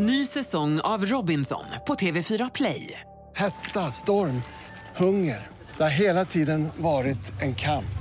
Ny 0.00 0.26
säsong 0.26 0.80
av 0.80 1.06
Robinson 1.06 1.64
på 1.86 1.94
TV4 1.94 2.50
Play. 2.54 3.00
Hetta, 3.36 3.90
storm, 3.90 4.42
hunger. 4.96 5.46
Det 5.76 5.82
har 5.82 5.90
hela 5.90 6.24
tiden 6.24 6.68
varit 6.76 7.42
en 7.42 7.54
kamp. 7.54 7.98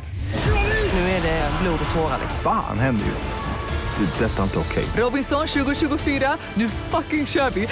Nu 0.93 0.99
är 0.99 1.21
det 1.21 1.51
blod 1.61 1.79
och 1.89 1.95
tårar. 1.95 2.19
Fan 2.43 2.79
händer 2.79 3.05
just 3.05 3.27
nu. 3.27 4.05
Det. 4.05 4.25
är 4.25 4.29
Detta 4.29 4.39
är 4.39 4.43
inte 4.43 4.59
okej. 4.59 4.85
Robinson 4.97 5.47
2024, 5.47 6.37
nu 6.53 6.69
fucking 6.69 7.25
kör 7.25 7.49
vi! 7.49 7.67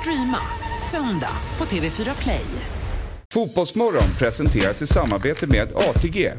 Streama 0.00 0.38
söndag 0.90 1.36
på 1.56 1.64
TV4 1.64 2.22
Play. 2.22 2.46
Fotbollsmorgon 3.34 4.08
presenteras 4.18 4.82
i 4.82 4.86
samarbete 4.86 5.46
med 5.46 5.68
ATG. 5.76 6.32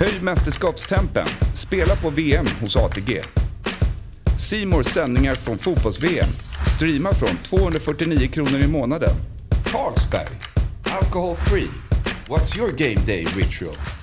Höj 0.00 0.20
mästerskapstempen. 0.20 1.26
Spela 1.54 1.96
på 1.96 2.10
VM 2.10 2.46
hos 2.60 2.76
ATG. 2.76 3.22
Simors 4.38 4.86
sändningar 4.86 5.34
från 5.34 5.58
fotbolls-VM. 5.58 6.49
Streama 6.80 7.14
från 7.14 7.36
249 7.42 8.28
kronor 8.28 8.60
i 8.60 8.66
månaden. 8.66 9.10
Carlsberg. 9.64 10.28
Alcohol 10.84 11.36
free. 11.36 11.70
What's 12.28 12.58
your 12.58 12.72
game 12.72 13.06
day 13.06 13.24
ritual? 13.24 13.99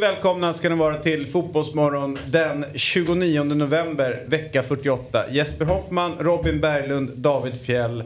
Välkomna 0.00 0.54
ska 0.54 0.68
ni 0.68 0.74
vara 0.74 0.98
till 0.98 1.26
Fotbollsmorgon 1.26 2.18
den 2.26 2.64
29 2.74 3.44
november, 3.44 4.24
vecka 4.26 4.62
48. 4.62 5.30
Jesper 5.30 5.64
Hoffman, 5.64 6.12
Robin 6.18 6.60
Berglund, 6.60 7.10
David 7.16 7.60
Fjell. 7.60 8.04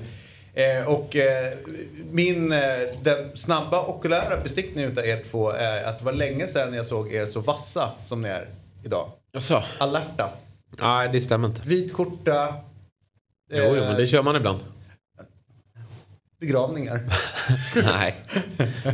Eh, 0.55 0.89
och 0.89 1.17
eh, 1.17 1.53
min, 2.11 2.53
eh, 2.53 2.59
den 3.03 3.37
snabba 3.37 3.87
okulära 3.87 4.41
besiktningen 4.41 4.93
utav 4.93 5.07
er 5.07 5.23
två 5.31 5.51
är 5.51 5.85
att 5.85 5.99
det 5.99 6.05
var 6.05 6.13
länge 6.13 6.49
sedan 6.49 6.75
jag 6.75 6.87
såg 6.87 7.13
er 7.13 7.27
så 7.27 7.41
vassa 7.41 7.91
som 8.09 8.21
ni 8.21 8.29
är 8.29 8.49
idag. 8.85 9.11
Jaså? 9.33 9.63
Alerta. 9.79 10.31
Nej, 10.79 11.09
det 11.13 11.21
stämmer 11.21 11.49
inte. 11.49 11.61
Vit 11.65 11.93
skjorta. 11.93 12.55
Jo, 13.53 13.65
jo, 13.65 13.75
men 13.75 13.97
det 13.97 14.07
kör 14.07 14.23
man 14.23 14.37
ibland. 14.37 14.61
Begravningar. 16.45 17.01
Nej, 17.77 18.15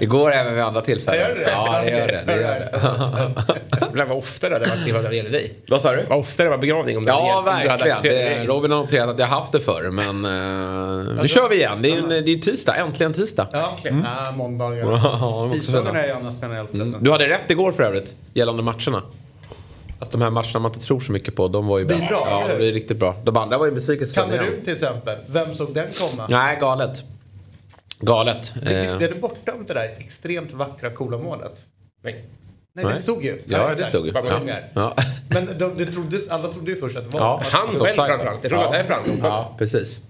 det 0.00 0.06
går 0.06 0.32
även 0.32 0.54
vid 0.54 0.62
andra 0.62 0.80
tillfällen. 0.80 1.20
Gör 1.20 1.34
det? 1.34 1.50
Ja, 1.50 1.80
det 1.84 1.90
gör 1.90 2.06
det. 2.06 2.22
det, 2.26 2.40
gör 2.40 2.60
det. 2.60 3.44
Det 3.94 4.04
var 4.04 4.16
oftare 4.16 4.58
det 4.58 4.92
var 4.92 5.02
när 5.02 5.10
det 5.10 5.16
gäller 5.16 5.30
dig. 5.30 5.54
Vad 5.68 5.80
sa 5.82 5.92
du? 5.92 6.04
Vad 6.08 6.18
oftare 6.18 6.46
det 6.46 6.50
var 6.50 6.58
begravning 6.58 6.96
om 6.98 7.04
det 7.04 7.10
Ja, 7.10 7.42
hade 7.44 7.50
hade 7.56 7.68
verkligen. 7.68 7.92
haft- 7.96 8.02
Det, 8.02 8.44
Robin 8.44 8.70
har 8.70 8.78
noterat 8.78 9.08
att 9.08 9.18
jag 9.18 9.26
haft 9.26 9.52
det 9.52 9.60
förr, 9.60 9.90
men 9.90 10.24
uh, 10.24 11.22
nu 11.22 11.28
kör 11.28 11.48
vi 11.48 11.56
igen. 11.56 11.82
Det 11.82 11.90
är, 11.90 11.98
en, 11.98 12.08
det 12.08 12.16
är 12.32 12.38
tisdag, 12.38 12.74
äntligen 12.76 13.12
tisdag. 13.12 13.46
Ja, 13.52 13.76
okej. 13.78 13.94
Ah, 14.06 14.32
måndagar. 14.32 15.60
Fina. 15.60 16.00
är 16.00 16.06
ju 16.06 16.12
annars 16.12 16.34
generellt 16.42 16.70
sett. 16.72 17.04
Du 17.04 17.10
hade 17.10 17.28
rätt 17.28 17.50
igår 17.50 17.72
för 17.72 17.82
övrigt, 17.82 18.14
gällande 18.34 18.62
matcherna. 18.62 19.02
Att 19.98 20.10
de 20.10 20.22
här 20.22 20.30
matcherna 20.30 20.58
man 20.58 20.72
inte 20.74 20.86
tror 20.86 21.00
så 21.00 21.12
mycket 21.12 21.36
på, 21.36 21.48
de 21.48 21.66
var 21.66 21.78
ju 21.78 21.84
är 21.84 21.88
bra. 21.88 22.26
Ja, 22.30 22.44
det 22.58 22.66
är 22.68 22.72
riktigt 22.72 22.96
bra. 22.96 23.14
De 23.24 23.36
andra 23.36 23.58
var 23.58 23.66
ju 23.66 23.72
besvikelse. 23.72 24.20
Kamerun 24.20 24.64
till 24.64 24.72
exempel. 24.72 25.18
Vem 25.26 25.54
såg 25.54 25.74
den 25.74 25.86
komma? 25.98 26.26
Nej, 26.30 26.58
galet. 26.60 27.02
Galet. 28.00 28.52
Visst 28.62 28.92
Eh, 28.92 28.98
blev 28.98 29.14
det 29.14 29.20
borta 29.20 29.54
om 29.54 29.64
det 29.66 29.74
där 29.74 29.88
extremt 29.98 30.52
vackra 30.52 30.90
coola 30.90 31.18
målet? 31.18 31.66
Nej. 32.02 32.24
Nej, 32.72 32.84
Nej. 32.84 32.94
det 32.94 33.02
stod 33.02 33.24
ju. 33.24 33.42
Ja, 33.46 33.66
det 33.66 33.72
exakt. 33.72 33.88
stod 33.88 34.06
ju. 34.06 34.12
Ja. 34.14 34.40
Ja. 34.74 34.94
Men 35.28 35.58
de, 35.58 35.76
det 35.78 35.86
troddes, 35.92 36.28
alla 36.28 36.48
trodde 36.52 36.70
ju 36.70 36.80
först 36.80 36.96
att 36.96 37.04
det 37.04 37.10
var. 37.10 37.20
Ja, 37.20 37.42
Han 37.44 37.72
det 37.72 37.78
själv 37.80 37.94
framförallt. 37.94 38.42
Jag 38.44 38.50
trodde 38.52 38.66
att 38.66 38.72
det 38.72 38.78
är 38.78 38.84
framgång. 38.84 39.18
Ja, 39.22 39.54
precis. 39.58 40.00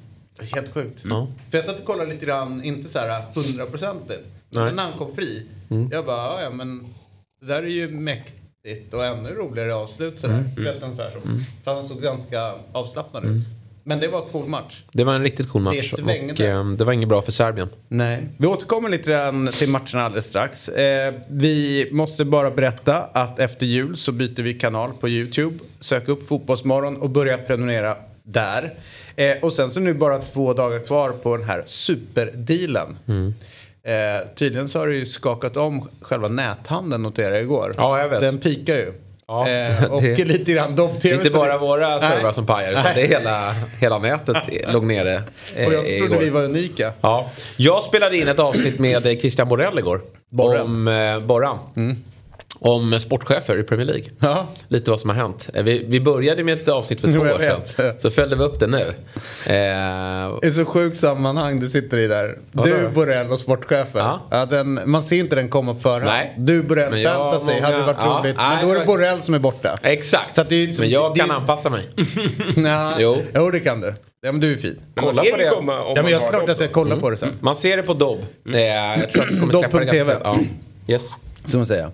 helt 0.54 0.72
sjukt. 0.74 1.00
Ja. 1.04 1.26
För 1.50 1.58
jag 1.58 1.64
satt 1.64 1.78
och 1.78 1.84
kollade 1.84 2.12
lite 2.12 2.26
grann, 2.26 2.64
inte 2.64 2.88
så 2.88 2.98
här 2.98 3.22
hundraprocentigt. 3.34 4.22
Nej. 4.50 4.66
Sen 4.68 4.76
när 4.76 4.82
han 4.82 4.92
kom 4.98 5.14
fri, 5.14 5.46
Mm. 5.70 5.88
jag 5.92 6.04
bara, 6.06 6.42
"Ja, 6.42 6.50
men 6.50 6.94
det 7.40 7.46
där 7.46 7.62
är 7.62 7.66
ju 7.66 7.90
mäktigt 7.90 8.94
och 8.94 9.04
ännu 9.04 9.30
roligare 9.30 9.74
avslut 9.74 10.20
sådär. 10.20 10.34
Mm. 10.34 10.64
Vet 10.64 10.82
ungefär 10.82 11.10
så. 11.10 11.20
För 11.64 11.74
han 11.74 11.84
såg 11.88 12.02
ganska 12.02 12.54
avslappnad 12.72 13.24
ut. 13.24 13.44
Men 13.90 14.00
det 14.00 14.08
var 14.08 14.18
en 14.22 14.28
cool 14.32 14.46
match. 14.48 14.82
Det 14.92 15.04
var 15.04 15.14
en 15.14 15.22
riktigt 15.22 15.48
cool 15.50 15.64
Det 15.64 15.76
match. 15.76 15.90
svängde. 15.90 16.32
Och, 16.32 16.40
eh, 16.40 16.64
det 16.70 16.84
var 16.84 16.92
inget 16.92 17.08
bra 17.08 17.22
för 17.22 17.32
Serbien. 17.32 17.68
Nej. 17.88 18.28
Vi 18.36 18.46
återkommer 18.46 18.88
lite 18.88 19.32
till 19.58 19.68
matcherna 19.68 20.02
alldeles 20.04 20.26
strax. 20.26 20.68
Eh, 20.68 21.14
vi 21.28 21.88
måste 21.92 22.24
bara 22.24 22.50
berätta 22.50 22.96
att 23.02 23.38
efter 23.38 23.66
jul 23.66 23.96
så 23.96 24.12
byter 24.12 24.42
vi 24.42 24.54
kanal 24.54 24.90
på 25.00 25.08
YouTube. 25.08 25.58
Sök 25.80 26.08
upp 26.08 26.28
Fotbollsmorgon 26.28 26.96
och 26.96 27.10
börja 27.10 27.38
prenumerera 27.38 27.96
där. 28.22 28.74
Eh, 29.16 29.36
och 29.42 29.52
sen 29.52 29.70
så 29.70 29.80
nu 29.80 29.94
bara 29.94 30.18
två 30.18 30.52
dagar 30.52 30.86
kvar 30.86 31.10
på 31.10 31.36
den 31.36 31.46
här 31.46 31.62
superdealen. 31.66 32.96
Eh, 33.82 34.28
tydligen 34.36 34.68
så 34.68 34.78
har 34.78 34.86
det 34.88 34.96
ju 34.96 35.06
skakat 35.06 35.56
om 35.56 35.88
själva 36.00 36.28
näthandeln 36.28 37.02
noterade 37.02 37.34
jag 37.34 37.42
igår. 37.44 37.74
Ja, 37.76 37.98
jag 38.00 38.08
vet. 38.08 38.20
Den 38.20 38.38
pikar 38.38 38.74
ju. 38.74 38.92
Ja, 39.30 39.48
eh, 39.48 39.84
och 39.94 40.02
det- 40.02 40.24
lite 40.24 40.52
grann 40.52 40.76
Dobb-TV. 40.76 41.14
Inte 41.14 41.30
bara 41.30 41.58
våra 41.58 42.00
servrar 42.00 42.32
som 42.32 42.46
pajar 42.46 42.72
utan 42.72 42.84
Nej. 42.84 42.92
det 42.94 43.02
är 43.02 43.08
hela, 43.18 43.54
hela 43.80 43.98
nätet 43.98 44.36
låg 44.72 44.84
nere 44.84 45.14
eh, 45.56 45.66
Och 45.66 45.72
jag 45.72 45.80
trodde 45.84 45.96
igår. 46.04 46.18
vi 46.18 46.30
var 46.30 46.42
unika. 46.44 46.92
Ja. 47.00 47.30
Jag 47.56 47.82
spelade 47.82 48.16
in 48.18 48.28
ett 48.28 48.38
avsnitt 48.38 48.78
med 48.78 49.06
eh, 49.06 49.16
Christian 49.18 49.48
Borrell 49.48 49.78
igår. 49.78 50.00
Borren. 50.30 50.60
Om 50.62 50.88
eh, 50.88 51.20
Borran. 51.20 51.58
Om 52.62 53.00
sportchefer 53.00 53.58
i 53.58 53.62
Premier 53.62 53.86
League. 53.86 54.04
Ja. 54.18 54.46
Lite 54.68 54.90
vad 54.90 55.00
som 55.00 55.10
har 55.10 55.16
hänt. 55.16 55.48
Eh, 55.54 55.62
Vi, 55.62 55.84
vi 55.88 56.00
började 56.00 56.44
med 56.44 56.54
ett 56.54 56.68
avsnitt 56.68 57.00
för 57.00 57.12
två 57.12 57.20
år 57.20 57.38
sedan. 57.74 57.94
Så 57.98 58.10
följde 58.10 58.36
vi 58.36 58.42
upp 58.42 58.60
det 58.60 58.66
nu. 58.66 58.80
Eh, 58.80 60.38
Det 60.40 60.46
är 60.46 60.50
så 60.50 60.64
sjukt 60.64 60.96
sammanhang 60.96 61.60
du 61.60 61.68
sitter 61.68 61.98
i 61.98 62.06
där. 62.06 62.38
Vadå 62.52 62.70
du? 62.76 62.88
Borrell 62.88 63.30
och 63.30 63.38
sportchefer. 63.38 63.98
Ja. 64.00 64.20
Ja. 64.30 64.46
den, 64.46 64.80
man 64.84 65.02
ser 65.02 65.16
inte 65.16 65.36
den 65.36 65.48
komma 65.48 65.74
på 65.74 65.80
förhand. 65.80 66.04
Nej. 66.04 66.34
Du, 66.38 66.62
Borrell, 66.62 67.00
jag 67.02 67.14
fantasy 67.16 67.54
många- 67.54 67.66
hade 67.66 67.78
varit 67.86 67.96
ja, 68.00 68.20
roligt. 68.24 68.36
Men 68.36 68.62
då 68.66 68.70
är 68.70 68.74
det 68.74 68.80
det- 68.80 68.86
Borrell 68.86 69.22
som 69.22 69.34
är 69.34 69.38
borta. 69.38 69.76
exakt. 69.82 70.34
Så 70.34 70.40
att 70.40 70.48
det 70.48 70.78
Men 70.78 70.90
jag 70.90 71.14
det- 71.14 71.20
kan 71.20 71.30
anpassa 71.30 71.70
mig. 71.70 71.84
Nja, 72.56 72.94
Jo. 72.98 73.18
jo. 73.34 73.50
det 73.50 73.60
kan 73.60 73.80
du. 73.80 73.94
Ja, 74.22 74.32
men 74.32 74.40
du 74.40 74.52
är 74.52 74.56
fin. 74.56 74.78
Men 74.94 75.04
Kolla 75.04 75.22
på 75.22 75.36
det 75.36 75.44
det. 75.44 75.50
komma 75.50 75.80
om 75.82 75.92
Ja, 75.96 76.02
men 76.02 76.12
jag 76.12 76.22
ska 76.22 76.42
jag 76.46 76.56
ska 76.56 76.68
kolla 76.68 76.96
på 76.96 77.10
det 77.10 77.16
sen. 77.16 77.28
Man 77.40 77.56
ser 77.56 77.76
det 77.76 77.82
på 77.82 77.94
Dobb. 77.94 78.18
Eh, 78.52 78.60
jag 78.60 79.10
tror 79.12 79.22
att 79.22 79.28
det 79.28 79.40
kommer 79.40 79.52
släppa 79.52 79.78
det 79.78 79.84
ganska. 79.84 80.34
Yes. 80.88 81.08
Som 81.44 81.60
man 81.60 81.66
säger. 81.66 81.90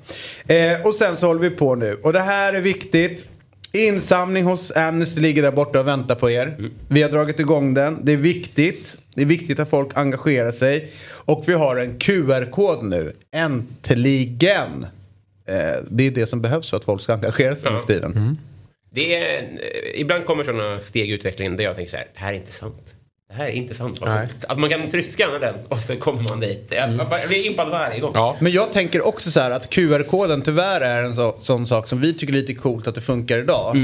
Eh, 0.46 0.86
och 0.86 0.94
sen 0.94 1.16
så 1.16 1.26
håller 1.26 1.40
vi 1.40 1.50
på 1.50 1.74
nu. 1.74 1.94
Och 1.94 2.12
det 2.12 2.20
här 2.20 2.52
är 2.54 2.60
viktigt. 2.60 3.26
Insamling 3.72 4.44
hos 4.44 4.76
Amnesty 4.76 5.20
ligger 5.20 5.42
där 5.42 5.52
borta 5.52 5.80
och 5.80 5.88
väntar 5.88 6.14
på 6.14 6.30
er. 6.30 6.56
Vi 6.88 7.02
har 7.02 7.10
dragit 7.10 7.40
igång 7.40 7.74
den. 7.74 8.04
Det 8.04 8.12
är 8.12 8.16
viktigt. 8.16 8.98
Det 9.14 9.22
är 9.22 9.26
viktigt 9.26 9.58
att 9.60 9.70
folk 9.70 9.88
engagerar 9.94 10.50
sig. 10.50 10.92
Och 11.10 11.44
vi 11.46 11.52
har 11.52 11.76
en 11.76 11.98
QR-kod 11.98 12.84
nu. 12.84 13.12
Äntligen! 13.32 14.86
Eh, 15.48 15.54
det 15.90 16.06
är 16.06 16.10
det 16.10 16.26
som 16.26 16.42
behövs 16.42 16.70
för 16.70 16.76
att 16.76 16.84
folk 16.84 17.02
ska 17.02 17.12
engagera 17.14 17.56
sig 17.56 17.72
nu 17.72 17.78
för 17.80 17.86
tiden. 17.86 18.38
Det 18.90 19.14
är, 19.16 19.42
eh, 19.42 20.00
ibland 20.00 20.24
kommer 20.26 20.44
sådana 20.44 20.80
steg 20.80 21.10
i 21.10 21.12
utvecklingen 21.12 21.56
där 21.56 21.64
jag 21.64 21.76
tänker 21.76 21.90
så 21.90 21.96
här, 21.96 22.06
det 22.14 22.20
här 22.20 22.32
är 22.32 22.36
inte 22.36 22.52
sant. 22.52 22.94
Det 23.28 23.34
här 23.34 23.46
är 23.46 23.50
inte 23.50 23.74
sant. 23.74 24.00
Vad 24.00 24.10
Nej. 24.10 24.28
Att 24.48 24.58
man 24.58 24.70
kan 24.70 24.90
tryckskanna 24.90 25.38
den 25.38 25.54
och 25.68 25.78
så 25.82 25.96
kommer 25.96 26.22
man 26.28 26.40
dit. 26.40 26.66
Jag, 26.70 26.90
jag 26.92 27.28
blir 27.28 27.46
impad 27.46 27.70
varje 27.70 28.00
gång. 28.00 28.10
Ja. 28.14 28.36
Men 28.40 28.52
jag 28.52 28.72
tänker 28.72 29.06
också 29.06 29.30
så 29.30 29.40
här 29.40 29.50
att 29.50 29.70
QR-koden 29.70 30.42
tyvärr 30.42 30.80
är 30.80 31.02
en 31.02 31.14
så, 31.14 31.36
sån 31.40 31.66
sak 31.66 31.88
som 31.88 32.00
vi 32.00 32.14
tycker 32.14 32.32
är 32.32 32.36
lite 32.36 32.54
coolt 32.54 32.86
att 32.86 32.94
det 32.94 33.00
funkar 33.00 33.38
idag. 33.38 33.76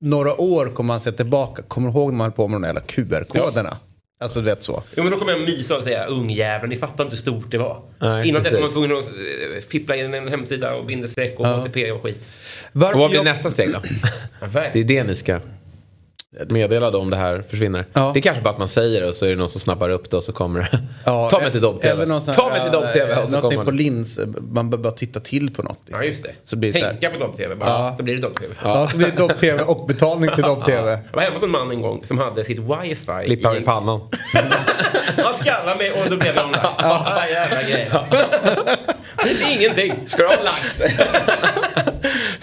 Några 0.00 0.40
år 0.40 0.66
kommer 0.66 0.88
man 0.88 1.00
se 1.00 1.12
tillbaka. 1.12 1.62
Kommer 1.62 1.88
du 1.88 1.98
ihåg 1.98 2.10
när 2.10 2.16
man 2.18 2.24
höll 2.24 2.32
på 2.32 2.48
med 2.48 2.60
de 2.62 2.74
där 2.74 2.80
QR-koderna? 2.80 3.76
Alltså 4.20 4.38
du 4.40 4.44
vet 4.44 4.62
så. 4.62 4.82
Jo 4.96 5.02
men 5.02 5.12
då 5.12 5.18
kommer 5.18 5.32
jag 5.32 5.40
mysa 5.40 5.76
och 5.76 5.84
säga 5.84 6.04
ungjäveln, 6.06 6.70
ni 6.70 6.76
fattar 6.76 7.04
inte 7.04 7.16
hur 7.16 7.22
stort 7.22 7.50
det 7.50 7.58
var. 7.58 7.82
Nej, 7.98 8.28
Innan 8.28 8.42
dess 8.42 8.52
var 8.52 8.60
man 8.60 8.70
tvungen 8.70 8.92
att 8.98 9.06
eh, 9.06 9.62
fippla 9.68 9.96
in 9.96 10.14
en 10.14 10.28
hemsida 10.28 10.74
och 10.74 10.84
bindestreck 10.86 11.40
och 11.40 11.46
ATP 11.46 11.92
och 11.92 12.02
skit. 12.02 12.28
Varför 12.72 12.94
Och 12.94 13.00
vad 13.00 13.10
blir 13.10 13.18
jag- 13.18 13.24
nästa 13.24 13.50
steg 13.50 13.72
då? 13.72 13.80
Ja, 14.40 14.46
Det 14.72 14.80
är 14.80 14.84
det 14.84 15.04
ni 15.04 15.16
ska 15.16 15.40
meddela 16.48 16.90
då 16.90 16.98
om 17.00 17.10
det 17.10 17.16
här 17.16 17.44
försvinner. 17.50 17.84
Ja. 17.92 18.10
Det 18.14 18.20
är 18.20 18.22
kanske 18.22 18.42
bara 18.42 18.50
att 18.50 18.58
man 18.58 18.68
säger 18.68 19.00
det 19.00 19.08
och 19.08 19.14
så 19.14 19.24
är 19.24 19.30
det 19.30 19.36
någon 19.36 19.50
som 19.50 19.60
snappar 19.60 19.88
upp 19.90 20.10
det 20.10 20.16
och 20.16 20.24
så 20.24 20.32
kommer 20.32 20.60
det. 20.60 20.78
Ja, 21.04 21.30
Ta 21.30 21.40
mig 21.40 21.50
till 21.52 21.60
Dobb-TV. 21.60 22.06
Ta 22.32 22.48
mig 22.50 22.62
till 22.62 22.72
Dobb-TV 22.72 23.16
och 23.16 23.28
så 23.28 23.34
Någonting 23.34 23.64
på 23.64 23.70
lins. 23.70 24.18
Man 24.50 24.70
behöver 24.70 24.82
bara 24.90 24.92
titta 24.92 25.20
till 25.20 25.54
på 25.54 25.62
något. 25.62 25.78
liksom. 25.86 26.00
Ja 26.00 26.06
just 26.06 26.22
det. 26.22 26.30
Så 26.42 26.56
blir 26.56 26.72
det. 26.72 26.80
Tänka 26.80 27.10
på 27.10 27.18
Dobb-TV 27.18 27.54
bara, 27.54 27.68
Ja. 27.68 27.94
så 27.96 28.02
blir 28.02 28.14
det 28.14 28.20
Dobb-TV. 28.20 28.54
Ja, 28.64 28.88
så 28.90 28.96
blir 28.96 29.06
det 29.06 29.16
Dobb-TV 29.16 29.62
och 29.62 29.86
betalning 29.86 30.30
till 30.34 30.44
Dobb-TV. 30.44 30.90
Jag 30.90 31.16
var 31.16 31.22
hemma 31.22 31.34
hos 31.34 31.42
en 31.42 31.50
man 31.50 31.70
en 31.70 31.82
gång 31.82 32.02
som 32.06 32.18
hade 32.18 32.44
sitt 32.44 32.58
wifi 32.58 33.26
Lippa 33.28 33.56
i 33.56 33.58
i 33.58 33.62
pannan. 33.62 34.00
Han 35.24 35.34
skallade 35.34 35.78
mig 35.78 35.92
och 35.92 36.10
då 36.10 36.16
blev 36.16 36.34
jag 36.36 36.44
online. 36.44 36.60
Ja, 36.78 37.24
jävla 37.30 37.62
grej. 37.62 37.90
Det 39.24 39.30
är 39.30 39.56
ingenting. 39.56 39.92
Ska 40.06 40.22
du 40.22 40.28
ha 40.28 40.42
lax? 40.42 40.82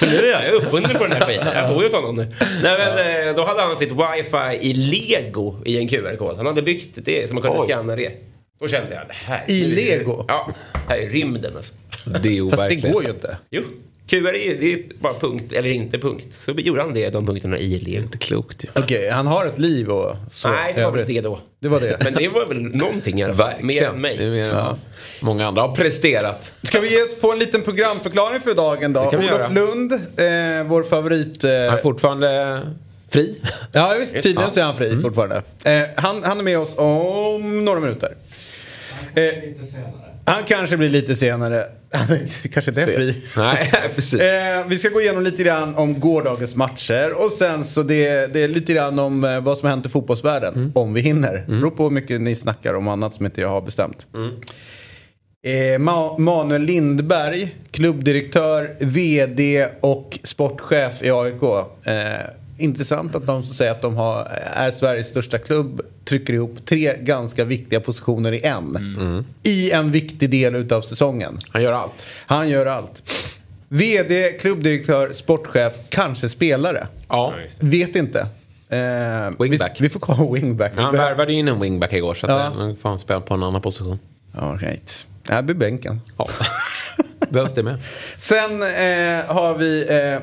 Så 0.03 0.09
nu 0.09 0.27
är 0.27 0.45
jag 0.45 0.53
uppbunden 0.53 0.91
på 0.93 1.03
den 1.03 1.11
här 1.11 1.21
skiten. 1.27 1.47
Jag 1.55 1.69
bor 1.73 1.83
ju 1.83 1.89
hos 1.89 1.95
honom 1.95 2.15
nu. 2.15 2.27
Nej, 2.63 2.77
men, 2.77 3.27
eh, 3.29 3.35
då 3.35 3.45
hade 3.45 3.61
han 3.61 3.77
sitt 3.77 3.91
wifi 3.91 4.57
i 4.69 4.73
lego 4.73 5.55
i 5.65 5.77
en 5.77 5.87
QR-kod. 5.87 6.37
Han 6.37 6.45
hade 6.45 6.61
byggt 6.61 6.89
det 7.05 7.27
så 7.27 7.33
man 7.33 7.43
kunde 7.43 7.59
Oj. 7.59 7.67
scanna 7.67 7.95
det. 7.95 8.11
Då 8.59 8.67
kände 8.67 8.93
jag 8.95 9.07
det 9.07 9.13
här. 9.13 9.43
I 9.47 9.63
lego? 9.65 10.25
Ja, 10.27 10.51
det 10.73 10.93
här 10.93 10.97
är 10.97 11.09
rymden 11.09 11.57
alltså. 11.57 11.73
Det 12.05 12.09
är 12.37 12.49
Fast 12.49 12.57
det 12.57 12.65
overkligt. 12.65 12.93
går 12.93 13.03
ju 13.03 13.09
inte. 13.09 13.37
Jo. 13.49 13.61
QR 14.07 14.35
är 14.35 14.55
det 14.59 14.73
är 14.73 14.79
bara 14.99 15.13
punkt 15.13 15.51
eller 15.53 15.69
inte 15.69 15.97
punkt. 15.99 16.27
Så 16.31 16.51
gjorde 16.51 16.81
han 16.81 16.93
det, 16.93 17.09
de 17.09 17.25
punkterna 17.25 17.57
i 17.57 17.79
lego. 17.79 18.01
Inte 18.03 18.17
klokt 18.17 18.63
ju. 18.65 18.67
Okej, 18.75 19.09
han 19.09 19.27
har 19.27 19.45
ett 19.45 19.59
liv 19.59 19.89
och 19.89 20.15
så. 20.33 20.49
Nej, 20.49 20.73
det 20.75 20.83
var 20.83 20.91
väl 20.91 21.07
det 21.07 21.21
då. 21.21 21.39
Det 21.59 21.67
var 21.67 21.79
det. 21.79 21.97
Men 22.03 22.13
det 22.13 22.27
var 22.27 22.45
väl 22.47 22.61
någonting 22.61 23.19
i 23.19 23.23
alla 23.23 23.35
fall. 23.35 23.53
Mer 23.61 23.83
än 23.83 24.01
mig. 24.01 24.17
Det 24.17 24.23
är 24.23 24.29
mer 24.31 24.45
än 24.45 24.55
vad 24.55 24.77
många 25.21 25.47
andra 25.47 25.61
har 25.61 25.75
presterat. 25.75 26.51
Ska 26.63 26.79
vi 26.79 26.91
ge 26.91 27.01
oss 27.03 27.15
på 27.21 27.31
en 27.31 27.39
liten 27.39 27.61
programförklaring 27.61 28.41
för 28.41 28.53
dagen 28.55 28.93
då? 28.93 29.03
Det 29.03 29.09
kan 29.09 29.19
vi 29.19 29.27
Olof 29.27 29.39
göra. 29.39 29.49
Lund, 29.49 29.91
eh, 29.93 30.69
vår 30.69 30.83
favorit... 30.83 31.43
Eh, 31.43 31.49
Han 31.49 31.59
är 31.77 31.81
fortfarande 31.81 32.61
fri. 33.09 33.41
ja 33.71 33.95
visst, 33.99 34.13
tydligen 34.13 34.41
Ja. 34.43 34.49
så 34.51 34.59
är 34.59 34.63
han 34.63 34.77
fri 34.77 35.01
fortfarande. 35.01 35.41
Eh, 35.63 35.81
han, 35.95 36.23
han 36.23 36.39
är 36.39 36.43
med 36.43 36.59
oss 36.59 36.73
om 36.77 37.65
några 37.65 37.79
minuter. 37.79 38.15
Eh, 39.15 39.23
han 40.25 40.43
kanske 40.43 40.77
blir 40.77 40.89
lite 40.89 41.15
senare. 41.15 41.65
Han 41.95 42.07
kanske 42.53 42.71
inte 42.71 42.81
är 42.81 42.85
fri. 42.85 43.21
Nej, 43.37 43.71
precis. 43.95 44.19
Eh, 44.19 44.67
vi 44.67 44.77
ska 44.77 44.89
gå 44.89 45.01
igenom 45.01 45.23
lite 45.23 45.43
grann 45.43 45.75
om 45.75 45.99
gårdagens 45.99 46.55
matcher 46.55 47.13
och 47.25 47.31
sen 47.31 47.63
så 47.63 47.83
det, 47.83 48.33
det 48.33 48.43
är 48.43 48.47
lite 48.47 48.73
grann 48.73 48.99
om 48.99 49.23
eh, 49.23 49.39
vad 49.41 49.57
som 49.57 49.65
har 49.65 49.75
hänt 49.75 49.85
i 49.85 49.89
fotbollsvärlden. 49.89 50.71
Om 50.75 50.93
vi 50.93 51.01
hinner. 51.01 51.45
Beror 51.47 51.69
på 51.71 51.83
hur 51.83 51.89
mycket 51.89 52.21
ni 52.21 52.35
snackar 52.35 52.73
om 52.73 52.87
annat 52.87 53.15
som 53.15 53.25
inte 53.25 53.41
jag 53.41 53.49
har 53.49 53.61
bestämt. 53.61 54.07
Eh, 55.45 55.79
Ma- 55.79 56.19
Manuel 56.19 56.61
Lindberg, 56.61 57.55
klubbdirektör, 57.71 58.75
vd 58.79 59.67
och 59.81 60.19
sportchef 60.23 61.01
i 61.01 61.11
AIK. 61.11 61.43
Eh, 61.83 61.93
intressant 62.57 63.15
att 63.15 63.25
de 63.27 63.43
som 63.43 63.53
säger 63.53 63.71
att 63.71 63.81
de 63.81 63.95
har, 63.95 64.23
är 64.53 64.71
Sveriges 64.71 65.07
största 65.07 65.37
klubb 65.37 65.81
trycker 66.05 66.33
ihop 66.33 66.57
tre 66.65 66.95
ganska 67.01 67.45
viktiga 67.45 67.79
positioner 67.79 68.31
i 68.31 68.43
en. 68.45 69.25
I 69.43 69.71
en 69.71 69.91
viktig 69.91 70.29
del 70.29 70.55
utav 70.55 70.81
säsongen. 70.81 71.39
Han 71.49 71.63
gör 71.63 71.71
allt. 71.73 71.93
Han 72.25 72.49
gör 72.49 72.65
allt. 72.65 73.03
VD, 73.69 74.31
klubbdirektör, 74.41 75.11
sportchef, 75.11 75.73
kanske 75.89 76.29
spelare. 76.29 76.87
Ja. 77.09 77.33
Vet 77.59 77.95
inte. 77.95 78.19
Eh, 78.69 79.39
Wingback. 79.39 79.71
Vi, 79.79 79.83
vi 79.83 79.89
får 79.89 79.99
kolla 79.99 80.31
wingback. 80.33 80.73
Han 80.75 80.95
värvade 80.95 81.33
in 81.33 81.47
en 81.47 81.59
wingback 81.59 81.93
igår 81.93 82.13
så 82.13 82.25
att 82.25 82.31
Ja. 82.55 82.65
nu 82.67 82.75
får 82.75 82.89
han 82.89 82.99
spela 82.99 83.21
på 83.21 83.33
en 83.33 83.43
annan 83.43 83.61
position. 83.61 83.99
All 84.35 84.57
right. 84.57 85.07
Det 85.27 85.33
här 85.33 85.41
blir 85.41 85.55
bänken. 85.55 86.01
Ja. 86.17 86.29
Behövs 87.29 87.53
det 87.53 87.63
med. 87.63 87.79
Sen 88.17 88.61
eh, 88.63 89.25
har 89.35 89.55
vi 89.57 89.81
eh, 89.89 90.19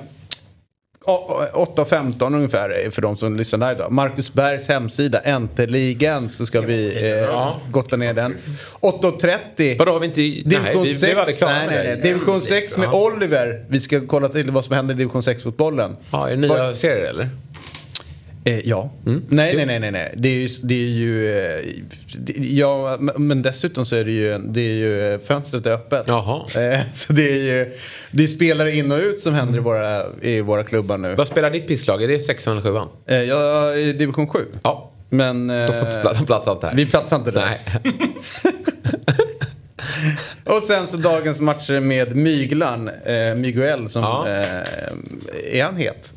8.15 1.06 2.36
ungefär 2.36 2.84
eh, 2.84 2.90
för 2.90 3.02
de 3.02 3.16
som 3.16 3.36
lyssnar 3.36 3.58
där 3.58 3.72
idag. 3.72 3.92
Marcus 3.92 4.32
Bergs 4.32 4.68
hemsida, 4.68 5.20
äntligen 5.20 6.30
så 6.30 6.46
ska 6.46 6.60
vi 6.60 7.10
eh, 7.10 7.56
gotta 7.70 7.96
ner 7.96 8.14
den. 8.14 8.36
8.30. 8.80 9.78
Vadå, 9.78 9.92
har 9.92 10.00
vi 10.00 10.06
inte... 10.06 10.20
Division 10.20 10.62
nej, 10.64 10.82
vi 10.82 10.94
6, 10.94 11.00
blev 11.00 11.18
aldrig 11.18 11.38
klara 11.38 11.52
nej, 11.52 11.66
med 11.66 11.76
nej, 11.76 11.86
nej. 11.86 12.12
Division 12.12 12.40
6 12.40 12.76
med 12.76 12.88
Oliver. 12.92 13.64
Vi 13.68 13.80
ska 13.80 14.06
kolla 14.06 14.28
till 14.28 14.50
vad 14.50 14.64
som 14.64 14.74
händer 14.74 14.94
i 14.94 14.98
Division 14.98 15.22
6-fotbollen. 15.22 15.96
Ja, 16.10 16.28
är 16.28 16.30
det 16.30 16.36
nya 16.36 16.74
serier 16.74 17.04
eller? 17.04 17.28
Eh, 18.44 18.68
ja. 18.68 18.90
Nej, 19.04 19.56
nej, 19.56 19.66
nej, 19.66 19.80
nej, 19.80 19.90
nej. 19.90 20.14
Det 20.16 20.28
är 20.28 20.34
ju... 20.38 20.48
Det 20.62 20.74
är 20.74 20.88
ju 20.88 21.38
eh, 21.40 21.60
det, 22.18 22.32
ja, 22.36 22.96
men- 23.16 23.42
dessutom 23.42 23.86
så 23.86 23.96
är 23.96 24.04
det 24.04 24.10
ju, 24.10 24.38
det 24.38 24.60
är 24.60 24.74
ju 24.74 25.12
eh, 25.14 25.20
fönstret 25.20 25.66
är 25.66 25.72
öppet. 25.72 26.04
Jaha. 26.06 26.36
Eh, 26.56 26.80
så 26.92 27.12
det 27.12 27.30
är 27.30 27.36
ju 27.42 27.72
det 28.10 28.22
är 28.22 28.26
spelare 28.26 28.72
in 28.72 28.92
och 28.92 28.98
ut 28.98 29.22
som 29.22 29.34
händer 29.34 29.58
i 29.58 29.62
våra, 29.62 30.04
i 30.22 30.40
våra 30.40 30.64
klubbar 30.64 30.98
nu. 30.98 31.14
Vad 31.14 31.28
spelar 31.28 31.50
ditt 31.50 31.66
pisslag? 31.68 32.02
Är 32.02 32.08
det 32.08 32.20
sexan 32.20 32.52
eller 32.52 32.62
sjuan? 32.70 32.88
Eh, 33.06 33.16
är 33.30 33.76
i 33.76 33.92
division 33.92 34.26
7. 34.28 34.38
Ja. 34.62 34.92
Men... 35.08 35.50
Eh, 35.50 35.66
Då 35.66 35.72
får 35.72 35.86
inte 35.86 36.00
plats, 36.00 36.26
plats 36.26 36.48
allt 36.48 36.62
här. 36.62 36.74
vi 36.74 36.86
platsar 36.86 37.16
inte 37.16 37.30
där. 37.30 37.44
Nej. 37.46 37.58
Och 40.44 40.62
sen 40.62 40.86
så 40.86 40.96
dagens 40.96 41.40
matcher 41.40 41.80
med 41.80 42.16
Myglan, 42.16 42.88
eh, 42.88 43.34
Miguel 43.36 43.88
som... 43.90 44.02
Ja. 44.02 44.28
Eh, 44.28 45.58
är 45.58 45.62
han 45.64 45.76
het? 45.76 46.12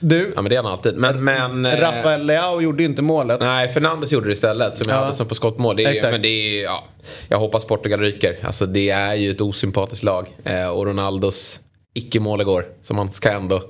Du, 0.00 0.32
Ja 0.36 0.42
men 0.42 0.50
det 0.50 0.56
är 0.56 0.62
han 0.62 0.72
alltid. 0.72 0.96
Men, 0.96 1.24
men 1.24 1.66
eh, 1.66 1.80
Rafael 1.80 2.26
Leao 2.26 2.60
gjorde 2.60 2.82
ju 2.82 2.88
inte 2.88 3.02
målet. 3.02 3.40
Nej, 3.40 3.68
Fernandes 3.68 4.12
gjorde 4.12 4.26
det 4.26 4.32
istället 4.32 4.76
som 4.76 4.84
jag 4.88 4.96
Ja. 4.96 5.00
hade 5.00 5.14
som 5.16 5.28
på 5.28 5.34
skottmål. 5.34 5.76
Det 5.76 5.84
är, 5.84 5.88
Exakt. 5.90 6.12
men 6.12 6.22
det 6.22 6.28
är, 6.28 6.64
ja, 6.64 6.84
jag 7.28 7.38
hoppas 7.38 7.64
Portugal 7.64 8.00
ryker. 8.00 8.38
Alltså 8.42 8.66
det 8.66 8.90
är 8.90 9.14
ju 9.14 9.30
ett 9.30 9.40
osympatiskt 9.40 10.02
lag. 10.04 10.26
Eh, 10.44 10.66
och 10.68 10.86
Ronaldos 10.86 11.60
icke-mål 11.94 12.40
igår 12.40 12.64
som 12.82 12.98
han 12.98 13.12
ska 13.12 13.30
ändå 13.30 13.62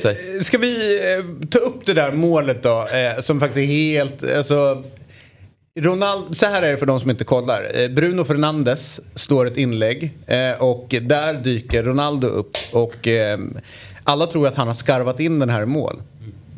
sig. 0.00 0.44
Ska 0.44 0.58
vi 0.58 0.98
eh, 1.14 1.48
ta 1.50 1.58
upp 1.58 1.86
det 1.86 1.92
där 1.94 2.12
målet 2.12 2.62
då? 2.62 2.86
Eh, 2.88 3.20
som 3.20 3.40
faktiskt 3.40 3.58
är 3.58 3.74
helt... 3.74 4.22
Alltså, 4.36 4.84
Ronald, 5.80 6.36
så 6.36 6.46
här 6.46 6.62
är 6.62 6.70
det 6.70 6.76
för 6.78 6.86
de 6.86 7.00
som 7.00 7.10
inte 7.10 7.24
kollar. 7.24 7.70
Eh, 7.74 7.88
Bruno 7.88 8.24
Fernandes 8.24 9.00
slår 9.14 9.46
ett 9.46 9.56
inlägg 9.56 10.10
eh, 10.26 10.50
och 10.62 10.94
där 11.02 11.34
dyker 11.34 11.82
Ronaldo 11.82 12.28
upp. 12.28 12.56
Och 12.72 13.08
eh, 13.08 13.38
alla 14.08 14.26
tror 14.26 14.46
att 14.46 14.56
han 14.56 14.66
har 14.66 14.74
skarvat 14.74 15.20
in 15.20 15.38
den 15.38 15.50
här 15.50 15.62
i 15.62 15.66
mål. 15.66 15.96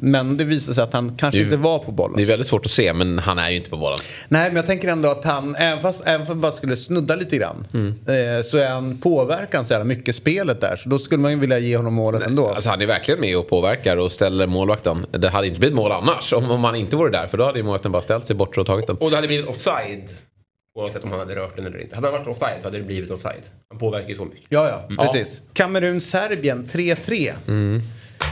Men 0.02 0.36
det 0.36 0.44
visar 0.44 0.72
sig 0.72 0.82
att 0.84 0.92
han 0.92 1.16
kanske 1.16 1.40
är- 1.40 1.44
inte 1.44 1.56
var 1.56 1.78
på 1.78 1.92
bollen. 1.92 2.16
Det 2.16 2.22
är 2.22 2.26
väldigt 2.26 2.46
svårt 2.48 2.64
att 2.64 2.70
se 2.70 2.92
men 2.92 3.18
han 3.18 3.38
är 3.38 3.50
ju 3.50 3.56
inte 3.56 3.70
på 3.70 3.76
bollen. 3.76 3.98
Nej, 4.28 4.46
men 4.48 4.56
jag 4.56 4.66
tänker 4.66 4.88
ändå 4.88 5.08
att 5.10 5.24
han, 5.24 5.54
även 5.56 5.82
fast, 5.82 6.02
även 6.06 6.18
fast 6.20 6.28
han 6.28 6.40
bara 6.40 6.52
skulle 6.52 6.76
snudda 6.76 7.16
lite 7.16 7.36
grann, 7.36 7.66
Mm. 7.74 7.88
eh, 7.88 8.42
så 8.44 8.56
är 8.56 8.68
han 8.68 8.98
påverkan 8.98 9.66
så 9.66 9.72
jävla 9.72 9.84
mycket 9.84 10.14
spelet 10.14 10.60
där. 10.60 10.76
Så 10.76 10.88
då 10.88 10.98
skulle 10.98 11.20
man 11.22 11.30
ju 11.32 11.38
vilja 11.38 11.58
ge 11.58 11.76
honom 11.76 11.94
målet 11.94 12.26
ändå. 12.26 12.48
Alltså 12.48 12.70
han 12.70 12.82
är 12.82 12.86
verkligen 12.86 13.20
med 13.20 13.36
och 13.38 13.48
påverkar 13.48 13.96
och 13.96 14.12
ställer 14.12 14.46
målvakten. 14.46 15.06
Det 15.10 15.28
hade 15.28 15.46
inte 15.46 15.60
blivit 15.60 15.76
mål 15.76 15.92
annars 15.92 16.32
om, 16.32 16.50
om 16.50 16.64
han 16.64 16.74
inte 16.76 16.96
vore 16.96 17.10
där. 17.10 17.26
För 17.26 17.38
då 17.38 17.44
hade 17.44 17.58
ju 17.58 17.64
målvakten 17.64 17.92
bara 17.92 18.02
ställt 18.02 18.26
sig 18.26 18.36
bort 18.36 18.58
och 18.58 18.66
tagit 18.66 18.86
den. 18.86 18.96
Och 18.96 19.10
det 19.10 19.16
hade 19.16 19.28
blivit 19.28 19.46
offside. 19.48 20.02
Oavsett 20.80 21.04
om 21.04 21.10
han 21.10 21.18
hade 21.20 21.36
rört 21.36 21.56
den 21.56 21.66
eller 21.66 21.80
inte. 21.80 21.94
Hade 21.94 22.06
han 22.10 22.18
varit 22.18 22.28
offside 22.28 22.58
så 22.60 22.66
hade 22.66 22.78
det 22.78 22.84
blivit 22.84 23.10
offside. 23.10 23.42
Han 23.68 23.78
påverkar 23.78 24.08
ju 24.08 24.14
så 24.14 24.24
mycket. 24.24 24.46
Ja, 24.48 24.86
ja, 24.96 25.04
precis. 25.04 25.40
Kamerun-Serbien 25.54 26.68
3-3. 26.72 27.32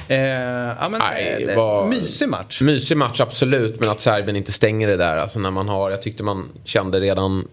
Eh, 0.08 0.16
ja, 0.18 0.86
men, 0.90 1.00
Nej, 1.00 1.44
det 1.46 1.56
var- 1.56 1.86
Mysig 1.86 2.28
match. 2.28 2.60
Mysig 2.60 2.96
match 2.96 3.20
absolut 3.20 3.80
men 3.80 3.88
att 3.88 4.00
Serbien 4.00 4.36
inte 4.36 4.52
stänger 4.52 4.88
det 4.88 4.96
där. 4.96 5.16
Alltså 5.16 5.38
när 5.38 5.50
man 5.50 5.68
har, 5.68 5.90
jag 5.90 6.02
tyckte 6.02 6.22
man 6.22 6.48
kände 6.64 7.00
redan 7.00 7.48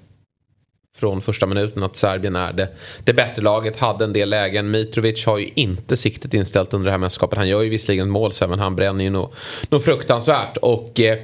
från 0.95 1.21
första 1.21 1.45
minuten 1.45 1.83
att 1.83 1.95
Serbien 1.95 2.36
är 2.36 2.53
det, 2.53 2.68
det 3.03 3.13
bättre 3.13 3.42
laget. 3.42 3.77
Hade 3.77 4.06
en 4.06 4.13
del 4.13 4.30
lägen. 4.30 4.71
Mitrovic 4.71 5.25
har 5.25 5.38
ju 5.38 5.50
inte 5.56 5.97
siktet 5.97 6.33
inställt 6.33 6.74
under 6.74 6.86
det 6.86 6.92
här 6.92 6.97
mästerskapet. 6.97 7.38
Han 7.38 7.47
gör 7.47 7.62
ju 7.62 7.69
visserligen 7.69 8.09
mål 8.09 8.31
sen 8.31 8.50
men 8.50 8.59
han 8.59 8.75
bränner 8.75 9.03
ju 9.03 9.09
nog, 9.09 9.33
nog 9.69 9.83
fruktansvärt. 9.83 10.57
Och 10.57 11.00
eh, 11.00 11.18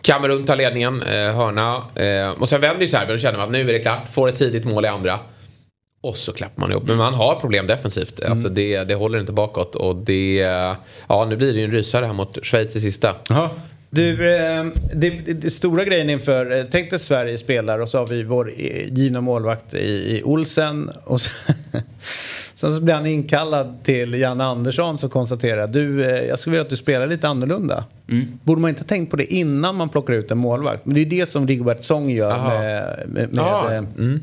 Kamerun 0.00 0.44
tar 0.44 0.56
ledningen, 0.56 1.02
eh, 1.02 1.34
hörna. 1.34 1.82
Eh, 1.94 2.42
och 2.42 2.48
sen 2.48 2.60
vänder 2.60 2.82
ju 2.82 2.88
Serbien 2.88 3.14
och 3.14 3.20
känner 3.20 3.38
att 3.38 3.50
nu 3.50 3.68
är 3.68 3.72
det 3.72 3.78
klart. 3.78 4.12
Får 4.12 4.28
ett 4.28 4.38
tidigt 4.38 4.64
mål 4.64 4.84
i 4.84 4.88
andra. 4.88 5.18
Och 6.02 6.16
så 6.16 6.32
klappar 6.32 6.60
man 6.60 6.70
ihop. 6.70 6.84
Men 6.86 6.96
man 6.96 7.14
har 7.14 7.34
problem 7.40 7.66
defensivt. 7.66 8.20
Alltså 8.20 8.48
det, 8.48 8.84
det 8.84 8.94
håller 8.94 9.20
inte 9.20 9.32
bakåt. 9.32 9.74
Och 9.74 9.96
det... 9.96 10.36
Ja, 11.08 11.26
nu 11.28 11.36
blir 11.36 11.52
det 11.52 11.58
ju 11.58 11.64
en 11.64 11.72
rysare 11.72 12.06
här 12.06 12.12
mot 12.12 12.46
Schweiz 12.46 12.76
i 12.76 12.80
sista. 12.80 13.14
Jaha. 13.28 13.50
Du, 13.96 14.36
eh, 14.36 14.66
det, 14.94 15.10
det, 15.10 15.50
stora 15.50 15.84
grejen 15.84 16.10
inför, 16.10 16.58
eh, 16.58 16.64
tänk 16.70 16.90
dig 16.90 16.98
Sverige 16.98 17.38
spelar 17.38 17.78
och 17.78 17.88
så 17.88 17.98
har 17.98 18.06
vi 18.06 18.22
vår 18.22 18.52
eh, 18.56 18.92
givna 18.92 19.20
målvakt 19.20 19.74
i, 19.74 20.16
i 20.16 20.22
Olsen. 20.24 20.90
Och 21.04 21.20
sen, 21.20 21.54
sen 22.54 22.74
så 22.74 22.80
blir 22.80 22.94
han 22.94 23.06
inkallad 23.06 23.84
till 23.84 24.14
Janne 24.14 24.44
Andersson 24.44 24.98
som 24.98 25.10
konstaterar 25.10 25.66
du, 25.66 26.00
jag 26.00 26.38
skulle 26.38 26.52
vilja 26.52 26.62
att 26.62 26.70
du 26.70 26.76
spelar 26.76 27.06
lite 27.06 27.28
annorlunda. 27.28 27.84
Borde 28.42 28.60
man 28.60 28.68
inte 28.68 28.82
ha 28.82 28.86
tänkt 28.86 29.10
på 29.10 29.16
det 29.16 29.34
innan 29.34 29.76
man 29.76 29.88
plockar 29.88 30.14
ut 30.14 30.30
en 30.30 30.38
målvakt? 30.38 30.84
Men 30.84 30.94
det 30.94 31.00
är 31.00 31.06
det 31.06 31.28
som 31.28 31.46
Rigobert 31.46 31.84
Song 31.84 32.10
gör 32.10 32.30
Aha. 32.30 32.48
med, 32.48 33.02
med, 33.08 33.34
med 33.34 33.86
Mm. 33.98 34.20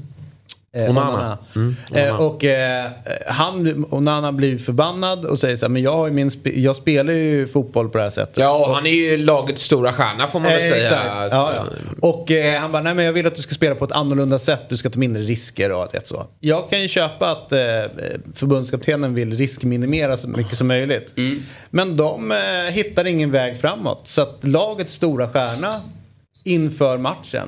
Eh, 0.75 0.89
Onana. 0.89 1.38
Mm, 1.56 1.75
Eh, 1.94 2.15
och 2.27 2.44
eh, 2.46 2.92
han, 3.27 3.86
Onana 3.92 4.32
blir 4.32 4.58
förbannad 4.58 5.25
och 5.25 5.39
säger 5.39 5.56
så 5.56 5.65
här, 5.65 5.70
men 5.70 5.82
jag, 5.82 5.94
har 5.94 6.10
min 6.10 6.30
spe- 6.30 6.60
jag 6.60 6.75
spelar 6.75 7.13
ju 7.13 7.48
fotboll 7.48 7.89
på 7.89 7.98
det 7.98 8.03
här 8.03 8.12
sättet. 8.12 8.38
Ja, 8.38 8.65
och 8.68 8.75
han 8.75 8.86
är 8.86 8.89
ju 8.92 9.18
lagets 9.18 9.62
stora 9.63 9.94
stjärna 9.94 10.27
får 10.27 10.39
man 10.39 10.51
väl 10.51 10.62
Eh, 10.63 10.70
säga. 10.70 11.27
Ja, 11.32 11.53
ja. 11.56 11.65
Och 12.01 12.32
eh, 12.32 12.60
han 12.62 12.72
bara, 12.72 12.82
nej 12.84 12.94
men 12.94 13.06
jag 13.06 13.13
vill 13.13 13.27
att 13.27 13.36
du 13.36 13.42
ska 13.42 13.56
spela 13.56 13.75
på 13.75 13.86
ett 13.86 13.92
annorlunda 13.92 14.39
sätt. 14.39 14.62
Du 14.70 14.77
ska 14.77 14.89
ta 14.89 15.00
mindre 15.00 15.24
risker 15.24 15.72
och 15.72 15.88
det 15.92 16.08
så. 16.08 16.25
Jag 16.39 16.70
kan 16.70 16.82
ju 16.82 16.88
köpa 16.88 17.32
att 17.32 17.51
eh, 17.51 17.60
förbundskaptenen 18.36 19.13
vill 19.13 19.38
riskminimera 19.38 20.18
så 20.18 20.27
mycket 20.27 20.58
som 20.58 20.68
möjligt. 20.68 21.13
Men 21.70 21.98
de 21.98 22.32
eh, 22.32 22.38
hittar 22.72 23.08
ingen 23.08 23.32
väg 23.32 23.58
framåt. 23.62 24.01
Så 24.08 24.22
att 24.22 24.39
lagets 24.42 24.94
stora 24.94 25.30
stjärna 25.30 25.82
inför 26.44 26.98
matchen 26.98 27.48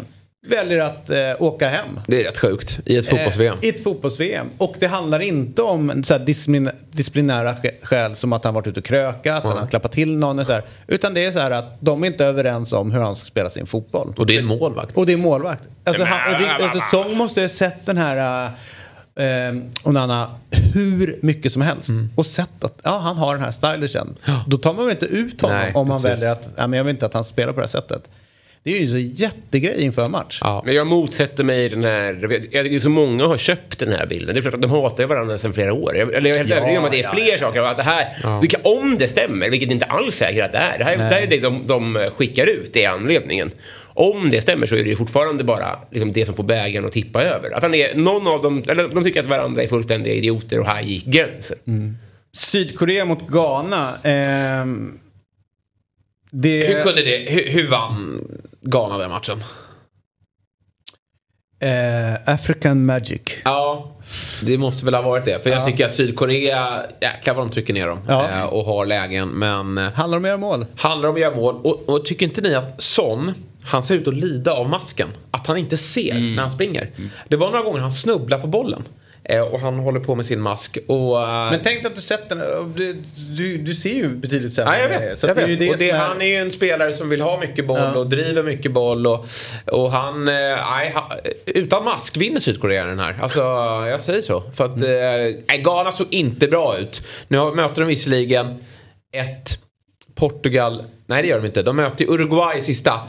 väljer 0.50 0.80
att 0.80 1.10
eh, 1.10 1.18
åka 1.40 1.70
hem. 1.70 2.00
Det 2.08 2.20
är 2.20 2.24
rätt 2.24 2.38
sjukt 2.40 2.80
i 2.86 2.98
ett 2.98 3.10
fotbolls-VM. 3.10 3.58
Eh, 3.62 3.66
I 3.66 3.70
ett 3.70 3.84
fotbolls-VM. 3.84 4.48
Och 4.58 4.76
det 4.80 4.88
handlar 4.88 5.20
inte 5.20 5.62
om 5.62 6.04
så 6.04 6.14
här 6.18 6.26
disciplin, 6.26 6.70
disciplinära 6.92 7.54
sk- 7.54 7.72
skäl 7.86 8.16
som 8.16 8.34
att 8.34 8.44
han 8.44 8.54
varit 8.54 8.68
ute 8.68 8.80
och 8.80 8.86
krökat, 8.86 9.38
att 9.38 9.44
han 9.52 9.58
har 9.58 9.68
klappat 9.68 9.92
till 9.92 10.18
någon. 10.18 10.40
Och 10.40 10.46
så 10.46 10.54
här, 10.54 10.64
utan 10.88 11.14
det 11.14 11.26
är 11.26 11.32
så 11.32 11.40
här 11.40 11.52
att 11.52 11.78
de 11.80 12.04
är 12.04 12.08
inte 12.08 12.26
överens 12.26 12.74
om 12.74 12.92
hur 12.92 13.00
han 13.00 13.16
ska 13.16 13.26
spela 13.26 13.50
sin 13.50 13.66
fotboll. 13.66 14.14
Och 14.18 14.26
det 14.26 14.36
är 14.36 14.40
en 14.40 14.46
målvakt. 14.46 14.98
Och 14.98 15.06
det 15.06 15.14
är 15.14 15.18
målvakt. 15.18 15.64
Alltså, 15.84 16.04
han, 16.04 16.36
och 16.44 16.64
alltså 16.64 16.80
Song 16.92 17.18
måste 17.18 17.42
ha 17.42 17.50
sett 17.50 17.86
den 17.86 17.98
här 17.98 18.46
eh, 19.16 19.56
Onana 19.84 20.36
hur 20.74 21.20
mycket 21.22 21.52
som 21.52 21.62
helst. 21.62 21.90
Och 22.16 22.26
sett 22.26 22.64
att 22.64 22.80
ja, 22.84 22.98
han 22.98 23.18
har 23.18 23.36
den 23.36 23.44
här 23.44 23.52
stylishen. 23.52 24.16
Ja. 24.26 24.44
Då 24.48 24.58
tar 24.58 24.74
man 24.74 24.86
väl 24.86 24.92
inte 24.94 25.06
ut 25.06 25.42
honom 25.42 25.58
Nej, 25.58 25.72
om 25.74 25.88
man 25.88 26.02
precis. 26.02 26.22
väljer 26.24 26.32
att 26.32 26.48
ja, 26.56 26.68
men 26.68 26.78
jag 26.78 26.84
vill 26.84 26.94
inte 26.96 27.06
att 27.06 27.14
han 27.14 27.26
spelar 27.26 27.54
på 27.54 27.60
det 27.60 27.66
här 27.66 27.72
sättet. 27.82 28.04
Det 28.66 28.78
är 28.78 28.82
ju 28.82 28.88
så 28.88 28.98
jättegrej 29.24 29.82
inför 29.84 30.10
match. 30.10 30.38
Ja. 30.42 30.62
Men 30.66 30.76
jag 30.76 30.88
motsätter 30.88 31.44
mig 31.44 31.70
den 31.70 31.84
här... 31.84 32.42
Jag 32.52 32.64
tycker 32.66 32.80
så 32.80 32.90
många 32.90 33.28
har 33.28 33.38
köpt 33.38 33.80
den 33.80 33.92
här 33.92 34.06
bilden. 34.06 34.36
Det 34.36 34.40
är 34.40 34.42
klart 34.42 34.54
att 34.54 34.62
de 34.62 34.72
hatar 34.72 35.06
varandra 35.06 35.38
sedan 35.38 35.54
flera 35.54 35.74
år. 35.74 35.96
Jag, 35.96 36.14
eller 36.14 36.30
jag 36.30 36.36
är 36.36 36.40
helt 36.40 36.50
Ja, 36.50 36.56
övertygad 36.56 36.80
om 36.80 36.86
att 36.86 36.92
det 36.92 37.00
är 37.00 37.04
ja, 37.04 37.12
fler 37.14 37.38
saker. 37.38 37.62
Att 37.62 37.78
det 37.78 37.84
här, 37.84 38.08
Ja. 38.24 38.40
vilka, 38.40 38.58
om 38.64 38.98
det 38.98 39.08
stämmer, 39.08 39.50
vilket 39.50 39.72
inte 39.72 39.86
alls 39.86 40.16
säkert 40.16 40.44
att 40.46 40.52
det 40.52 40.58
är. 40.58 40.78
Det 40.78 40.84
här, 40.84 40.98
det 40.98 41.04
här 41.04 41.22
är 41.22 41.28
det 41.28 41.40
de, 41.40 41.68
de 41.68 42.10
skickar 42.18 42.48
ut, 42.48 42.74
det 42.74 42.84
är 42.84 42.90
anledningen. 42.90 43.52
Om 43.94 44.30
det 44.30 44.42
stämmer 44.42 44.66
så 44.66 44.76
är 44.76 44.84
det 44.84 44.90
ju 44.90 44.96
fortfarande 44.96 45.44
bara 45.44 45.80
liksom, 45.92 46.12
det 46.12 46.26
som 46.26 46.36
får 46.36 46.44
bägaren 46.44 46.86
att 46.86 46.92
tippa 46.94 47.24
över. 47.24 47.52
Att 47.52 47.64
han 47.64 47.74
är, 47.76 47.96
någon 47.96 48.28
av 48.28 48.42
dem, 48.42 48.64
eller 48.68 48.88
de 48.88 49.04
tycker 49.04 49.20
att 49.20 49.30
varandra 49.30 49.64
är 49.64 49.68
fullständiga 49.68 50.14
idioter 50.14 50.60
och 50.60 50.68
här 50.68 50.82
gick 50.82 51.06
gränsen. 51.06 51.58
Sydkorea 52.38 53.06
mot 53.06 53.28
Ghana. 53.28 53.94
ehm, 54.04 55.00
det, 56.32 56.68
Hur 56.68 56.82
kunde 56.82 57.02
det, 57.04 57.18
hur, 57.30 57.50
hur 57.52 57.68
vann 57.68 58.28
Ghana 58.66 58.98
den 58.98 59.10
matchen? 59.12 59.44
eh, 61.60 62.34
African 62.34 62.86
Magic. 62.86 63.22
Ja, 63.44 63.92
det 64.42 64.58
måste 64.58 64.86
väl 64.86 64.94
ha 64.94 65.02
varit 65.02 65.26
det. 65.26 65.44
För 65.44 65.50
jag 65.50 65.60
Ja. 65.62 65.66
tycker 65.66 65.86
att 65.90 65.96
Sydkorea, 65.96 66.82
jäklar 67.02 67.34
vad 67.34 67.48
de 67.48 67.52
trycker 67.54 67.74
ner 67.74 67.88
dem. 67.88 68.00
Ja. 68.08 68.30
Eh, 68.30 68.44
och 68.44 68.66
har 68.66 68.86
lägen. 68.86 69.30
Men 69.30 69.78
eh, 69.78 69.92
Handlar 69.94 70.18
om 70.18 70.24
att 70.24 70.28
göra 70.28 70.38
mål. 70.38 70.66
handlar 70.78 71.10
om 71.10 71.16
att 71.16 71.22
göra 71.22 71.36
mål. 71.36 71.56
Och, 71.64 71.90
och 71.90 72.06
tycker 72.06 72.26
inte 72.26 72.42
ni 72.42 72.56
att 72.56 72.82
Son, 72.82 73.34
han 73.64 73.84
ser 73.84 73.96
ut 73.98 74.08
att 74.08 74.14
lida 74.14 74.54
av 74.54 74.70
masken? 74.70 75.08
Att 75.32 75.48
han 75.48 75.58
inte 75.58 75.78
ser 75.78 76.14
när 76.36 76.42
han 76.42 76.52
springer. 76.52 76.90
Det 77.28 77.36
var 77.36 77.48
några 77.52 77.64
gånger 77.64 77.80
han 77.80 77.92
snubblar 77.92 78.40
på 78.40 78.48
bollen. 78.48 78.84
Eh, 79.30 79.42
och 79.42 79.60
han 79.60 79.76
håller 79.80 80.00
på 80.00 80.16
med 80.16 80.26
sin 80.26 80.42
mask. 80.42 80.78
Och, 80.88 81.22
eh, 81.22 81.52
Men 81.52 81.60
tänk 81.64 81.84
dig 81.84 81.90
att 81.90 81.96
du 81.96 82.02
sett 82.02 82.30
den. 82.30 82.40
Du, 82.76 83.02
du, 83.38 83.58
du 83.58 83.76
ser 83.76 83.94
ju 83.94 84.10
betydligt 84.10 84.54
sämre. 84.54 84.76
Ja, 84.78 84.82
jag 84.82 84.90
vet. 84.90 85.24
Jag 85.24 85.30
att 85.32 85.38
det 85.38 85.44
är 85.44 85.58
vet. 85.58 85.72
och 85.72 85.78
det, 85.78 85.90
är- 85.90 85.98
Han 85.98 86.22
är 86.22 86.26
ju 86.26 86.36
en 86.36 86.52
spelare 86.52 86.94
som 86.94 87.10
vill 87.10 87.22
ha 87.22 87.40
mycket 87.40 87.68
boll 87.68 87.80
Ja. 87.80 87.96
och 88.00 88.08
driver 88.10 88.44
mycket 88.44 88.72
boll. 88.72 89.08
Och, 89.08 89.26
och 89.66 89.92
han, 89.92 90.28
eh, 90.28 90.34
nej, 90.34 90.92
han, 90.96 91.04
utan 91.46 91.84
mask 91.84 92.18
vinner 92.18 92.40
Sydkorea 92.40 92.86
den 92.86 93.00
här. 93.00 93.16
Alltså, 93.22 93.40
jag 93.90 94.02
säger 94.02 94.22
så. 94.22 94.44
För 94.56 94.66
att 94.66 94.78
eh, 95.52 95.58
Ghana 95.58 95.92
såg 95.92 96.08
inte 96.10 96.48
bra 96.48 96.78
ut. 96.78 97.02
Nu 97.28 97.38
möter 97.52 97.82
de 97.82 97.88
visserligen 97.88 98.58
ett 99.16 99.60
Portugal. 100.16 100.84
Nej 101.08 101.22
det 101.22 101.28
gör 101.28 101.40
de 101.40 101.46
inte. 101.46 101.62
De 101.64 101.76
möter 101.76 102.06
Uruguay 102.10 102.62
sista. 102.62 103.00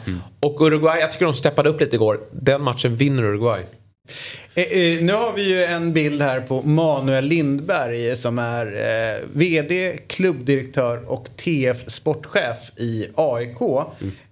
Och 0.41 0.61
Uruguay, 0.61 1.01
jag 1.01 1.13
tycker 1.13 1.25
de 1.25 1.35
steppade 1.35 1.69
upp 1.69 1.81
lite 1.81 1.97
igår. 1.97 2.21
Den 2.33 2.63
matchen 2.63 2.97
vinner 2.97 3.23
Uruguay. 3.25 3.63
Eh, 4.59 4.63
eh, 4.63 5.05
nu 5.05 5.13
har 5.13 5.33
vi 5.33 5.49
ju 5.49 5.65
en 5.65 5.93
bild 5.93 6.23
här 6.23 6.41
på 6.41 6.63
Manuel 6.63 7.25
Lindberg 7.25 8.17
som 8.17 8.39
är 8.39 8.67
eh, 8.67 9.29
VD, 9.35 9.97
klubbdirektör 10.09 11.13
och 11.13 11.25
TF 11.25 11.91
sportchef 11.91 12.79
i 12.79 13.07
AIK. 13.15 13.61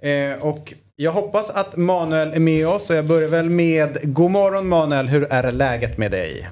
Eh, 0.00 0.46
och 0.46 0.74
jag 0.96 1.12
hoppas 1.12 1.50
att 1.50 1.76
Manuel 1.76 2.32
är 2.32 2.40
med 2.40 2.68
oss 2.68 2.90
och 2.90 2.96
jag 2.96 3.06
börjar 3.06 3.28
väl 3.28 3.50
med 3.50 3.98
God 4.02 4.30
morgon 4.30 4.68
Manuel, 4.68 5.08
hur 5.08 5.24
är 5.32 5.52
läget 5.52 5.98
med 5.98 6.10
dig? 6.10 6.48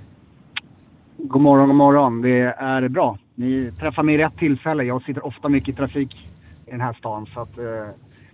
God 1.17 1.43
morgon, 1.43 1.69
god 1.69 1.77
morgon. 1.77 2.23
Det 2.23 2.55
är 2.59 2.89
bra. 2.89 3.19
Ni 3.35 3.73
träffar 3.81 4.03
mig 4.03 4.15
i 4.15 4.19
rätt 4.19 4.37
tillfälle. 4.39 4.85
Jag 4.85 5.03
sitter 5.03 5.27
ofta 5.27 5.49
mycket 5.49 5.69
i 5.69 5.73
trafik 5.73 6.15
i 6.67 6.71
den 6.71 6.81
här 6.81 6.93
stan. 6.93 7.27
Så 7.35 7.41
att, 7.41 7.59
eh, 7.59 7.65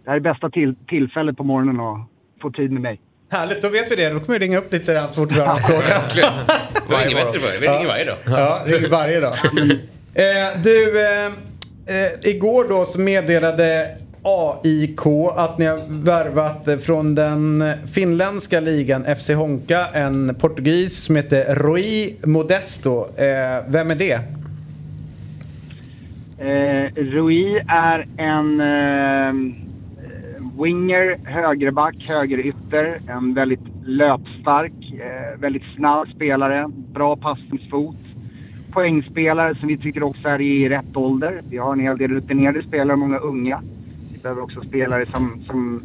det 0.04 0.10
här 0.10 0.16
är 0.16 0.20
bästa 0.20 0.50
till, 0.50 0.74
tillfället 0.88 1.36
på 1.36 1.44
morgonen 1.44 1.80
att 1.80 2.06
få 2.42 2.50
tid 2.50 2.72
med 2.72 2.82
mig. 2.82 3.00
Härligt, 3.30 3.62
då 3.62 3.68
vet 3.68 3.90
vi 3.90 3.96
det. 3.96 4.08
Då 4.10 4.20
kommer 4.20 4.38
vi 4.38 4.46
ringa 4.46 4.58
upp 4.58 4.72
lite 4.72 4.92
grann 4.92 5.10
så 5.10 5.14
fort 5.14 5.32
vi 5.32 5.40
har 5.40 5.56
en 5.56 5.62
fråga. 5.62 6.02
Det 6.86 6.92
var 6.92 7.06
inget 7.06 7.26
bättre 7.26 7.38
för 7.38 7.52
det. 7.52 7.58
Vi 7.60 7.66
ringer 7.66 7.86
varje 7.86 8.04
dag. 8.04 8.16
Ja, 8.26 8.62
det 8.66 8.72
är 8.72 8.88
varje 8.88 9.20
dag. 9.20 9.34
Eh, 10.14 10.62
du, 10.62 11.00
eh, 11.00 11.26
eh, 11.86 12.12
igår 12.22 12.66
då 12.68 12.84
så 12.84 13.00
meddelade 13.00 13.96
AIK 14.22 15.06
att 15.36 15.58
ni 15.58 15.66
har 15.66 16.04
värvat 16.04 16.68
eh, 16.68 16.78
från 16.78 17.14
den 17.14 17.72
finländska 17.92 18.60
ligan 18.60 19.16
FC 19.16 19.30
Honka 19.30 19.86
en 19.92 20.34
portugis 20.34 21.04
som 21.04 21.16
heter 21.16 21.54
Rui 21.54 22.16
Modesto. 22.24 23.06
Eh, 23.16 23.64
vem 23.68 23.90
är 23.90 23.94
det? 23.94 24.20
Eh, 26.38 27.02
Rui 27.04 27.62
är 27.68 28.06
en 28.16 28.60
eh, 28.60 29.67
winger, 30.62 31.16
högerback, 31.24 32.08
högerytter. 32.08 32.98
En 33.06 33.34
väldigt 33.34 33.60
löpstark, 33.84 34.72
eh, 34.92 35.40
väldigt 35.40 35.62
snabb 35.76 36.08
spelare. 36.08 36.66
Bra 36.68 37.16
passningsfot. 37.16 37.96
Poängspelare 38.72 39.54
som 39.54 39.68
vi 39.68 39.78
tycker 39.78 40.02
också 40.02 40.28
är 40.28 40.40
i 40.40 40.68
rätt 40.68 40.96
ålder. 40.96 41.40
Vi 41.50 41.56
har 41.56 41.72
en 41.72 41.80
hel 41.80 41.98
del 41.98 42.10
rutinerade 42.10 42.62
spelare 42.62 42.96
många 42.96 43.18
unga. 43.18 43.62
Vi 44.12 44.18
behöver 44.18 44.42
också 44.42 44.60
spelare 44.60 45.06
som, 45.06 45.42
som 45.46 45.82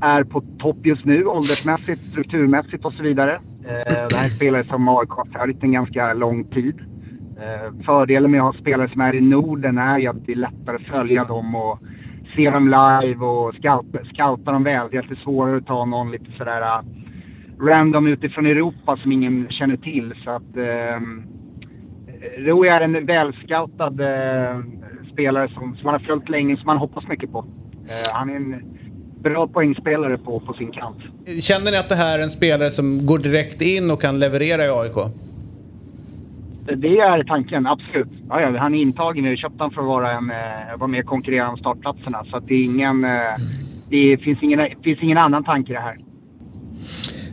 är 0.00 0.24
på 0.24 0.42
topp 0.58 0.86
just 0.86 1.04
nu 1.04 1.24
åldersmässigt, 1.24 2.00
strukturmässigt 2.00 2.84
och 2.84 2.92
så 2.92 3.02
vidare. 3.02 3.34
Eh, 3.64 4.06
det 4.08 4.16
här 4.16 4.26
är 4.26 4.30
spelare 4.30 4.64
som 4.64 4.88
AIK 4.88 5.10
har 5.10 5.38
följt 5.38 5.62
en 5.62 5.72
ganska 5.72 6.14
lång 6.14 6.44
tid. 6.44 6.74
Eh, 7.36 7.84
fördelen 7.84 8.30
med 8.30 8.40
att 8.40 8.54
ha 8.54 8.60
spelare 8.60 8.88
som 8.88 9.00
är 9.00 9.14
i 9.14 9.20
Norden 9.20 9.78
är 9.78 9.98
ju 9.98 10.06
att 10.06 10.26
det 10.26 10.32
är 10.32 10.36
lättare 10.36 10.76
att 10.76 10.82
följa 10.82 11.24
dem 11.24 11.54
och 11.54 11.78
se 12.36 12.50
dem 12.50 12.64
live 12.68 13.24
och 13.24 13.54
scouta, 13.54 14.04
scouta 14.04 14.52
dem 14.52 14.64
väl. 14.64 14.88
Det 14.90 14.96
är 14.96 15.02
alltid 15.02 15.18
svårare 15.18 15.56
att 15.56 15.66
ta 15.66 15.84
någon 15.84 16.10
lite 16.10 16.32
sådär 16.38 16.60
uh, 16.60 16.84
random 17.66 18.06
utifrån 18.06 18.46
Europa 18.46 18.96
som 18.96 19.12
ingen 19.12 19.48
känner 19.50 19.76
till. 19.76 20.14
Så 20.24 20.30
att 20.30 20.56
ehm, 20.56 21.22
Rui 22.38 22.68
är 22.68 22.80
en 22.80 23.06
välscoutad 23.06 23.86
eh, 23.86 24.60
spelare 25.12 25.48
som, 25.48 25.76
som 25.76 25.84
man 25.84 25.94
har 25.94 26.06
följt 26.06 26.28
länge, 26.28 26.56
som 26.56 26.66
man 26.66 26.76
hoppas 26.76 27.08
mycket 27.08 27.32
på. 27.32 27.38
Eh, 27.88 28.12
han 28.12 28.30
är 28.30 28.36
en 28.36 28.62
bra 29.22 29.46
poängspelare 29.46 30.18
på, 30.18 30.40
på 30.40 30.52
sin 30.52 30.72
kant. 30.72 30.98
Känner 31.40 31.70
ni 31.70 31.76
att 31.76 31.88
det 31.88 31.94
här 31.94 32.18
är 32.18 32.22
en 32.22 32.30
spelare 32.30 32.70
som 32.70 33.06
går 33.06 33.18
direkt 33.18 33.62
in 33.62 33.90
och 33.90 34.00
kan 34.00 34.18
leverera 34.18 34.64
i 34.64 34.68
AIK? 34.68 34.96
Det 36.76 36.98
är 36.98 37.24
tanken, 37.24 37.66
absolut. 37.66 38.08
Ja, 38.28 38.40
ja, 38.40 38.58
han 38.58 38.74
är 38.74 38.82
intagen. 38.82 39.24
Vi 39.24 39.28
har 39.28 39.36
köpt 39.36 39.58
honom 39.58 39.70
för 39.70 39.80
att 39.80 39.86
vara, 39.86 40.12
en, 40.12 40.30
eh, 40.30 40.78
vara 40.78 40.88
med 40.88 41.00
och 41.00 41.06
konkurrera 41.06 41.48
om 41.48 41.56
startplatserna. 41.56 42.24
Så 42.24 42.36
att 42.36 42.46
det, 42.46 42.54
är 42.54 42.64
ingen, 42.64 43.04
eh, 43.04 43.34
det 43.88 44.18
finns 44.18 44.42
ingen, 44.42 44.60
finns 44.84 45.02
ingen 45.02 45.18
annan 45.18 45.44
tanke 45.44 45.72
i 45.72 45.74
det 45.74 45.80
här. 45.80 45.96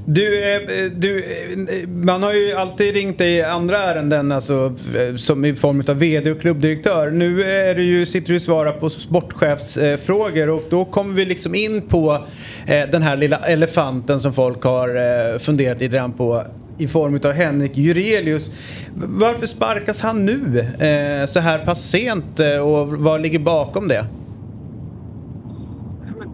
Du, 0.09 0.53
eh, 0.53 0.91
du, 0.91 1.23
eh, 1.23 1.87
man 1.87 2.23
har 2.23 2.33
ju 2.33 2.53
alltid 2.53 2.93
ringt 2.93 3.17
dig 3.17 3.33
i 3.33 3.43
andra 3.43 3.77
ärenden 3.77 4.31
alltså, 4.31 4.73
eh, 4.95 5.15
som 5.15 5.45
i 5.45 5.55
form 5.55 5.83
av 5.87 5.99
VD 5.99 6.31
och 6.31 6.41
klubbdirektör. 6.41 7.11
Nu 7.11 7.43
är 7.43 7.75
du 7.75 7.83
ju, 7.83 8.05
sitter 8.05 8.27
du 8.27 8.35
och 8.35 8.41
svarar 8.41 8.71
på 8.71 8.89
sportchefsfrågor 8.89 10.49
och 10.49 10.63
då 10.69 10.85
kommer 10.85 11.13
vi 11.13 11.25
liksom 11.25 11.55
in 11.55 11.81
på 11.81 12.25
den 12.67 13.01
här 13.01 13.17
lilla 13.17 13.37
elefanten 13.37 14.19
som 14.19 14.33
folk 14.33 14.63
har 14.63 15.39
funderat 15.39 15.79
lite 15.79 15.95
grann 15.95 16.13
på 16.13 16.43
i 16.77 16.87
form 16.87 17.19
av 17.25 17.31
Henrik 17.31 17.77
Jurelius. 17.77 18.51
Varför 18.95 19.47
sparkas 19.47 20.01
han 20.01 20.25
nu 20.25 20.59
eh, 20.59 21.25
så 21.25 21.39
här 21.39 21.65
pass 21.65 21.89
sent 21.89 22.39
eh, 22.39 22.67
och 22.67 22.87
vad 22.87 23.21
ligger 23.21 23.39
bakom 23.39 23.87
det? 23.87 24.05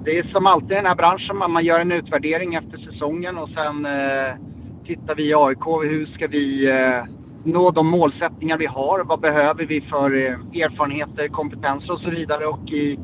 Det 0.05 0.17
är 0.17 0.23
som 0.23 0.47
alltid 0.47 0.71
i 0.71 0.75
den 0.75 0.85
här 0.85 0.95
branschen. 0.95 1.37
Man, 1.37 1.51
man 1.51 1.65
gör 1.65 1.79
en 1.79 1.91
utvärdering 1.91 2.55
efter 2.55 2.77
säsongen 2.77 3.37
och 3.37 3.49
sen 3.49 3.85
eh, 3.85 4.35
tittar 4.85 5.15
vi 5.15 5.29
i 5.29 5.33
AIK. 5.33 5.65
Hur 5.83 6.05
ska 6.05 6.27
vi 6.27 6.69
eh, 6.69 7.03
nå 7.43 7.71
de 7.71 7.87
målsättningar 7.87 8.57
vi 8.57 8.65
har? 8.65 9.03
Vad 9.03 9.19
behöver 9.19 9.65
vi 9.65 9.81
för 9.81 10.15
eh, 10.15 10.61
erfarenheter, 10.63 11.27
kompetenser 11.27 11.93
och 11.93 11.99
så 11.99 12.09
vidare? 12.09 12.47
Och 12.47 12.69
i, 12.69 12.99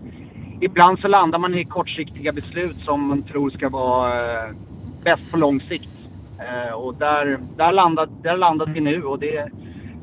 ibland 0.62 1.00
så 1.00 1.08
landar 1.08 1.40
man 1.40 1.56
i 1.56 1.66
kortsiktiga 1.66 2.32
beslut 2.32 2.76
som 2.76 3.08
man 3.08 3.24
tror 3.24 3.50
ska 3.50 3.70
vara 3.70 4.08
eh, 4.10 4.56
bäst 5.04 5.32
på 5.32 5.38
lång 5.38 5.62
sikt. 5.62 5.99
Eh, 6.40 6.74
och 6.74 6.96
där, 6.96 7.40
där, 7.58 7.72
landade, 7.72 8.12
där 8.24 8.38
landade 8.38 8.72
vi 8.72 8.80
nu 8.80 9.04
och 9.04 9.20
det, 9.20 9.50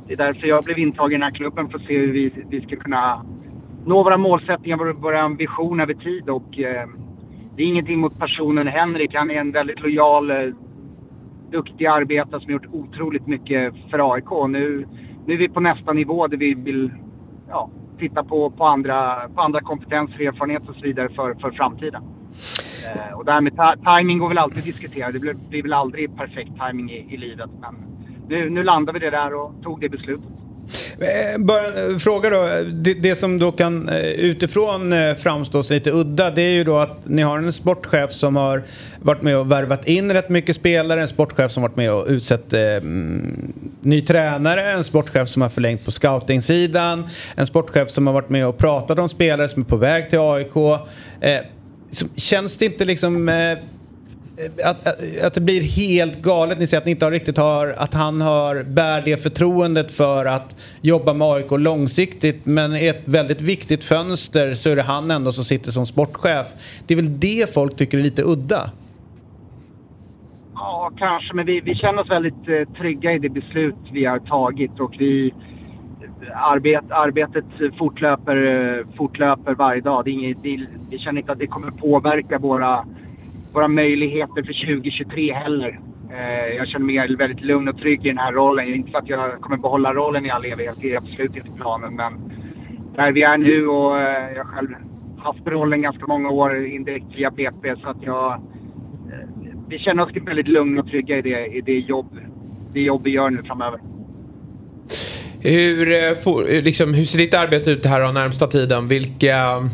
det 0.06 0.12
är 0.12 0.16
därför 0.16 0.46
jag 0.46 0.64
blev 0.64 0.78
intagen 0.78 1.12
i 1.12 1.14
den 1.14 1.22
här 1.22 1.30
klubben 1.30 1.68
för 1.68 1.78
att 1.78 1.84
se 1.84 1.98
hur 1.98 2.12
vi, 2.12 2.32
vi 2.50 2.60
ska 2.60 2.76
kunna 2.76 3.24
nå 3.86 4.02
våra 4.02 4.16
målsättningar, 4.16 4.76
våra, 4.76 4.92
våra 4.92 5.22
ambitioner 5.22 5.82
över 5.82 5.94
tid. 5.94 6.30
Och, 6.30 6.58
eh, 6.58 6.88
det 7.56 7.62
är 7.62 7.66
ingenting 7.66 7.98
mot 7.98 8.18
personen 8.18 8.66
Henrik. 8.66 9.14
Han 9.14 9.30
är 9.30 9.34
en 9.34 9.52
väldigt 9.52 9.80
lojal, 9.80 10.30
eh, 10.30 10.54
duktig 11.50 11.86
arbetare 11.86 12.40
som 12.40 12.52
har 12.52 12.52
gjort 12.52 12.72
otroligt 12.72 13.26
mycket 13.26 13.74
för 13.90 14.14
AIK. 14.14 14.48
Nu, 14.48 14.86
nu 15.26 15.34
är 15.34 15.38
vi 15.38 15.48
på 15.48 15.60
nästa 15.60 15.92
nivå 15.92 16.26
där 16.26 16.36
vi 16.36 16.54
vill 16.54 16.90
ja, 17.48 17.70
titta 17.98 18.24
på, 18.24 18.50
på, 18.50 18.64
andra, 18.64 19.28
på 19.34 19.40
andra 19.40 19.60
kompetenser, 19.60 20.20
erfarenheter 20.20 20.68
och 20.68 20.76
så 20.76 20.82
vidare 20.82 21.08
för, 21.08 21.34
för 21.34 21.50
framtiden. 21.50 22.02
Eh, 22.94 23.18
och 23.18 23.24
det 23.24 23.32
här 23.32 23.40
med 23.40 23.52
timing 23.84 24.18
går 24.18 24.28
väl 24.28 24.38
alltid 24.38 24.58
att 24.58 24.64
diskutera. 24.64 25.12
Det 25.12 25.18
blir, 25.18 25.34
blir 25.34 25.62
väl 25.62 25.72
aldrig 25.72 26.16
perfekt 26.16 26.50
timing 26.66 26.90
i, 26.90 27.14
i 27.14 27.16
livet. 27.16 27.50
Men 27.60 27.74
nu, 28.28 28.50
nu 28.50 28.62
landade 28.62 28.98
vi 28.98 29.04
det 29.04 29.10
där 29.10 29.34
och 29.34 29.52
tog 29.62 29.80
det 29.80 29.88
beslutet. 29.88 30.30
Eh, 30.98 31.38
bara 31.38 31.66
en 31.66 31.92
eh, 31.92 31.98
fråga 31.98 32.30
då. 32.30 32.48
Det, 32.72 32.94
det 32.94 33.16
som 33.16 33.38
då 33.38 33.52
kan 33.52 33.88
eh, 33.88 34.00
utifrån 34.00 34.94
framstå 35.18 35.62
som 35.62 35.74
lite 35.74 35.90
udda 35.90 36.30
det 36.30 36.42
är 36.42 36.52
ju 36.52 36.64
då 36.64 36.78
att 36.78 37.08
ni 37.08 37.22
har 37.22 37.38
en 37.38 37.52
sportchef 37.52 38.12
som 38.12 38.36
har 38.36 38.62
varit 39.00 39.22
med 39.22 39.36
och 39.36 39.52
värvat 39.52 39.88
in 39.88 40.12
rätt 40.12 40.28
mycket 40.28 40.56
spelare. 40.56 41.02
En 41.02 41.08
sportchef 41.08 41.52
som 41.52 41.62
varit 41.62 41.76
med 41.76 41.92
och 41.92 42.06
utsett 42.08 42.52
eh, 42.52 42.60
mm, 42.60 43.52
ny 43.80 44.00
tränare. 44.00 44.72
En 44.72 44.84
sportchef 44.84 45.28
som 45.28 45.42
har 45.42 45.48
förlängt 45.48 45.84
på 45.84 45.90
scoutingsidan. 45.90 47.06
En 47.34 47.46
sportchef 47.46 47.90
som 47.90 48.06
har 48.06 48.14
varit 48.14 48.30
med 48.30 48.46
och 48.46 48.58
pratat 48.58 48.98
om 48.98 49.08
spelare 49.08 49.48
som 49.48 49.62
är 49.62 49.66
på 49.66 49.76
väg 49.76 50.10
till 50.10 50.18
AIK. 50.18 50.56
Eh, 51.20 51.40
Liksom, 51.88 52.08
känns 52.16 52.56
det 52.56 52.64
inte 52.66 52.84
liksom 52.84 53.28
eh, 53.28 53.52
eh 53.52 53.58
att, 54.64 54.86
att, 54.86 55.22
att, 55.22 55.34
det 55.34 55.40
blir 55.40 55.62
helt 55.62 56.22
galet. 56.22 56.58
Ni 56.58 56.66
säger 56.66 56.80
att 56.80 56.84
ni 56.84 56.90
inte 56.90 57.04
har 57.04 57.12
riktigt 57.12 57.38
har, 57.38 57.74
att 57.78 57.94
han 57.94 58.20
har, 58.20 58.62
bär 58.62 59.02
det 59.02 59.22
förtroendet 59.22 59.92
för 59.92 60.26
att 60.26 60.56
jobba 60.80 61.12
med 61.12 61.28
AIK 61.28 61.50
långsiktigt. 61.50 62.46
Men 62.46 62.76
i 62.76 62.86
ett 62.86 63.02
väldigt 63.04 63.40
viktigt 63.40 63.84
fönster 63.84 64.54
så 64.54 64.70
är 64.70 64.76
det 64.76 64.82
han 64.82 65.10
ändå 65.10 65.32
som 65.32 65.44
sitter 65.44 65.70
som 65.70 65.86
sportchef. 65.86 66.46
Det 66.86 66.94
är 66.94 66.96
väl 66.96 67.20
det 67.20 67.54
folk 67.54 67.76
tycker 67.76 67.98
är 67.98 68.02
lite 68.02 68.22
udda? 68.22 68.70
Ja, 70.54 70.92
kanske. 70.98 71.34
Men 71.34 71.46
vi, 71.46 71.60
vi 71.60 71.74
känner 71.74 72.02
oss 72.02 72.10
väldigt 72.10 72.48
eh, 72.48 72.74
trygga 72.78 73.12
i 73.12 73.18
det 73.18 73.28
beslut 73.28 73.76
vi 73.92 74.04
har 74.04 74.18
tagit 74.18 74.80
och 74.80 74.94
vi 74.98 75.32
arbet, 76.34 76.84
arbetet 76.90 77.44
fortlöper, 77.78 78.84
fortlöper 78.96 79.54
varje 79.54 79.80
dag. 79.80 80.04
Det 80.04 80.10
är 80.10 80.12
inget, 80.12 80.42
det, 80.42 80.66
vi 80.90 80.98
känner 80.98 81.20
inte 81.20 81.32
att 81.32 81.38
det 81.38 81.46
kommer 81.46 81.70
påverka 81.70 82.38
våra 82.38 82.84
våra 83.56 83.68
möjligheter 83.68 84.42
för 84.42 84.66
2023 84.66 85.32
heller. 85.32 85.80
Eh, 86.10 86.56
jag 86.56 86.68
känner 86.68 86.86
mig 86.86 87.16
väldigt 87.16 87.40
lugn 87.40 87.68
och 87.68 87.78
trygg 87.78 88.06
i 88.06 88.08
den 88.08 88.18
här 88.18 88.32
rollen. 88.32 88.74
Inte 88.74 88.90
för 88.90 88.98
att 88.98 89.08
jag 89.08 89.40
kommer 89.40 89.56
behålla 89.56 89.94
rollen 89.94 90.26
i 90.26 90.30
all 90.30 90.44
evighet, 90.44 90.76
det 90.80 90.92
är 90.92 90.96
absolut 90.96 91.36
inte 91.36 91.50
planen. 91.50 91.94
Men 91.96 92.12
där 92.94 93.12
vi 93.12 93.22
är 93.22 93.38
nu 93.38 93.66
och 93.66 94.00
eh, 94.00 94.36
jag 94.36 94.46
själv 94.46 94.68
haft 95.18 95.46
rollen 95.46 95.82
ganska 95.82 96.06
många 96.06 96.30
år 96.30 96.66
indirekt 96.66 97.06
via 97.16 97.30
BP 97.30 97.76
så 97.76 97.88
att 97.88 98.02
jag... 98.02 98.32
Eh, 98.32 98.38
vi 99.68 99.78
känner 99.78 100.02
oss 100.02 100.16
väldigt 100.26 100.48
lugna 100.48 100.80
och 100.80 100.88
trygga 100.88 101.18
i 101.18 101.22
det, 101.22 101.46
i 101.46 101.60
det, 101.60 101.78
jobb, 101.78 102.18
det 102.72 102.80
jobb 102.80 103.02
vi 103.04 103.10
gör 103.10 103.30
nu 103.30 103.42
framöver. 103.42 103.80
Hur, 105.46 105.92
eh, 105.92 106.56
eh, 106.56 106.62
liksom, 106.64 106.94
hur 106.94 107.04
ser 107.04 107.18
ditt 107.18 107.34
arbete 107.34 107.70
ut 107.70 107.86
här 107.86 108.00
den 108.00 108.14
närmsta 108.14 108.46
tiden? 108.46 108.88
Vilka 108.88 109.68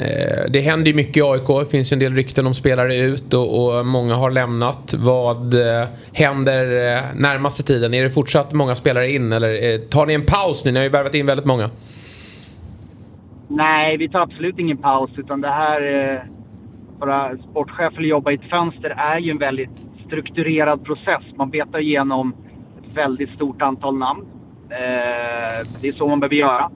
Eh, 0.00 0.50
det 0.50 0.60
händer 0.60 0.86
ju 0.86 0.94
mycket 0.94 1.16
i 1.16 1.22
AIK. 1.22 1.46
Det 1.58 1.70
finns 1.70 1.92
ju 1.92 1.94
en 1.94 1.98
del 2.00 2.14
rykten 2.14 2.46
om 2.46 2.54
spelare 2.54 2.96
ut 2.96 3.34
och, 3.34 3.78
och 3.78 3.86
många 3.86 4.14
har 4.14 4.30
lämnat. 4.30 4.94
Vad 4.98 5.54
eh, 5.54 5.88
händer 6.12 6.62
eh, 6.64 7.02
närmaste 7.14 7.62
tiden? 7.62 7.94
Är 7.94 8.02
det 8.02 8.10
fortsatt 8.10 8.52
många 8.52 8.74
spelare 8.74 9.10
in 9.10 9.32
eller 9.32 9.72
eh, 9.72 9.78
tar 9.78 10.06
ni 10.06 10.14
en 10.14 10.26
paus 10.26 10.64
nu? 10.64 10.72
Ni 10.72 10.78
har 10.78 10.84
ju 10.84 10.90
värvat 10.90 11.14
in 11.14 11.26
väldigt 11.26 11.46
många. 11.46 11.70
Nej, 13.48 13.96
vi 13.96 14.08
tar 14.08 14.20
absolut 14.20 14.58
ingen 14.58 14.76
paus 14.76 15.10
utan 15.16 15.40
det 15.40 15.50
här... 15.50 16.24
Våra 16.98 17.36
sportchefer 17.36 18.02
jobba 18.02 18.30
i 18.30 18.34
ett 18.34 18.50
fönster 18.50 18.90
är 18.90 19.18
ju 19.18 19.30
en 19.30 19.38
väldigt 19.38 19.70
strukturerad 20.06 20.84
process. 20.84 21.22
Man 21.36 21.50
betar 21.50 21.78
igenom 21.78 22.34
ett 22.78 22.96
väldigt 22.96 23.30
stort 23.30 23.62
antal 23.62 23.98
namn. 23.98 24.24
Eh, 24.70 25.66
det 25.80 25.88
är 25.88 25.92
så 25.92 26.08
man 26.08 26.20
behöver 26.20 26.36
göra. 26.36 26.70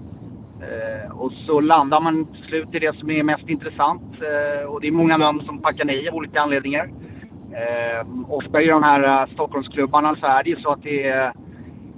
Eh, 0.60 1.10
och 1.20 1.32
så 1.32 1.60
landar 1.60 2.00
man 2.00 2.26
till 2.26 2.44
slut 2.44 2.74
i 2.74 2.78
det 2.78 2.96
som 2.96 3.10
är 3.10 3.22
mest 3.22 3.48
intressant. 3.48 4.02
Eh, 4.12 4.66
och 4.66 4.80
det 4.80 4.86
är 4.86 4.92
många 4.92 5.16
namn 5.16 5.42
som 5.46 5.58
packar 5.58 5.84
nej 5.84 6.08
av 6.08 6.14
olika 6.14 6.40
anledningar. 6.40 6.90
Eh, 7.52 8.06
ofta 8.28 8.62
i 8.62 8.66
de 8.66 8.82
här 8.82 9.22
uh, 9.22 9.32
Stockholmsklubbarna 9.34 10.16
så 10.16 10.26
är 10.26 10.42
det 10.44 10.50
ju 10.50 10.56
så 10.56 10.72
att 10.72 10.82
det 10.82 11.06
är, 11.06 11.32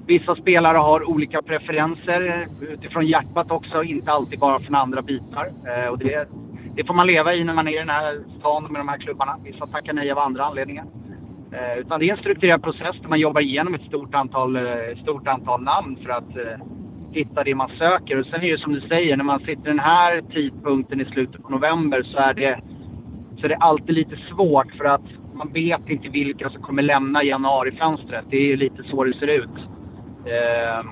vissa 0.06 0.36
spelare 0.36 0.78
har 0.78 1.10
olika 1.10 1.42
preferenser 1.42 2.46
utifrån 2.60 3.06
hjärtat 3.06 3.50
också, 3.50 3.82
inte 3.82 4.12
alltid 4.12 4.38
bara 4.38 4.60
från 4.60 4.74
andra 4.74 5.02
bitar. 5.02 5.46
Eh, 5.46 5.88
och 5.88 5.98
det, 5.98 6.28
det, 6.74 6.84
får 6.84 6.94
man 6.94 7.06
leva 7.06 7.34
i 7.34 7.44
när 7.44 7.54
man 7.54 7.68
är 7.68 7.72
i 7.72 7.78
den 7.78 7.88
här 7.88 8.20
stan 8.38 8.62
med 8.62 8.80
de 8.80 8.88
här 8.88 8.98
klubbarna. 8.98 9.36
Vissa 9.44 9.66
tackar 9.66 9.92
nej 9.92 10.12
av 10.12 10.18
andra 10.18 10.44
anledningar. 10.44 10.84
Eh, 11.52 11.78
utan 11.78 12.00
det 12.00 12.08
är 12.08 12.12
en 12.12 12.18
strukturerad 12.20 12.62
process 12.62 12.96
där 13.02 13.08
man 13.08 13.20
jobbar 13.20 13.40
igenom 13.40 13.74
ett 13.74 13.82
stort 13.88 14.14
antal, 14.14 14.56
eh, 14.56 15.02
stort 15.02 15.28
antal 15.28 15.62
namn 15.62 15.96
för 16.02 16.10
att 16.10 16.36
eh, 16.36 16.66
hitta 17.12 17.44
det 17.44 17.54
man 17.54 17.70
söker. 17.78 18.20
Och 18.20 18.26
sen 18.26 18.42
är 18.42 18.52
det 18.52 18.58
som 18.58 18.72
du 18.72 18.80
säger, 18.80 19.16
när 19.16 19.24
man 19.24 19.40
sitter 19.40 19.64
den 19.64 19.78
här 19.78 20.22
tidpunkten 20.32 21.00
i 21.00 21.04
slutet 21.04 21.42
på 21.42 21.48
november 21.48 22.02
så 22.02 22.18
är 22.18 22.34
det, 22.34 22.60
så 23.38 23.44
är 23.44 23.48
det 23.48 23.56
alltid 23.56 23.94
lite 23.94 24.16
svårt 24.16 24.72
för 24.78 24.84
att 24.84 25.04
man 25.34 25.52
vet 25.52 25.88
inte 25.88 26.08
vilka 26.08 26.50
som 26.50 26.62
kommer 26.62 26.82
lämna 26.82 27.24
januarifönstret. 27.24 28.24
Det 28.30 28.36
är 28.36 28.46
ju 28.46 28.56
lite 28.56 28.82
så 28.82 29.04
det 29.04 29.18
ser 29.18 29.26
ut. 29.26 29.56
Eh, 30.26 30.86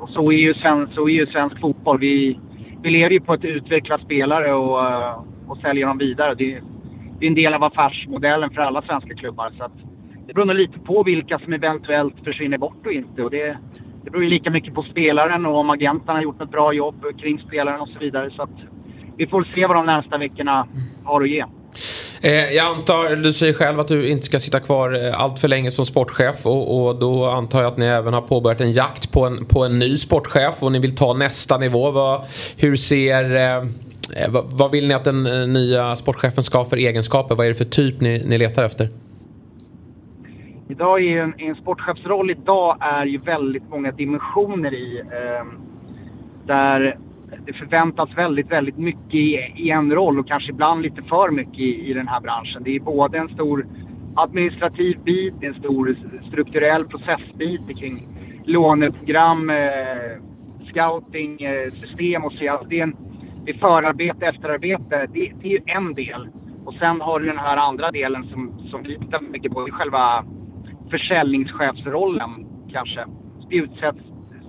och 0.00 0.08
så 0.08 0.32
är 0.32 0.36
ju 0.36 0.54
svensk, 0.54 0.94
så 0.94 1.08
är 1.08 1.12
ju 1.12 1.26
svensk 1.26 1.60
fotboll. 1.60 1.98
Vi, 1.98 2.38
vi 2.82 2.90
lever 2.90 3.10
ju 3.10 3.20
på 3.20 3.32
att 3.32 3.44
utveckla 3.44 3.98
spelare 3.98 4.52
och, 4.52 4.86
eh, 4.86 5.22
och 5.48 5.58
sälja 5.58 5.86
dem 5.86 5.98
vidare. 5.98 6.34
Det, 6.34 6.60
det 7.18 7.26
är 7.26 7.28
en 7.28 7.34
del 7.34 7.54
av 7.54 7.64
affärsmodellen 7.64 8.50
för 8.50 8.62
alla 8.62 8.82
svenska 8.82 9.14
klubbar. 9.14 9.50
Så 9.58 9.64
att 9.64 9.93
det 10.26 10.34
beror 10.34 10.44
nog 10.44 10.56
lite 10.56 10.78
på 10.78 11.02
vilka 11.02 11.38
som 11.38 11.52
eventuellt 11.52 12.14
försvinner 12.24 12.58
bort 12.58 12.86
och 12.86 12.92
inte. 12.92 13.22
Och 13.22 13.30
det, 13.30 13.58
det 14.04 14.10
beror 14.10 14.24
ju 14.24 14.30
lika 14.30 14.50
mycket 14.50 14.74
på 14.74 14.82
spelaren 14.82 15.46
och 15.46 15.56
om 15.56 15.70
agenten 15.70 16.14
har 16.14 16.22
gjort 16.22 16.42
ett 16.42 16.50
bra 16.50 16.72
jobb 16.72 17.04
kring 17.20 17.38
spelaren 17.38 17.80
och 17.80 17.88
så 17.88 17.98
vidare. 17.98 18.30
Så 18.30 18.42
att 18.42 18.58
vi 19.16 19.26
får 19.26 19.48
se 19.54 19.66
vad 19.66 19.76
de 19.76 19.86
närmsta 19.86 20.18
veckorna 20.18 20.66
har 21.04 21.22
att 21.22 21.28
ge. 21.28 21.44
Eh, 22.20 22.52
jag 22.52 22.66
antar, 22.76 23.16
du 23.16 23.32
säger 23.32 23.52
själv 23.52 23.80
att 23.80 23.88
du 23.88 24.08
inte 24.08 24.26
ska 24.26 24.40
sitta 24.40 24.60
kvar 24.60 25.06
eh, 25.06 25.20
allt 25.20 25.38
för 25.38 25.48
länge 25.48 25.70
som 25.70 25.86
sportchef 25.86 26.46
och, 26.46 26.86
och, 26.86 26.96
då 26.98 27.24
antar 27.24 27.62
jag 27.62 27.72
att 27.72 27.78
ni 27.78 27.86
även 27.86 28.14
har 28.14 28.20
påbörjat 28.20 28.60
en 28.60 28.72
jakt 28.72 29.12
på 29.12 29.26
en, 29.26 29.44
på 29.44 29.64
en 29.64 29.78
ny 29.78 29.98
sportchef 29.98 30.54
och 30.58 30.72
ni 30.72 30.78
vill 30.78 30.96
ta 30.96 31.12
nästa 31.12 31.58
nivå. 31.58 31.90
Vad, 31.90 32.24
hur 32.56 32.76
ser, 32.76 33.34
eh, 33.34 33.56
eh 33.56 33.62
vad, 34.28 34.44
vad, 34.50 34.70
vill 34.70 34.88
ni 34.88 34.94
att 34.94 35.04
den 35.04 35.52
nya 35.52 35.96
sportchefen 35.96 36.44
ska 36.44 36.58
ha 36.58 36.64
för 36.64 36.76
egenskaper? 36.76 37.34
Vad 37.34 37.46
är 37.46 37.50
det 37.50 37.54
för 37.54 37.64
typ 37.64 38.00
ni, 38.00 38.22
ni 38.26 38.38
letar 38.38 38.64
efter? 38.64 38.88
Idag 40.68 41.04
är 41.04 41.22
en, 41.22 41.34
en 41.38 41.54
sportchefsroll 41.54 42.30
idag 42.30 42.76
är 42.80 43.06
ju 43.06 43.18
väldigt 43.18 43.70
många 43.70 43.92
dimensioner 43.92 44.74
i. 44.74 45.00
Eh, 45.00 45.46
där 46.46 46.98
det 47.46 47.52
förväntas 47.52 48.08
väldigt, 48.16 48.50
väldigt 48.50 48.78
mycket 48.78 49.14
i, 49.14 49.52
i, 49.56 49.70
en 49.70 49.92
roll 49.92 50.18
och 50.18 50.28
kanske 50.28 50.50
ibland 50.50 50.82
lite 50.82 51.02
för 51.02 51.30
mycket 51.30 51.58
i, 51.58 51.90
i 51.90 51.92
den 51.92 52.08
här 52.08 52.20
branschen. 52.20 52.62
Det 52.62 52.76
är 52.76 52.80
både 52.80 53.18
en 53.18 53.28
stor 53.28 53.66
administrativ 54.16 54.98
bit, 55.04 55.34
en 55.40 55.54
stor 55.54 55.96
strukturell 56.28 56.84
processbit 56.84 57.78
kring 57.78 58.08
låneprogram, 58.44 59.50
eh, 59.50 60.20
scouting, 60.70 61.42
eh, 61.42 61.70
system 61.70 62.24
och 62.24 62.32
så. 62.32 62.38
vidare. 62.38 62.66
det, 62.68 62.78
är 62.78 62.82
en, 62.82 62.96
det 63.44 63.50
är 63.50 63.58
förarbete, 63.58 64.26
efterarbete. 64.26 65.06
Det, 65.12 65.32
det 65.40 65.48
är 65.48 65.52
ju 65.52 65.62
en 65.66 65.94
del. 65.94 66.28
Och 66.64 66.74
sen 66.74 67.00
har 67.00 67.20
du 67.20 67.26
den 67.26 67.38
här 67.38 67.56
andra 67.56 67.90
delen 67.90 68.24
som, 68.24 68.68
som 68.70 68.82
vi 68.82 68.98
tittar 68.98 69.20
mycket 69.20 69.52
på, 69.52 69.60
Det 69.60 69.70
är 69.70 69.72
själva 69.72 70.24
försäljningschefsrollen 70.90 72.46
kanske. 72.72 73.04
Spjutspets, 73.46 73.98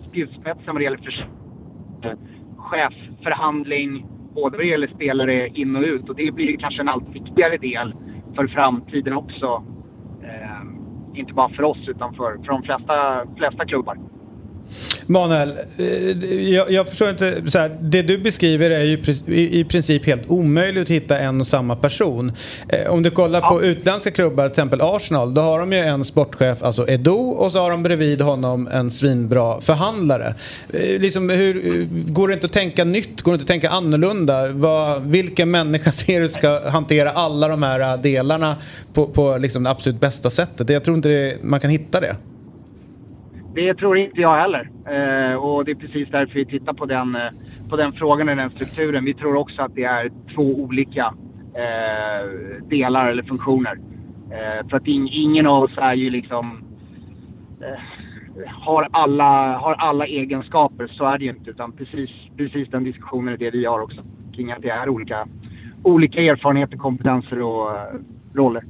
spjutspetsen 0.09 0.65
vad 0.65 0.75
det 0.75 0.83
gäller 0.83 0.97
för, 0.97 2.17
chefförhandling, 2.57 4.05
både 4.35 4.57
vad 4.57 4.65
det 4.65 4.69
gäller 4.69 4.87
spelare 4.87 5.47
in 5.47 5.75
och 5.75 5.83
ut. 5.83 6.09
Och 6.09 6.15
det 6.15 6.31
blir 6.31 6.57
kanske 6.57 6.81
en 6.81 6.89
allt 6.89 7.09
viktigare 7.09 7.57
del 7.57 7.93
för 8.35 8.47
framtiden 8.47 9.13
också. 9.13 9.63
Eh, 10.23 11.19
inte 11.19 11.33
bara 11.33 11.49
för 11.49 11.63
oss 11.63 11.87
utan 11.87 12.13
för, 12.15 12.37
för 12.37 12.47
de 12.47 12.63
flesta, 12.63 13.25
flesta 13.37 13.65
klubbar. 13.65 13.97
Manuel, 15.05 15.53
eh, 15.77 16.33
jag, 16.53 16.71
jag, 16.71 16.87
förstår 16.87 17.09
inte. 17.09 17.41
Så 17.47 17.59
här, 17.59 17.77
det 17.81 18.01
du 18.01 18.17
beskriver 18.17 18.69
är 18.69 18.83
ju 18.83 18.97
i, 19.35 19.63
princip 19.63 20.05
helt 20.05 20.23
omöjligt 20.27 20.83
att 20.83 20.89
hitta 20.89 21.19
en 21.19 21.41
och 21.41 21.47
samma 21.47 21.75
person. 21.75 22.31
Eh, 22.69 22.91
om 22.91 23.03
du 23.03 23.11
kollar 23.11 23.41
ja. 23.41 23.49
på 23.49 23.63
utländska 23.63 24.11
klubbar, 24.11 24.43
till 24.43 24.51
exempel 24.51 24.81
Arsenal, 24.81 25.33
då 25.33 25.41
har 25.41 25.59
de 25.59 25.73
ju 25.73 25.79
en 25.79 26.05
sportchef, 26.05 26.63
alltså 26.63 26.89
Edo, 26.89 27.15
och 27.15 27.51
så 27.51 27.59
har 27.59 27.71
de 27.71 27.83
bredvid 27.83 28.21
honom 28.21 28.67
en 28.67 28.91
svinbra 28.91 29.61
förhandlare. 29.61 30.33
Eh, 30.73 30.99
liksom, 30.99 31.29
hur, 31.29 31.87
går 32.11 32.27
det 32.27 32.33
inte 32.33 32.45
att 32.45 32.53
tänka 32.53 32.83
nytt? 32.83 33.21
Går 33.21 33.31
det 33.31 33.35
inte 33.35 33.43
att 33.43 33.47
tänka 33.47 33.69
annorlunda? 33.69 34.47
Vad, 34.47 35.01
vilken 35.01 35.51
människa 35.51 35.91
ser 36.05 36.21
du 36.21 36.29
ska 36.29 36.69
hantera 36.69 37.11
alla 37.11 37.47
de 37.47 37.63
här 37.63 37.97
delarna 37.97 38.55
på, 38.93 39.07
på 39.07 39.37
liksom 39.37 39.63
det 39.63 39.69
absolut 39.69 40.01
bästa 40.01 40.29
sättet? 40.29 40.69
Jag 40.69 40.83
tror 40.83 40.97
inte 40.97 41.09
det, 41.09 41.37
man 41.43 41.59
kan 41.59 41.69
hitta 41.69 41.99
det. 41.99 42.15
Det 43.55 43.75
tror 43.75 43.97
inte 43.97 44.21
jag 44.21 44.35
heller. 44.35 44.69
Eh, 44.85 45.35
och 45.35 45.65
det 45.65 45.71
är 45.71 45.75
precis 45.75 46.09
därför 46.11 46.33
vi 46.33 46.45
tittar 46.45 46.73
på 46.73 46.85
den, 46.85 47.15
eh, 47.15 47.31
på 47.69 47.75
den 47.75 47.91
frågan 47.91 48.29
och 48.29 48.35
den 48.35 48.49
strukturen. 48.49 49.05
Vi 49.05 49.13
tror 49.13 49.35
också 49.35 49.61
att 49.61 49.75
det 49.75 49.83
är 49.83 50.11
två 50.35 50.43
olika 50.43 51.13
eh, 51.53 52.29
delar 52.69 53.09
eller 53.11 53.23
funktioner. 53.23 53.79
Eh, 54.31 54.69
för 54.69 54.77
att 54.77 54.87
in, 54.87 55.07
ingen 55.11 55.47
av 55.47 55.63
oss 55.63 55.77
är 55.77 55.93
ju 55.93 56.09
liksom... 56.09 56.63
Eh, 57.61 57.79
har, 58.47 58.87
alla, 58.91 59.57
har 59.57 59.73
alla 59.73 60.05
egenskaper, 60.05 60.87
så 60.87 61.05
är 61.05 61.17
det 61.17 61.25
ju 61.25 61.31
inte. 61.31 61.49
Utan 61.49 61.71
precis, 61.71 62.09
precis 62.37 62.69
den 62.69 62.83
diskussionen 62.83 63.33
är 63.33 63.37
det 63.37 63.49
vi 63.49 63.65
har 63.65 63.79
också. 63.79 64.01
Kring 64.33 64.51
att 64.51 64.61
det 64.61 64.69
är 64.69 64.89
olika, 64.89 65.27
olika 65.83 66.21
erfarenheter, 66.21 66.77
kompetenser 66.77 67.41
och 67.41 67.71
eh, 67.71 67.95
roller. 68.33 68.63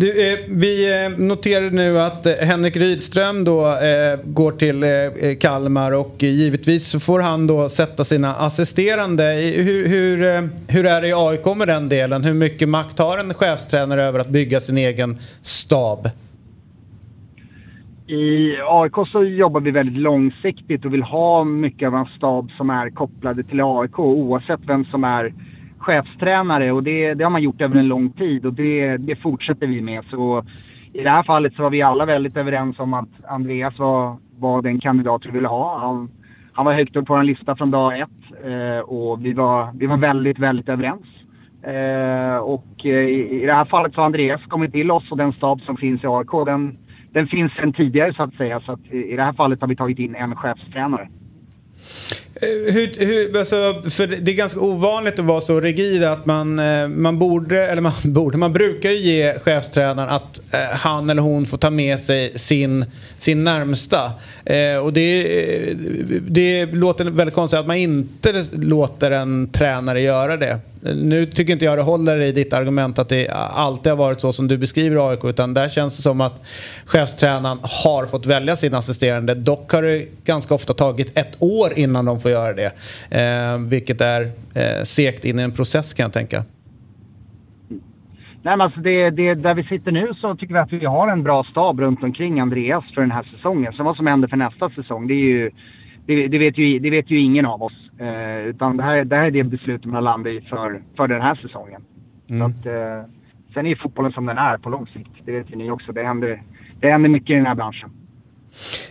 Du, 0.00 0.32
eh, 0.32 0.38
vi 0.48 1.04
eh, 1.04 1.18
noterar 1.18 1.70
nu 1.70 2.00
att 2.00 2.26
eh, 2.26 2.32
Henrik 2.32 2.76
Rydström 2.76 3.44
då 3.44 3.66
eh, 3.66 4.18
går 4.24 4.52
till 4.52 4.82
eh, 4.82 4.90
eh 4.90 5.36
Kalmar 5.40 5.92
och 5.92 6.16
givetvis 6.18 7.04
får 7.04 7.20
han 7.20 7.46
då 7.46 7.68
sätta 7.68 8.04
sina 8.04 8.34
assisterande. 8.34 9.24
Hur, 9.56 9.88
hur, 9.88 10.22
eh, 10.22 10.42
hur 10.68 10.86
är 10.86 11.00
det 11.00 11.08
i 11.08 11.12
AIK 11.16 11.56
med 11.56 11.68
den 11.68 11.88
delen? 11.88 12.24
Hur 12.24 12.34
mycket 12.34 12.68
makt 12.68 12.98
har 12.98 13.18
en 13.18 13.34
chefstränare 13.34 14.02
över 14.02 14.18
att 14.18 14.28
bygga 14.28 14.60
sin 14.60 14.78
egen 14.78 15.18
stab? 15.42 16.08
I 18.06 18.56
AIK 18.68 19.08
så 19.12 19.24
jobbar 19.24 19.60
vi 19.60 19.70
väldigt 19.70 19.98
långsiktigt 20.02 20.84
och 20.84 20.94
vill 20.94 21.02
ha 21.02 21.44
mycket 21.44 21.86
av 21.86 21.94
en 21.94 22.06
stab 22.16 22.50
som 22.50 22.70
är 22.70 22.90
kopplade 22.90 23.42
till 23.42 23.60
AIK 23.60 23.98
oavsett 23.98 24.60
vem 24.66 24.84
som 24.84 25.04
är 25.04 25.32
chefstränare 25.80 26.72
och 26.72 26.82
det, 26.82 27.14
det 27.14 27.24
har 27.24 27.30
man 27.30 27.42
gjort 27.42 27.60
över 27.60 27.76
en 27.76 27.88
lång 27.88 28.10
tid 28.10 28.46
och 28.46 28.52
det, 28.52 28.96
det 28.96 29.16
fortsätter 29.16 29.66
vi 29.66 29.80
med. 29.80 30.04
Så 30.10 30.44
i 30.92 31.02
det 31.02 31.10
här 31.10 31.22
fallet 31.22 31.54
så 31.54 31.62
var 31.62 31.70
vi 31.70 31.82
alla 31.82 32.04
väldigt 32.04 32.36
överens 32.36 32.78
om 32.78 32.94
att 32.94 33.08
Andreas 33.28 33.78
var, 33.78 34.16
var 34.38 34.62
den 34.62 34.80
kandidat 34.80 35.26
vi 35.26 35.30
ville 35.30 35.48
ha. 35.48 35.78
Han, 35.78 36.10
han 36.52 36.64
var 36.64 36.72
högt 36.72 36.96
upp 36.96 37.06
på 37.06 37.14
vår 37.14 37.22
lista 37.22 37.56
från 37.56 37.70
dag 37.70 38.00
ett 38.00 38.44
eh, 38.44 38.78
och 38.78 39.24
vi 39.24 39.32
var, 39.32 39.72
vi 39.74 39.86
var 39.86 39.96
väldigt, 39.96 40.38
väldigt 40.38 40.68
överens. 40.68 41.06
Eh, 41.62 42.36
och 42.36 42.86
eh, 42.86 42.90
i, 42.90 43.42
i 43.42 43.46
det 43.46 43.54
här 43.54 43.64
fallet 43.64 43.94
så 43.94 44.00
har 44.00 44.06
Andreas 44.06 44.40
kommit 44.48 44.72
till 44.72 44.90
oss 44.90 45.10
och 45.10 45.16
den 45.16 45.32
stab 45.32 45.60
som 45.60 45.76
finns 45.76 46.04
i 46.04 46.06
AIK 46.06 46.46
den, 46.46 46.78
den 47.12 47.26
finns 47.26 47.52
sedan 47.52 47.72
tidigare 47.72 48.14
så 48.14 48.22
att 48.22 48.34
säga. 48.34 48.60
Så 48.60 48.72
att 48.72 48.92
i 48.92 49.16
det 49.16 49.22
här 49.22 49.32
fallet 49.32 49.60
har 49.60 49.68
vi 49.68 49.76
tagit 49.76 49.98
in 49.98 50.14
en 50.14 50.36
chefstränare. 50.36 51.08
Eh, 52.34 52.72
hur, 52.72 53.06
hur, 53.06 53.38
alltså, 53.38 53.82
för 53.90 54.06
det 54.06 54.30
är 54.30 54.34
ganska 54.34 54.60
ovanligt 54.60 55.18
att 55.18 55.24
vara 55.24 55.40
så 55.40 55.60
rigid 55.60 56.04
att 56.04 56.26
man, 56.26 56.58
eh, 56.58 56.88
man 56.88 57.18
borde, 57.18 57.66
eller 57.66 57.82
man 57.82 57.92
borde, 58.04 58.38
man 58.38 58.52
brukar 58.52 58.90
ju 58.90 58.96
ge 58.96 59.38
chefstränaren 59.38 60.08
att 60.08 60.40
eh, 60.50 60.60
han 60.60 61.10
eller 61.10 61.22
hon 61.22 61.46
får 61.46 61.58
ta 61.58 61.70
med 61.70 62.00
sig 62.00 62.38
sin, 62.38 62.84
sin 63.18 63.44
närmsta. 63.44 64.12
Eh, 64.44 64.76
och 64.76 64.92
det, 64.92 65.70
eh, 65.70 65.76
det 66.28 66.66
låter 66.66 67.04
väldigt 67.04 67.34
konstigt 67.34 67.60
att 67.60 67.66
man 67.66 67.76
inte 67.76 68.44
låter 68.52 69.10
en 69.10 69.48
tränare 69.52 70.00
göra 70.00 70.36
det. 70.36 70.58
Nu 70.82 71.26
tycker 71.26 71.52
inte 71.52 71.64
jag 71.64 71.78
det 71.78 71.82
håller 71.82 72.20
i 72.20 72.32
ditt 72.32 72.52
argument 72.52 72.98
att 72.98 73.08
det 73.08 73.28
alltid 73.54 73.92
har 73.92 73.96
varit 73.96 74.20
så 74.20 74.32
som 74.32 74.48
du 74.48 74.58
beskriver 74.58 75.10
AIK 75.10 75.24
utan 75.24 75.54
där 75.54 75.68
känns 75.68 75.96
det 75.96 76.02
som 76.02 76.20
att 76.20 76.42
chefstränaren 76.86 77.58
har 77.84 78.06
fått 78.06 78.26
välja 78.26 78.56
sin 78.56 78.74
assisterande. 78.74 79.34
Dock 79.34 79.72
har 79.72 79.82
det 79.82 80.24
ganska 80.24 80.54
ofta 80.54 80.74
tagit 80.74 81.18
ett 81.18 81.36
år 81.42 81.68
innan 81.76 82.04
de 82.04 82.20
får 82.20 82.30
göra 82.30 82.52
det. 82.52 82.72
Eh, 83.10 83.58
vilket 83.58 84.00
är 84.00 84.22
eh, 84.54 84.84
segt 84.84 85.24
in 85.24 85.38
i 85.38 85.42
en 85.42 85.52
process 85.52 85.94
kan 85.94 86.04
jag 86.04 86.12
tänka. 86.12 86.44
Nej, 88.42 88.56
men 88.56 88.60
alltså 88.60 88.80
det, 88.80 89.10
det, 89.10 89.34
där 89.34 89.54
vi 89.54 89.64
sitter 89.64 89.92
nu 89.92 90.14
så 90.20 90.36
tycker 90.36 90.54
vi 90.54 90.60
att 90.60 90.72
vi 90.72 90.86
har 90.86 91.08
en 91.08 91.22
bra 91.22 91.44
stab 91.44 91.80
runt 91.80 92.02
omkring 92.02 92.40
Andreas 92.40 92.84
för 92.94 93.00
den 93.00 93.10
här 93.10 93.22
säsongen. 93.22 93.72
Så 93.72 93.82
vad 93.82 93.96
som 93.96 94.06
händer 94.06 94.28
för 94.28 94.36
nästa 94.36 94.70
säsong, 94.70 95.06
det, 95.06 95.14
är 95.14 95.16
ju, 95.16 95.50
det, 96.06 96.28
det 96.28 96.38
vet, 96.38 96.58
ju, 96.58 96.78
det 96.78 96.90
vet 96.90 97.10
ju 97.10 97.20
ingen 97.20 97.46
av 97.46 97.62
oss. 97.62 97.89
Eh, 98.00 98.46
utan 98.46 98.76
det 98.76 98.82
här, 98.82 99.04
det 99.04 99.16
här 99.16 99.24
är 99.24 99.30
det 99.30 99.44
beslutet 99.44 99.84
man 99.84 99.94
har 99.94 100.02
landat 100.02 100.32
i 100.32 100.40
för, 100.40 100.82
för 100.96 101.08
den 101.08 101.22
här 101.22 101.34
säsongen. 101.34 101.82
Mm. 102.28 102.52
Så 102.52 102.58
att, 102.58 102.66
eh, 102.66 103.10
sen 103.54 103.66
är 103.66 103.74
fotbollen 103.74 104.12
som 104.12 104.26
den 104.26 104.38
är 104.38 104.58
på 104.58 104.70
lång 104.70 104.86
sikt. 104.86 105.10
Det 105.24 105.32
vet 105.32 105.50
ju 105.50 105.56
ni 105.56 105.70
också. 105.70 105.92
Det 105.92 106.02
händer, 106.02 106.42
det 106.80 106.90
händer 106.90 107.08
mycket 107.08 107.30
i 107.30 107.34
den 107.34 107.46
här 107.46 107.54
branschen. 107.54 107.90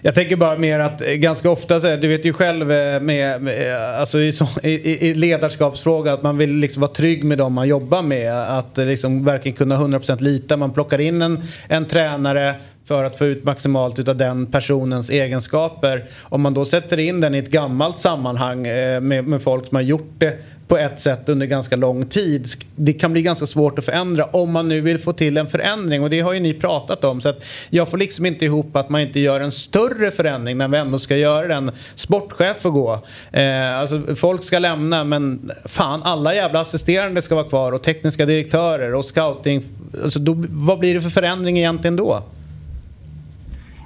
Jag 0.02 0.16
tänker 0.16 0.36
bara 0.36 0.58
mer 0.58 0.80
att 0.80 1.02
eh, 1.02 1.08
ganska 1.14 1.50
ofta, 1.50 1.80
så 1.80 1.88
här, 1.88 1.98
du 1.98 2.08
vet 2.08 2.26
ju 2.26 2.34
själv 2.34 2.72
eh, 2.72 3.02
med, 3.02 3.42
med 3.42 3.72
eh, 3.74 4.00
alltså 4.00 4.20
i, 4.20 4.34
i, 4.64 5.08
i 5.08 5.14
ledarskapsfråga 5.14 6.14
att 6.14 6.24
man 6.24 6.38
vill 6.38 6.56
liksom 6.56 6.82
vara 6.82 6.92
trygg 6.92 7.24
med 7.24 7.38
dem 7.38 7.54
man 7.54 7.68
jobbar 7.68 8.02
med. 8.02 8.34
Att 8.34 8.78
liksom 8.78 9.26
verkligen 9.26 9.58
kunna 9.58 9.78
100% 9.78 10.22
lita. 10.22 10.58
Man 10.58 10.74
plockar 10.74 11.02
in 11.02 11.22
en, 11.22 11.44
en 11.68 11.86
tränare 11.86 12.56
för 12.86 13.04
att 13.04 13.18
få 13.18 13.26
ut 13.26 13.44
maximalt 13.44 14.08
av 14.08 14.18
den 14.18 14.46
personens 14.46 15.10
egenskaper. 15.10 16.06
Om 16.24 16.42
man 16.42 16.54
då 16.54 16.66
sätter 16.66 17.00
in 17.00 17.22
den 17.22 17.36
i 17.36 17.38
ett 17.38 17.52
gammalt 17.52 18.00
sammanhang 18.00 18.62
med, 18.62 19.24
med 19.24 19.42
folk 19.42 19.66
som 19.66 19.76
har 19.76 19.82
gjort 19.82 20.14
det 20.18 20.38
på 20.70 20.78
ett 20.78 21.02
sätt 21.02 21.30
under 21.30 21.46
ganska 21.46 21.76
lång 21.76 22.06
tid. 22.06 22.48
Det 22.76 22.94
kan 22.94 23.12
bli 23.12 23.22
ganska 23.22 23.46
svårt 23.46 23.80
att 23.80 23.86
förändra 23.86 24.24
om 24.26 24.52
man 24.52 24.68
nu 24.68 24.82
vill 24.82 24.98
få 24.98 25.14
till 25.14 25.38
en 25.38 25.48
förändring 25.48 26.04
och 26.04 26.10
det 26.10 26.20
har 26.20 26.34
ju 26.34 26.40
ni 26.40 26.54
pratat 26.54 27.04
om. 27.04 27.22
Så 27.22 27.30
att 27.30 27.44
jag 27.70 27.90
får 27.90 27.98
liksom 27.98 28.26
inte 28.26 28.46
ihop 28.46 28.76
att 28.76 28.90
man 28.90 29.02
inte 29.02 29.20
gör 29.20 29.42
en 29.42 29.52
större 29.52 30.12
förändring 30.12 30.58
när 30.58 30.68
vi 30.68 30.78
ändå 30.78 31.00
ska 31.00 31.18
göra 31.18 31.48
den. 31.48 31.72
Sportchef 31.96 32.62
får 32.62 32.70
gå. 32.70 33.00
Eh, 33.32 33.80
alltså, 33.80 34.16
folk 34.16 34.44
ska 34.44 34.60
lämna 34.60 35.04
men 35.04 35.52
fan 35.66 36.04
alla 36.04 36.36
jävla 36.36 36.60
assisterande 36.60 37.22
ska 37.22 37.36
vara 37.36 37.50
kvar 37.50 37.72
och 37.72 37.84
tekniska 37.84 38.26
direktörer 38.26 38.96
och 38.96 39.06
scouting. 39.06 39.64
Alltså, 40.04 40.20
då, 40.20 40.36
vad 40.50 40.80
blir 40.80 40.96
det 40.96 41.02
för 41.02 41.10
förändring 41.10 41.58
egentligen 41.58 41.96
då? 41.96 42.24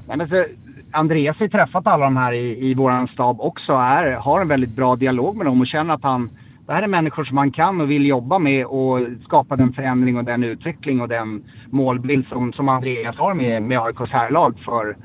Nej, 0.08 0.18
men 0.18 0.30
så, 0.30 0.46
Andreas 0.92 1.38
har 1.38 1.46
ju 1.46 1.50
träffat 1.50 1.88
alla 1.88 2.04
de 2.04 2.18
här 2.18 2.34
i, 2.34 2.70
i 2.70 2.74
vår 2.74 3.08
stab 3.14 3.42
också. 3.42 3.72
och 3.72 3.80
har 4.24 4.42
en 4.42 4.48
väldigt 4.48 4.76
bra 4.76 4.96
dialog 4.96 5.38
med 5.38 5.46
dem 5.46 5.62
och 5.62 5.68
känner 5.68 5.94
att 5.94 6.04
han 6.04 6.30
det 6.66 6.74
här 6.74 6.84
är 6.84 6.88
människor 6.88 7.24
som 7.24 7.36
man 7.36 7.52
kan 7.52 7.82
och 7.82 7.92
vill 7.92 8.06
jobba 8.06 8.40
med 8.40 8.66
och 8.66 9.00
skapa 9.24 9.56
den 9.56 9.74
förändring 9.74 10.18
och 10.18 10.24
den 10.24 10.44
utveckling 10.44 11.02
och 11.02 11.08
den 11.08 11.44
målbild 11.70 12.28
som, 12.28 12.54
som 12.54 12.70
Andreas 12.70 13.18
har 13.18 13.34
med, 13.34 13.64
med 13.64 13.80
AIKs 13.80 14.12
herrlag 14.12 14.60
för, 14.60 14.98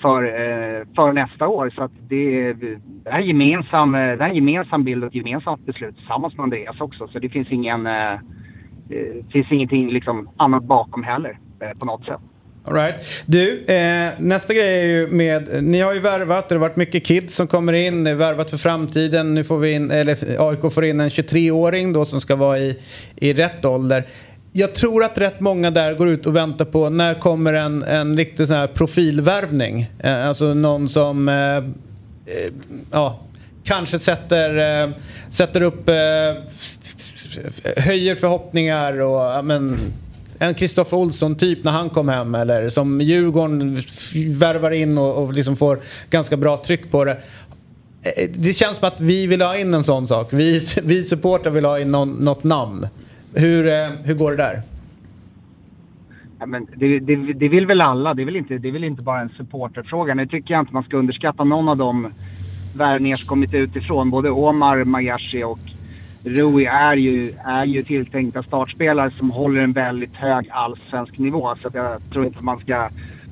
för, 0.00 0.22
eh, 0.22 0.86
för 0.96 1.12
nästa 1.12 1.48
år. 1.48 1.70
Så 1.70 1.82
att 1.82 1.92
det, 2.08 2.52
det, 2.52 2.78
här 3.06 3.18
är 3.18 3.22
gemensam, 3.22 3.94
eh, 3.94 4.00
det 4.00 4.24
är 4.24 4.28
en 4.28 4.34
gemensam 4.34 4.84
bild 4.84 5.04
och 5.04 5.08
ett 5.08 5.14
gemensamt 5.14 5.66
beslut 5.66 5.96
tillsammans 5.96 6.36
med 6.36 6.44
Andreas 6.44 6.80
också. 6.80 7.08
Så 7.08 7.18
det 7.18 7.28
finns 7.28 7.50
ingen, 7.50 7.84
det 8.88 9.32
finns 9.32 9.52
ingenting 9.52 9.90
liksom 9.90 10.28
annat 10.36 10.64
bakom 10.64 11.02
heller 11.02 11.38
på 11.78 11.86
något 11.86 12.04
sätt. 12.04 12.20
All 12.64 12.74
right. 12.74 12.94
Du, 13.26 13.64
eh, 13.64 14.10
nästa 14.18 14.54
grej 14.54 14.80
är 14.80 14.84
ju 14.84 15.08
med, 15.08 15.64
ni 15.64 15.80
har 15.80 15.92
ju 15.92 16.00
värvat, 16.00 16.48
det 16.48 16.54
har 16.54 16.60
varit 16.60 16.76
mycket 16.76 17.04
kids 17.04 17.34
som 17.34 17.46
kommer 17.46 17.72
in, 17.72 18.18
värvat 18.18 18.50
för 18.50 18.56
framtiden. 18.56 19.34
Nu 19.34 19.44
får 19.44 19.58
vi 19.58 19.72
in, 19.72 19.90
eller 19.90 20.18
AIK 20.50 20.72
får 20.72 20.84
in 20.84 21.00
en 21.00 21.08
23-åring 21.08 21.92
då 21.92 22.04
som 22.04 22.20
ska 22.20 22.36
vara 22.36 22.58
i, 22.58 22.78
i 23.16 23.32
rätt 23.32 23.64
ålder. 23.64 24.06
Jag 24.52 24.74
tror 24.74 25.04
att 25.04 25.18
rätt 25.18 25.40
många 25.40 25.70
där 25.70 25.94
går 25.94 26.08
ut 26.08 26.26
och 26.26 26.36
väntar 26.36 26.64
på 26.64 26.90
när 26.90 27.20
kommer 27.20 27.52
en, 27.52 27.82
en 27.82 28.16
riktig 28.16 28.46
sån 28.46 28.56
här 28.56 28.66
profilvärvning. 28.66 29.90
Eh, 29.98 30.28
alltså 30.28 30.54
någon 30.54 30.88
som, 30.88 31.28
eh, 31.28 31.56
eh 31.56 31.62
ja, 32.90 33.20
kanske 33.64 33.98
sätter, 33.98 34.82
eh, 34.84 34.90
sätter 35.30 35.62
upp, 35.62 35.88
eh, 35.88 35.94
höjer 37.76 38.14
förhoppningar 38.14 39.00
och 39.00 39.44
men, 39.44 39.78
en 40.42 40.54
Kristoffer 40.54 40.96
Olsson 40.96 41.36
typ 41.36 41.64
när 41.64 41.72
han 41.72 41.90
kom 41.90 42.08
hem 42.08 42.34
eller 42.34 42.68
som 42.68 43.00
Djurgården 43.00 43.78
värvar 44.28 44.70
in 44.70 44.98
och, 44.98 45.24
och 45.24 45.32
liksom 45.32 45.56
får 45.56 45.78
ganska 46.10 46.36
bra 46.36 46.56
tryck 46.56 46.90
på 46.90 47.04
det. 47.04 47.12
Eh, 48.02 48.30
det 48.34 48.52
känns 48.52 48.76
som 48.76 48.88
att 48.88 49.00
vi 49.00 49.26
vill 49.26 49.42
ha 49.42 49.58
in 49.58 49.74
en 49.74 49.84
sån 49.84 50.06
sak. 50.06 50.32
Vi, 50.32 50.60
vi 50.82 51.04
supportrar 51.04 51.52
vill 51.52 51.64
ha 51.64 51.80
in 51.80 51.90
någon, 51.90 52.10
något 52.10 52.44
namn. 52.44 52.86
Hur, 53.34 53.66
eh, 53.66 53.88
hur 54.04 54.14
går 54.14 54.30
det 54.30 54.36
där? 54.36 54.62
Ja, 56.38 56.46
men 56.46 56.66
det, 56.76 56.98
det, 56.98 57.16
det, 57.32 57.48
vill 57.48 57.66
väl 57.66 57.80
alla. 57.80 58.14
Det 58.14 58.22
är 58.22 58.26
väl, 58.26 58.36
inte, 58.36 58.58
det 58.58 58.68
är 58.68 58.72
väl 58.72 58.84
inte 58.84 59.02
bara 59.02 59.20
en 59.20 59.28
supporterfråga. 59.28 60.14
Nu 60.14 60.26
tycker 60.26 60.54
jag 60.54 60.62
inte 60.62 60.74
man 60.74 60.82
ska 60.82 60.96
underskatta 60.96 61.44
någon 61.44 61.68
av 61.68 61.76
de 61.76 62.12
värvningar 62.76 63.16
som 63.16 63.26
kommit 63.26 63.54
utifrån. 63.54 64.10
Både 64.10 64.30
Omar 64.30 64.84
Magashi 64.84 65.42
och 65.44 65.58
Rui 66.24 66.64
är 66.64 66.96
ju, 66.96 67.32
är 67.44 67.64
ju 67.64 67.82
tilltänkta 67.82 68.42
startspelare 68.42 69.10
som 69.10 69.30
håller 69.30 69.60
en 69.60 69.72
väldigt 69.72 70.14
hög 70.14 70.48
allsvensk 70.50 71.18
nivå. 71.18 71.54
Så 71.62 71.70
jag 71.74 72.10
tror 72.12 72.24
inte 72.24 72.44
man 72.44 72.60
ska 72.60 72.88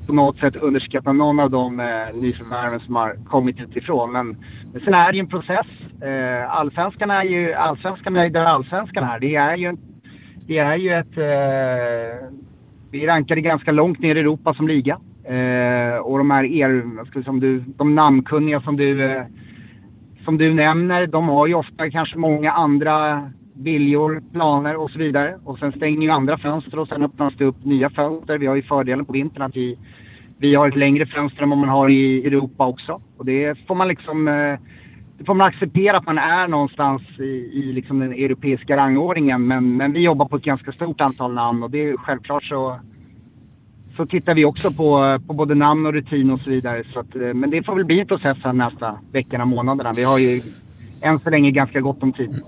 på 0.07 0.13
något 0.13 0.37
sätt 0.37 0.55
underskatta 0.55 1.13
någon 1.13 1.39
av 1.39 1.49
de 1.49 1.79
eh, 1.79 1.85
nyförvärven 2.21 2.79
som 2.79 2.95
har 2.95 3.15
kommit 3.29 3.59
utifrån. 3.59 4.11
Men, 4.11 4.27
men 4.73 4.81
sen 4.81 4.93
är 4.93 5.11
det 5.11 5.17
ju 5.17 5.19
en 5.19 5.27
process. 5.27 5.67
Eh, 6.01 6.51
allsvenskan 6.51 7.11
är 7.11 7.23
ju 7.23 7.53
allsvenskan 7.53 8.15
är 8.15 8.29
där 8.29 8.45
allsvenskan 8.45 9.03
är. 9.03 9.19
Det 9.19 9.35
är 9.35 9.57
ju, 9.57 9.77
det 10.47 10.57
är 10.57 10.75
ju 10.75 10.93
ett... 10.93 11.17
Eh, 11.17 12.27
vi 12.91 13.07
rankade 13.07 13.41
ganska 13.41 13.71
långt 13.71 13.99
ner 13.99 14.15
i 14.15 14.19
Europa 14.19 14.53
som 14.53 14.67
liga. 14.67 14.99
Eh, 15.23 15.97
och 15.97 16.17
de 16.17 16.31
här 16.31 16.43
er, 16.43 17.23
som 17.23 17.39
du, 17.39 17.59
de 17.59 17.95
namnkunniga 17.95 18.61
som 18.61 18.77
du 18.77 19.03
eh, 19.05 19.23
som 20.25 20.37
du 20.37 20.53
nämner, 20.53 21.07
de 21.07 21.29
har 21.29 21.47
ju 21.47 21.53
ofta 21.53 21.89
kanske 21.89 22.17
många 22.17 22.51
andra 22.51 23.29
viljor, 23.55 24.21
planer 24.31 24.75
och 24.75 24.91
så 24.91 24.99
vidare. 24.99 25.35
Och 25.43 25.59
sen 25.59 25.71
stänger 25.71 26.01
ju 26.01 26.09
andra 26.09 26.37
fönster 26.37 26.79
och 26.79 26.87
sen 26.87 27.03
öppnas 27.03 27.33
det 27.37 27.45
upp 27.45 27.65
nya 27.65 27.89
fönster. 27.89 28.37
Vi 28.37 28.47
har 28.47 28.55
ju 28.55 28.61
fördelen 28.61 29.05
på 29.05 29.13
vintern 29.13 29.43
att 29.43 29.55
vi, 29.55 29.77
vi 30.37 30.55
har 30.55 30.67
ett 30.67 30.75
längre 30.75 31.05
fönster 31.05 31.43
än 31.43 31.49
vad 31.49 31.57
man 31.57 31.69
har 31.69 31.89
i 31.89 32.25
Europa 32.27 32.67
också. 32.67 33.01
Och 33.17 33.25
det 33.25 33.67
får 33.67 33.75
man 33.75 33.87
liksom 33.87 34.27
eh, 34.27 34.59
det 35.17 35.25
får 35.25 35.33
man 35.33 35.47
acceptera 35.47 35.97
att 35.97 36.05
man 36.05 36.17
är 36.17 36.47
någonstans 36.47 37.01
i, 37.19 37.23
i 37.53 37.73
liksom 37.73 37.99
den 37.99 38.11
europeiska 38.11 38.77
rangordningen. 38.77 39.47
Men, 39.47 39.77
men 39.77 39.93
vi 39.93 39.99
jobbar 39.99 40.25
på 40.25 40.35
ett 40.35 40.43
ganska 40.43 40.71
stort 40.71 41.01
antal 41.01 41.33
namn 41.33 41.63
och 41.63 41.71
det 41.71 41.89
är 41.89 41.97
självklart 41.97 42.43
så 42.43 42.79
så 44.01 44.05
tittar 44.05 44.33
vi 44.33 44.45
också 44.45 44.71
på, 44.71 45.19
på 45.27 45.33
både 45.33 45.55
namn 45.55 45.85
och 45.85 45.93
rutin 45.93 46.31
och 46.31 46.39
så 46.39 46.49
vidare. 46.49 46.83
Så 46.93 46.99
att, 46.99 47.15
eh, 47.15 47.21
men 47.21 47.49
det 47.49 47.63
får 47.63 47.75
väl 47.75 47.85
bli 47.85 47.99
en 47.99 48.07
process 48.07 48.37
här 48.43 48.53
nästa 48.53 48.99
veckorna, 49.11 49.45
månaderna. 49.45 49.93
Vi 49.93 50.03
har 50.03 50.17
ju 50.17 50.41
än 51.01 51.19
så 51.19 51.29
länge 51.29 51.51
ganska 51.51 51.79
gott 51.79 52.03
om 52.03 52.13
tid. 52.13 52.41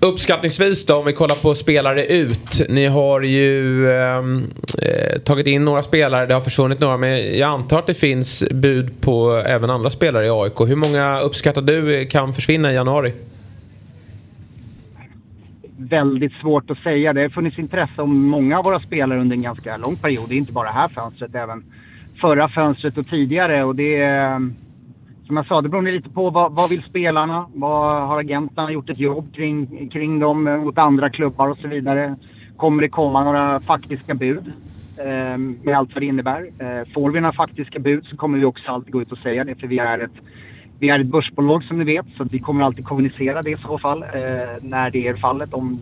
Uppskattningsvis 0.00 0.86
då, 0.86 0.96
om 0.96 1.06
vi 1.06 1.12
kollar 1.12 1.42
på 1.42 1.54
spelare 1.54 2.04
ut. 2.04 2.66
Ni 2.68 2.86
har 2.86 3.20
ju 3.22 3.90
ehm, 3.90 4.44
eh, 4.82 5.18
tagit 5.18 5.46
in 5.46 5.64
några 5.64 5.82
spelare, 5.82 6.26
det 6.26 6.34
har 6.34 6.40
försvunnit 6.40 6.80
några. 6.80 6.96
Men 6.96 7.38
jag 7.38 7.50
antar 7.50 7.78
att 7.78 7.86
det 7.86 7.94
finns 7.94 8.44
bud 8.50 9.00
på 9.00 9.42
även 9.46 9.70
andra 9.70 9.90
spelare 9.90 10.26
i 10.26 10.30
AIK. 10.30 10.60
Hur 10.60 10.76
många 10.76 11.20
uppskattar 11.20 11.62
du 11.62 12.00
eh, 12.00 12.06
kan 12.06 12.34
försvinna 12.34 12.72
i 12.72 12.74
januari? 12.74 13.12
Väldigt 15.78 16.32
svårt 16.32 16.70
att 16.70 16.78
säga. 16.78 17.12
Det 17.12 17.22
har 17.22 17.28
funnits 17.28 17.58
intresse 17.58 18.02
om 18.02 18.22
många 18.28 18.58
av 18.58 18.64
våra 18.64 18.80
spelare 18.80 19.20
under 19.20 19.36
en 19.36 19.42
ganska 19.42 19.76
lång 19.76 19.96
period. 19.96 20.28
Det 20.28 20.34
är 20.34 20.38
inte 20.38 20.52
bara 20.52 20.68
det 20.68 20.74
här 20.74 20.88
fönstret, 20.88 21.34
även 21.34 21.64
förra 22.20 22.48
fönstret 22.48 22.98
och 22.98 23.06
tidigare. 23.06 23.64
Och 23.64 23.76
det 23.76 23.96
är, 23.96 24.38
som 25.26 25.36
jag 25.36 25.46
sa, 25.46 25.60
det 25.60 25.68
beror 25.68 25.82
lite 25.82 26.10
på 26.10 26.30
vad, 26.30 26.52
vad 26.52 26.70
vill 26.70 26.82
spelarna? 26.82 27.46
Vad 27.54 28.02
har 28.02 28.20
agenterna 28.20 28.72
gjort 28.72 28.90
ett 28.90 28.98
jobb 28.98 29.34
kring, 29.34 29.88
kring 29.88 30.18
dem 30.18 30.46
eh, 30.46 30.56
mot 30.56 30.78
andra 30.78 31.10
klubbar 31.10 31.48
och 31.48 31.58
så 31.58 31.68
vidare? 31.68 32.16
Kommer 32.56 32.82
det 32.82 32.88
komma 32.88 33.24
några 33.24 33.60
faktiska 33.60 34.14
bud? 34.14 34.52
Eh, 34.98 35.38
med 35.38 35.76
allt 35.76 35.94
vad 35.94 36.02
det 36.02 36.06
innebär. 36.06 36.50
Eh, 36.58 36.92
får 36.94 37.10
vi 37.10 37.20
några 37.20 37.32
faktiska 37.32 37.78
bud 37.78 38.04
så 38.04 38.16
kommer 38.16 38.38
vi 38.38 38.44
också 38.44 38.70
alltid 38.70 38.92
gå 38.92 39.02
ut 39.02 39.12
och 39.12 39.18
säga 39.18 39.44
det 39.44 39.54
för 39.54 39.66
vi 39.66 39.78
är 39.78 39.98
ett, 39.98 40.10
vi 40.78 40.88
är 40.88 40.98
ett 41.00 41.06
börsbolag 41.06 41.64
som 41.64 41.78
ni 41.78 41.84
vet 41.84 42.06
så 42.16 42.24
vi 42.24 42.38
kommer 42.38 42.64
alltid 42.64 42.84
kommunicera 42.84 43.42
det 43.42 43.50
i 43.50 43.56
så 43.66 43.78
fall 43.78 44.02
eh, 44.02 44.08
när 44.60 44.90
det 44.90 45.08
är 45.08 45.14
fallet. 45.14 45.54
Om, 45.54 45.80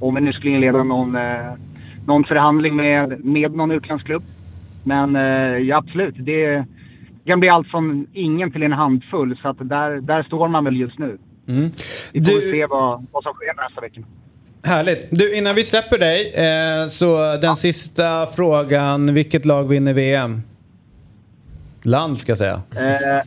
om 0.00 0.14
vi 0.14 0.20
nu 0.20 0.32
skulle 0.32 0.54
inleda 0.54 0.82
någon, 0.82 1.16
eh, 1.16 1.36
någon 2.06 2.24
förhandling 2.24 2.76
med, 2.76 3.24
med 3.24 3.52
någon 3.56 3.70
utländsk 3.70 4.06
klubb. 4.06 4.22
Men 4.84 5.16
eh, 5.16 5.22
ja, 5.58 5.76
absolut, 5.76 6.14
det 6.18 6.64
kan 7.26 7.40
bli 7.40 7.48
allt 7.48 7.68
från 7.68 8.06
ingen 8.12 8.50
till 8.52 8.62
en 8.62 8.72
handfull. 8.72 9.38
Så 9.42 9.48
att 9.48 9.56
där, 9.60 10.00
där 10.00 10.22
står 10.22 10.48
man 10.48 10.64
väl 10.64 10.76
just 10.76 10.98
nu. 10.98 11.18
Mm. 11.48 11.70
Vi 12.12 12.24
får 12.24 12.32
Du- 12.40 12.52
se 12.52 12.66
vad, 12.66 13.06
vad 13.12 13.22
som 13.22 13.32
sker 13.34 13.62
nästa 13.64 13.80
vecka. 13.80 14.00
Härligt. 14.62 15.08
Du, 15.10 15.36
innan 15.36 15.54
vi 15.54 15.64
släpper 15.64 15.98
dig, 15.98 16.32
eh, 16.34 16.88
så 16.88 17.36
den 17.36 17.56
sista 17.56 18.26
frågan. 18.26 19.14
Vilket 19.14 19.44
lag 19.44 19.64
vinner 19.68 19.92
VM? 19.94 20.42
Land 21.82 22.18
ska 22.20 22.30
jag 22.32 22.38
säga. 22.38 22.54
Eh, 22.76 23.22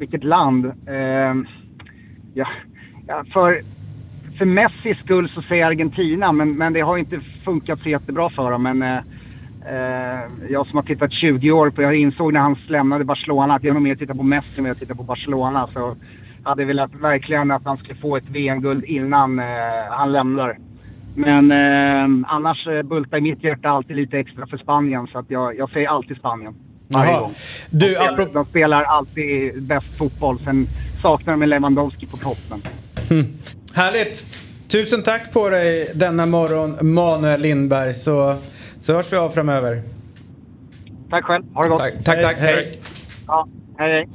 vilket 0.00 0.24
land? 0.24 0.64
Eh, 0.66 1.34
ja, 2.34 2.48
ja, 3.06 3.24
för, 3.32 3.60
för 4.38 4.44
Messis 4.44 4.98
skull 4.98 5.28
så 5.34 5.42
säger 5.42 5.62
jag 5.62 5.70
Argentina, 5.70 6.32
men, 6.32 6.58
men 6.58 6.72
det 6.72 6.80
har 6.80 6.98
inte 6.98 7.20
funkat 7.44 7.78
så 7.78 7.88
jättebra 7.88 8.30
för 8.30 8.50
dem. 8.50 8.62
Men, 8.62 8.82
eh, 8.82 8.98
eh 9.66 10.20
jag 10.50 10.66
som 10.66 10.76
har 10.76 10.82
tittat 10.82 11.12
20 11.12 11.52
år 11.52 11.70
på, 11.70 11.82
jag 11.82 11.96
insåg 11.96 12.32
när 12.32 12.40
han 12.40 12.56
lämnade 12.68 13.04
Barcelona 13.04 13.54
att 13.54 13.64
jag 13.64 13.74
nog 13.74 13.82
mer 13.82 13.94
tittar 13.94 14.14
på 14.14 14.22
Messi 14.22 14.58
än 14.58 14.64
jag 14.64 14.78
tittar 14.78 14.94
på 14.94 15.02
Barcelona. 15.02 15.68
Så 15.72 15.96
hade 16.42 16.64
velat 16.64 16.94
verkligen 16.94 17.50
att 17.50 17.64
han 17.64 17.76
skulle 17.76 17.94
få 17.94 18.16
ett 18.16 18.28
VM-guld 18.28 18.84
innan 18.84 19.38
eh, 19.38 19.44
han 19.90 20.12
lämnar. 20.12 20.58
Men 21.14 21.50
eh, 21.50 22.32
annars 22.32 22.66
eh, 22.66 22.82
bultar 22.82 23.18
i 23.18 23.20
mitt 23.20 23.44
hjärta 23.44 23.68
alltid 23.68 23.96
lite 23.96 24.18
extra 24.18 24.46
för 24.46 24.56
Spanien, 24.56 25.06
så 25.06 25.18
att 25.18 25.30
jag, 25.30 25.58
jag 25.58 25.70
säger 25.70 25.88
alltid 25.88 26.16
Spanien. 26.16 26.54
Varje 26.90 27.10
Jaha. 27.10 27.20
gång. 27.20 27.34
Du, 27.70 27.94
de, 27.94 28.04
spelar, 28.04 28.32
de 28.34 28.44
spelar 28.44 28.82
alltid 28.82 29.62
bäst 29.62 29.96
fotboll. 29.98 30.38
Sen 30.44 30.68
saknar 31.02 31.32
de 31.32 31.42
en 31.42 31.48
Lewandowski 31.48 32.06
på 32.06 32.16
toppen. 32.16 32.62
Härligt. 33.74 34.24
Tusen 34.68 35.02
tack 35.02 35.32
på 35.32 35.50
dig 35.50 35.90
denna 35.94 36.26
morgon, 36.26 36.78
Manuel 36.94 37.40
Lindberg. 37.40 37.94
Så, 37.94 38.36
så 38.80 38.92
hörs 38.92 39.12
vi 39.12 39.16
av 39.16 39.30
framöver. 39.30 39.82
Tack 41.10 41.24
själv. 41.24 41.44
Ha 41.54 41.62
det 41.62 41.68
gott. 41.68 41.80
Tack, 41.80 42.04
tack. 42.04 42.22
tack. 42.22 42.36
Hej. 42.38 42.54
Hej. 42.54 42.80
Ja, 43.26 43.48
hej, 43.78 43.92
hej. 43.92 44.08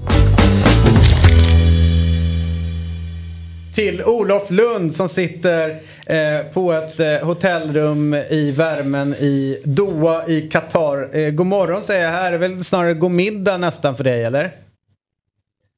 Till 3.75 4.03
Olof 4.05 4.51
Lund 4.51 4.95
som 4.95 5.09
sitter 5.09 5.69
eh, 6.07 6.53
på 6.53 6.71
ett 6.71 6.99
eh, 6.99 7.27
hotellrum 7.27 8.13
i 8.13 8.51
värmen 8.57 9.13
i 9.13 9.61
Doha 9.65 10.27
i 10.27 10.49
Qatar. 10.49 11.15
Eh, 11.17 11.31
god 11.31 11.45
morgon 11.45 11.81
säger 11.81 12.03
jag 12.03 12.11
här. 12.11 12.31
Det 12.31 12.37
är 12.37 12.49
väl 12.49 12.63
snarare 12.63 12.93
god 12.93 13.11
middag 13.11 13.57
nästan 13.57 13.95
för 13.95 14.03
dig 14.03 14.23
eller? 14.23 14.51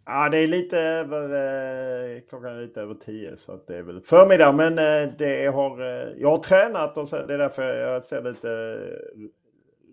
Ja, 0.06 0.30
det 0.30 0.38
är 0.38 0.48
lite 0.48 0.78
över... 0.80 1.24
Eh, 1.24 2.22
klockan 2.30 2.56
är 2.56 2.62
lite 2.62 2.82
över 2.82 2.96
tio 3.06 3.38
så 3.38 3.52
att 3.52 3.68
det 3.68 3.78
är 3.78 3.82
väl 3.82 4.02
förmiddag. 4.02 4.52
Men 4.52 4.80
eh, 4.80 5.10
det 5.18 5.46
har, 5.46 5.82
eh, 5.82 6.08
jag 6.18 6.30
har 6.30 6.38
tränat 6.38 6.98
och 6.98 7.08
så, 7.08 7.26
det 7.26 7.34
är 7.34 7.38
därför 7.38 7.78
jag 7.80 8.04
ser 8.04 8.22
lite 8.22 8.50
eh, 8.50 9.30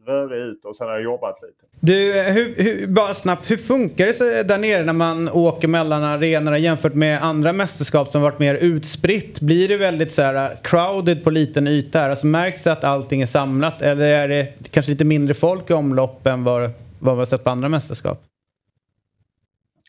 rörig 0.06 0.42
ut 0.42 0.64
och 0.64 0.76
sen 0.76 0.86
har 0.86 0.94
jag 0.94 1.02
jobbat 1.02 1.42
lite. 1.42 1.64
Du, 1.80 2.12
hur, 2.12 2.54
hur, 2.56 2.86
bara 2.86 3.14
snabbt, 3.14 3.50
hur 3.50 3.56
funkar 3.56 4.06
det 4.06 4.42
där 4.42 4.58
nere 4.58 4.84
när 4.84 4.92
man 4.92 5.28
åker 5.28 5.68
mellan 5.68 6.02
arenorna 6.02 6.58
jämfört 6.58 6.94
med 6.94 7.22
andra 7.22 7.52
mästerskap 7.52 8.12
som 8.12 8.22
varit 8.22 8.38
mer 8.38 8.54
utspritt? 8.54 9.40
Blir 9.40 9.68
det 9.68 9.76
väldigt 9.76 10.12
så 10.12 10.22
här 10.22 10.34
uh, 10.34 10.56
crowded 10.62 11.24
på 11.24 11.30
liten 11.30 11.68
yta 11.68 11.98
här? 11.98 12.10
Alltså 12.10 12.26
märks 12.26 12.62
det 12.62 12.72
att 12.72 12.84
allting 12.84 13.22
är 13.22 13.26
samlat 13.26 13.82
eller 13.82 14.06
är 14.06 14.28
det 14.28 14.48
kanske 14.70 14.92
lite 14.92 15.04
mindre 15.04 15.34
folk 15.34 15.70
i 15.70 15.72
omlopp 15.72 16.26
än 16.26 16.44
vad, 16.44 16.70
vad 16.98 17.14
vi 17.14 17.18
har 17.18 17.26
sett 17.26 17.44
på 17.44 17.50
andra 17.50 17.68
mästerskap? 17.68 18.22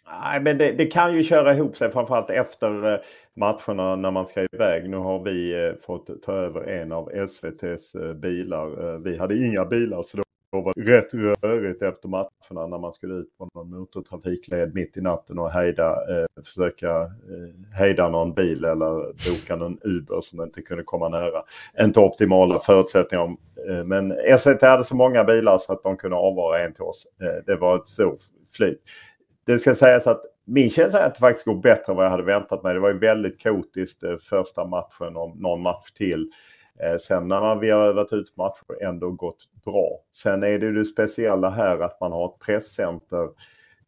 Nej, 0.08 0.42
men 0.42 0.58
det, 0.58 0.72
det 0.72 0.86
kan 0.86 1.16
ju 1.16 1.24
köra 1.24 1.54
ihop 1.54 1.78
sig 1.78 1.92
framförallt 1.92 2.30
efter 2.30 2.94
eh, 2.94 3.00
matcherna 3.36 3.96
när 3.96 4.12
man 4.12 4.26
ska 4.26 4.48
iväg. 4.54 4.90
Nu 4.90 4.98
har 4.98 5.24
vi 5.24 5.68
eh, 5.68 5.74
fått 5.86 6.24
ta 6.24 6.34
över 6.34 6.62
en 6.62 6.92
av 6.92 7.10
SVTs 7.10 7.96
eh, 7.96 8.14
bilar. 8.14 8.98
Vi 8.98 9.18
hade 9.18 9.38
inga 9.38 9.66
bilar 9.66 10.04
så 10.04 10.18
det 10.18 10.24
var 10.62 10.74
rätt 10.78 11.14
rörigt 11.44 11.82
efter 11.82 12.10
matcherna 12.10 12.68
när 12.68 12.78
man 12.78 12.94
skulle 12.94 13.14
ut 13.14 13.38
på 13.38 13.50
någon 13.54 13.70
motortrafikled 13.70 14.76
mitt 14.76 14.98
i 14.98 15.02
natten 15.02 15.40
och 15.40 15.52
hejda, 15.52 15.92
eh, 15.92 16.44
försöka 16.44 17.02
eh, 17.02 17.78
hejda 17.78 18.10
någon 18.10 18.34
bil 18.34 18.66
eller 18.66 19.06
boka 19.30 19.56
någon 19.56 19.80
Uber 19.84 20.22
som 20.22 20.42
inte 20.42 20.62
kunde 20.62 20.84
komma 20.84 21.10
nära. 21.10 21.42
Inte 21.82 22.00
optimala 22.00 22.60
förutsättningar. 22.60 23.38
Men 23.84 24.14
SVT 24.40 24.62
hade 24.62 24.84
så 24.84 24.96
många 24.96 25.24
bilar 25.24 25.58
så 25.58 25.74
att 25.74 25.84
de 25.84 25.98
kunde 25.98 26.18
avvara 26.18 26.66
en 26.66 26.74
till 26.74 26.84
oss. 26.84 27.08
Det 27.46 27.56
var 27.56 27.76
ett 27.76 27.88
stort 27.88 28.20
flyt. 28.52 28.82
Det 29.46 29.60
ska 29.60 29.76
sägas 29.76 30.08
att 30.08 30.22
min 30.46 30.70
känsla 30.70 31.00
är 31.00 31.08
att 31.08 31.14
det 31.14 31.20
faktiskt 31.20 31.46
går 31.46 31.56
bättre 31.56 31.92
än 31.92 31.96
vad 31.96 32.06
jag 32.06 32.12
hade 32.12 32.24
väntat 32.24 32.64
mig. 32.64 32.74
Det 32.74 32.80
var 32.80 32.90
ju 32.90 33.00
väldigt 33.00 33.40
kaotiskt 33.40 34.04
eh, 34.04 34.18
första 34.18 34.66
matchen 34.66 35.16
och 35.16 35.38
någon 35.38 35.62
match 35.62 35.92
till. 35.92 36.30
Eh, 36.80 36.98
sen 36.98 37.28
när 37.28 37.56
vi 37.56 37.70
har 37.70 37.82
övat 37.82 38.14
ut 38.14 38.38
matcher 38.38 38.84
ändå 38.84 39.12
gått 39.12 39.44
bra. 39.66 40.00
Sen 40.14 40.44
är 40.44 40.60
det 40.60 40.66
ju 40.66 40.74
det 40.74 40.86
speciella 40.86 41.50
här 41.50 41.80
att 41.80 42.02
man 42.02 42.12
har 42.12 42.26
ett 42.26 42.40
presscenter 42.46 43.30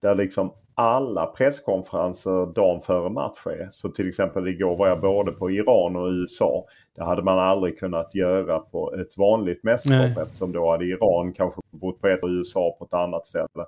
där 0.01 0.15
liksom 0.15 0.53
alla 0.75 1.25
presskonferenser 1.25 2.53
dagen 2.53 2.81
före 2.81 3.09
match 3.09 3.45
är. 3.45 3.67
Så 3.71 3.89
till 3.89 4.07
exempel 4.07 4.47
igår 4.47 4.77
var 4.77 4.87
jag 4.87 5.01
både 5.01 5.31
på 5.31 5.51
Iran 5.51 5.95
och 5.95 6.07
USA. 6.07 6.65
Det 6.95 7.03
hade 7.03 7.23
man 7.23 7.39
aldrig 7.39 7.79
kunnat 7.79 8.15
göra 8.15 8.59
på 8.59 8.95
ett 8.95 9.17
vanligt 9.17 9.63
mästerskap 9.63 10.23
eftersom 10.25 10.51
då 10.51 10.71
hade 10.71 10.85
Iran 10.85 11.33
kanske 11.33 11.61
bott 11.69 12.01
på 12.01 12.07
ett 12.07 12.23
och 12.23 12.29
USA 12.29 12.75
på 12.79 12.85
ett 12.85 12.93
annat 12.93 13.25
ställe. 13.25 13.65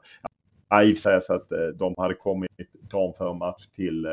I 0.73 0.93
och 0.93 0.97
så 0.97 1.33
att 1.33 1.51
eh, 1.51 1.67
de 1.75 1.95
hade 1.97 2.13
kommit 2.13 2.51
dagen 2.91 3.13
före 3.17 3.33
match 3.33 3.65
till 3.75 4.05
eh, 4.05 4.11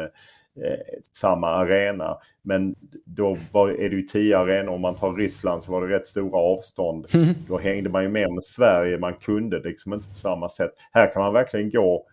samma 1.13 1.49
arena. 1.49 2.19
Men 2.43 2.75
då 3.05 3.37
var, 3.53 3.69
är 3.69 3.91
det 3.91 3.97
ju 3.97 4.03
tio 4.03 4.39
arenor. 4.39 4.73
Om 4.73 4.81
man 4.81 4.95
tar 4.95 5.13
Ryssland 5.13 5.63
så 5.63 5.73
var 5.73 5.87
det 5.87 5.95
rätt 5.95 6.07
stora 6.07 6.39
avstånd. 6.39 7.07
Då 7.49 7.59
hängde 7.59 7.91
man 7.91 8.03
ju 8.03 8.09
med 8.09 8.33
med 8.33 8.43
Sverige. 8.43 8.99
Man 8.99 9.15
kunde 9.15 9.61
liksom 9.61 9.93
inte 9.93 10.09
på 10.09 10.17
samma 10.17 10.49
sätt. 10.49 10.73
Här 10.93 11.13
kan 11.13 11.23
man 11.23 11.33
verkligen 11.33 11.71
gå 11.71 12.07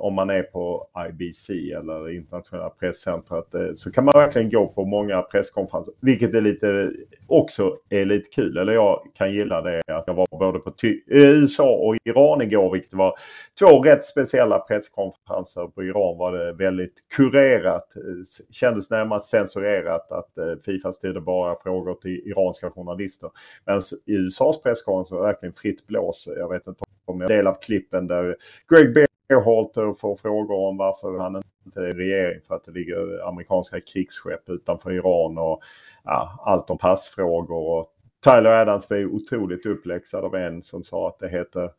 om 0.00 0.14
man 0.14 0.30
är 0.30 0.42
på 0.42 0.86
IBC 1.08 1.50
eller 1.50 2.10
internationella 2.10 2.70
presscentret 2.70 3.54
eh, 3.54 3.74
så 3.74 3.92
kan 3.92 4.04
man 4.04 4.12
verkligen 4.14 4.50
gå 4.50 4.68
på 4.68 4.84
många 4.84 5.22
presskonferenser. 5.22 5.94
Vilket 6.00 6.34
är 6.34 6.40
lite, 6.40 6.90
också 7.26 7.76
är 7.88 8.04
lite 8.04 8.28
kul. 8.30 8.56
Eller 8.56 8.72
jag 8.72 9.02
kan 9.14 9.32
gilla 9.32 9.60
det 9.62 9.82
att 9.86 10.04
jag 10.06 10.14
var 10.14 10.26
både 10.30 10.58
på 10.58 10.70
Ty- 10.70 11.00
eh, 11.10 11.28
USA 11.28 11.76
och 11.76 11.96
Iran 12.04 12.42
igår. 12.42 12.72
Vilket 12.72 12.94
var 12.94 13.14
två 13.58 13.82
rätt 13.82 14.04
speciella 14.04 14.58
presskonferenser. 14.58 15.66
På 15.66 15.84
Iran 15.84 16.18
var 16.18 16.32
det 16.32 16.52
väldigt 16.52 16.94
kurerat. 17.16 17.96
Eh, 17.96 18.02
kändes 18.50 18.90
närmast 18.90 19.30
censurerat 19.30 20.12
att 20.12 20.30
Fifa 20.64 20.92
styrde 20.92 21.20
bara 21.20 21.56
frågor 21.56 21.94
till 21.94 22.28
iranska 22.28 22.70
journalister. 22.70 23.30
Men 23.64 23.82
i 24.06 24.12
USAs 24.14 24.62
presskonferens 24.62 25.10
var 25.12 25.18
det 25.18 25.26
verkligen 25.26 25.52
fritt 25.52 25.86
blås. 25.86 26.28
Jag 26.36 26.48
vet 26.48 26.66
inte 26.66 26.84
om 27.04 27.20
jag 27.20 27.30
del 27.30 27.46
av 27.46 27.54
klippen 27.60 28.06
där 28.06 28.36
Greg 28.68 28.94
Berhalter 29.30 29.92
får 29.92 30.16
frågor 30.16 30.68
om 30.68 30.76
varför 30.76 31.18
han 31.18 31.42
inte 31.66 31.80
är 31.80 31.88
i 31.88 31.92
regering 31.92 32.40
för 32.48 32.54
att 32.54 32.64
det 32.64 32.72
ligger 32.72 33.28
amerikanska 33.28 33.80
krigsskepp 33.80 34.48
utanför 34.48 34.92
Iran 34.92 35.38
och 35.38 35.60
ja, 36.04 36.42
allt 36.44 36.70
om 36.70 36.78
passfrågor. 36.78 37.78
Och 37.78 37.86
Tyler 38.24 38.50
Adams 38.50 38.90
var 38.90 38.96
ju 38.96 39.06
otroligt 39.06 39.66
uppläxad 39.66 40.24
av 40.24 40.34
en 40.34 40.62
som 40.62 40.84
sa 40.84 41.08
att 41.08 41.18
det 41.18 41.28
heter 41.28 41.70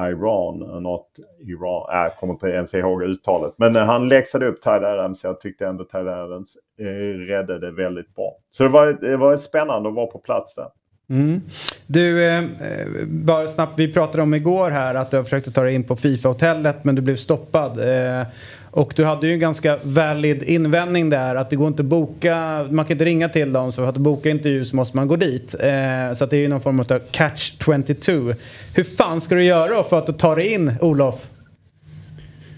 Iran 0.00 0.82
not 0.82 1.06
Iran. 1.40 1.90
Äh, 1.92 2.02
jag 2.02 2.16
kommer 2.16 2.32
inte 2.32 2.48
ens 2.48 2.74
ihåg 2.74 3.02
uttalet. 3.02 3.54
Men 3.56 3.76
eh, 3.76 3.82
han 3.82 4.08
läxade 4.08 4.46
upp 4.46 4.62
Tyler 4.62 4.84
Adams. 4.84 5.24
Jag 5.24 5.40
tyckte 5.40 5.66
ändå 5.66 5.84
Tyler 5.84 6.24
Adams 6.24 6.56
eh, 6.78 7.18
räddade 7.18 7.58
det 7.58 7.72
väldigt 7.72 8.14
bra. 8.14 8.36
Så 8.50 8.62
det 8.62 8.68
var, 8.68 8.86
det 8.86 9.16
var 9.16 9.36
spännande 9.36 9.88
att 9.88 9.94
vara 9.94 10.06
på 10.06 10.18
plats 10.18 10.54
där. 10.54 10.68
Mm. 11.10 11.40
Du, 11.86 12.24
eh, 12.24 12.44
bara 13.06 13.48
snabbt, 13.48 13.78
vi 13.78 13.92
pratade 13.92 14.22
om 14.22 14.34
igår 14.34 14.70
här 14.70 14.94
att 14.94 15.10
du 15.10 15.16
har 15.16 15.24
försökt 15.24 15.48
att 15.48 15.54
ta 15.54 15.62
dig 15.62 15.74
in 15.74 15.84
på 15.84 15.96
Fifa-hotellet 15.96 16.84
men 16.84 16.94
du 16.94 17.02
blev 17.02 17.16
stoppad. 17.16 17.78
Eh, 17.78 18.26
och 18.70 18.92
du 18.96 19.04
hade 19.04 19.26
ju 19.26 19.32
en 19.32 19.38
ganska 19.38 19.78
valid 19.82 20.42
invändning 20.42 21.10
där 21.10 21.34
att 21.34 21.50
det 21.50 21.56
går 21.56 21.68
inte 21.68 21.82
att 21.82 21.86
boka, 21.86 22.66
man 22.70 22.84
kan 22.84 22.92
inte 22.92 23.04
ringa 23.04 23.28
till 23.28 23.52
dem 23.52 23.72
så 23.72 23.82
för 23.82 23.88
att 23.88 23.96
boka 23.96 24.30
intervju 24.30 24.64
så 24.64 24.76
måste 24.76 24.96
man 24.96 25.08
gå 25.08 25.16
dit. 25.16 25.54
Eh, 25.54 26.14
så 26.14 26.24
att 26.24 26.30
det 26.30 26.36
är 26.36 26.40
ju 26.40 26.48
någon 26.48 26.60
form 26.60 26.80
av 26.80 26.98
catch 27.10 27.52
22. 27.64 28.12
Hur 28.74 28.84
fan 28.84 29.20
ska 29.20 29.34
du 29.34 29.44
göra 29.44 29.82
för 29.82 29.98
att 29.98 30.18
ta 30.18 30.34
dig 30.34 30.52
in, 30.52 30.72
Olof? 30.80 31.26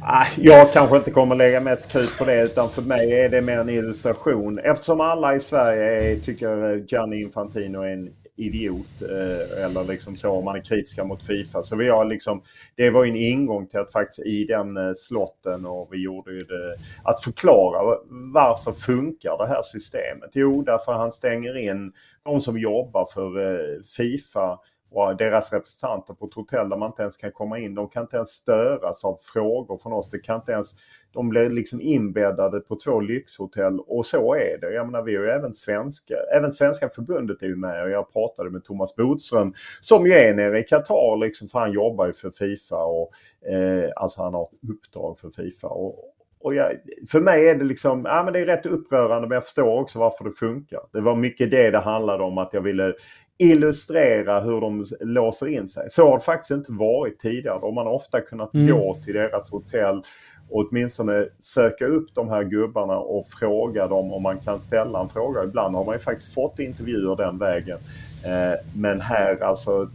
Ah, 0.03 0.27
jag 0.37 0.73
kanske 0.73 0.97
inte 0.97 1.11
kommer 1.11 1.35
lägga 1.35 1.61
mest 1.61 1.93
krut 1.93 2.19
på 2.19 2.25
det 2.25 2.43
utan 2.43 2.69
för 2.69 2.83
mig 2.83 3.13
är 3.13 3.29
det 3.29 3.41
mer 3.41 3.59
en 3.59 3.69
illustration. 3.69 4.59
Eftersom 4.59 5.01
alla 5.01 5.35
i 5.35 5.41
Sverige 5.41 6.13
är, 6.13 6.17
tycker 6.17 6.77
Gianni 6.89 7.21
Infantino 7.21 7.83
är 7.83 7.93
en 7.93 8.09
idiot. 8.40 9.03
Eh, 9.03 9.64
eller 9.64 9.85
liksom 9.85 10.16
så 10.16 10.31
om 10.31 10.44
man 10.44 10.57
är 10.57 10.61
kritiska 10.61 11.05
mot 11.05 11.22
Fifa. 11.22 11.62
Så 11.62 11.76
vi 11.76 11.88
har 11.88 12.05
liksom, 12.05 12.42
det 12.74 12.90
var 12.90 13.05
ju 13.05 13.11
en 13.11 13.16
ingång 13.16 13.66
till 13.66 13.81
att 13.81 13.92
faktiskt 13.92 14.26
i 14.26 14.44
den 14.44 14.76
eh, 14.76 14.92
slotten 14.94 15.66
och 15.66 15.88
vi 15.90 16.03
gjorde 16.03 16.33
ju 16.33 16.44
det. 16.44 16.74
Att 17.05 17.24
förklara 17.24 17.98
varför 18.35 18.72
funkar 18.72 19.38
det 19.38 19.46
här 19.46 19.62
systemet? 19.62 20.31
Jo, 20.33 20.62
därför 20.62 20.92
han 20.92 21.12
stänger 21.12 21.57
in 21.57 21.92
de 22.24 22.40
som 22.40 22.59
jobbar 22.59 23.07
för 23.14 23.38
eh, 23.38 23.83
Fifa 23.96 24.59
och 24.90 25.16
deras 25.16 25.53
representanter 25.53 26.14
på 26.14 26.26
ett 26.26 26.35
hotell 26.35 26.68
där 26.68 26.76
man 26.76 26.90
inte 26.90 27.03
ens 27.03 27.16
kan 27.16 27.33
komma 27.33 27.59
in. 27.59 27.74
De 27.74 27.88
kan 27.88 28.03
inte 28.03 28.16
ens 28.16 28.29
störas 28.29 29.05
av 29.05 29.18
frågor 29.22 29.79
från 29.79 29.92
oss. 29.92 30.11
Det 30.11 30.18
kan 30.18 30.37
inte 30.37 30.53
ens, 30.53 30.74
de 31.12 31.29
blir 31.29 31.50
liksom 31.50 31.81
inbäddade 31.81 32.61
på 32.61 32.76
två 32.76 33.00
lyxhotell 33.00 33.81
och 33.81 34.07
så 34.07 34.35
är 34.35 34.59
det. 34.61 34.72
Jag 34.72 34.87
menar 34.87 35.03
vi 35.03 35.16
är 35.16 35.20
ju 35.20 35.31
även 35.31 35.55
svenska, 35.55 36.14
även 36.37 36.53
Svenska 36.53 36.88
förbundet 36.88 37.42
är 37.42 37.46
ju 37.46 37.57
med 37.57 37.83
och 37.83 37.90
jag 37.90 38.12
pratade 38.12 38.50
med 38.50 38.64
Thomas 38.64 38.96
Bodström 38.96 39.55
som 39.81 40.07
ju 40.07 40.12
är 40.12 40.35
nere 40.35 40.59
i 40.59 40.62
Qatar 40.62 41.20
liksom 41.20 41.48
för 41.48 41.59
han 41.59 41.72
jobbar 41.72 42.07
ju 42.07 42.12
för 42.12 42.31
Fifa 42.31 42.85
och 42.85 43.11
eh, 43.53 43.90
alltså 43.96 44.22
han 44.22 44.35
har 44.35 44.42
ett 44.42 44.70
uppdrag 44.70 45.18
för 45.18 45.31
Fifa. 45.31 45.68
Och, 45.68 46.14
och 46.40 46.55
jag, 46.55 46.72
för 47.11 47.20
mig 47.20 47.48
är 47.48 47.55
det 47.55 47.64
liksom, 47.64 48.05
ja 48.05 48.22
men 48.24 48.33
det 48.33 48.40
är 48.40 48.46
rätt 48.46 48.66
upprörande 48.66 49.29
men 49.29 49.35
jag 49.35 49.44
förstår 49.44 49.81
också 49.81 49.98
varför 49.98 50.24
det 50.24 50.33
funkar. 50.33 50.81
Det 50.92 51.00
var 51.00 51.16
mycket 51.16 51.50
det 51.50 51.70
det 51.70 51.79
handlade 51.79 52.24
om 52.24 52.38
att 52.38 52.50
jag 52.53 52.61
ville 52.61 52.94
illustrera 53.40 54.40
hur 54.40 54.61
de 54.61 54.87
låser 55.00 55.48
in 55.48 55.68
sig. 55.68 55.90
Så 55.90 56.09
har 56.09 56.18
det 56.18 56.24
faktiskt 56.24 56.50
inte 56.50 56.72
varit 56.72 57.18
tidigare. 57.18 57.59
De 57.61 57.76
har 57.76 57.87
ofta 57.87 58.20
kunnat 58.20 58.55
mm. 58.55 58.66
gå 58.66 58.96
till 59.05 59.14
deras 59.14 59.50
hotell 59.50 60.03
och 60.50 60.66
åtminstone 60.70 61.26
söka 61.38 61.87
upp 61.87 62.14
de 62.14 62.29
här 62.29 62.44
gubbarna 62.44 62.98
och 62.98 63.26
fråga 63.29 63.87
dem 63.87 64.12
om 64.12 64.22
man 64.22 64.40
kan 64.40 64.61
ställa 64.61 65.00
en 65.00 65.09
fråga. 65.09 65.44
Ibland 65.44 65.74
har 65.74 65.85
man 65.85 65.94
ju 65.94 65.98
faktiskt 65.98 66.35
fått 66.35 66.59
intervjuer 66.59 67.16
den 67.16 67.38
vägen. 67.38 67.79
Eh, 68.24 68.59
men 68.76 69.00
här 69.00 69.42
alltså 69.42 69.90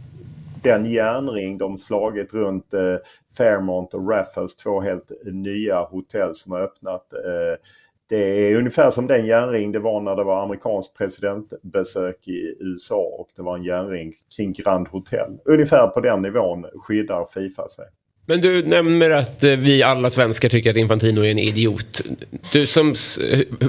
den 0.62 0.86
järnring 0.86 1.58
de 1.58 1.78
slagit 1.78 2.34
runt 2.34 2.74
eh, 2.74 2.96
Fairmont 3.38 3.94
och 3.94 4.10
Raffles, 4.10 4.56
två 4.56 4.80
helt 4.80 5.12
nya 5.24 5.80
hotell 5.80 6.34
som 6.34 6.52
har 6.52 6.60
öppnat. 6.60 7.12
Eh, 8.10 8.18
det 8.18 8.50
är 8.50 8.54
ungefär 8.54 8.90
som 8.90 9.06
den 9.06 9.26
järnring 9.26 9.72
det 9.72 9.78
var 9.78 10.00
när 10.00 10.16
det 10.16 10.24
var 10.24 10.42
amerikanskt 10.42 10.98
presidentbesök 10.98 12.28
i 12.28 12.56
USA 12.60 13.02
och 13.18 13.28
det 13.36 13.42
var 13.42 13.56
en 13.56 13.64
järnring 13.64 14.12
kring 14.36 14.52
Grand 14.52 14.88
Hotel. 14.88 15.30
Ungefär 15.44 15.86
på 15.86 16.00
den 16.00 16.22
nivån 16.22 16.66
skyddar 16.74 17.26
Fifa 17.34 17.68
sig. 17.68 17.84
Men 18.28 18.40
du 18.40 18.66
nämner 18.66 19.10
att 19.10 19.44
eh, 19.44 19.50
vi 19.50 19.82
alla 19.82 20.10
svenskar 20.10 20.48
tycker 20.48 20.70
att 20.70 20.76
Infantino 20.76 21.20
är 21.20 21.30
en 21.30 21.38
idiot. 21.38 22.02
Du 22.52 22.66
som, 22.66 22.94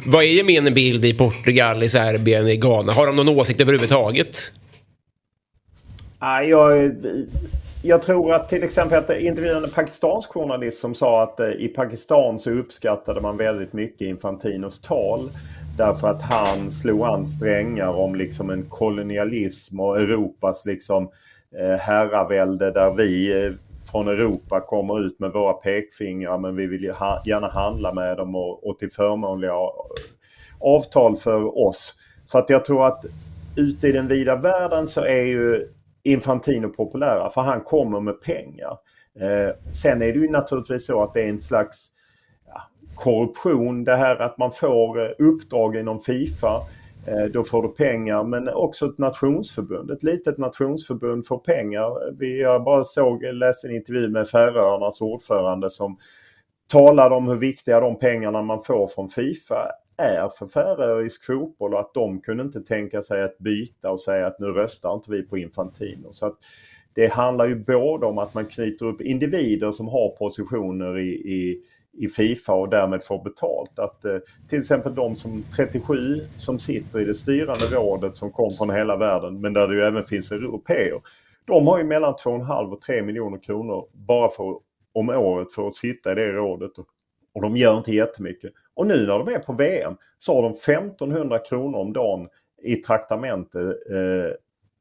vad 0.05 0.23
är 0.23 0.27
gemene 0.27 0.71
bild 0.71 1.05
i 1.05 1.13
Portugal, 1.13 1.83
i 1.83 1.89
Serbien, 1.89 2.47
i 2.47 2.57
Ghana? 2.57 2.91
Har 2.91 3.07
de 3.07 3.15
någon 3.15 3.29
åsikt 3.29 3.61
överhuvudtaget? 3.61 4.51
Nej, 6.19 6.49
jag, 6.49 6.95
jag 7.81 8.01
tror 8.01 8.33
att 8.33 8.49
till 8.49 8.63
exempel 8.63 8.97
att 8.97 9.09
intervjuade 9.09 9.67
en 9.67 9.73
pakistansk 9.73 10.29
journalist 10.29 10.77
som 10.77 10.95
sa 10.95 11.23
att 11.23 11.39
eh, 11.39 11.49
i 11.49 11.67
Pakistan 11.67 12.39
så 12.39 12.51
uppskattade 12.51 13.21
man 13.21 13.37
väldigt 13.37 13.73
mycket 13.73 14.01
Infantinos 14.01 14.79
tal. 14.79 15.29
Därför 15.77 16.07
att 16.07 16.21
han 16.21 16.71
slog 16.71 17.01
an 17.01 17.25
strängar 17.25 17.89
om 17.89 18.15
liksom 18.15 18.49
en 18.49 18.65
kolonialism 18.69 19.79
och 19.79 19.99
Europas 19.99 20.65
liksom 20.65 21.09
eh, 21.59 21.79
herravälde 21.79 22.71
där 22.71 22.93
vi 22.93 23.43
eh, 23.45 23.51
från 23.91 24.07
Europa 24.07 24.59
kommer 24.61 25.05
ut 25.05 25.19
med 25.19 25.31
våra 25.31 25.53
pekfingrar 25.53 26.37
men 26.37 26.55
vi 26.55 26.67
vill 26.67 26.83
gärna 27.25 27.49
handla 27.49 27.93
med 27.93 28.17
dem 28.17 28.35
och, 28.35 28.67
och 28.67 28.79
till 28.79 28.91
förmånliga 28.91 29.53
avtal 30.59 31.17
för 31.17 31.67
oss. 31.67 31.95
Så 32.25 32.37
att 32.37 32.49
jag 32.49 32.65
tror 32.65 32.87
att 32.87 33.05
ute 33.57 33.87
i 33.87 33.91
den 33.91 34.07
vida 34.07 34.35
världen 34.35 34.87
så 34.87 35.01
är 35.01 35.23
ju 35.23 35.67
Infantino 36.11 36.69
populära 36.69 37.29
för 37.29 37.41
han 37.41 37.61
kommer 37.61 37.99
med 37.99 38.21
pengar. 38.21 38.77
Eh, 39.19 39.71
sen 39.71 40.01
är 40.01 40.13
det 40.13 40.19
ju 40.19 40.29
naturligtvis 40.29 40.85
så 40.85 41.03
att 41.03 41.13
det 41.13 41.21
är 41.21 41.29
en 41.29 41.39
slags 41.39 41.87
ja, 42.47 42.61
korruption 42.95 43.83
det 43.83 43.95
här 43.95 44.15
att 44.15 44.37
man 44.37 44.51
får 44.51 45.01
eh, 45.01 45.09
uppdrag 45.19 45.75
inom 45.75 45.99
Fifa. 45.99 46.61
Eh, 47.07 47.25
då 47.33 47.43
får 47.43 47.63
du 47.63 47.69
pengar 47.69 48.23
men 48.23 48.49
också 48.49 48.85
ett 48.85 48.97
nationsförbund. 48.97 49.91
Ett 49.91 50.03
litet 50.03 50.37
nationsförbund 50.37 51.27
får 51.27 51.37
pengar. 51.37 52.17
Vi, 52.19 52.41
jag 52.41 52.63
bara 52.63 52.83
såg, 52.83 53.23
läste 53.23 53.67
en 53.67 53.75
intervju 53.75 54.09
med 54.09 54.27
Färöarnas 54.27 55.01
ordförande 55.01 55.69
som 55.69 55.97
talade 56.71 57.15
om 57.15 57.27
hur 57.27 57.35
viktiga 57.37 57.79
de 57.79 57.99
pengarna 57.99 58.41
man 58.41 58.63
får 58.63 58.87
från 58.87 59.09
Fifa 59.09 59.71
är 59.97 60.29
för 60.29 60.47
färöisk 60.47 61.25
fotboll 61.25 61.73
och 61.73 61.79
att 61.79 61.93
de 61.93 62.21
kunde 62.21 62.43
inte 62.43 62.61
tänka 62.61 63.01
sig 63.01 63.23
att 63.23 63.37
byta 63.37 63.91
och 63.91 64.01
säga 64.01 64.27
att 64.27 64.39
nu 64.39 64.47
röstar 64.47 64.93
inte 64.93 65.11
vi 65.11 65.23
på 65.23 65.37
Infantino. 65.37 66.11
Så 66.11 66.25
att 66.25 66.37
det 66.93 67.07
handlar 67.13 67.47
ju 67.47 67.55
både 67.55 68.05
om 68.05 68.17
att 68.17 68.33
man 68.33 68.45
knyter 68.45 68.85
upp 68.85 69.01
individer 69.01 69.71
som 69.71 69.87
har 69.87 70.09
positioner 70.09 70.97
i, 70.97 71.09
i, 71.09 71.63
i 71.97 72.07
Fifa 72.07 72.53
och 72.53 72.69
därmed 72.69 73.03
får 73.03 73.23
betalt. 73.23 73.79
Att 73.79 74.05
eh, 74.05 74.17
till 74.49 74.59
exempel 74.59 74.95
de 74.95 75.15
som 75.15 75.43
37 75.55 76.21
som 76.37 76.59
sitter 76.59 76.99
i 76.99 77.05
det 77.05 77.15
styrande 77.15 77.65
rådet 77.65 78.17
som 78.17 78.31
kom 78.31 78.53
från 78.57 78.69
hela 78.69 78.97
världen 78.97 79.41
men 79.41 79.53
där 79.53 79.67
det 79.67 79.75
ju 79.75 79.81
även 79.81 80.03
finns 80.03 80.31
europeer. 80.31 81.01
De 81.45 81.67
har 81.67 81.77
ju 81.77 81.83
mellan 81.83 82.13
2,5 82.13 82.71
och 82.71 82.81
3 82.81 83.01
miljoner 83.01 83.43
kronor 83.43 83.87
bara 83.93 84.29
för, 84.29 84.55
om 84.93 85.09
året 85.09 85.53
för 85.53 85.67
att 85.67 85.75
sitta 85.75 86.11
i 86.11 86.15
det 86.15 86.31
rådet. 86.31 86.71
Och 87.33 87.41
de 87.41 87.57
gör 87.57 87.77
inte 87.77 87.91
jättemycket. 87.91 88.51
Och 88.77 88.87
nu 88.87 89.07
när 89.07 89.19
de 89.19 89.27
är 89.27 89.39
på 89.39 89.53
VM 89.53 89.95
så 90.17 90.35
har 90.35 90.43
de 90.43 90.51
1500 90.51 91.39
kronor 91.39 91.79
om 91.79 91.93
dagen 91.93 92.27
i 92.63 92.75
traktamente 92.75 93.59
eh, 93.59 94.35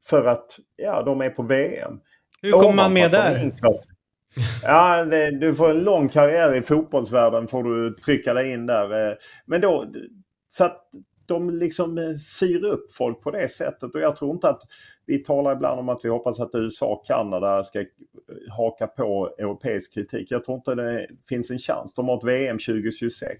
för 0.05 0.25
att 0.25 0.59
ja, 0.75 1.03
de 1.03 1.21
är 1.21 1.29
på 1.29 1.43
VM. 1.43 1.99
Hur 2.41 2.51
kommer 2.51 2.73
man 2.73 2.93
med 2.93 3.11
där? 3.11 3.51
Ja, 4.63 5.05
det, 5.05 5.31
du 5.31 5.55
får 5.55 5.69
en 5.69 5.83
lång 5.83 6.09
karriär 6.09 6.55
i 6.55 6.61
fotbollsvärlden 6.61 7.47
får 7.47 7.63
du 7.63 7.93
trycka 7.93 8.33
dig 8.33 8.51
in 8.51 8.65
där. 8.65 9.09
Eh, 9.09 9.15
men 9.45 9.61
då, 9.61 9.85
så 10.49 10.63
att 10.63 10.89
de 11.27 11.49
liksom 11.49 11.97
eh, 11.97 12.13
syr 12.13 12.65
upp 12.65 12.91
folk 12.91 13.21
på 13.21 13.31
det 13.31 13.49
sättet 13.51 13.95
och 13.95 14.01
jag 14.01 14.15
tror 14.15 14.31
inte 14.31 14.49
att 14.49 14.61
vi 15.05 15.23
talar 15.23 15.55
ibland 15.55 15.79
om 15.79 15.89
att 15.89 16.05
vi 16.05 16.09
hoppas 16.09 16.39
att 16.39 16.49
USA 16.53 16.85
och 16.85 17.05
Kanada 17.05 17.63
ska 17.63 17.79
eh, 17.79 17.85
haka 18.49 18.87
på 18.87 19.35
europeisk 19.37 19.93
kritik. 19.93 20.31
Jag 20.31 20.43
tror 20.43 20.57
inte 20.57 20.75
det 20.75 21.07
finns 21.29 21.51
en 21.51 21.59
chans. 21.59 21.95
De 21.95 22.07
har 22.07 22.17
ett 22.17 22.23
VM 22.23 22.57
2026. 22.57 23.39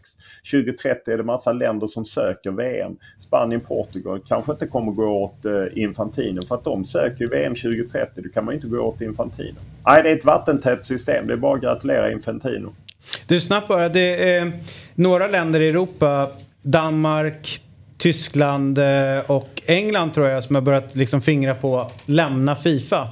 2030 0.52 1.13
är 1.13 1.17
det 1.17 1.23
massa 1.23 1.52
länder 1.52 1.88
som 1.88 2.06
söker 2.06 2.52
VM. 2.52 2.97
Spanien, 3.19 3.62
Portugal 3.62 4.21
kanske 4.28 4.52
inte 4.52 4.67
kommer 4.67 4.91
gå 4.91 5.23
åt 5.23 5.45
eh, 5.45 5.65
Infantino 5.73 6.41
för 6.41 6.56
att 6.56 6.63
de 6.63 6.86
söker 6.86 7.28
VM 7.28 7.56
2030. 7.56 8.23
Då 8.23 8.30
kan 8.30 8.45
man 8.45 8.54
inte 8.54 8.67
gå 8.67 8.80
åt 8.80 9.02
Infantino. 9.02 9.58
Nej, 9.86 10.04
det 10.04 10.10
är 10.10 10.15
ett 10.15 10.26
vattentätt 10.26 10.86
system. 10.86 11.28
Det 11.28 11.34
är 11.34 11.38
bara 11.38 11.56
att 11.56 11.62
gratulera 11.62 12.12
Infantino. 12.12 12.73
Du, 13.28 13.41
snabbt 13.41 13.67
bara. 13.67 13.89
Det 13.89 14.36
är 14.36 14.52
några 14.95 15.28
länder 15.28 15.62
i 15.62 15.69
Europa 15.69 16.32
Danmark, 16.62 17.62
Tyskland 17.97 18.77
eh, 18.77 19.31
och 19.31 19.62
England 19.65 20.13
tror 20.13 20.27
jag 20.27 20.43
som 20.43 20.55
har 20.55 20.62
börjat 20.62 20.95
liksom 20.95 21.21
fingra 21.21 21.55
på 21.55 21.91
lämna 22.05 22.55
Fifa. 22.55 23.07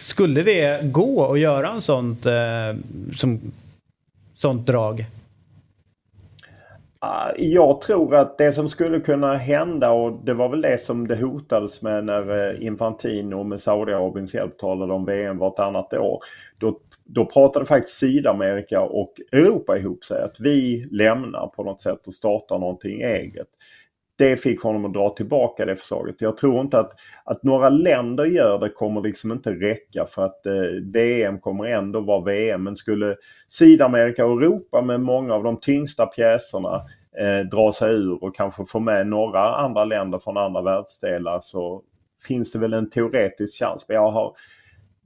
Skulle 0.00 0.42
det 0.42 0.92
gå 0.92 1.32
att 1.32 1.40
göra 1.40 1.68
en 1.68 1.82
sånt, 1.82 2.26
eh, 2.26 2.32
som, 3.16 3.40
sånt 4.34 4.66
drag? 4.66 5.06
Ah, 6.98 7.32
jag 7.36 7.80
tror 7.80 8.14
att 8.14 8.38
det 8.38 8.52
som 8.52 8.68
skulle 8.68 9.00
kunna 9.00 9.36
hända 9.36 9.90
och 9.90 10.20
det 10.24 10.34
var 10.34 10.48
väl 10.48 10.60
det 10.60 10.80
som 10.80 11.08
det 11.08 11.16
hotades 11.16 11.82
med 11.82 12.04
när 12.04 12.50
eh, 12.50 12.66
Infantino 12.66 13.42
med 13.42 13.60
Saudiarabiens 13.60 14.34
hjälp 14.34 14.58
talade 14.58 14.92
om 14.92 15.04
VM 15.04 15.38
vartannat 15.38 15.94
år. 15.94 16.18
Då, 16.58 16.78
då 17.04 17.24
pratade 17.24 17.66
faktiskt 17.66 17.96
Sydamerika 17.96 18.80
och 18.80 19.20
Europa 19.32 19.78
ihop 19.78 20.04
sig 20.04 20.22
att 20.22 20.40
vi 20.40 20.88
lämnar 20.90 21.46
på 21.46 21.64
något 21.64 21.80
sätt 21.80 22.06
och 22.06 22.14
startar 22.14 22.58
någonting 22.58 23.00
eget 23.00 23.48
det 24.18 24.36
fick 24.36 24.62
honom 24.62 24.84
att 24.84 24.92
dra 24.92 25.10
tillbaka 25.10 25.64
det 25.64 25.76
förslaget. 25.76 26.20
Jag 26.20 26.36
tror 26.36 26.60
inte 26.60 26.78
att, 26.78 26.92
att 27.24 27.42
några 27.42 27.68
länder 27.68 28.24
gör 28.24 28.58
det 28.58 28.68
kommer 28.68 29.00
liksom 29.00 29.32
inte 29.32 29.50
räcka 29.50 30.06
för 30.06 30.24
att 30.24 30.46
eh, 30.46 30.52
VM 30.92 31.40
kommer 31.40 31.64
ändå 31.64 32.00
vara 32.00 32.24
VM. 32.24 32.64
Men 32.64 32.76
skulle 32.76 33.16
Sydamerika 33.48 34.26
och 34.26 34.42
Europa 34.42 34.82
med 34.82 35.00
många 35.00 35.34
av 35.34 35.44
de 35.44 35.60
tyngsta 35.60 36.06
pjäserna 36.06 36.82
eh, 37.20 37.48
dra 37.50 37.72
sig 37.72 37.94
ur 37.94 38.24
och 38.24 38.36
kanske 38.36 38.64
få 38.64 38.80
med 38.80 39.06
några 39.06 39.56
andra 39.56 39.84
länder 39.84 40.18
från 40.18 40.36
andra 40.36 40.62
världsdelar 40.62 41.40
så 41.40 41.82
finns 42.26 42.52
det 42.52 42.58
väl 42.58 42.72
en 42.72 42.90
teoretisk 42.90 43.58
chans. 43.58 43.84
Men 43.88 43.94
jag 43.94 44.10
har, 44.10 44.36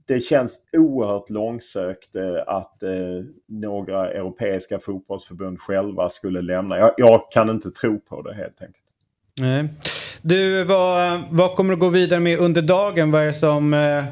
det 0.07 0.19
känns 0.19 0.59
oerhört 0.73 1.29
långsökt 1.29 2.15
eh, 2.15 2.43
att 2.47 2.83
eh, 2.83 3.25
några 3.47 4.11
europeiska 4.11 4.79
fotbollsförbund 4.79 5.59
själva 5.59 6.09
skulle 6.09 6.41
lämna. 6.41 6.77
Jag, 6.77 6.93
jag, 6.97 7.21
kan 7.31 7.49
inte 7.49 7.71
tro 7.71 7.99
på 7.99 8.21
det 8.21 8.33
helt 8.33 8.61
enkelt. 8.61 8.80
Nej. 9.41 9.67
Du, 10.21 10.63
vad, 10.63 11.21
vad 11.31 11.55
kommer 11.55 11.73
du 11.73 11.79
gå 11.79 11.89
vidare 11.89 12.19
med 12.19 12.39
under 12.39 12.61
dagen? 12.61 13.11
Vad 13.11 13.21
är, 13.21 13.25
det 13.25 13.33
som, 13.33 13.73
eh, 13.73 14.03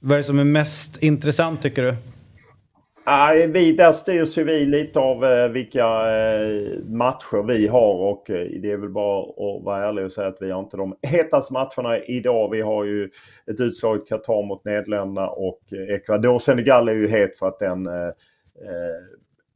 vad 0.00 0.12
är 0.12 0.16
det 0.16 0.22
som 0.22 0.38
är 0.38 0.44
mest 0.44 1.02
intressant 1.02 1.62
tycker 1.62 1.82
du? 1.82 1.94
Nej, 3.06 3.46
vi, 3.46 3.72
där 3.72 3.92
styrs 3.92 4.38
ju 4.38 4.44
vi 4.44 4.64
lite 4.64 5.00
av 5.00 5.24
eh, 5.24 5.48
vilka 5.48 5.86
eh, 5.86 6.84
matcher 6.86 7.46
vi 7.46 7.66
har 7.66 7.94
och 7.94 8.30
eh, 8.30 8.46
det 8.62 8.70
är 8.70 8.76
väl 8.76 8.90
bara 8.90 9.22
att 9.22 9.64
vara 9.64 9.88
ärlig 9.88 10.04
och 10.04 10.12
säga 10.12 10.28
att 10.28 10.38
vi 10.40 10.50
har 10.50 10.60
inte 10.60 10.76
de 10.76 10.96
hetaste 11.02 11.52
matcherna 11.52 11.98
idag. 11.98 12.50
Vi 12.50 12.60
har 12.60 12.84
ju 12.84 13.10
ett 13.50 13.60
utslag 13.60 13.96
i 13.96 14.08
Qatar 14.08 14.46
mot 14.46 14.64
Nederländerna 14.64 15.28
och 15.28 15.60
eh, 15.72 15.94
Ecuador. 15.94 16.38
Senegal 16.38 16.88
är 16.88 16.92
ju 16.92 17.08
het 17.08 17.38
för 17.38 17.48
att 17.48 17.58
den 17.58 17.86
eh, 17.86 18.12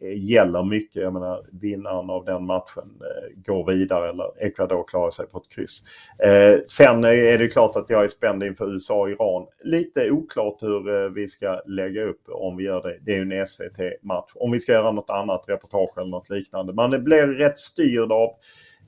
Eh, 0.02 0.30
gäller 0.30 0.62
mycket. 0.62 1.02
Jag 1.02 1.12
menar 1.12 1.46
vinnaren 1.52 2.10
av 2.10 2.24
den 2.24 2.46
matchen 2.46 3.00
eh, 3.00 3.42
går 3.42 3.72
vidare 3.72 4.10
eller 4.10 4.44
Ecuador 4.46 4.84
klarar 4.88 5.10
sig 5.10 5.26
på 5.26 5.38
ett 5.38 5.48
kryss. 5.48 5.82
Eh, 6.18 6.58
sen 6.66 7.04
eh, 7.04 7.10
är 7.10 7.38
det 7.38 7.48
klart 7.48 7.76
att 7.76 7.90
jag 7.90 8.02
är 8.02 8.08
spänd 8.08 8.42
inför 8.42 8.72
USA 8.72 9.00
och 9.00 9.10
Iran. 9.10 9.46
Lite 9.64 10.10
oklart 10.10 10.62
hur 10.62 11.04
eh, 11.04 11.10
vi 11.10 11.28
ska 11.28 11.62
lägga 11.66 12.04
upp 12.04 12.20
om 12.28 12.56
vi 12.56 12.64
gör 12.64 12.82
det. 12.82 12.98
Det 13.00 13.12
är 13.12 13.24
ju 13.24 13.40
en 13.40 13.46
SVT-match. 13.46 14.30
Om 14.34 14.52
vi 14.52 14.60
ska 14.60 14.72
göra 14.72 14.92
något 14.92 15.10
annat 15.10 15.44
reportage 15.48 15.98
eller 15.98 16.10
något 16.10 16.30
liknande. 16.30 16.72
Man 16.72 17.04
blir 17.04 17.26
rätt 17.26 17.58
styrd 17.58 18.12
av 18.12 18.28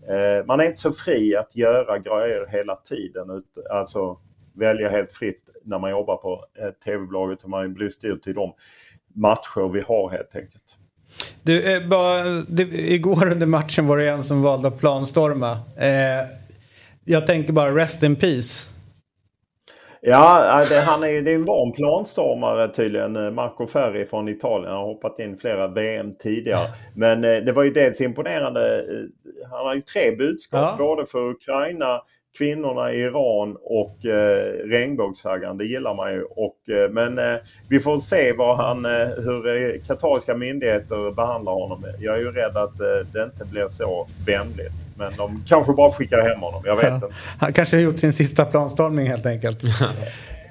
eh, 0.09 0.47
man 0.47 0.61
är 0.61 0.65
inte 0.65 0.81
så 0.81 0.93
fri 0.93 1.37
att 1.37 1.57
göra 1.57 1.99
grejer 1.99 2.47
hela 2.49 2.77
tiden. 2.77 3.31
Ut, 3.31 3.67
alltså 3.71 4.19
välja 4.55 4.89
helt 4.89 5.13
fritt 5.13 5.51
när 5.65 5.79
man 5.79 5.91
jobbar 5.91 6.17
på 6.17 6.45
eh, 6.59 6.71
tv-bolaget. 6.71 7.43
och 7.43 7.51
Man 7.51 7.75
blir 7.75 7.89
styrd 7.89 8.23
till 8.23 8.35
de 8.35 8.53
matcher 9.15 9.73
vi 9.73 9.81
har 9.81 10.11
helt 10.11 10.37
enkelt. 10.37 10.64
Du, 11.45 11.63
eh, 11.75 11.89
bara, 11.89 12.23
det, 12.49 12.63
igår 12.93 13.33
under 13.33 13.47
matchen 13.47 13.87
var 13.87 13.99
det 13.99 14.09
en 14.09 14.25
som 14.25 14.43
valde 14.43 14.69
att 14.69 14.79
planstorma. 14.81 15.53
Eh, 15.79 16.27
jag 17.05 17.27
tänker 17.27 17.53
bara 17.53 17.75
rest 17.77 18.03
in 18.03 18.17
peace. 18.17 18.67
Ja, 20.01 20.65
det, 20.69 20.81
han 20.81 21.03
är, 21.05 21.23
det 21.23 21.31
är 21.31 21.35
en 21.35 21.45
van 21.45 21.73
planstormare 21.73 22.69
tydligen. 22.69 23.17
eh, 23.17 23.31
Marco 23.31 23.67
Ferri 23.67 24.07
från 24.07 24.29
Italien. 24.29 24.71
Han 24.71 24.79
har 24.79 24.87
hoppat 24.87 25.19
in 25.19 25.37
flera 25.37 25.69
VM 25.69 26.15
tidigare. 26.19 26.67
Men 26.95 27.25
eh, 27.25 27.37
det 27.37 27.53
var 27.53 27.63
ju 27.63 27.71
dels 27.71 28.01
imponerande. 28.01 28.79
eh, 28.79 29.49
Han 29.51 29.67
har 29.67 29.75
ju 29.75 29.81
tre 29.81 30.17
budskap. 30.17 30.61
Ja. 30.61 30.75
Både 30.79 31.07
för 31.07 31.31
Ukraina, 31.31 32.01
kvinnorna 32.39 32.93
i 32.93 33.01
Iran 33.01 33.57
och 33.63 34.05
eh, 34.07 34.69
regnbågsflaggan. 34.69 35.59
Det 35.59 35.65
gillar 35.65 35.95
man 35.95 36.13
ju. 36.13 36.23
Och, 36.23 36.69
eh, 36.69 36.91
men 36.91 37.19
eh, 37.19 37.41
vi 37.69 37.81
får 37.81 37.99
se 37.99 38.33
vad 38.33 38.57
han, 38.57 38.85
eh, 38.85 39.09
hur 39.17 39.47
eh, 39.49 39.81
katariska 39.87 40.35
myndigheter 40.35 41.15
behandlar 41.15 41.53
honom. 41.53 41.85
Jag 42.01 42.15
är 42.15 42.19
ju 42.19 42.33
rädd 42.33 42.57
att 42.57 42.81
eh, 42.81 42.87
det 43.13 43.23
inte 43.23 43.45
blir 43.45 43.69
så 43.69 44.07
vänligt. 44.27 44.73
Men 44.97 45.17
de 45.17 45.43
kanske 45.49 45.73
bara 45.73 45.91
skickar 45.91 46.19
hem 46.29 46.41
honom. 46.41 46.63
Jag 46.65 46.77
vet 46.77 46.93
inte. 46.95 47.09
Han 47.41 47.53
kanske 47.53 47.77
har 47.77 47.83
gjort 47.83 47.99
sin 47.99 48.13
sista 48.13 48.45
planstormning 48.45 49.07
helt 49.07 49.27
enkelt. 49.27 49.63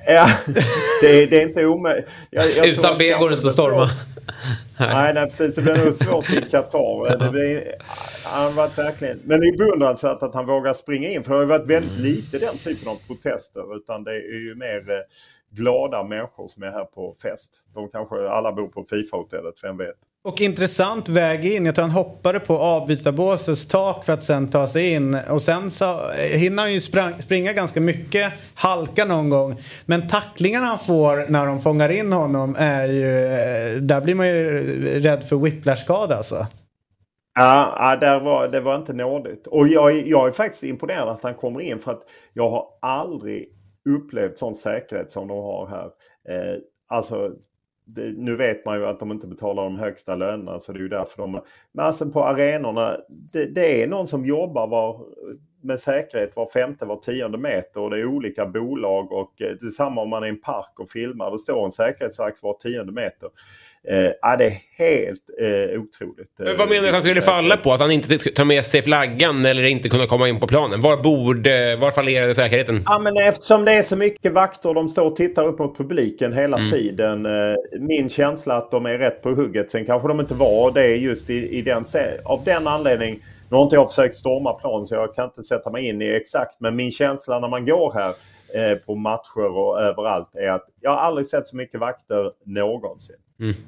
Ja, 0.07 0.27
det, 1.01 1.25
det 1.25 1.41
är 1.41 1.47
inte 1.47 1.65
omöjligt. 1.65 2.09
Utan 2.31 2.83
kanske 2.83 3.17
går 3.17 3.29
det 3.29 3.35
inte 3.35 3.47
att 3.47 3.53
storma. 3.53 3.87
svårt. 3.87 4.12
Nej, 4.79 5.13
nej, 5.13 5.25
precis. 5.25 5.55
Det 5.55 5.61
blir 5.61 5.85
nog 5.85 5.93
svårt 5.93 6.29
i 6.29 6.41
Qatar. 6.41 7.17
Det 7.17 7.31
blir, 7.31 7.75
han 8.25 8.55
varit 8.55 8.77
verkligen... 8.77 9.19
Men 9.23 9.39
det 9.39 9.45
är 9.45 9.57
beundransvärt 9.57 10.23
att 10.23 10.33
han 10.33 10.45
vågar 10.45 10.73
springa 10.73 11.09
in. 11.09 11.23
För 11.23 11.29
det 11.29 11.35
har 11.35 11.43
ju 11.43 11.49
varit 11.49 11.69
väldigt 11.69 11.99
lite 11.99 12.37
den 12.37 12.57
typen 12.57 12.89
av 12.89 12.97
protester. 13.07 13.75
Utan 13.75 14.03
det 14.03 14.11
är 14.11 14.39
ju 14.39 14.55
mer 14.55 14.91
eh, 14.91 14.97
glada 15.49 16.03
människor 16.03 16.47
som 16.47 16.63
är 16.63 16.71
här 16.71 16.85
på 16.85 17.15
fest. 17.21 17.59
De 17.73 17.89
kanske 17.89 18.29
alla 18.29 18.51
bor 18.51 18.67
på 18.67 18.85
Fifa-hotellet, 18.89 19.63
vem 19.63 19.77
vet. 19.77 19.97
Och 20.25 20.41
intressant 20.41 21.09
väg 21.09 21.45
in. 21.45 21.65
Jag 21.65 21.75
tror 21.75 21.83
han 21.83 21.91
hoppade 21.91 22.39
på 22.39 22.57
avbytarbåsets 22.57 23.67
tak 23.67 24.05
för 24.05 24.13
att 24.13 24.23
sen 24.23 24.49
ta 24.49 24.67
sig 24.67 24.93
in. 24.93 25.17
Och 25.29 25.41
sen 25.41 25.71
så 25.71 26.11
eh, 26.11 26.39
hinner 26.39 26.63
han 26.63 26.73
ju 26.73 26.79
sprang, 26.79 27.21
springa 27.21 27.53
ganska 27.53 27.81
mycket, 27.81 28.33
halka 28.55 29.05
någon 29.05 29.29
gång. 29.29 29.55
Men 29.85 30.07
tacklingarna 30.07 30.65
han 30.65 30.79
får 30.79 31.31
när 31.31 31.45
de 31.45 31.61
fångar 31.61 31.89
in 31.89 32.11
honom 32.11 32.55
är 32.59 32.85
ju... 32.87 33.25
Eh, 33.25 33.81
där 33.81 34.01
blir 34.01 34.15
man 34.15 34.27
ju 34.27 34.57
rädd 34.99 35.23
för 35.23 35.35
whiplash-skada 35.35 36.15
alltså. 36.17 36.47
Ja, 37.39 37.75
ja 37.79 37.95
där 37.95 38.19
var, 38.19 38.47
det 38.47 38.59
var 38.59 38.75
inte 38.75 38.93
nådigt. 38.93 39.47
Och 39.47 39.67
jag, 39.67 39.91
är- 39.97 40.03
jag 40.05 40.27
är 40.27 40.31
faktiskt 40.31 40.63
imponerad 40.63 41.09
att 41.09 41.23
han 41.23 41.33
kommer 41.35 41.61
in 41.61 41.79
för 41.79 41.91
att 41.91 42.03
jag 42.33 42.49
har 42.49 42.65
aldrig 42.81 43.45
upplevt 43.89 44.37
sån 44.37 44.55
säkerhet 44.55 45.11
som 45.11 45.27
de 45.27 45.37
har 45.37 45.67
här. 45.67 45.85
Eh, 46.29 46.57
alltså, 46.89 47.31
det, 47.85 48.11
nu 48.17 48.35
vet 48.35 48.65
man 48.65 48.79
ju 48.79 48.85
att 48.85 48.99
de 48.99 49.11
inte 49.11 49.27
betalar 49.27 49.63
de 49.63 49.79
högsta 49.79 50.15
lönerna 50.15 50.59
så 50.59 50.71
det 50.71 50.79
är 50.79 50.81
ju 50.81 50.89
därför 50.89 51.21
de... 51.21 51.41
Men 51.71 51.85
alltså 51.85 52.09
på 52.09 52.23
arenorna, 52.23 52.97
det, 53.33 53.45
det 53.45 53.83
är 53.83 53.87
någon 53.87 54.07
som 54.07 54.25
jobbar 54.25 54.67
var, 54.67 55.05
med 55.61 55.79
säkerhet 55.79 56.35
var 56.35 56.45
femte, 56.45 56.85
var 56.85 56.97
tionde 56.97 57.37
meter 57.37 57.81
och 57.81 57.89
det 57.89 57.99
är 57.99 58.05
olika 58.05 58.45
bolag 58.45 59.11
och 59.11 59.33
detsamma 59.37 59.57
det 59.61 59.67
är 59.67 59.69
samma 59.69 60.01
om 60.01 60.09
man 60.09 60.23
är 60.23 60.27
i 60.27 60.29
en 60.29 60.41
park 60.41 60.79
och 60.79 60.89
filmar. 60.89 61.31
Det 61.31 61.39
står 61.39 61.65
en 61.65 61.71
säkerhetsvakt 61.71 62.43
var 62.43 62.53
tionde 62.53 62.91
meter. 62.91 63.29
Eh, 63.89 64.11
ja, 64.21 64.35
det 64.37 64.45
är 64.45 64.57
helt 64.77 65.21
eh, 65.41 65.81
otroligt. 65.81 66.29
Men 66.37 66.57
vad 66.57 66.69
menar 66.69 66.81
du 66.81 66.87
att 66.87 66.93
han 66.93 67.01
skulle 67.03 67.21
falla 67.21 67.57
på? 67.57 67.73
Att 67.73 67.79
han 67.79 67.91
inte 67.91 68.17
tar 68.17 68.45
med 68.45 68.65
sig 68.65 68.81
flaggan 68.81 69.45
eller 69.45 69.63
inte 69.63 69.89
kunna 69.89 70.07
komma 70.07 70.29
in 70.29 70.39
på 70.39 70.47
planen? 70.47 70.81
Var, 70.81 70.97
borde, 70.97 71.75
var 71.75 71.91
fallerade 71.91 72.35
säkerheten? 72.35 72.83
Ja, 72.85 72.99
men 72.99 73.17
eftersom 73.17 73.65
det 73.65 73.73
är 73.73 73.81
så 73.81 73.95
mycket 73.95 74.33
vakter 74.33 74.73
de 74.73 74.89
står 74.89 75.05
och 75.05 75.15
tittar 75.15 75.43
upp 75.47 75.59
mot 75.59 75.77
publiken 75.77 76.33
hela 76.33 76.57
Mm. 76.57 76.71
tiden. 76.71 77.25
Eh, 77.25 77.55
min 77.79 78.09
känsla 78.09 78.57
att 78.57 78.71
de 78.71 78.85
är 78.85 78.97
rätt 78.97 79.21
på 79.21 79.29
hugget. 79.29 79.71
Sen 79.71 79.85
kanske 79.85 80.07
de 80.07 80.19
inte 80.19 80.33
var 80.33 80.71
det 80.71 80.87
just 80.87 81.29
i, 81.29 81.57
i 81.57 81.61
den 81.61 81.83
Av 82.25 82.43
den 82.43 82.67
anledningen. 82.67 83.19
Nu 83.49 83.55
har 83.57 83.63
inte 83.63 83.75
jag 83.75 83.89
försökt 83.89 84.15
storma 84.15 84.53
plan 84.53 84.85
så 84.85 84.95
jag 84.95 85.15
kan 85.15 85.25
inte 85.25 85.43
sätta 85.43 85.69
mig 85.69 85.87
in 85.87 86.01
i 86.01 86.09
exakt. 86.09 86.59
Men 86.59 86.75
min 86.75 86.91
känsla 86.91 87.39
när 87.39 87.47
man 87.47 87.65
går 87.65 87.93
här 87.93 88.09
eh, 88.55 88.77
på 88.77 88.95
matcher 88.95 89.57
och 89.57 89.81
överallt 89.81 90.35
är 90.35 90.49
att 90.49 90.65
jag 90.81 90.91
har 90.91 90.97
aldrig 90.97 91.27
sett 91.27 91.47
så 91.47 91.55
mycket 91.55 91.79
vakter 91.79 92.31
någonsin. 92.45 93.15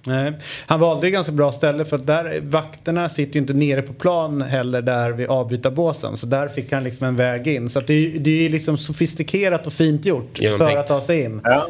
Nej. 0.04 0.34
Han 0.66 0.80
valde 0.80 1.08
ju 1.08 1.14
ganska 1.14 1.32
bra 1.32 1.52
ställe 1.52 1.86
för 1.86 1.96
att 1.96 2.08
där, 2.08 2.40
vakterna 2.42 3.10
sitter 3.10 3.34
ju 3.34 3.40
inte 3.40 3.54
nere 3.54 3.82
på 3.82 3.94
plan 3.94 4.42
heller 4.42 4.82
där 4.82 5.12
vid 5.12 5.28
avbytarbåsen. 5.28 6.18
Så 6.18 6.26
där 6.26 6.48
fick 6.48 6.72
han 6.72 6.84
liksom 6.84 7.08
en 7.08 7.16
väg 7.16 7.48
in. 7.48 7.70
Så 7.70 7.80
att 7.80 7.88
det, 7.88 8.10
det 8.10 8.30
är 8.30 8.44
ju 8.44 8.50
liksom 8.50 8.78
sofistikerat 8.78 9.68
och 9.68 9.74
fint 9.74 10.06
gjort 10.06 10.30
för 10.36 10.44
Genomtänkt. 10.44 10.80
att 10.80 10.88
ta 10.88 11.02
sig 11.02 11.24
in. 11.24 11.42
Ja. 11.44 11.68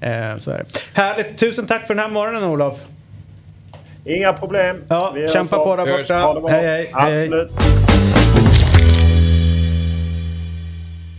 Eh, 0.00 0.38
så 0.40 0.50
är 0.50 0.58
det. 0.58 0.64
Härligt, 0.92 1.38
tusen 1.38 1.66
tack 1.66 1.86
för 1.86 1.94
den 1.94 2.04
här 2.04 2.10
morgonen 2.10 2.44
Olof. 2.44 2.76
Inga 4.04 4.32
problem. 4.32 4.76
Ja, 4.88 5.16
kämpa 5.32 5.56
på 5.56 5.76
där 5.76 5.98
borta. 6.32 6.54
Hej, 6.54 6.90
hej, 6.94 7.28
hej. 7.28 8.25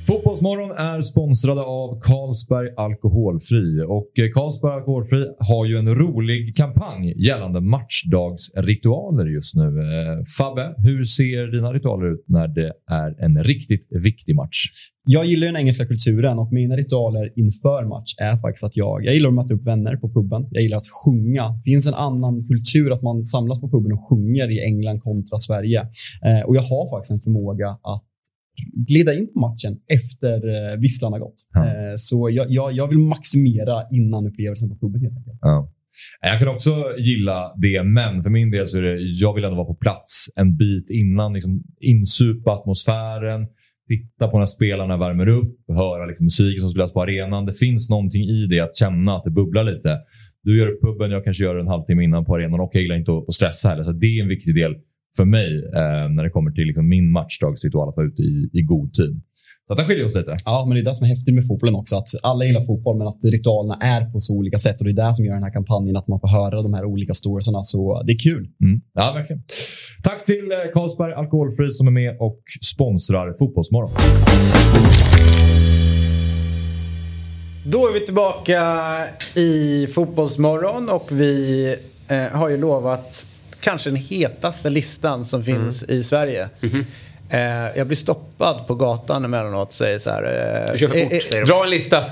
Fotbollsmorgon 0.08 0.72
är 0.72 1.02
sponsrade 1.02 1.62
av 1.62 2.00
Carlsberg 2.02 2.70
Alkoholfri 2.78 3.82
och 3.88 4.12
eh, 4.20 4.30
Carlsberg 4.34 4.74
Alkoholfri 4.74 5.26
har 5.40 5.66
ju 5.66 5.78
en 5.78 5.96
rolig 5.96 6.58
kampanj 6.58 7.14
gällande 7.28 7.62
matchdagsritualer 7.62 9.26
just 9.26 9.56
nu. 9.56 9.68
Eh, 9.68 10.24
Fabbe, 10.38 10.76
hur 10.78 11.04
ser 11.04 11.48
dina 11.48 11.74
ritualer 11.74 12.14
ut 12.14 12.26
när 12.28 12.48
det 12.48 12.74
är 12.92 13.24
en 13.26 13.44
riktigt 13.44 13.88
viktig 14.04 14.36
match? 14.36 14.58
Jag 15.10 15.26
gillar 15.26 15.48
den 15.48 15.58
engelska 15.58 15.86
kulturen 15.86 16.40
och 16.40 16.54
mina 16.54 16.76
ritualer 16.76 17.34
inför 17.36 17.86
match 17.86 18.16
är 18.18 18.38
faktiskt 18.38 18.64
att 18.64 18.78
jag, 18.78 19.06
jag 19.06 19.14
gillar 19.14 19.30
att 19.30 19.36
möta 19.36 19.54
upp 19.54 19.68
vänner 19.68 19.96
på 19.96 20.10
puben. 20.14 20.48
Jag 20.52 20.64
gillar 20.64 20.78
att 20.78 20.92
sjunga. 21.04 21.50
Det 21.50 21.72
finns 21.72 21.88
en 21.88 21.94
annan 21.94 22.48
kultur 22.48 22.92
att 22.92 23.02
man 23.02 23.24
samlas 23.24 23.62
på 23.62 23.70
puben 23.70 23.92
och 23.92 24.10
sjunger 24.10 24.52
i 24.52 24.58
England 24.64 25.00
kontra 25.00 25.38
Sverige. 25.38 25.80
Eh, 26.26 26.42
och 26.48 26.56
jag 26.56 26.62
har 26.62 26.90
faktiskt 26.90 27.12
en 27.12 27.22
förmåga 27.22 27.70
att 27.70 28.04
glida 28.88 29.14
in 29.14 29.34
på 29.34 29.40
matchen 29.40 29.80
efter 29.88 30.38
eh, 30.56 30.80
visslan 30.80 31.12
har 31.14 31.20
gått. 31.20 31.36
Ja. 31.54 31.66
Eh, 31.66 31.96
så 31.98 32.30
jag, 32.30 32.52
jag, 32.52 32.72
jag 32.72 32.88
vill 32.88 32.98
maximera 32.98 33.84
innan 33.92 34.28
upplevelsen 34.28 34.70
på 34.70 34.76
puben 34.76 35.02
helt 35.02 35.18
enkelt. 35.18 35.40
Ja. 35.42 35.74
Jag 36.22 36.40
kan 36.40 36.48
också 36.48 36.72
gilla 36.98 37.54
det, 37.58 37.84
men 37.84 38.24
för 38.24 38.30
min 38.30 38.52
del 38.52 38.68
så 38.68 38.78
är 38.78 38.82
det, 38.82 39.02
jag 39.02 39.34
vill 39.34 39.44
ändå 39.44 39.56
vara 39.56 39.68
på 39.68 39.76
plats 39.76 40.26
en 40.36 40.58
bit 40.58 40.90
innan. 40.90 41.34
Liksom, 41.34 41.64
insupa 41.80 42.52
atmosfären, 42.52 43.48
titta 43.88 44.28
på 44.28 44.40
när 44.40 44.46
spelarna 44.46 44.98
värmer 44.98 45.28
upp, 45.28 45.56
höra 45.68 46.06
liksom, 46.06 46.24
musiken 46.24 46.62
som 46.62 46.70
spelas 46.70 46.94
på 46.94 47.02
arenan. 47.02 47.46
Det 47.46 47.54
finns 47.54 47.90
någonting 47.90 48.24
i 48.24 48.48
det 48.48 48.60
att 48.60 48.76
känna 48.76 49.16
att 49.16 49.24
det 49.24 49.32
bubblar 49.32 49.64
lite. 49.64 49.98
Du 50.44 50.58
gör 50.58 50.68
det 50.68 50.74
på 50.74 50.88
puben, 50.88 51.12
jag 51.12 51.24
kanske 51.24 51.44
gör 51.44 51.56
det 51.56 51.62
en 51.62 51.68
halvtimme 51.68 52.04
innan 52.04 52.26
på 52.26 52.36
arenan 52.36 52.60
och 52.60 52.70
jag 52.74 52.82
gillar 52.82 52.96
inte 52.96 53.12
att, 53.12 53.34
stressa 53.34 53.70
heller. 53.70 53.84
Så 53.84 53.92
det 53.92 54.06
är 54.06 54.22
en 54.22 54.28
viktig 54.28 54.56
del 54.56 54.76
för 55.18 55.26
mig 55.26 55.52
eh, 55.80 56.10
när 56.16 56.24
det 56.24 56.30
kommer 56.30 56.52
till 56.52 56.68
liksom, 56.68 56.90
min 56.90 57.12
matchdagsritual 57.12 57.90
att 57.90 57.98
vara 57.98 58.08
ute 58.08 58.22
i, 58.22 58.50
i 58.54 58.62
god 58.62 58.94
tid. 58.94 59.22
Så 59.68 59.74
att 59.74 59.78
där 59.78 59.86
skiljer 59.86 60.06
oss 60.06 60.16
lite. 60.16 60.38
Ja, 60.46 60.66
men 60.68 60.76
det 60.76 60.82
är 60.82 60.86
det 60.86 60.96
som 60.96 61.06
är 61.06 61.10
häftigt 61.10 61.36
med 61.36 61.48
fotbollen 61.48 61.76
också. 61.76 61.96
Att 61.96 62.08
alla 62.24 62.46
gillar 62.46 62.66
fotboll, 62.66 62.98
men 62.98 63.08
att 63.08 63.20
ritualerna 63.24 63.78
är 63.82 64.12
på 64.12 64.20
så 64.20 64.34
olika 64.34 64.58
sätt. 64.58 64.80
Och 64.80 64.86
det 64.86 64.92
är 64.92 65.08
det 65.08 65.16
som 65.16 65.26
gör 65.26 65.34
den 65.34 65.44
här 65.44 65.54
kampanjen, 65.54 65.98
att 65.98 66.08
man 66.08 66.20
får 66.20 66.28
höra 66.28 66.62
de 66.62 66.74
här 66.74 66.86
olika 66.86 67.14
storiesarna. 67.14 67.64
Så 67.64 68.04
det 68.04 68.14
är 68.14 68.20
kul. 68.20 68.48
Mm. 68.64 68.82
Ja, 68.94 69.14
verkligen. 69.16 69.42
Tack 70.04 70.26
till 70.26 70.52
eh, 70.52 70.58
Carlsberg 70.74 71.14
Alkoholfri 71.14 71.72
som 71.72 71.88
är 71.88 71.92
med 71.92 72.18
och 72.20 72.42
sponsrar 72.74 73.36
Fotbollsmorgon. 73.40 73.92
Då 77.66 77.88
är 77.88 77.94
vi 77.94 78.06
tillbaka 78.06 78.62
i 79.36 79.88
Fotbollsmorgon 79.88 80.90
och 80.90 81.08
vi 81.12 81.68
eh, 82.08 82.18
har 82.18 82.50
ju 82.50 82.58
lovat 82.58 83.28
kanske 83.60 83.90
den 83.90 83.98
hetaste 83.98 84.70
listan 84.70 85.26
som 85.26 85.44
finns 85.44 85.84
i 85.84 86.04
Sverige. 86.04 86.50
Eh, 87.30 87.78
jag 87.78 87.88
blir 87.88 87.98
stoppad 87.98 88.68
på 88.68 88.76
gatan 88.76 89.26
emellanåt 89.26 89.68
och 89.70 89.74
säger 89.76 90.00
så 90.00 90.10
här. 90.10 90.24
Eh, 90.68 90.72
Du 90.72 90.78
kör 90.78 90.88
för 90.88 91.04
fort, 91.04 91.14
eh, 91.14 91.20
säger 91.20 91.46
de. 91.46 91.52
Dra 91.52 91.64
en 91.64 91.70
lista. 91.70 92.06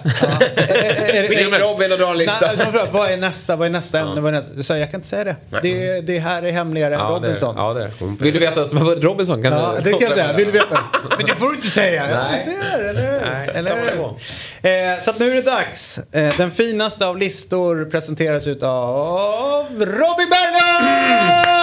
Vill 1.30 1.50
med 1.50 1.60
Robin 1.62 1.92
och 1.92 1.98
dra 1.98 2.12
en 2.12 2.18
lista. 2.18 2.52
Nej, 2.58 2.68
vad 2.92 3.12
är 3.12 3.18
nästa? 3.18 3.56
Vad 3.56 3.66
är 3.66 3.70
nästa 3.72 4.00
ämne? 4.00 4.22
Vad 4.22 4.36
är 4.36 4.42
nästa? 4.56 4.74
Jag, 4.74 4.82
jag 4.82 4.92
kan 4.92 4.98
inte 4.98 5.08
säga 5.08 5.24
det. 5.24 5.36
Det, 5.62 6.02
det 6.02 6.20
här 6.20 6.44
är 6.44 6.52
hemligare 6.52 6.94
än 6.96 7.00
Ja, 7.00 7.08
det, 7.20 7.28
Robinson. 7.28 7.56
ja, 7.58 7.74
det 7.74 7.84
är. 7.84 7.92
Vill 8.24 8.34
du 8.34 8.40
veta 8.40 8.56
vem 8.56 8.66
som 8.66 8.78
har 8.78 8.86
vunnit 8.86 9.04
Robinson? 9.04 9.44
Kan 9.44 9.54
Ja, 9.54 9.74
du... 9.78 9.82
det 9.84 9.90
kan 9.92 10.00
jag 10.02 10.12
säga. 10.12 10.34
Vill 10.34 10.46
du 10.46 10.52
veta? 10.52 10.80
Men 11.18 11.26
det 11.26 11.36
får 11.36 11.50
du 11.50 11.56
inte 11.56 11.68
säga. 11.70 12.10
Jag 12.10 12.18
Nej. 12.32 12.44
ser, 12.46 12.80
eller? 12.80 13.22
Nej, 13.34 13.50
eller. 13.54 14.96
Eh, 14.96 15.02
så 15.04 15.10
att 15.10 15.20
nu 15.20 15.32
är 15.32 15.36
det 15.36 15.42
dags. 15.42 16.00
Eh, 16.12 16.34
den 16.38 16.52
finaste 16.52 17.06
av 17.08 17.18
listor 17.18 17.86
presenteras 17.92 18.48
utav 18.48 19.66
Robin 19.80 20.30
Berglund! 20.30 21.55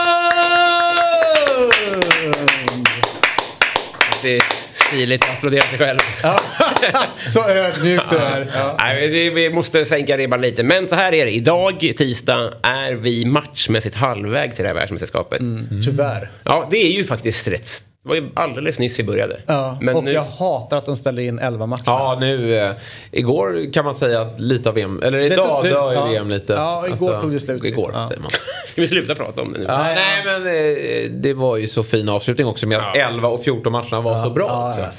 Är 4.25 4.43
stiligt 4.75 5.23
att 5.25 5.31
applådera 5.31 5.63
sig 5.63 5.79
själv. 5.79 5.99
Så 7.29 7.49
ödmjukt 7.49 8.05
du 8.11 8.17
är. 8.17 8.51
Ja. 8.55 8.77
Nej, 8.81 9.09
det, 9.09 9.31
vi 9.31 9.51
måste 9.51 9.85
sänka 9.85 10.17
ribban 10.17 10.41
lite. 10.41 10.63
Men 10.63 10.87
så 10.87 10.95
här 10.95 11.15
är 11.15 11.25
det. 11.25 11.31
Idag, 11.31 11.93
tisdag, 11.97 12.53
är 12.63 12.93
vi 12.95 13.25
matchmässigt 13.25 13.95
halvvägs 13.95 14.57
till 14.57 14.63
det 14.63 14.69
här 14.69 14.75
världsmästerskapet. 14.75 15.41
Tyvärr. 15.85 16.31
Ja, 16.45 16.69
det 16.71 16.77
är 16.77 16.93
ju 16.93 17.05
faktiskt 17.05 17.49
rätt. 17.49 17.83
Det 18.03 18.09
var 18.09 18.17
ju 18.17 18.29
alldeles 18.35 18.79
nyss 18.79 18.99
vi 18.99 19.05
började. 19.05 19.41
Ja, 19.47 19.79
Men 19.81 19.97
och 19.97 20.05
nu- 20.05 20.13
jag 20.13 20.23
hatar 20.23 20.77
att 20.77 20.87
de 20.87 20.97
ställer 20.97 21.23
in 21.23 21.39
11 21.39 21.67
matcher. 21.67 21.83
Ja, 21.87 22.17
nu... 22.21 22.57
Eh, 22.57 22.71
igår 23.11 23.73
kan 23.73 23.85
man 23.85 23.95
säga 23.95 24.21
att 24.21 24.41
lite 24.41 24.69
av 24.69 24.75
VM... 24.75 25.03
Eller 25.03 25.19
Det 25.19 25.27
idag 25.27 25.61
slut, 25.61 25.73
dör 25.73 25.93
ja. 25.93 26.07
VM 26.07 26.31
lite. 26.31 26.53
Ja, 26.53 26.87
igår 26.89 27.21
tog 27.21 27.33
det 27.33 27.41
slut. 27.41 27.65
Igår, 27.65 27.91
Ja. 27.95 28.09
säger 28.09 28.23
man. 28.23 28.31
Ska 28.69 28.81
vi 28.81 28.87
sluta 28.89 29.15
prata 29.15 29.43
om 29.43 29.53
det 29.53 29.59
nu? 29.59 29.65
Ja, 29.69 29.79
nej, 29.79 29.97
men 30.25 30.47
eh, 30.47 31.11
det 31.11 31.35
var 31.35 31.57
ju 31.57 31.69
så 31.69 31.83
fin 31.83 32.09
avslutning 32.09 32.47
också 32.47 32.67
med 32.67 32.79
att 32.79 32.97
11 32.97 33.29
och 33.29 33.43
14 33.45 33.73
matcherna 33.73 34.01
var 34.01 34.23
så 34.25 34.31
bra 34.31 34.47
Ja, 34.49 34.69
också. 34.69 34.99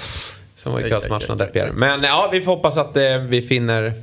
Sen 0.56 0.72
var 0.72 0.80
ju 0.80 0.88
kvällsmatcherna 0.90 1.36
deppigare. 1.36 1.70
Men 1.74 2.04
ja, 2.04 2.30
vi 2.32 2.42
får 2.42 2.52
hoppas 2.56 2.78
att 2.78 2.98
eh, 2.98 3.04
vi 3.28 3.42
finner 3.42 3.94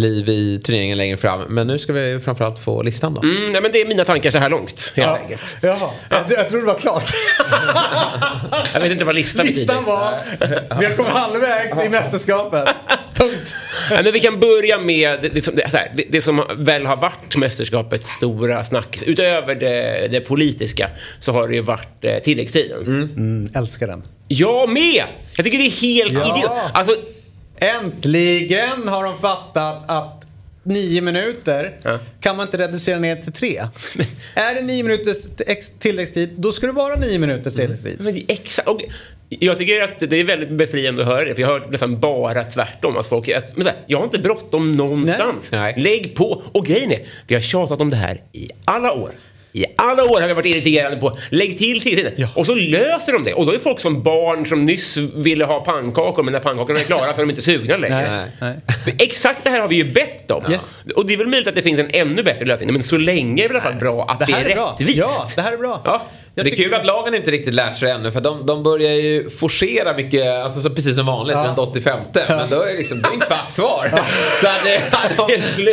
liv 0.00 0.28
i 0.28 0.60
turneringen 0.64 0.98
längre 0.98 1.16
fram. 1.16 1.40
Men 1.48 1.66
nu 1.66 1.78
ska 1.78 1.92
vi 1.92 2.20
framförallt 2.20 2.58
få 2.58 2.82
listan 2.82 3.14
då. 3.14 3.20
Mm, 3.22 3.52
nej, 3.52 3.62
men 3.62 3.72
det 3.72 3.80
är 3.80 3.86
mina 3.86 4.04
tankar 4.04 4.30
så 4.30 4.38
här 4.38 4.48
långt, 4.48 4.92
helt 4.96 5.08
Ja. 5.08 5.16
enkelt. 5.22 5.56
Jaha, 5.62 5.90
jag, 6.10 6.20
jag 6.28 6.48
trodde 6.48 6.66
det 6.66 6.72
var 6.72 6.78
klart. 6.78 7.04
Jag 8.74 8.80
vet 8.80 8.92
inte 8.92 9.04
vad 9.04 9.14
listan 9.14 9.46
betyder. 9.46 9.60
Listan 9.60 9.84
var, 9.84 10.14
vi 10.80 10.84
har 10.86 10.94
kommit 10.96 11.12
halvvägs 11.12 11.84
i 11.84 11.88
mästerskapet. 11.88 12.68
Punkt. 13.14 13.54
Nej, 13.90 14.04
men 14.04 14.12
vi 14.12 14.20
kan 14.20 14.40
börja 14.40 14.78
med 14.78 15.18
det, 15.22 15.28
det, 15.28 15.42
som, 15.42 15.54
det, 15.54 15.70
så 15.70 15.76
här, 15.76 15.92
det, 15.96 16.04
det 16.10 16.20
som 16.20 16.44
väl 16.56 16.86
har 16.86 16.96
varit 16.96 17.36
mästerskapets 17.36 18.08
stora 18.10 18.64
snack. 18.64 18.98
Utöver 19.06 19.54
det, 19.54 20.08
det 20.10 20.20
politiska 20.20 20.90
så 21.18 21.32
har 21.32 21.48
det 21.48 21.54
ju 21.54 21.62
varit 21.62 22.04
eh, 22.04 22.18
tilläggstiden. 22.18 22.82
Mm, 22.86 23.50
älskar 23.54 23.86
den. 23.86 24.02
Jag 24.28 24.68
med! 24.68 25.04
Jag 25.36 25.44
tycker 25.44 25.58
det 25.58 25.64
är 25.66 25.70
helt 25.80 26.12
Ja. 26.12 26.36
idiot. 26.36 26.50
Alltså, 26.72 26.96
Äntligen 27.60 28.88
har 28.88 29.04
de 29.04 29.18
fattat 29.18 29.82
att 29.86 30.24
nio 30.62 31.00
minuter 31.00 31.78
kan 32.20 32.36
man 32.36 32.46
inte 32.46 32.58
reducera 32.58 32.98
ner 32.98 33.16
till 33.16 33.32
tre. 33.32 33.56
är 34.34 34.54
det 34.54 34.62
nio 34.62 34.82
minuters 34.82 35.16
tilläggstid, 35.78 36.30
då 36.36 36.52
ska 36.52 36.66
det 36.66 36.72
vara 36.72 36.96
nio 36.96 37.18
minuters 37.18 37.54
tilläggstid. 37.54 38.00
Men 38.00 38.24
exakt. 38.28 38.68
Och 38.68 38.80
jag 39.28 39.58
tycker 39.58 39.82
att 39.82 40.10
det 40.10 40.16
är 40.16 40.24
väldigt 40.24 40.50
befriande 40.50 41.02
att 41.02 41.08
höra 41.08 41.24
det. 41.24 41.34
För 41.34 41.42
jag 41.42 41.48
hör 41.48 41.66
nästan 41.70 42.00
bara 42.00 42.44
tvärtom. 42.44 42.96
Att 42.96 43.06
folk, 43.06 43.28
att, 43.28 43.56
men 43.56 43.66
här, 43.66 43.76
jag 43.86 43.98
har 43.98 44.04
inte 44.04 44.18
bråttom 44.18 44.72
någonstans. 44.72 45.52
Lägg 45.76 46.14
på. 46.16 46.42
Och 46.52 46.66
grejen 46.66 46.92
är, 46.92 47.06
vi 47.26 47.34
har 47.34 47.42
tjatat 47.42 47.80
om 47.80 47.90
det 47.90 47.96
här 47.96 48.20
i 48.32 48.48
alla 48.64 48.92
år. 48.92 49.10
I 49.58 49.66
alla 49.76 50.04
år 50.04 50.20
har 50.20 50.28
vi 50.28 50.34
varit 50.34 50.54
irriterade 50.56 50.96
på 50.96 51.18
lägg 51.30 51.58
till 51.58 51.80
tiden. 51.80 52.28
Och 52.34 52.46
så 52.46 52.54
löser 52.54 53.12
de 53.12 53.24
det. 53.24 53.34
Och 53.34 53.46
då 53.46 53.52
är 53.52 53.58
folk 53.58 53.80
som 53.80 54.02
barn 54.02 54.46
som 54.46 54.64
nyss 54.64 54.96
ville 54.96 55.44
ha 55.44 55.60
pannkakor 55.60 56.22
men 56.22 56.32
när 56.32 56.40
pannkakorna 56.40 56.80
är 56.80 56.84
klara 56.84 57.12
så 57.12 57.20
är 57.20 57.24
de 57.26 57.30
inte 57.30 57.42
sugna 57.42 57.76
längre. 57.76 58.28
Nej. 58.40 58.54
För 58.84 58.92
Exakt 58.98 59.44
det 59.44 59.50
här 59.50 59.60
har 59.60 59.68
vi 59.68 59.76
ju 59.76 59.84
bett 59.84 60.30
om. 60.30 60.52
Yes. 60.52 60.82
Och 60.96 61.06
det 61.06 61.14
är 61.14 61.18
väl 61.18 61.26
möjligt 61.26 61.48
att 61.48 61.54
det 61.54 61.62
finns 61.62 61.78
en 61.78 61.90
ännu 61.90 62.22
bättre 62.22 62.44
lösning. 62.44 62.72
Men 62.72 62.82
så 62.82 62.96
länge 62.96 63.44
är 63.44 63.48
det 63.48 63.54
i 63.54 63.56
alla 63.56 63.64
fall 63.64 63.80
bra 63.80 64.04
att 64.08 64.18
det, 64.18 64.24
Det 64.24 64.32
är, 64.32 64.44
är 64.44 64.54
bra. 64.54 64.76
rättvist. 64.80 64.98
Ja, 64.98 65.28
det 65.36 65.42
här 65.42 65.52
är 65.52 65.56
bra. 65.56 65.82
Ja. 65.84 66.02
Men 66.44 66.50
det 66.50 66.52
är 66.52 66.64
kul 66.64 66.74
att 66.74 66.86
lagen 66.86 67.14
inte 67.14 67.30
riktigt 67.30 67.54
lärt 67.54 67.76
sig 67.78 67.90
ännu 67.90 68.10
för 68.10 68.20
de, 68.20 68.46
de 68.46 68.62
börjar 68.62 68.92
ju 68.92 69.30
forcera 69.30 69.92
mycket, 69.96 70.26
alltså 70.44 70.60
så 70.60 70.70
precis 70.70 70.96
som 70.96 71.06
vanligt 71.06 71.36
Ja. 71.36 71.44
runt 71.48 71.58
85 71.58 71.98
Men 72.28 72.50
då 72.50 72.62
är 72.62 72.66
det 72.66 72.78
liksom, 72.78 73.02
det 73.02 73.08
är 73.08 73.12
en 73.12 73.20
kvart 73.20 73.54
kvar. 73.54 73.90
Så 74.40 74.46
att 74.46 74.64
det, 74.64 74.82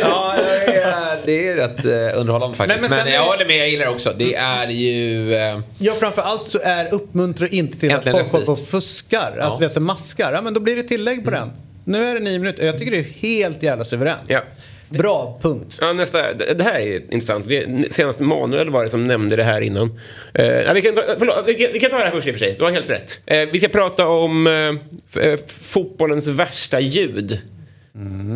ja, 0.00 0.34
det, 0.66 0.76
är, 0.76 1.26
det 1.26 1.48
är 1.48 1.54
rätt 1.56 1.84
eh, 1.84 2.20
underhållande 2.20 2.56
faktiskt. 2.56 2.80
Nej, 2.80 2.90
men 2.90 2.98
men 3.04 3.12
jag 3.14 3.24
är- 3.24 3.28
håller 3.28 3.46
med, 3.46 3.56
jag 3.58 3.68
gillar 3.68 3.86
också. 3.88 4.12
Det 4.18 4.34
är 4.34 4.68
ju... 4.68 5.34
Eh, 5.34 5.58
Ja, 5.78 5.92
framförallt 6.00 6.44
så 6.44 6.58
är 6.62 6.94
uppmuntrar 6.94 7.54
inte 7.54 7.78
till 7.78 7.90
Äntligen 7.90 8.16
att 8.20 8.30
folk 8.30 8.32
håller 8.32 8.46
på 8.46 8.52
och 8.52 8.58
rättvist. 8.58 8.70
fuskar. 8.70 9.38
Alltså 9.42 9.60
vet, 9.60 9.72
så 9.74 9.80
maskar. 9.80 10.32
Ja, 10.32 10.40
men 10.40 10.54
då 10.54 10.60
blir 10.60 10.76
det 10.76 10.82
tillägg 10.82 11.24
på 11.24 11.30
den. 11.30 11.52
Nu 11.84 12.10
är 12.10 12.14
det 12.14 12.20
nio 12.20 12.38
minuter. 12.38 12.66
Jag 12.66 12.78
tycker 12.78 12.90
det 12.92 12.98
är 12.98 13.02
helt 13.02 13.62
jävla 13.62 13.84
suveränt. 13.84 14.20
Ja. 14.26 14.40
Bra, 14.88 15.38
punkt. 15.42 15.78
Ja, 15.80 15.92
nästa, 15.92 16.34
det 16.34 16.62
här 16.62 16.80
är 16.80 16.96
intressant. 16.96 17.46
Vi, 17.46 17.88
senast 17.90 18.20
Manuel 18.20 18.70
var 18.70 18.84
det 18.84 18.90
som 18.90 19.06
nämnde 19.06 19.36
det 19.36 19.44
här 19.44 19.60
innan. 19.60 20.00
Eh, 20.34 20.46
ja, 20.46 20.72
vi, 20.72 20.82
kan 20.82 20.94
ta, 20.94 21.02
förlåt, 21.18 21.44
vi, 21.46 21.54
kan, 21.54 21.72
vi 21.72 21.80
kan 21.80 21.90
ta 21.90 21.98
det 21.98 22.04
här 22.04 22.10
först 22.10 22.26
i 22.26 22.30
och 22.30 22.34
för 22.34 22.38
sig. 22.38 22.54
Du 22.58 22.64
har 22.64 22.70
helt 22.70 22.90
rätt. 22.90 23.20
Eh, 23.26 23.48
vi 23.52 23.58
ska 23.58 23.68
prata 23.68 24.08
om 24.08 24.46
eh, 24.46 25.22
eh, 25.24 25.38
fotbollens 25.46 26.26
värsta 26.26 26.80
ljud. 26.80 27.40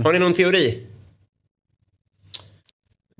Har 0.05 0.12
ni 0.12 0.18
någon 0.18 0.34
teori? 0.34 0.86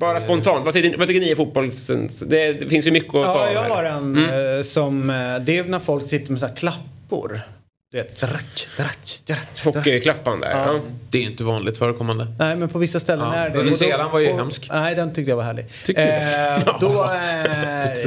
Bara 0.01 0.21
spontant. 0.21 0.65
Vad 0.65 0.75
tycker, 0.75 0.99
vad 0.99 1.09
tycker 1.09 1.21
ni 1.21 1.31
är 1.31 1.37
fotbollens... 1.37 1.87
Det, 2.27 2.53
det 2.53 2.69
finns 2.69 2.87
ju 2.87 2.91
mycket 2.91 3.15
att 3.15 3.25
ta 3.25 3.53
Ja, 3.53 3.53
jag 3.53 3.63
har 3.63 3.85
en 3.85 4.17
eh, 4.57 4.63
som... 4.63 5.11
eh, 5.11 5.45
det 5.45 5.59
är 5.59 5.65
när 5.65 5.79
folk 5.79 6.07
sitter 6.09 6.31
med 6.31 6.41
så 6.41 6.47
här 6.47 6.57
klappor. 6.57 7.41
Vet, 7.93 8.21
dratch, 8.21 8.67
dratch, 8.77 9.21
dratch. 9.27 9.65
Hockeyklappan 9.65 10.41
där. 10.41 10.51
Ja. 10.51 10.81
Det 11.11 11.19
är 11.19 11.23
inte 11.23 11.45
vanligt 11.45 11.79
förekommande. 11.79 12.27
Nej, 12.39 12.57
men 12.57 12.69
på 12.69 12.79
vissa 12.79 13.01
ställen 13.01 13.27
Ja, 13.27 13.35
är 13.35 13.51
det. 13.51 13.63
Nya 13.63 13.73
Zeeland 13.77 14.13
var 14.13 14.19
ju 14.21 14.31
och- 14.31 14.37
hemsk. 14.39 14.69
Nej, 14.73 14.95
den 14.95 15.13
tyckte 15.15 15.31
jag 15.31 15.37
var 15.37 15.45
härlig. 15.45 15.67
Tycker 15.85 16.07
du? 16.07 16.13
Eh, 16.71 16.79
då, 16.81 17.05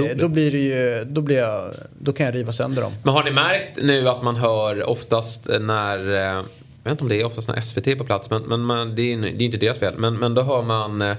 eh, 0.08 0.16
då 0.18 0.28
blir 0.28 0.52
det 0.52 0.58
ju... 0.58 1.04
Då, 1.06 1.22
blir 1.22 1.38
jag, 1.38 1.72
då 2.00 2.14
kan 2.14 2.26
jag 2.26 2.36
riva 2.36 2.54
sönder 2.54 2.82
dem. 2.82 2.94
Men 3.04 3.14
har 3.14 3.24
ni 3.24 3.32
märkt 3.32 3.78
nu 3.84 4.10
att 4.10 4.24
man 4.24 4.36
hör 4.36 4.84
oftast 4.90 5.48
när, 5.62 6.16
eh, 6.38 6.44
jag 6.84 6.90
vet 6.90 6.92
inte 6.92 7.04
om 7.04 7.10
det 7.10 7.22
är 7.22 7.26
oftast 7.26 7.48
när 7.48 7.62
SVT 7.62 7.88
är 7.88 7.96
på 7.96 8.04
plats, 8.06 8.30
men, 8.30 8.42
men 8.42 8.60
man, 8.62 8.96
det 8.96 9.14
är 9.14 9.18
det 9.18 9.28
är 9.28 9.42
inte 9.42 9.58
deras 9.58 9.80
fel. 9.80 9.94
Men, 9.98 10.18
men 10.20 10.34
då 10.34 10.42
hör 10.42 10.62
man 10.62 11.02
eh, 11.02 11.16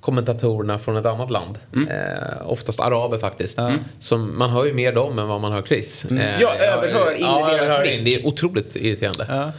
kommentatorerna 0.00 0.78
från 0.78 0.96
ett 0.96 1.06
annat 1.06 1.30
land. 1.30 1.58
Eh, 1.90 2.50
oftast 2.50 2.80
araber 2.80 3.18
faktiskt. 3.18 3.58
Som, 4.00 4.38
man 4.38 4.50
hör 4.50 4.64
ju 4.64 4.72
mer 4.72 4.92
dem 4.92 5.18
än 5.18 5.28
vad 5.28 5.40
man 5.40 5.52
hör 5.52 5.62
Chris. 5.62 6.04
Eh, 6.04 6.40
Ja, 6.40 6.54
överhör 6.54 7.10
in 7.12 7.18
i 7.18 7.22
ja, 7.22 7.46
deras 7.46 7.60
överhör 7.62 7.80
blick. 7.82 8.04
Det 8.04 8.14
är 8.14 8.26
otroligt 8.26 8.76
irriterande. 8.76 9.26
Ja. 9.28 9.52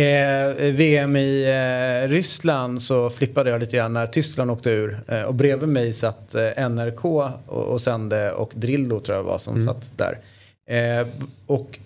Eh, 0.00 0.54
VM 0.72 1.16
i 1.16 1.42
eh, 2.04 2.08
Ryssland 2.10 2.82
så 2.82 3.10
flippade 3.10 3.50
jag 3.50 3.60
lite 3.60 3.76
grann 3.76 3.92
när 3.92 4.06
Tyskland 4.06 4.50
åkte 4.50 4.70
ur. 4.70 5.00
Eh, 5.08 5.22
och 5.22 5.34
bredvid 5.34 5.68
mig 5.68 5.92
satt 5.92 6.34
eh, 6.34 6.68
NRK 6.68 7.04
och, 7.04 7.28
och 7.46 7.80
sände 7.82 8.32
och 8.32 8.50
Drillo 8.54 9.00
tror 9.00 9.16
jag 9.16 9.24
var 9.24 9.38
som 9.38 9.54
Mm. 9.54 9.66
satt 9.66 9.90
där. 9.96 10.18
Eh, 10.70 11.06
och 11.46 11.78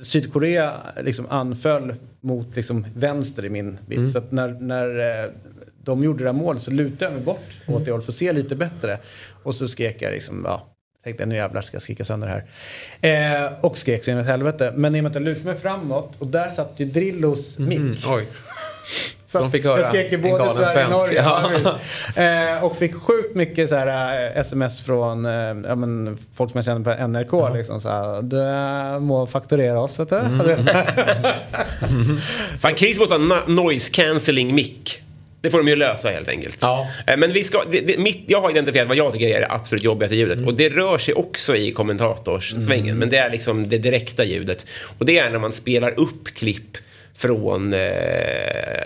Sydkorea 0.00 0.80
liksom 1.02 1.26
anföll 1.30 1.94
mot 2.20 2.56
liksom 2.56 2.86
vänster 2.94 3.44
i 3.44 3.50
min 3.50 3.78
bild. 3.86 4.00
Mm. 4.00 4.12
Så 4.12 4.18
att 4.18 4.32
när, 4.32 4.48
när 4.48 5.24
eh, 5.24 5.30
de 5.84 6.04
gjorde 6.04 6.18
det 6.18 6.24
där 6.24 6.32
målet 6.32 6.62
så 6.62 6.70
lutade 6.70 7.04
jag 7.04 7.12
mig 7.12 7.22
bort 7.22 7.50
åt 7.66 7.84
det 7.84 7.90
hållet 7.90 8.04
för 8.04 8.12
att 8.12 8.16
se 8.16 8.32
lite 8.32 8.56
bättre. 8.56 8.98
Och 9.42 9.54
så 9.54 9.68
skrek 9.68 10.02
jag 10.02 10.12
liksom, 10.12 10.42
ja, 10.44 10.68
tänkte 11.04 11.26
nu 11.26 11.34
jävlar 11.34 11.62
ska 11.62 11.74
jag 11.74 11.82
skrika 11.82 12.04
sönder 12.04 12.26
det 12.26 12.44
här. 13.00 13.46
Eh, 13.46 13.64
och 13.64 13.78
skrek 13.78 14.04
så 14.04 14.10
in 14.10 14.18
i 14.18 14.22
helvete. 14.22 14.72
Men 14.76 14.94
i 14.94 15.00
och 15.00 15.02
med 15.02 15.10
att 15.10 15.14
jag 15.14 15.24
lutade 15.24 15.46
mig 15.46 15.56
framåt 15.56 16.14
och 16.18 16.26
där 16.26 16.48
satt 16.48 16.72
ju 16.76 16.84
Drillos 16.84 17.58
mick. 17.58 17.78
Mm, 17.78 17.96
oj. 18.06 18.26
Så 19.32 19.38
De 19.38 19.52
fick 19.52 19.64
höra 19.64 19.80
jag 19.80 19.88
skrek 19.88 20.12
en 20.12 20.22
både 20.22 20.38
galen 20.38 20.54
Sverige 20.54 20.68
och 20.68 20.72
svensk. 20.72 20.90
Norge. 20.90 21.22
Ja. 21.22 21.50
Ja. 22.16 22.54
eh, 22.56 22.64
och 22.64 22.76
fick 22.76 22.94
sjukt 22.94 23.34
mycket 23.34 23.68
så 23.68 23.74
här, 23.74 24.26
eh, 24.30 24.40
sms 24.40 24.80
från 24.80 25.26
eh, 25.26 25.32
ja, 25.68 25.74
men, 25.74 26.18
folk 26.34 26.50
som 26.50 26.58
jag 26.58 26.64
känner 26.64 26.96
på 26.96 27.08
NRK. 27.08 27.56
Liksom, 27.56 27.80
så 27.80 27.88
här, 27.88 28.22
du 28.22 28.40
eh, 28.40 29.00
må 29.00 29.26
fakturera 29.26 29.80
oss. 29.80 29.98
Vet 29.98 30.08
du? 30.08 30.16
Mm. 30.16 30.40
Fan, 32.60 32.74
Chris 32.74 32.98
måste 32.98 33.14
ha 33.14 33.46
noise 33.46 33.90
cancelling 33.92 34.54
mic. 34.54 34.98
Det 35.40 35.50
får 35.50 35.58
de 35.58 35.68
ju 35.68 35.76
lösa 35.76 36.08
helt 36.08 36.28
enkelt. 36.28 36.58
Ja. 36.60 36.88
Eh, 37.06 37.16
Men 37.16 37.32
vi 37.32 37.44
ska, 37.44 37.62
det, 37.70 37.80
det, 37.80 37.98
mitt, 37.98 38.24
jag 38.26 38.40
har 38.40 38.50
identifierat 38.50 38.88
vad 38.88 38.96
jag 38.96 39.12
tycker 39.12 39.28
är 39.28 39.40
det 39.40 39.50
absolut 39.50 39.84
jobbigaste 39.84 40.16
ljudet. 40.16 40.36
Mm. 40.36 40.48
Och 40.48 40.54
det 40.54 40.68
rör 40.68 40.98
sig 40.98 41.14
också 41.14 41.56
i 41.56 41.72
kommentatorssvängen. 41.72 42.98
Men 42.98 43.10
det 43.10 43.16
är 43.16 43.30
liksom 43.30 43.68
det 43.68 43.78
direkta 43.78 44.24
ljudet. 44.24 44.66
Och 44.98 45.06
det 45.06 45.18
är 45.18 45.30
när 45.30 45.38
man 45.38 45.52
spelar 45.52 46.00
upp 46.00 46.24
klipp 46.24 46.76
från 47.18 47.72
eh, 47.72 47.80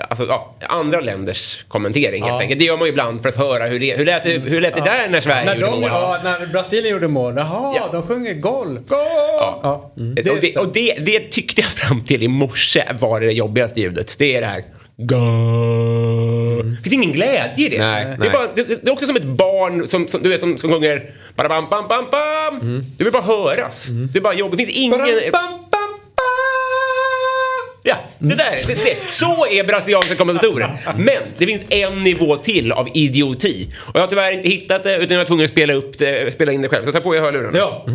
alltså, 0.09 0.27
ja, 0.27 0.55
andra 0.61 1.01
länders 1.01 1.65
kommentering 1.69 2.23
helt 2.23 2.35
Ja. 2.35 2.41
enkelt. 2.41 2.59
Det 2.61 2.65
gör 2.67 2.77
man 2.77 2.87
ju 2.87 2.91
ibland 2.93 3.23
för 3.23 3.29
att 3.29 3.37
höra 3.37 3.67
hur 3.67 3.81
det, 3.81 3.97
hur 3.97 4.05
lät 4.07 4.23
det, 4.25 4.31
hur 4.31 4.61
lät 4.61 4.75
det 4.75 4.81
där 4.81 5.09
när 5.09 5.21
Sverige 5.21 5.45
när, 5.45 5.55
gjorde 5.55 5.67
de, 5.71 5.81
mål. 5.81 5.89
ja, 5.93 6.21
när 6.25 6.47
Brasilien 6.47 6.93
gjorde 6.93 7.09
mål. 7.09 7.35
Jaha, 7.37 7.75
Ja. 7.77 7.89
de 7.93 8.03
sjunger 8.03 8.35
gol. 8.35 8.67
Gol! 8.89 8.99
Ja. 9.41 9.61
Ja. 9.63 9.93
Det, 10.23 10.31
och 10.31 10.39
det, 10.41 10.57
och 10.57 10.73
det, 10.73 10.95
det 10.99 11.21
tyckte 11.31 11.61
jag 11.61 11.71
fram 11.71 12.01
till 12.01 12.23
i 12.23 12.29
morse 12.29 12.85
var 13.01 13.21
det 13.21 13.33
jobbigaste 13.33 13.81
ljudet. 13.81 14.17
Det 14.19 14.37
är 14.37 14.41
det 14.41 14.47
här. 14.47 14.63
Det 16.77 16.83
finns 16.83 16.93
ingen 16.95 17.13
glädje 17.13 17.67
i 17.67 17.69
det. 17.69 17.79
Nej, 17.79 18.17
det, 18.21 18.27
är 18.27 18.33
bara, 18.33 18.47
det, 18.55 18.63
det 18.65 18.87
är 18.89 18.93
också 18.93 19.07
som 19.07 19.17
ett 19.17 19.25
barn 19.25 19.87
som, 19.89 20.09
som, 20.09 20.23
du 20.23 20.29
vet, 20.29 20.41
som, 20.41 20.59
som 20.59 20.71
sjunger 20.73 21.11
bam 21.37 21.49
bam 21.49 21.89
bam 21.89 22.05
bam. 22.11 22.85
Det 22.99 23.05
vill 23.05 23.13
bara 23.13 23.23
höras. 23.23 23.87
Det 24.13 24.19
är 24.19 24.23
bara 24.23 24.35
jobb. 24.35 24.51
Det 24.51 24.57
finns 24.57 24.71
ingen... 24.79 25.01
Ja, 27.89 27.97
det 28.19 28.35
där. 28.35 28.63
Det, 28.67 28.75
det. 28.75 28.97
Så 29.01 29.47
är 29.47 29.65
brasilianska 29.65 30.15
kommentatorer. 30.15 30.79
Men 30.97 31.23
det 31.39 31.47
finns 31.47 31.63
en 31.69 32.03
nivå 32.03 32.37
till 32.37 32.73
av 32.73 32.89
idioti. 32.95 33.75
Och 33.77 33.97
jag 33.97 34.01
har 34.01 34.09
tyvärr 34.09 34.33
inte 34.33 34.49
hittat 34.49 34.85
det 34.85 34.97
utan 34.97 35.11
jag 35.11 35.19
var 35.19 35.25
tvungen 35.27 35.45
att 35.45 35.51
spela, 35.51 35.73
upp 35.73 35.99
det, 35.99 36.35
spela 36.35 36.53
in 36.53 36.63
det 36.63 36.69
själv. 36.69 36.85
Så 36.85 36.93
ta 36.93 37.01
på 37.01 37.17
er 37.17 37.21
hörlurarna. 37.21 37.59
Ja. 37.59 37.87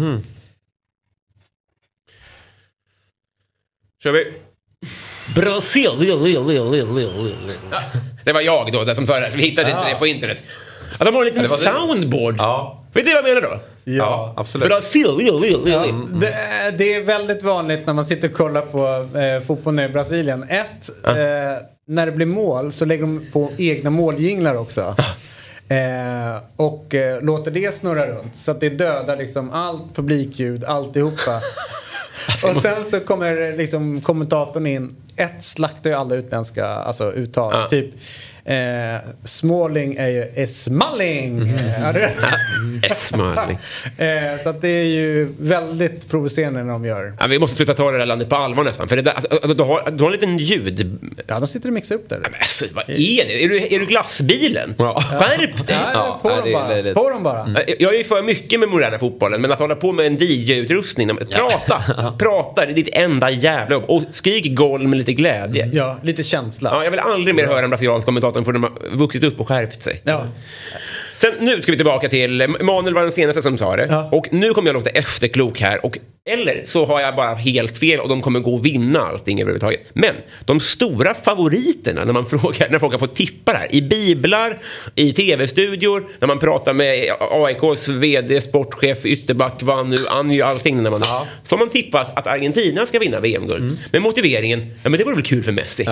Kör 4.04 4.12
vi. 4.12 4.34
Brasil. 5.36 5.92
Det 8.24 8.34
var 8.34 8.42
jag 8.42 8.72
då, 8.72 8.84
den 8.84 8.96
som 8.96 9.08
sa 9.08 9.14
det 9.14 9.20
där. 9.20 9.30
så 9.30 9.38
Vi 9.38 9.44
hittade 9.44 9.70
inte 9.72 9.90
det 9.90 9.96
på 9.96 10.08
internet. 10.08 10.44
Att 10.98 11.06
de 11.06 11.16
har 11.16 11.26
en 11.26 11.34
liten 11.34 11.48
soundboard. 11.48 12.36
Ja. 12.38 12.86
Vet 12.94 13.06
du 13.06 13.14
vad 13.14 13.18
jag 13.30 13.36
menar 13.36 13.42
då? 13.42 13.60
Ja, 13.84 14.34
absolut. 14.38 14.68
Brasil. 14.68 15.16
Ja, 15.66 15.86
det, 16.20 16.28
är- 16.28 16.72
det 16.72 16.94
är 16.96 17.04
väldigt 17.04 17.44
vanligt 17.44 17.86
när 17.88 17.94
man 17.94 18.06
sitter 18.06 18.28
och 18.30 18.34
kollar 18.36 18.62
på 18.62 19.18
eh, 19.20 19.42
fotboll 19.48 19.74
nu 19.74 19.84
i 19.86 19.90
Brasilien. 19.90 20.44
Ett, 20.50 20.90
eh, 21.06 21.14
när 21.88 22.06
det 22.06 22.12
blir 22.12 22.26
mål 22.26 22.72
så 22.72 22.86
lägger 22.86 23.02
de 23.02 23.26
på 23.34 23.50
egna 23.58 23.90
måljinglar 23.90 24.56
också. 24.56 24.96
Eh, 25.70 26.42
och 26.56 26.96
eh, 26.96 27.22
låter 27.22 27.52
det 27.52 27.76
snurra 27.76 28.08
runt. 28.08 28.36
Så 28.38 28.52
att 28.52 28.60
det 28.60 28.70
dödar 28.70 29.18
liksom 29.18 29.50
allt 29.52 29.96
publikljud, 29.96 30.64
alltihopa. 30.66 31.36
och 32.56 32.62
sen 32.62 32.86
så 32.92 33.00
kommer 33.00 33.58
liksom 33.58 34.02
kommentatorn 34.02 34.68
in. 34.68 34.96
Ett 35.16 35.44
slaktar 35.44 35.90
ju 35.90 35.96
alla 35.96 36.16
utländska 36.16 36.66
alltså, 36.66 37.14
uttal. 37.14 37.54
Ja. 37.56 37.70
Typ 37.70 37.94
eh, 38.46 38.56
Smalling 39.24 39.96
är 39.96 40.08
ju 40.08 40.32
är 40.36 40.46
Smalling. 40.46 41.42
Eh, 41.48 41.82
ja, 41.82 41.92
det- 41.94 42.96
Smalling. 42.96 43.58
Eh, 43.98 44.42
så 44.44 44.50
att 44.50 44.62
det 44.62 44.68
är 44.70 44.84
ju 44.86 45.30
väldigt 45.40 46.10
provocerande 46.10 46.64
när 46.64 46.74
de 46.74 46.86
gör. 46.86 47.14
Ja, 47.20 47.28
vi 47.28 47.40
måste 47.40 47.56
sluta 47.56 47.74
ta 47.74 47.92
det 47.92 47.98
där 47.98 48.06
landet 48.06 48.30
på 48.30 48.36
allvar 48.36 48.64
nästan. 48.64 48.88
För 48.88 48.96
det 48.96 49.02
där, 49.02 49.12
alltså, 49.12 49.32
alltså, 49.32 49.54
du, 49.54 49.64
har, 49.64 49.92
du 49.92 50.04
har 50.04 50.10
en 50.10 50.12
liten 50.12 50.38
ljud... 50.38 51.00
Ja, 51.28 51.40
de 51.40 51.48
sitter 51.48 51.68
och 51.70 51.74
mixar 51.74 51.96
upp 51.96 52.10
det. 52.10 52.20
Men 52.20 52.34
alltså, 52.40 52.66
vad 52.74 52.84
är 52.90 53.26
det? 53.28 53.44
Är 53.44 53.50
du, 53.50 53.68
är 53.76 53.80
du 53.80 53.86
glassbilen? 53.86 54.76
Skärp 54.78 55.68
dig! 55.68 55.76
Ja, 55.94 56.20
på, 56.24 56.30
dem 56.30 56.52
bara. 56.54 56.94
på 56.94 57.10
dem 57.10 57.24
bara. 57.24 57.48
Jag 57.80 57.94
är 57.94 57.98
ju 57.98 58.04
för 58.04 58.22
mycket 58.24 58.60
med 58.60 58.70
moderna 58.70 59.00
fotbollen, 59.00 59.42
men 59.42 59.52
att 59.52 59.60
hålla 59.60 59.76
på 59.76 59.92
med 59.92 60.06
en 60.06 60.18
DJ-utrustning. 60.18 61.18
Prata! 61.36 61.84
Prata! 62.20 62.66
Det 62.66 62.72
är 62.72 62.76
ditt 62.76 62.98
enda 62.98 63.30
jävla 63.30 63.76
jobb. 63.76 63.84
Och 63.88 64.04
skrik 64.12 64.56
gol 64.56 64.88
med 64.88 64.98
lite 64.98 65.14
glädje. 65.14 65.70
Ja, 65.74 65.98
lite 66.04 66.24
känsla. 66.24 66.70
Ja, 66.74 66.84
jag 66.84 66.92
vill 66.92 67.00
aldrig 67.00 67.36
mer 67.36 67.46
höra 67.48 67.60
en 67.64 67.70
brasiliansk 67.70 68.06
kommentator 68.06 68.31
för 68.34 68.54
de 68.54 68.64
har 68.64 68.98
vuxit 68.98 69.24
upp 69.24 69.40
och 69.40 69.48
skärpt 69.48 69.82
sig. 69.82 70.02
Ja. 70.04 70.28
Sen 71.22 71.34
nu 71.40 71.62
ska 71.62 71.72
vi 71.72 71.78
tillbaka 71.78 72.10
till, 72.10 72.48
Manuel 72.62 72.94
var 72.94 73.02
den 73.02 73.12
senaste 73.12 73.42
som 73.42 73.58
sa 73.58 73.76
det. 73.76 73.88
Och 74.12 74.28
nu 74.32 74.54
kommer 74.54 74.70
jag 74.70 74.74
låta 74.74 74.90
efterklok 74.90 75.60
här. 75.62 75.86
Och, 75.86 75.98
eller 76.30 76.64
så 76.66 76.86
har 76.86 77.02
jag 77.02 77.16
bara 77.16 77.34
helt 77.36 77.78
fel 77.78 78.00
och 78.00 78.10
de 78.10 78.22
kommer 78.22 78.40
gå 78.40 78.54
och 78.56 78.66
vinna 78.66 79.00
allting 79.00 79.42
överhuvudtaget. 79.42 79.80
Men 79.94 80.16
de 80.46 80.60
stora 80.60 81.14
favoriterna 81.14 82.04
när 82.06 82.14
man 82.14 82.26
frågar, 82.30 82.70
när 82.70 82.80
folk 82.80 83.00
fått 83.00 83.16
tippa 83.16 83.52
det 83.52 83.58
här. 83.58 83.76
I 83.76 83.82
biblar, 83.82 84.60
i 84.96 85.12
tv-studior, 85.14 86.08
när 86.20 86.28
man 86.28 86.40
pratar 86.40 86.74
med 86.74 87.16
AIKs 87.20 87.88
vd, 87.88 88.42
sportchef, 88.42 89.06
ytterback, 89.06 89.54
vad 89.60 89.88
nu, 89.88 89.98
han 90.10 90.32
ju 90.32 90.42
allting. 90.42 90.84
När 90.84 90.92
man, 90.92 91.04
Så 91.44 91.56
har 91.56 91.58
man 91.58 91.70
tippat 91.70 92.18
att 92.18 92.28
Argentina 92.28 92.86
ska 92.86 93.00
vinna 93.00 93.20
VM-guld. 93.20 93.78
Med 93.92 94.02
motiveringen, 94.02 94.60
ja 94.84 94.90
men 94.90 94.98
det 94.98 95.04
vore 95.04 95.16
väl 95.16 95.24
kul 95.24 95.44
för 95.44 95.52
Messi. 95.52 95.84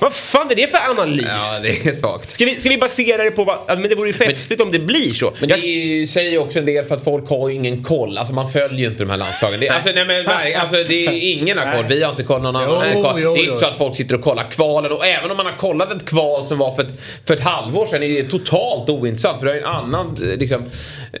Vad 0.00 0.14
fan 0.14 0.50
är 0.50 0.54
det 0.54 0.70
för 0.70 0.90
analys? 0.90 1.26
Ja, 1.26 1.60
det 1.62 1.86
är 1.86 1.94
svagt. 1.94 2.30
Ska 2.30 2.44
vi, 2.44 2.54
ska 2.54 2.68
vi 2.68 2.78
basera 2.78 3.24
det 3.24 3.30
på 3.30 3.44
vad, 3.44 3.58
ja, 3.66 3.74
men 3.74 3.88
det 3.88 3.94
vore 3.94 4.08
ju 4.08 4.12
festligt 4.14 4.59
om 4.62 4.72
det 4.72 4.78
blir 4.78 5.14
så. 5.14 5.32
Men 5.40 5.48
det 5.48 5.54
är 5.54 5.58
ju- 5.66 6.06
säger 6.06 6.30
ju 6.30 6.38
också 6.38 6.58
en 6.58 6.66
del 6.66 6.84
för 6.84 6.94
att 6.96 7.04
folk 7.04 7.28
har 7.30 7.48
ju 7.48 7.54
ingen 7.54 7.84
koll. 7.84 8.18
Alltså 8.18 8.34
man 8.34 8.52
följer 8.52 8.78
ju 8.78 8.86
inte 8.86 9.04
de 9.04 9.10
här 9.10 9.16
landslagen. 9.16 9.60
Det, 9.60 9.68
alltså, 9.68 9.90
nej, 9.94 10.04
men, 10.06 10.24
nej, 10.24 10.54
alltså, 10.54 10.76
det 10.76 11.06
är 11.06 11.32
ingen 11.32 11.58
har 11.58 11.76
koll. 11.76 11.84
Vi 11.88 12.02
har 12.02 12.10
inte 12.10 12.22
koll. 12.22 12.42
Någon 12.42 12.56
annan 12.56 12.86
Jo, 12.94 13.02
koll. 13.02 13.20
jo, 13.22 13.34
det 13.34 13.40
är 13.40 13.44
inte 13.46 13.58
så 13.58 13.66
att 13.66 13.78
folk 13.78 13.96
sitter 13.96 14.14
och 14.14 14.22
kollar 14.22 14.50
kvalen. 14.50 14.92
Och 14.92 15.06
även 15.06 15.30
om 15.30 15.36
man 15.36 15.46
har 15.46 15.56
kollat 15.56 15.92
ett 15.92 16.06
kval 16.08 16.46
som 16.46 16.58
var 16.58 16.74
för 16.74 16.82
ett, 16.82 16.92
för 17.26 17.34
ett 17.34 17.40
halvår 17.40 17.86
sedan 17.86 18.02
är 18.02 18.22
det 18.22 18.28
totalt 18.30 18.88
ointressant. 18.88 19.38
För 19.38 19.46
det 19.46 19.52
är 19.52 19.58
en 19.58 19.64
annan, 19.64 20.16
eh, 20.32 20.38
liksom, 20.38 20.64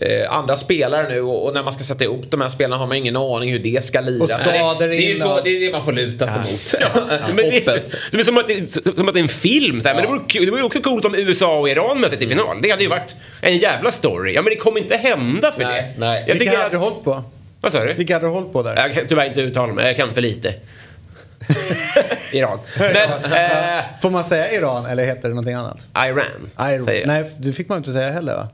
eh, 0.00 0.32
andra 0.36 0.56
spelare 0.56 1.08
nu 1.08 1.20
och, 1.20 1.46
och 1.46 1.54
när 1.54 1.62
man 1.62 1.72
ska 1.72 1.84
sätta 1.84 2.04
ihop 2.04 2.24
de 2.30 2.40
här 2.40 2.48
spelarna 2.48 2.76
har 2.76 2.86
man 2.86 2.96
ingen 2.96 3.16
aning 3.16 3.52
hur 3.52 3.58
det 3.58 3.84
ska 3.84 4.00
lira. 4.00 4.24
Och 4.24 4.30
skador 4.30 4.88
det, 4.88 4.96
det, 4.96 5.12
är 5.12 5.16
så, 5.18 5.40
det 5.44 5.50
är 5.50 5.60
det 5.60 5.72
man 5.72 5.84
får 5.84 5.92
luta 5.92 6.26
sig 6.26 6.36
mot. 6.38 6.74
Men 7.26 7.36
det, 7.36 7.66
är, 7.68 7.82
det 8.12 8.18
är 8.20 8.24
som 8.24 8.38
att 8.38 8.48
det, 8.48 8.54
är- 8.54 8.94
som 8.96 9.08
att 9.08 9.14
det 9.14 9.20
är 9.20 9.22
en 9.22 9.28
film. 9.28 9.80
Så 9.82 9.88
här. 9.88 9.94
Men 9.94 10.04
det 10.04 10.10
vore, 10.10 10.44
det 10.46 10.50
vore 10.50 10.62
också 10.62 10.80
coolt 10.82 11.04
om 11.04 11.14
USA 11.14 11.58
och 11.58 11.68
Iran 11.68 12.00
möttes 12.00 12.22
i 12.22 12.28
final. 12.28 12.56
Det 12.62 12.70
hade 12.70 12.82
ju 12.82 12.88
varit 12.88 13.14
en 13.40 13.56
jävla 13.58 13.92
story. 13.92 14.32
Ja 14.34 14.42
men 14.42 14.50
det 14.50 14.56
kommer 14.56 14.80
inte 14.80 14.96
hända 14.96 15.52
för 15.52 15.62
Nej, 15.64 15.92
det. 15.94 16.00
nej. 16.06 16.24
Jag 16.28 16.34
Vilka 16.34 16.58
hade 16.58 16.70
du 16.70 16.76
att, 16.76 16.82
hållit 16.82 17.04
på? 17.04 17.22
vad 17.60 17.72
sa 17.72 17.84
du? 17.84 17.92
Vilka 17.94 18.14
hade 18.14 18.26
du 18.26 18.30
hållit 18.30 18.52
på 18.52 18.62
där? 18.62 18.76
Jag 18.76 18.94
kan 18.94 19.06
tyvärr 19.08 19.26
inte 19.26 19.40
uttala 19.40 19.72
mig. 19.72 19.86
Jag 19.86 19.96
kan 19.96 20.14
för 20.14 20.20
lite. 20.20 20.54
Iran. 22.32 22.58
Men 22.78 22.96
eh, 23.76 23.84
Får 24.02 24.10
man 24.10 24.24
säga 24.24 24.52
Iran 24.52 24.86
eller 24.86 25.06
heter 25.06 25.22
det 25.22 25.28
någonting 25.28 25.54
annat? 25.54 25.78
Iran. 26.06 26.70
Iran. 26.72 27.06
Nej, 27.06 27.30
det 27.38 27.52
fick 27.52 27.68
man 27.68 27.78
inte 27.78 27.92
säga 27.92 28.10
heller 28.10 28.34
va? 28.34 28.48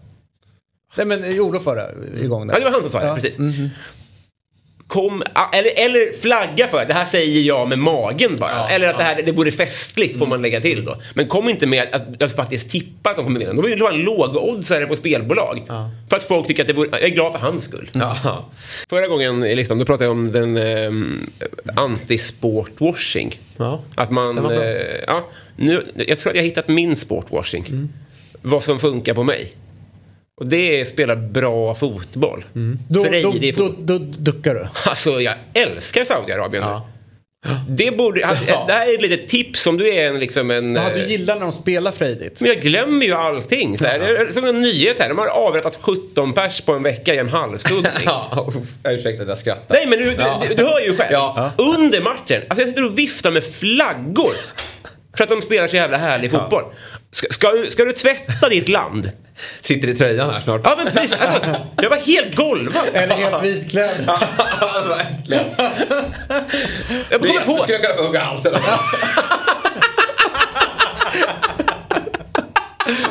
Nej 0.96 1.06
men 1.06 1.40
Olof 1.40 1.64
var 1.64 1.76
det 1.76 2.20
igång 2.24 2.46
där. 2.46 2.54
Ja, 2.54 2.58
det 2.58 2.64
var 2.64 2.72
han 2.72 2.80
som 2.82 2.90
sa 2.90 3.00
det. 3.00 3.06
Ja. 3.06 3.14
Precis. 3.14 3.38
Kom, 4.88 5.22
ah, 5.32 5.48
eller, 5.52 5.70
eller 5.76 6.20
flagga 6.20 6.66
för, 6.66 6.84
det 6.84 6.94
här 6.94 7.04
säger 7.04 7.42
jag 7.42 7.68
med 7.68 7.78
magen 7.78 8.36
bara. 8.40 8.68
eller 8.68 8.88
att 8.88 8.98
det 8.98 9.04
här 9.04 9.22
det 9.24 9.32
vore 9.32 9.50
festligt 9.50 10.18
får 10.18 10.26
man 10.26 10.42
lägga 10.42 10.60
till 10.60 10.84
då. 10.84 10.96
Men 11.14 11.26
kom 11.28 11.48
inte 11.48 11.66
med 11.66 11.86
att, 11.92 12.22
att 12.22 12.36
faktiskt 12.36 12.70
tippa 12.70 13.10
att 13.10 13.16
de 13.16 13.24
kommer 13.24 13.40
vinna. 13.40 13.52
Då 13.52 13.62
vill 13.62 13.78
du 13.78 13.84
ha 13.84 13.92
en 13.92 14.00
lågoddsare 14.00 14.86
på 14.86 14.96
spelbolag. 14.96 15.62
För 16.08 16.16
att 16.16 16.22
folk 16.22 16.46
tycker 16.46 16.62
att 16.62 16.66
det 16.66 16.72
vore, 16.72 16.88
jag 16.92 17.02
är 17.02 17.08
glad 17.08 17.32
för 17.32 17.38
hans 17.38 17.64
skull. 17.64 17.90
Ja. 17.92 18.44
Förra 18.88 19.06
gången 19.06 19.44
i 19.44 19.54
listan 19.56 19.78
då 19.78 19.84
pratade 19.84 20.04
jag 20.04 20.12
om 20.12 20.32
den 20.32 20.56
um, 20.56 21.30
anti-sportwashing. 21.76 23.38
Ja. 23.56 23.80
Att 23.94 24.10
man, 24.10 24.50
eh, 24.50 24.60
ja, 25.06 25.28
nu, 25.56 25.86
jag 25.94 26.18
tror 26.18 26.30
att 26.30 26.36
jag 26.36 26.42
har 26.42 26.48
hittat 26.48 26.68
min 26.68 26.96
sportwashing. 26.96 27.88
Vad 28.42 28.64
som 28.64 28.78
funkar 28.80 29.14
på 29.14 29.22
mig. 29.22 29.52
Och 30.40 30.46
det 30.46 30.56
är 30.78 30.82
att 30.82 30.88
spela 30.88 31.16
bra 31.16 31.74
fotboll. 31.74 32.44
Då, 32.88 33.04
Frejdig 33.04 33.56
då, 33.56 33.64
fotboll. 33.64 33.86
då, 33.86 33.98
då 33.98 34.04
duckar 34.18 34.54
du. 34.54 34.66
Alltså 34.86 35.20
jag 35.20 35.34
älskar 35.54 36.04
Saudiarabien 36.04 36.64
nu. 36.64 36.80
Det, 37.68 37.96
borde, 37.96 38.20
det 38.66 38.72
här 38.72 38.88
är 38.88 38.94
ett 38.94 39.02
litet 39.02 39.28
tips 39.28 39.66
om 39.66 39.76
du 39.78 39.88
är 39.94 40.08
en, 40.08 40.20
liksom 40.20 40.50
en... 40.50 40.74
Ja, 40.74 40.82
eh, 40.90 40.94
du 40.94 41.04
gillar 41.06 41.34
när 41.34 41.42
de 41.42 41.52
spelar 41.52 41.92
frejdigt. 41.92 42.40
men 42.40 42.48
jag 42.50 42.60
glömmer 42.60 43.06
ju 43.06 43.12
allting. 43.12 43.78
Så 43.78 43.84
här, 43.84 43.98
Det 43.98 44.06
är 44.06 44.32
som 44.32 44.44
en 44.44 44.60
nyhet 44.62 44.98
här. 44.98 45.08
De 45.08 45.18
har 45.18 45.26
avrättat 45.26 45.78
17 45.80 46.32
pers 46.32 46.60
på 46.60 46.72
en 46.72 46.82
vecka 46.82 47.14
i 47.14 47.18
en 47.18 47.28
halvsuddning. 47.28 47.92
Ja, 48.04 48.52
ursäkta 48.88 49.22
att 49.22 49.28
jag 49.28 49.38
skrattar. 49.38 49.74
Nej 49.74 49.86
men 49.86 49.98
du, 49.98 50.14
Ja. 50.18 50.42
du, 50.48 50.54
du 50.54 50.64
hör 50.64 50.80
ju 50.80 50.96
själv. 50.96 51.12
Ja. 51.12 51.50
Under 51.58 52.00
matchen, 52.00 52.42
alltså 52.48 52.62
jag 52.62 52.68
sitter 52.68 52.86
och 52.86 52.98
viftar 52.98 53.30
med 53.30 53.44
flaggor. 53.44 54.32
För 55.16 55.24
att 55.24 55.30
de 55.30 55.42
spelar 55.42 55.68
så 55.68 55.76
jävla 55.76 55.96
härlig 55.96 56.30
fotboll. 56.30 56.64
Ska, 57.16 57.26
ska, 57.30 57.52
du, 57.52 57.70
ska 57.70 57.84
du 57.84 57.92
tvätta 57.92 58.48
ditt 58.48 58.68
land? 58.68 59.10
Sitter 59.60 59.88
i 59.88 59.94
tröjan 59.94 60.30
här 60.30 60.40
snart. 60.40 60.60
Ja 60.64 60.74
men 60.84 60.92
precis, 60.92 61.12
alltså, 61.12 61.56
jag 61.76 61.90
var 61.90 61.96
helt 61.96 62.34
golvad. 62.34 62.82
Eller 62.92 63.14
helt 63.14 63.42
vitklädd. 63.42 64.10
Verkligen. 64.88 65.44
Jag 67.10 67.20
kommer 67.20 67.34
Nu 67.34 67.40
på, 67.40 67.58
skulle 67.58 67.78
jag 67.78 67.82
kunna 67.96 68.06
hugga 68.06 68.20
halsen 68.20 68.54
av 68.54 68.60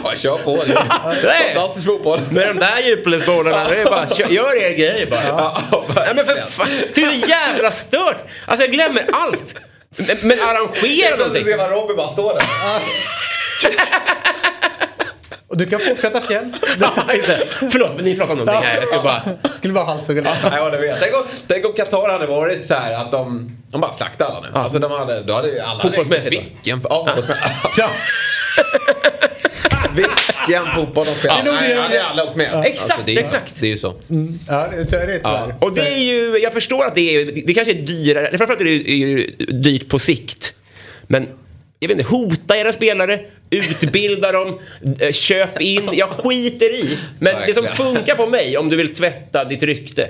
Ja, 0.04 0.14
kör 0.16 0.38
på. 0.38 0.64
Det 0.64 0.74
är 0.74 1.24
Nej. 1.24 1.56
Fantastisk 1.56 1.86
fotboll. 1.86 2.20
med 2.32 2.48
de 2.48 2.58
där 2.58 2.80
djupledsbollarna, 2.80 3.70
det 3.70 3.82
är 3.82 3.86
bara, 3.86 4.10
kör, 4.10 4.28
gör 4.28 4.56
er 4.64 4.72
grej 4.78 5.08
bara. 5.10 5.24
Ja, 5.24 5.62
Nej 5.96 6.16
men 6.16 6.26
för 6.26 6.36
fan, 6.36 6.70
det 6.96 7.02
är 7.02 7.20
så 7.20 7.28
jävla 7.28 7.72
stört. 7.72 8.18
Alltså 8.46 8.66
jag 8.66 8.74
glömmer 8.74 9.06
allt. 9.14 9.56
Men, 9.98 10.18
men 10.24 10.40
arrangera 10.40 11.16
någonting. 11.18 11.58
vad 11.58 11.72
Robin 11.72 11.98
bara 11.98 12.10
står 12.10 12.34
där. 12.34 12.44
Och 15.48 15.58
du 15.58 15.66
kan 15.66 15.80
fortsätta 15.80 16.22
fjäll. 16.22 16.52
Ja. 16.80 16.92
Förlåt, 17.72 17.92
men 17.96 18.06
ni 18.06 18.16
pratar 18.18 18.32
om 18.34 18.38
någonting 18.40 18.70
här. 18.70 18.78
Jag 18.78 18.88
ska 18.88 19.00
bara... 19.04 19.22
Skulle 19.58 19.74
bara 19.74 19.86
halshugga. 19.86 20.22
Ja, 20.44 20.70
jag 20.74 20.80
vet. 20.82 20.98
Tänk 21.02 21.16
om, 21.16 21.24
tänk 21.48 21.66
om 21.66 21.74
Qatar 21.74 22.10
hade 22.10 22.26
varit 22.26 22.68
så 22.68 22.74
här 22.74 22.94
att 22.94 23.12
de, 23.12 23.58
de 23.72 23.82
bara 23.82 23.94
slaktade 23.94 24.32
alla 24.32 24.42
nu. 24.42 24.48
Alltså 24.60 24.80
de 24.80 24.92
hade, 24.92 25.24
då 25.24 25.34
hade 25.34 25.50
ju 25.50 25.60
alla... 25.60 25.80
Fotbollsmässigt? 25.82 26.32
Vilken, 26.32 26.82
ja, 26.90 27.06
fotbollsmässigt. 27.08 27.78
Ja. 27.78 27.90
Vilken 29.96 30.66
fotboll 30.76 31.06
de 31.06 31.16
spelar. 31.16 31.44
Nog 31.44 31.54
Nej, 31.54 31.74
det- 31.76 31.82
hade 31.82 32.04
alla 32.06 32.24
åkt 32.24 32.36
med. 32.36 32.64
Exakt, 32.66 33.02
det 33.06 33.16
är, 33.16 33.20
exakt. 33.20 33.54
Det 33.60 33.66
är 33.68 33.72
ju 33.72 33.78
så. 33.78 33.94
Ja, 34.48 34.68
det- 34.72 34.88
så 34.90 34.96
är 34.96 35.08
det 35.08 35.18
tyvärr. 35.18 35.56
Och 35.60 35.74
det 35.74 35.88
är 35.94 36.04
ju, 36.04 36.38
jag 36.38 36.54
förstår 36.54 36.86
att 36.86 36.96
det 36.96 37.16
är, 37.16 37.32
det 37.48 37.54
kanske 37.54 37.72
är 37.74 37.82
dyrare, 37.82 38.38
framförallt 38.38 38.62
är 38.62 38.66
det 38.66 38.72
är 38.92 38.96
ju 38.96 39.28
dyrt 39.38 39.90
på 39.90 40.00
sikt. 40.00 40.54
Men 41.08 41.28
jag 41.80 41.88
vet 41.88 41.98
inte, 41.98 42.10
hota 42.10 42.58
era 42.58 42.74
spelare, 42.74 43.20
utbilda 43.50 44.32
dem, 44.32 44.60
eh, 45.00 45.12
köp 45.12 45.62
in, 45.62 45.90
jag 45.94 46.10
skiter 46.10 46.74
i. 46.74 47.00
Men 47.20 47.36
det 47.48 47.54
som 47.54 47.66
funkar 47.66 48.16
på 48.16 48.26
mig, 48.26 48.58
om 48.58 48.70
du 48.70 48.76
vill 48.76 48.96
tvätta 48.96 49.44
ditt 49.46 49.64
rykte, 49.64 50.10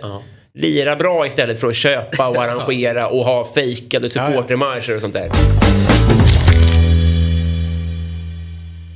lira 0.53 0.95
bra 0.95 1.27
istället 1.27 1.59
för 1.59 1.67
att 1.67 1.75
köpa 1.75 2.27
och 2.27 2.43
arrangera 2.43 3.07
och 3.07 3.25
ha 3.25 3.53
fejkade 3.53 4.09
supportermarscher 4.09 4.95
och 4.95 5.01
sånt 5.01 5.13
där. 5.13 5.29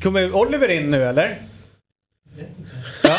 Kommer 0.04 0.36
Oliver 0.36 0.70
in 0.72 0.90
nu 0.90 1.04
eller? 1.04 1.38
Ja. 3.04 3.18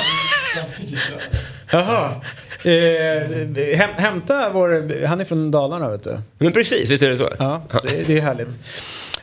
Jaha. 1.71 2.21
Eh, 2.65 3.77
häm, 3.77 3.91
hämta 3.97 4.51
vår, 4.51 5.07
han 5.07 5.21
är 5.21 5.25
från 5.25 5.51
Dalarna 5.51 5.91
vet 5.91 6.05
du. 6.05 6.19
Men 6.39 6.53
precis, 6.53 6.91
visst 6.91 7.03
är 7.03 7.11
det 7.11 7.17
så? 7.17 7.33
Ja, 7.39 7.63
det, 7.83 8.07
det 8.07 8.19
är 8.19 8.21
härligt. 8.21 8.49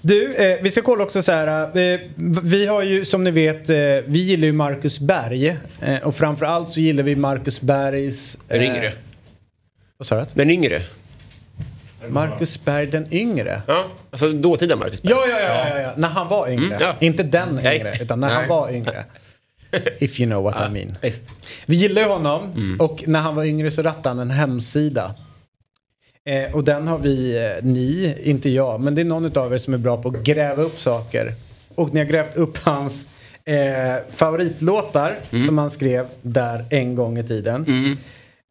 Du, 0.02 0.36
eh, 0.36 0.58
vi 0.62 0.72
ska 0.72 0.82
kolla 0.82 1.04
också 1.04 1.22
så 1.22 1.32
här. 1.32 1.78
Eh, 1.78 2.00
vi 2.44 2.66
har 2.66 2.82
ju 2.84 3.06
som 3.06 3.24
ni 3.24 3.32
vet, 3.32 3.70
eh, 3.70 3.76
vi 4.06 4.20
gillar 4.20 4.46
ju 4.46 4.54
Marcus 4.54 5.00
Berg. 5.00 5.48
Eh, 5.82 5.98
och 6.04 6.16
framförallt 6.16 6.70
så 6.70 6.80
gillar 6.80 7.04
vi 7.04 7.16
Marcus 7.16 7.62
Bergs... 7.62 8.38
Den 8.48 8.62
yngre. 8.64 8.94
Vad 9.98 10.08
sa 10.08 10.16
du? 10.20 10.26
Den 10.34 10.50
yngre. 10.50 10.84
Marcus 12.10 12.66
Berg 12.66 12.86
den 12.86 13.14
yngre? 13.14 13.62
Ja, 13.68 13.86
alltså 14.12 14.32
dåtida 14.32 14.76
Marcus 14.76 15.02
Berg. 15.02 15.12
Ja, 15.14 15.26
ja, 15.30 15.40
ja, 15.40 15.70
ja, 15.70 15.80
ja. 15.82 15.94
när 15.98 16.08
han 16.08 16.28
var 16.28 16.50
yngre. 16.50 16.66
Mm, 16.66 16.78
ja. 16.82 16.96
Inte 17.00 17.24
den 17.24 17.60
Nej. 17.64 17.78
yngre, 17.78 17.98
utan 18.02 18.20
när 18.20 18.28
Nej. 18.28 18.36
han 18.38 18.48
var 18.48 18.72
yngre. 18.72 19.06
If 20.00 20.20
you 20.20 20.30
know 20.30 20.44
what 20.44 20.56
I 20.70 20.74
mean. 20.74 20.98
visst. 21.02 21.22
Vi 21.66 21.76
gillar 21.76 22.02
ju 22.02 22.08
honom 22.08 22.44
Mm. 22.56 22.80
och 22.80 23.04
när 23.08 23.20
han 23.20 23.36
var 23.36 23.44
yngre 23.46 23.72
så 23.72 23.82
rattade 23.82 24.10
han 24.10 24.20
en 24.20 24.32
hemsida. 24.32 25.16
Eh, 26.28 26.56
och 26.56 26.64
den 26.64 26.88
har 26.88 26.98
vi, 26.98 27.38
eh, 27.38 27.64
ni, 27.66 28.16
inte 28.24 28.50
jag, 28.50 28.80
men 28.82 28.96
det 28.96 29.02
är 29.02 29.06
någon 29.06 29.38
av 29.38 29.54
er 29.54 29.58
som 29.58 29.74
är 29.74 29.78
bra 29.78 30.02
på 30.02 30.10
att 30.10 30.24
gräva 30.24 30.64
upp 30.64 30.80
saker. 30.80 31.34
Och 31.76 31.94
ni 31.94 32.00
har 32.00 32.08
grävt 32.08 32.36
upp 32.36 32.58
hans 32.58 33.08
eh, 33.46 33.56
favoritlåtar 34.16 35.16
Mm. 35.32 35.46
som 35.46 35.58
han 35.58 35.72
skrev 35.72 36.06
där 36.22 36.66
en 36.70 36.96
gång 36.96 37.18
i 37.18 37.24
tiden. 37.24 37.66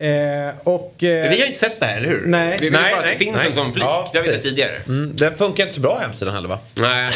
Eh, 0.02 0.54
och... 0.64 1.04
Eh, 1.04 1.22
Vi 1.22 1.28
har 1.28 1.34
ju 1.34 1.46
inte 1.46 1.58
sett 1.58 1.80
det 1.80 1.86
här, 1.86 1.96
eller 1.96 2.08
hur? 2.08 2.22
Nej. 2.26 2.56
Vi 2.60 2.70
vet 2.70 2.80
bara 2.90 2.96
att 3.00 3.04
det 3.12 3.24
finns 3.24 3.44
en 3.46 3.52
sån 3.52 3.72
flik. 3.72 3.84
Ja, 3.84 4.08
det 4.12 4.18
har 4.18 4.24
vi 4.24 4.30
sett 4.32 4.42
tidigare. 4.42 4.70
Mm, 4.88 5.12
den 5.16 5.34
funkar 5.34 5.62
inte 5.64 5.74
så 5.74 5.80
bra 5.80 5.98
hemsidan 5.98 6.34
heller 6.34 6.48
va? 6.48 6.58
Nej. 6.74 7.10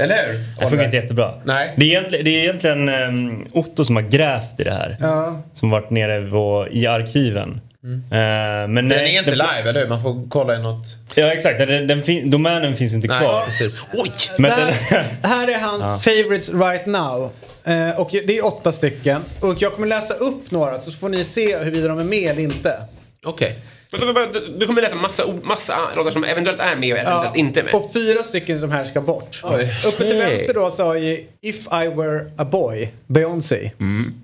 Eller 0.00 0.16
hur? 0.26 0.44
Det 0.60 0.68
funkar 0.68 0.84
inte 0.84 0.96
jättebra. 0.96 1.34
Nej. 1.44 1.74
Det 1.76 1.84
är 1.84 1.88
egentligen, 1.88 2.24
det 2.24 2.30
är 2.30 2.42
egentligen 2.42 2.88
um, 2.88 3.46
Otto 3.52 3.84
som 3.84 3.96
har 3.96 4.02
grävt 4.02 4.60
i 4.60 4.64
det 4.64 4.70
här. 4.72 4.96
Ja. 5.00 5.42
Som 5.52 5.70
varit 5.70 5.90
nere 5.90 6.30
på, 6.30 6.68
i 6.70 6.86
arkiven. 6.86 7.60
Mm. 7.84 7.98
Eh, 8.10 8.68
men 8.68 8.74
Den 8.74 8.88
nej, 8.88 9.14
är 9.14 9.18
inte 9.18 9.30
den- 9.30 9.38
live, 9.38 9.68
eller 9.70 9.80
hur? 9.80 9.88
Man 9.88 10.02
får 10.02 10.28
kolla 10.28 10.54
i 10.56 10.62
något... 10.62 10.86
Ja 11.14 11.32
exakt, 11.32 11.58
den, 11.58 11.86
den 11.86 12.02
fin, 12.02 12.30
domänen 12.30 12.76
finns 12.76 12.94
inte 12.94 13.08
Nej, 13.08 13.18
kvar. 13.18 13.44
precis. 13.44 13.80
Oj! 13.92 14.12
Men 14.38 14.50
där, 14.50 14.66
den, 14.90 15.04
här 15.30 15.48
är 15.48 15.58
hans 15.60 15.82
Ja. 15.82 15.98
favorites 15.98 16.48
right 16.48 16.86
now. 16.86 17.32
Eh, 17.64 17.90
och 18.00 18.08
det 18.12 18.38
är 18.38 18.44
åtta 18.46 18.72
stycken. 18.72 19.22
Och 19.40 19.54
jag 19.62 19.72
kommer 19.72 19.86
läsa 19.86 20.14
upp 20.14 20.50
några 20.50 20.78
så 20.78 20.92
får 20.92 21.08
ni 21.08 21.24
se 21.24 21.58
huruvida 21.58 21.88
de 21.88 21.98
är 21.98 22.04
med 22.04 22.30
eller 22.30 22.42
inte. 22.42 22.82
Okej. 23.24 23.58
Du, 23.90 24.56
du 24.58 24.66
kommer 24.66 24.82
läsa 24.82 24.94
massa, 24.94 25.22
massa 25.42 25.78
låtar 25.96 26.10
som 26.10 26.24
eventuellt 26.24 26.60
är 26.60 26.76
med 26.76 26.92
och 26.92 26.98
eventuellt 26.98 27.36
inte 27.36 27.62
med. 27.62 27.74
Och 27.74 27.90
fyra 27.92 28.22
stycken 28.22 28.60
som 28.60 28.70
här 28.70 28.84
ska 28.84 29.00
bort. 29.00 29.40
Oj. 29.44 29.70
Uppe 29.86 30.04
till 30.04 30.16
vänster 30.16 30.54
då 30.54 30.70
så 30.70 30.84
har 30.84 30.94
vi 30.94 31.26
If 31.40 31.66
I 31.66 31.86
Were 31.96 32.30
A 32.36 32.44
Boy, 32.44 32.92
Beyoncé. 33.06 33.70
Mm. 33.80 34.14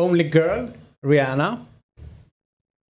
Only 0.00 0.24
Girl, 0.24 0.64
Rihanna. 1.06 1.56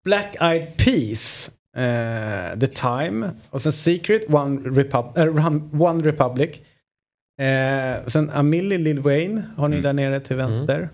Black 0.05 0.35
Eyed 0.41 0.77
Peas, 0.77 1.51
eh, 1.77 2.59
The 2.59 2.67
Time. 2.67 3.31
Och 3.49 3.61
sen 3.61 3.71
Secret, 3.71 4.23
One, 4.29 4.59
Repub- 4.69 5.17
eh, 5.17 5.25
Rum- 5.25 5.69
One 5.81 6.03
Republic. 6.03 6.49
Eh, 7.41 8.07
sen 8.07 8.29
Amelie 8.29 8.77
Lil 8.77 8.99
Wayne 8.99 9.43
har 9.57 9.67
ni 9.67 9.81
där 9.81 9.93
nere 9.93 10.19
till 10.19 10.35
vänster. 10.35 10.89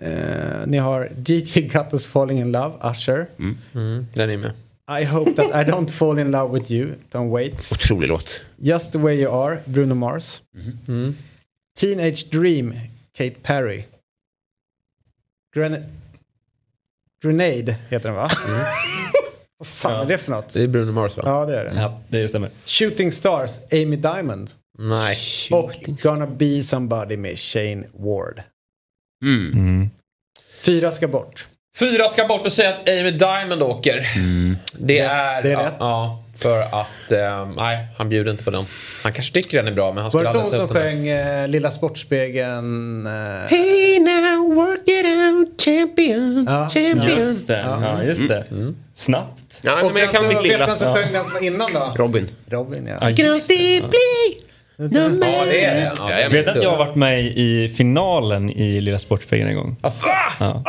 Eh, 0.00 0.66
ni 0.66 0.78
har 0.78 1.08
DJ 1.26 1.60
Got 1.72 1.92
Us 1.92 2.06
Falling 2.06 2.38
In 2.38 2.52
Love, 2.52 2.90
Usher. 2.90 3.26
Mm, 3.38 4.06
den 4.14 4.30
är 4.30 4.36
med. 4.36 4.52
I 5.00 5.04
hope 5.04 5.32
that 5.32 5.46
I 5.66 5.70
don't 5.70 5.88
fall 5.90 6.18
in 6.18 6.30
love 6.30 6.58
with 6.58 6.72
you, 6.72 6.94
Tom 7.10 7.30
Waits. 7.30 7.72
Otrolig 7.72 8.08
låt. 8.08 8.40
Just 8.56 8.92
the 8.92 8.98
way 8.98 9.14
you 9.22 9.44
are, 9.44 9.58
Bruno 9.64 9.94
Mars. 9.94 10.42
Mm. 10.88 11.14
Teenage 11.78 12.30
Dream, 12.30 12.74
Kate 13.12 13.34
Perry. 13.42 13.84
Gren- 15.56 15.84
Grenade 17.24 17.74
heter 17.88 18.08
den 18.08 18.14
va? 18.16 18.28
Vad 19.58 19.66
fan 19.66 20.00
är 20.00 20.04
det 20.08 20.18
för 20.18 20.30
något? 20.30 20.52
Det 20.52 20.62
är 20.62 20.68
Bruno 20.68 20.92
Mars 20.92 21.16
va? 21.16 21.22
Ja 21.26 21.46
det 21.46 21.56
är 21.60 21.64
det. 21.64 21.72
ja, 21.80 22.00
det 22.08 22.28
stämmer. 22.28 22.50
Shooting 22.64 23.12
Stars, 23.12 23.50
Amy 23.72 23.96
Diamond. 23.96 24.50
Nej. 24.78 25.16
Och 25.50 25.72
Gonna 26.02 26.26
Be 26.26 26.62
Somebody 26.62 27.16
med 27.16 27.38
Shane 27.38 27.84
Ward. 27.94 28.42
Mm. 29.24 29.52
Mm. 29.52 29.90
Fyra 30.62 30.90
ska 30.90 31.08
bort. 31.08 31.46
Fyra 31.78 32.08
ska 32.08 32.26
bort 32.26 32.46
och 32.46 32.52
säga 32.52 32.68
att 32.70 32.88
Amy 32.88 33.10
Diamond 33.10 33.62
åker. 33.62 34.06
Det 34.78 34.98
är... 34.98 35.42
det 35.42 35.48
är 35.48 35.52
ja, 35.52 35.60
rätt. 35.66 35.74
Ja, 35.80 36.24
för 36.38 36.60
att... 36.62 37.12
eh, 37.12 37.48
nej, 37.56 37.86
han 37.98 38.08
bjuder 38.08 38.30
inte 38.30 38.44
på 38.44 38.50
den. 38.50 38.64
Han 39.02 39.12
kanske 39.12 39.32
tycker 39.34 39.56
den 39.56 39.66
är 39.72 39.72
bra 39.76 39.92
men 39.92 39.96
han 39.96 40.04
Var 40.04 40.10
skulle 40.10 40.22
det 40.24 40.28
aldrig 40.28 40.44
de 40.44 40.50
ta 40.50 40.56
som 40.56 40.64
upp 40.64 40.74
den. 40.74 40.82
där. 41.04 41.24
sjöng 41.24 41.40
eh, 41.42 41.48
Lilla 41.48 41.70
Sportspegeln? 41.70 43.06
Eh, 43.06 43.12
Hey 43.48 43.98
now, 43.98 44.54
work 44.54 44.88
champion, 45.60 46.44
Ja. 46.48 46.68
champion. 46.70 47.18
Just 47.18 47.46
det. 47.46 47.60
Ja, 47.60 48.02
just 48.04 48.28
det. 48.28 48.44
Snabbt. 48.94 49.60
Ja, 49.62 49.82
och 49.82 49.92
men 49.94 50.02
jag 50.02 50.10
kan 50.10 50.28
mitt 50.28 50.42
lilla. 50.42 50.66
vem 50.66 50.76
som 50.78 50.94
sjöng 50.94 51.12
den 51.12 51.24
som 51.24 51.32
var 51.32 51.42
innan 51.44 51.68
då? 51.72 51.92
Robin. 51.96 52.28
Robin 52.50 52.86
ja. 53.00 53.10
Just 53.10 53.50
det. 54.88 54.98
Ja. 54.98 55.06
Ja, 55.20 55.44
det 55.50 55.64
är 55.64 55.74
det. 55.74 55.92
Ja, 55.98 56.20
jag 56.20 56.30
Vet 56.30 56.48
att 56.48 56.62
jag 56.62 56.70
har 56.70 56.76
varit 56.78 56.94
med 56.94 57.24
i 57.26 57.74
finalen 57.76 58.50
i 58.50 58.80
Lilla 58.80 58.98
Sportspegeln 58.98 59.48
en 59.50 59.56
gång? 59.56 59.76
Alltså, 59.80 60.08
Ja. 60.40 60.62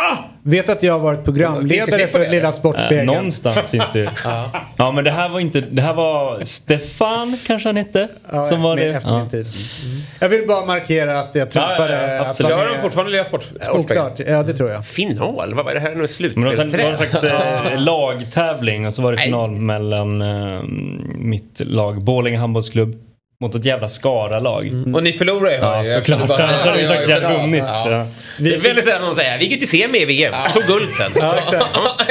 Vet 0.44 0.70
att 0.70 0.84
jag 0.84 0.94
har 0.94 1.00
varit 1.00 1.24
programledare 1.24 1.98
det 1.98 2.08
för 2.08 2.20
det? 2.20 2.30
Lilla 2.30 2.48
Eh, 2.48 2.52
Sportspegeln. 2.54 3.06
någonstans 3.06 3.70
finns 3.70 3.92
det 3.94 4.00
ju. 4.00 4.08
Ja 4.78 4.92
men 4.92 5.04
det 5.04 5.12
här 5.12 5.30
var 5.30 5.40
inte, 5.40 5.62
det 5.62 5.82
här 5.82 5.94
var 5.94 6.40
Stefan 6.44 7.38
kanske 7.48 7.70
han 7.70 7.76
hette. 7.76 8.08
Ja, 8.32 8.44
som 8.44 8.62
var 8.62 8.76
det. 8.76 8.84
efter 8.84 9.10
Ja. 9.10 9.20
min 9.20 9.30
tid. 9.30 9.48
Jag 10.20 10.30
vill 10.30 10.48
bara 10.48 10.66
markera 10.66 11.20
att 11.20 11.36
jag 11.36 11.48
Ja, 11.54 11.62
ja, 11.62 11.68
träffade... 11.68 12.16
ja, 12.18 12.34
Kör 12.34 12.66
är- 12.68 12.76
de 12.76 12.82
fortfarande 12.82 13.12
Lilla 13.12 13.26
Sport, 13.26 13.44
Sportspegeln? 13.44 13.80
Oklart, 13.80 14.20
ja 14.28 14.44
det 14.44 14.54
tror 14.54 14.72
jag. 14.72 14.86
Final? 14.86 15.54
Vad 15.54 15.66
var 15.66 15.74
det 15.74 15.80
här? 15.80 15.90
Någon 15.96 16.08
Men 16.36 16.42
det 16.44 16.48
var, 16.48 16.54
sen, 16.54 16.72
det 16.72 16.78
var 16.84 16.92
en 16.92 16.98
slutspelsträ? 16.98 17.30
slags 17.30 17.72
eh, 17.72 17.80
lagtävling 17.80 18.88
och 18.88 18.94
så 18.94 19.02
var 19.02 19.12
det 19.12 19.16
Nej. 19.16 19.26
final 19.26 19.52
mellan 19.52 20.22
eh, 20.22 20.62
mitt 21.16 21.62
lag 21.66 22.04
Borlänge 22.04 22.38
handbollsklubb 22.38 22.96
mot 23.42 23.56
ett 23.56 23.66
jävla 23.66 23.88
Skara-lag. 23.88 24.84
Och 24.96 25.04
ni 25.04 25.12
förlorar 25.14 25.50
ju. 25.52 25.58
Ja 25.58 25.84
såklart, 25.86 26.28
bara- 26.28 26.44
annars 26.48 26.62
hade 26.66 26.78
vi 26.82 26.88
säkert 26.88 27.10
Ja, 27.10 27.28
hade 27.28 27.42
vunnit. 27.42 27.64
ja. 27.68 27.92
Ja. 27.92 28.08
Det 28.38 28.56
är 28.56 28.60
väldigt 28.60 28.86
sällan 28.86 29.02
någon 29.02 29.16
säger 29.16 29.40
vi 29.40 29.46
gick 29.46 29.60
till 29.60 29.70
semi 29.82 29.98
i 30.02 30.06
VM, 30.06 30.34
tog 30.54 30.64
guld 30.64 30.90
sen. 30.98 31.12
Ja, 31.20 31.36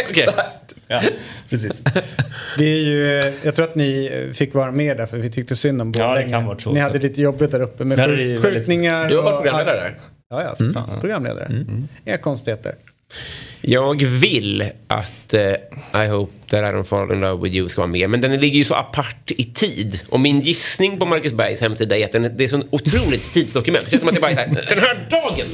exakt. 0.09 0.35
Ja, 0.93 1.01
precis. 1.51 1.83
Det 2.59 2.64
är 2.64 2.76
ju, 2.76 3.33
jag 3.43 3.57
tror 3.57 3.64
att 3.66 3.74
ni 3.74 4.11
fick 4.35 4.55
vara 4.55 4.70
med 4.72 4.97
där 4.97 5.07
för 5.07 5.16
vi 5.18 5.31
tyckte 5.31 5.57
synd 5.57 5.83
om 5.83 5.93
Ja, 5.97 6.03
det 6.03 6.09
Borlänge. 6.09 6.28
kan 6.31 6.45
vara 6.47 6.59
så 6.59 6.72
Ni 6.72 6.81
hade 6.81 6.99
lite 6.99 7.22
jobbigt 7.22 7.51
där 7.51 7.61
uppe 7.61 7.85
med 7.85 7.97
väldigt- 7.99 8.43
skjutningar. 8.43 9.09
Du 9.09 9.16
har 9.16 9.22
varit 9.22 9.37
programledare 9.43 9.76
där. 9.81 9.95
Ja, 10.31 10.43
ja, 10.43 10.55
för 10.57 10.70
fan. 10.72 11.01
Programledare. 11.01 11.49
Inga 12.07 12.16
konstigheter. 12.16 12.74
Jag 13.61 14.02
vill 14.02 14.70
att 14.86 15.34
uh, 15.34 16.02
I 16.04 16.06
hope 16.06 16.32
that 16.48 16.61
I 16.61 16.76
don't 16.76 16.84
fall 16.84 17.12
in 17.12 17.20
love 17.20 17.42
with 17.42 17.56
you 17.56 17.68
ska 17.68 17.80
vara 17.80 17.90
med. 17.90 18.11
Men 18.11 18.20
den 18.20 18.40
ligger 18.40 18.58
ju 18.58 18.64
så 18.64 18.74
apart 18.74 19.30
i 19.30 19.44
tid. 19.44 20.00
Och 20.08 20.20
min 20.20 20.40
gissning 20.40 20.98
på 20.98 21.06
Marcus 21.06 21.32
Bergs 21.32 21.61
hemsida 21.61 21.96
är 21.98 22.04
att 22.04 22.12
den, 22.12 22.36
det 22.36 22.44
är 22.44 22.48
så 22.48 22.62
otroligt 22.70 23.32
tidsdokument. 23.32 23.84
Det 23.84 23.90
känns 23.90 24.00
som 24.00 24.08
att 24.08 24.14
det 24.14 24.20
bara 24.20 24.30
är 24.30 24.34
så 24.34 24.40
här, 24.40 24.66
den 24.68 24.78
här 24.78 25.06
dagen. 25.11 25.46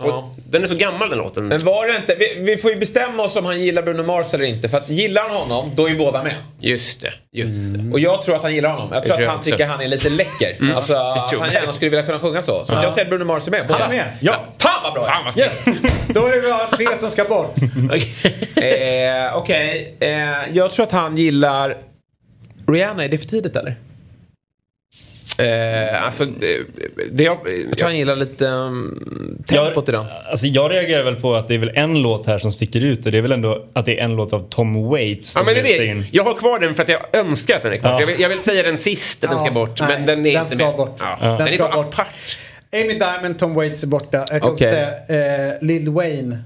Och 0.00 0.34
Den 0.50 0.62
är 0.62 0.66
så 0.66 0.74
gammal 0.74 1.10
den 1.10 1.18
låten. 1.18 1.48
Men 1.48 1.64
var 1.64 1.86
det 1.86 1.96
inte... 1.96 2.14
Vi, 2.14 2.36
vi 2.38 2.56
får 2.56 2.70
ju 2.70 2.76
bestämma 2.76 3.22
oss 3.22 3.36
om 3.36 3.44
han 3.44 3.60
gillar 3.60 3.82
Bruno 3.82 4.02
Mars 4.02 4.34
eller 4.34 4.44
inte. 4.44 4.68
För 4.68 4.78
att 4.78 4.88
gillar 4.88 5.22
han 5.22 5.30
honom, 5.30 5.70
då 5.76 5.86
är 5.86 5.90
ju 5.90 5.96
båda 5.98 6.22
med. 6.22 6.34
Just 6.60 7.00
det. 7.00 7.12
Just 7.32 7.74
det. 7.74 7.92
Och 7.92 8.00
jag 8.00 8.22
tror 8.22 8.36
att 8.36 8.42
han 8.42 8.54
gillar 8.54 8.70
honom. 8.70 8.88
Jag 8.92 9.04
tror 9.04 9.06
tror 9.06 9.14
att 9.14 9.22
jag 9.22 9.30
han 9.30 9.38
också. 9.38 9.50
tycker 9.50 9.66
han 9.66 9.80
är 9.80 9.88
lite 9.88 10.10
läcker. 10.10 10.56
Mm. 10.60 10.76
Alltså, 10.76 10.94
att 10.94 11.30
han 11.30 11.38
jag. 11.40 11.52
gärna 11.52 11.72
skulle 11.72 11.90
vilja 11.90 12.06
kunna 12.06 12.18
sjunga 12.18 12.42
så. 12.42 12.64
Så 12.64 12.74
jag 12.74 12.92
säger 12.92 13.04
att 13.04 13.10
Bruno 13.10 13.24
Mars 13.24 13.46
är 13.46 13.50
med. 13.50 13.66
Båda. 13.66 13.78
Han 13.78 13.92
är 13.92 13.96
med. 13.96 14.12
Ja. 14.20 14.44
Fan 14.58 14.80
vad 14.82 14.92
bra! 14.92 15.04
Fan 15.04 15.24
vad 15.24 15.38
Yes. 15.38 15.64
Då 16.08 16.26
är 16.26 16.42
det 16.42 16.48
bara 16.48 16.66
tre 16.66 16.98
som 16.98 17.10
ska 17.10 17.24
bort. 17.24 17.56
eh, 18.56 19.36
Okej, 19.36 19.96
eh, 20.00 20.10
jag 20.52 20.70
tror 20.70 20.86
att 20.86 20.92
han 20.92 21.16
gillar... 21.16 21.76
Rihanna, 22.72 23.04
är 23.04 23.08
det 23.08 23.18
för 23.18 23.26
tidigt 23.26 23.56
eller? 23.56 23.76
Eh, 25.40 26.04
alltså, 26.04 26.24
det, 26.24 26.58
det 27.12 27.24
jag, 27.24 27.38
Jag 27.68 27.78
tror 27.78 27.86
han 27.88 27.98
gillar 27.98 28.16
lite 28.16 28.46
um, 28.46 29.42
tempot 29.48 29.88
i 29.88 29.92
den. 29.92 30.06
Alltså 30.30 30.46
jag 30.46 30.72
reagerar 30.72 31.02
väl 31.02 31.16
på 31.16 31.34
att 31.34 31.48
det 31.48 31.54
är 31.54 31.58
väl 31.58 31.72
en 31.74 32.02
låt 32.02 32.26
här 32.26 32.38
som 32.38 32.52
sticker 32.52 32.80
ut 32.80 33.06
och 33.06 33.12
det 33.12 33.18
är 33.18 33.22
väl 33.22 33.32
ändå 33.32 33.66
att 33.72 33.86
det 33.86 34.00
är 34.00 34.04
en 34.04 34.16
låt 34.16 34.32
av 34.32 34.40
Tom 34.48 34.88
Waits. 34.88 35.36
Ja, 35.36 35.42
men 35.44 35.54
det 35.54 35.60
är 35.60 35.94
det. 35.94 36.04
Jag 36.12 36.24
har 36.24 36.34
kvar 36.34 36.58
den 36.60 36.74
för 36.74 36.82
att 36.82 36.88
jag 36.88 37.00
önskar 37.12 37.56
att 37.56 37.62
den 37.62 37.72
är 37.72 37.76
kvar. 37.76 37.90
Ja. 37.90 38.00
Jag, 38.00 38.06
vill, 38.06 38.20
jag 38.20 38.28
vill 38.28 38.38
säga 38.38 38.62
den 38.62 38.78
sist 38.78 39.24
att 39.24 39.30
den 39.30 39.38
Ja, 39.38 39.44
ska 39.44 39.54
bort. 39.54 39.80
nej, 39.80 39.88
men 39.88 40.06
den 40.06 40.26
är 40.26 40.32
den 40.34 40.42
inte 40.44 40.56
ska 40.56 40.66
med. 40.66 40.76
bort. 40.76 40.96
Ja. 41.00 41.16
Den 41.20 41.36
Den, 41.38 41.48
är 41.48 41.52
ska 41.52 41.64
så 41.72 41.72
bort. 41.82 41.94
apart. 41.94 42.38
Amy 42.72 42.92
Diamond, 42.98 43.38
Tom 43.38 43.54
Waits 43.54 43.82
är 43.82 43.86
borta. 43.86 44.24
Jag 44.30 44.42
kan 44.42 44.50
också 44.52 44.64
säga 44.64 45.48
eh, 45.48 45.52
Lil 45.60 45.88
Wayne. 45.90 46.38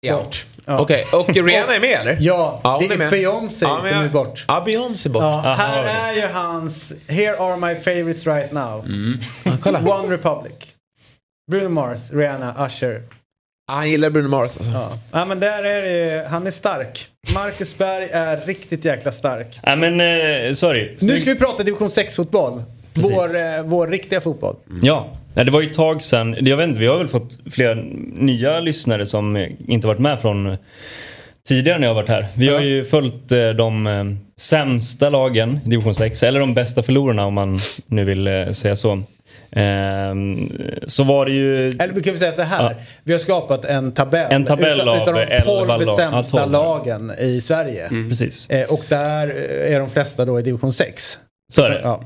Ja. 0.00 0.16
Bort. 0.16 0.46
Ja. 0.66 0.80
Okej, 0.80 1.04
och 1.12 1.28
Rihanna 1.28 1.74
är 1.76 1.80
med 1.80 2.00
eller? 2.00 2.16
Ja, 2.20 2.60
Ja, 2.64 2.78
det 2.88 2.94
är 2.94 3.00
är. 3.00 3.10
Beyoncé 3.10 3.64
Ja, 3.66 3.78
som 3.80 3.88
jag- 3.88 4.04
är 4.04 4.08
bort. 4.08 4.44
Ja, 4.48 4.62
Beyoncé 4.66 5.08
är 5.08 5.12
bort. 5.12 5.22
Ja, 5.22 5.28
Aha, 5.28 5.54
här 5.54 5.80
okej. 5.82 5.92
är 6.22 6.26
ju 6.28 6.32
hans 6.34 6.92
Here 7.08 7.36
are 7.38 7.56
my 7.56 7.74
favorites 7.80 8.26
right 8.26 8.52
now. 8.52 8.84
kolla. 9.62 9.78
One 10.00 10.14
Republic. 10.14 10.52
Bruno 11.50 11.68
Mars, 11.68 12.10
Rihanna, 12.12 12.66
Usher. 12.66 13.02
Han 13.72 13.90
gillar 13.90 14.10
Bruno 14.10 14.28
Mars 14.28 14.56
alltså. 14.56 14.70
Ja, 14.72 14.90
ja 15.12 15.24
men 15.24 15.40
där 15.40 15.64
är 15.64 15.82
det, 15.82 16.28
han 16.28 16.46
är 16.46 16.50
stark. 16.50 17.08
Marcus 17.34 17.78
Berg 17.78 18.08
är 18.12 18.36
riktigt 18.46 18.84
jäkla 18.84 19.12
stark. 19.12 19.58
Nej 19.62 19.76
men 19.76 20.00
eh, 20.00 20.52
sorry. 20.52 20.96
Nu 21.00 21.20
ska 21.20 21.32
vi 21.32 21.38
prata 21.38 21.62
division 21.62 21.88
6-fotboll. 21.88 22.62
Precis. 22.94 23.12
Vår, 23.12 23.40
eh, 23.40 23.62
vår 23.64 23.88
riktiga 23.88 24.20
fotboll. 24.20 24.56
Ja. 24.82 25.08
Nej, 25.36 25.44
det 25.44 25.50
var 25.50 25.60
ju 25.60 25.70
ett 25.70 25.76
tag 25.76 26.02
sedan. 26.02 26.36
Jag 26.40 26.56
vet 26.56 26.68
inte, 26.68 26.80
vi 26.80 26.86
har 26.86 26.98
väl 26.98 27.08
fått 27.08 27.38
flera 27.50 27.74
nya 28.14 28.60
lyssnare 28.60 29.06
som 29.06 29.48
inte 29.68 29.86
varit 29.86 29.98
med 29.98 30.20
från 30.20 30.56
tidigare 31.48 31.78
när 31.78 31.86
jag 31.86 31.94
varit 31.94 32.08
här. 32.08 32.26
Vi 32.34 32.48
har 32.48 32.60
ju 32.60 32.84
följt 32.84 33.32
eh, 33.32 33.48
de 33.48 33.86
eh, 33.86 34.04
sämsta 34.40 35.10
lagen 35.10 35.60
i 35.64 35.68
division 35.68 35.94
6, 35.94 36.22
eller 36.22 36.40
de 36.40 36.54
bästa 36.54 36.82
förlorarna 36.82 37.26
om 37.26 37.34
man 37.34 37.60
nu 37.86 38.04
vill 38.04 38.26
eh, 38.26 38.50
säga 38.50 38.76
så. 38.76 39.02
Ehm, 39.50 40.52
så 40.86 41.04
var 41.04 41.26
det 41.26 41.32
ju... 41.32 41.68
Eller 41.68 41.94
vi 41.94 42.02
kan 42.02 42.18
säga 42.18 42.32
så 42.32 42.42
här. 42.42 42.62
Ja. 42.62 42.72
Vi 43.04 43.12
har 43.12 43.18
skapat 43.18 43.64
en 43.64 43.92
tabell. 43.92 44.32
En 44.32 44.44
tabell 44.44 44.80
utav, 44.80 44.88
av 44.88 45.14
de 45.14 45.20
11 45.20 45.42
12 45.44 45.68
lag. 45.68 45.82
Ja, 45.82 45.96
sämsta 45.96 46.38
12. 46.38 46.52
lagen 46.52 47.12
i 47.18 47.40
Sverige. 47.40 47.88
Precis. 48.08 48.50
Eh, 48.50 48.72
och 48.72 48.84
där 48.88 49.26
eh, 49.26 49.74
är 49.74 49.78
de 49.78 49.90
flesta 49.90 50.24
då 50.24 50.38
i 50.38 50.42
division 50.42 50.72
6. 50.72 51.18
Så 51.52 51.62
är 51.62 51.70
det. 51.70 51.80
Ja. 51.82 52.04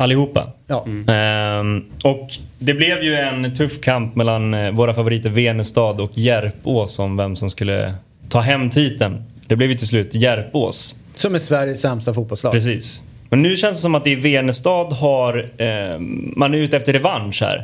Allihopa. 0.00 0.52
Ja. 0.66 0.86
Ehm, 1.14 1.84
och 2.04 2.30
det 2.58 2.74
blev 2.74 3.02
ju 3.02 3.14
en 3.14 3.54
tuff 3.54 3.80
kamp 3.80 4.14
mellan 4.14 4.54
eh, 4.54 4.70
våra 4.70 4.94
favoriter 4.94 5.30
Venestad 5.30 6.00
och 6.00 6.10
Järpås 6.14 6.98
om 6.98 7.16
vem 7.16 7.36
som 7.36 7.50
skulle 7.50 7.94
ta 8.28 8.40
hem 8.40 8.70
titeln. 8.70 9.24
Det 9.46 9.56
blev 9.56 9.70
ju 9.70 9.74
till 9.74 9.86
slut 9.86 10.14
Järpås. 10.14 10.96
Som 11.14 11.34
är 11.34 11.38
Sveriges 11.38 11.80
sämsta 11.80 12.14
fotbollslag. 12.14 12.52
Precis. 12.52 13.02
Men 13.30 13.42
nu 13.42 13.56
känns 13.56 13.76
det 13.76 13.80
som 13.80 13.94
att 13.94 14.06
i 14.06 14.14
Venestad 14.14 14.92
har 14.92 15.50
eh, 15.58 15.98
man 16.36 16.54
är 16.54 16.58
ute 16.58 16.76
efter 16.76 16.92
revansch 16.92 17.42
här. 17.42 17.56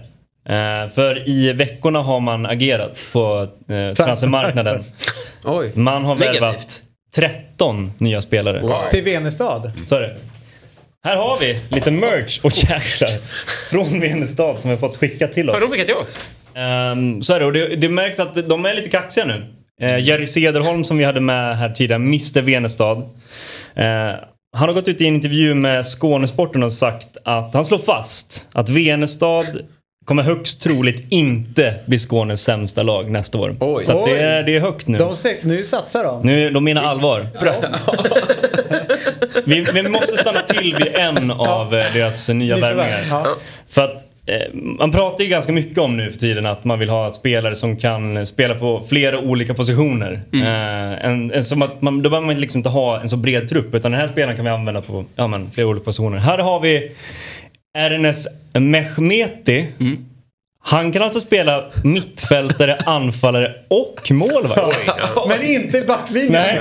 Eh, 0.49 0.91
för 0.93 1.29
i 1.29 1.53
veckorna 1.53 2.03
har 2.03 2.21
man 2.21 2.47
agerat 2.47 2.99
på 3.13 3.49
eh, 3.69 3.95
transfermarknaden. 3.95 4.83
Oj. 5.45 5.73
Man 5.75 6.05
har 6.05 6.17
värvat 6.17 6.83
13 7.15 7.93
nya 7.99 8.23
spelare. 8.23 8.91
Till 8.91 9.05
Venestad. 9.05 9.73
Så 9.85 9.97
är 9.97 10.01
det. 10.01 10.17
Här 11.07 11.17
har 11.17 11.39
vi 11.41 11.61
lite 11.69 11.91
merch 11.91 12.41
och 12.43 12.53
jäklar 12.55 13.11
från 13.71 14.01
Venestad 14.01 14.61
som 14.61 14.71
vi 14.71 14.77
har 14.77 14.81
fått 14.81 14.97
skicka 14.97 15.29
till 15.29 15.51
oss. 15.51 15.55
Har 15.55 15.61
de 15.61 15.71
skickat 15.71 15.87
till 15.87 15.97
oss? 15.97 16.25
Ehm, 16.55 17.23
så 17.23 17.35
är 17.35 17.41
det 17.41 17.47
och 17.47 17.53
det, 17.53 17.77
det 17.77 17.89
märks 17.89 18.21
att 18.21 18.49
de 18.49 18.67
är 18.67 18.75
lite 18.75 18.89
kaxiga 18.89 19.25
nu. 19.25 19.47
Uh, 19.83 19.99
Jerry 20.01 20.27
Cederholm 20.27 20.85
som 20.85 20.99
vi 20.99 21.05
hade 21.05 21.21
med 21.21 21.59
här 21.59 21.71
tidigare, 21.71 22.03
Mr 22.03 22.43
Venestad. 22.43 22.99
Eh, 23.75 23.85
han 24.57 24.69
har 24.69 24.73
gått 24.73 24.89
ut 24.89 25.01
i 25.01 25.07
en 25.07 25.15
intervju 25.15 25.55
med 25.55 25.87
Skånesporten 25.87 26.63
och 26.63 26.73
sagt 26.73 27.17
att 27.25 27.55
han 27.55 27.65
slår 27.65 27.79
fast 27.79 28.49
att 28.53 28.69
Venestad 28.69 29.61
kommer 30.05 30.23
högst 30.23 30.63
troligt 30.63 31.05
inte 31.11 31.75
bli 31.87 31.99
Skånes 31.99 32.43
sämsta 32.43 32.83
lag 32.83 33.11
nästa 33.11 33.39
år. 33.39 33.83
Så 33.83 33.99
att 33.99 34.05
det, 34.05 34.19
är, 34.19 34.43
det 34.43 34.57
är 34.57 34.61
högt 34.61 34.89
nu. 34.89 34.99
De, 34.99 35.17
nu 35.43 35.65
satsar 35.65 36.05
de. 36.05 36.23
Nu, 36.23 36.51
de 36.51 36.65
menar 36.65 36.83
allvar. 36.83 37.27
vi, 39.47 39.61
vi 39.61 39.89
måste 39.89 40.17
stanna 40.17 40.43
till 40.43 40.75
vid 40.75 40.95
en 40.95 41.31
av 41.31 41.75
eh, 41.75 41.93
deras 41.93 42.29
nya 42.29 42.57
värvningar. 42.57 43.01
ja. 43.11 43.27
För 43.69 43.83
att 43.83 44.07
eh, 44.27 44.55
man 44.55 44.93
pratar 44.93 45.25
ju 45.25 45.31
ganska 45.31 45.53
mycket 45.53 45.79
om 45.79 45.97
nu 45.97 46.11
för 46.11 46.19
tiden 46.19 46.47
att 46.47 46.65
man 46.65 46.79
vill 46.79 46.89
ha 46.89 47.11
spelare 47.11 47.55
som 47.55 47.77
kan 47.77 48.27
spela 48.27 48.55
på 48.55 48.85
flera 48.89 49.19
olika 49.19 49.55
positioner. 49.55 50.23
Eh, 50.33 51.07
en, 51.07 51.33
en, 51.33 51.43
som 51.43 51.63
att 51.63 51.83
man, 51.83 52.03
då 52.03 52.11
behöver 52.11 52.27
man 52.27 52.41
liksom 52.41 52.59
inte 52.59 52.69
ha 52.69 53.01
en 53.01 53.09
så 53.09 53.17
bred 53.17 53.49
trupp 53.49 53.75
utan 53.75 53.91
den 53.91 54.01
här 54.01 54.07
spelaren 54.07 54.37
kan 54.37 54.45
vi 54.45 54.51
använda 54.51 54.83
på 54.83 55.05
ja, 55.17 55.27
men, 55.27 55.51
flera 55.51 55.69
olika 55.69 55.85
positioner. 55.85 56.19
Här 56.19 56.39
har 56.39 56.61
vi 56.61 56.91
Ernest 57.79 58.29
Mehmeti. 58.53 59.67
Han 60.69 60.93
kan 60.93 61.03
alltså 61.03 61.21
spela 61.21 61.65
mittfältare, 61.85 62.77
anfallare 62.87 63.55
och 63.69 64.11
målvakt. 64.11 64.91
Men 65.29 65.43
inte 65.43 65.81
backlinjen. 65.81 66.33
Nej. 66.33 66.61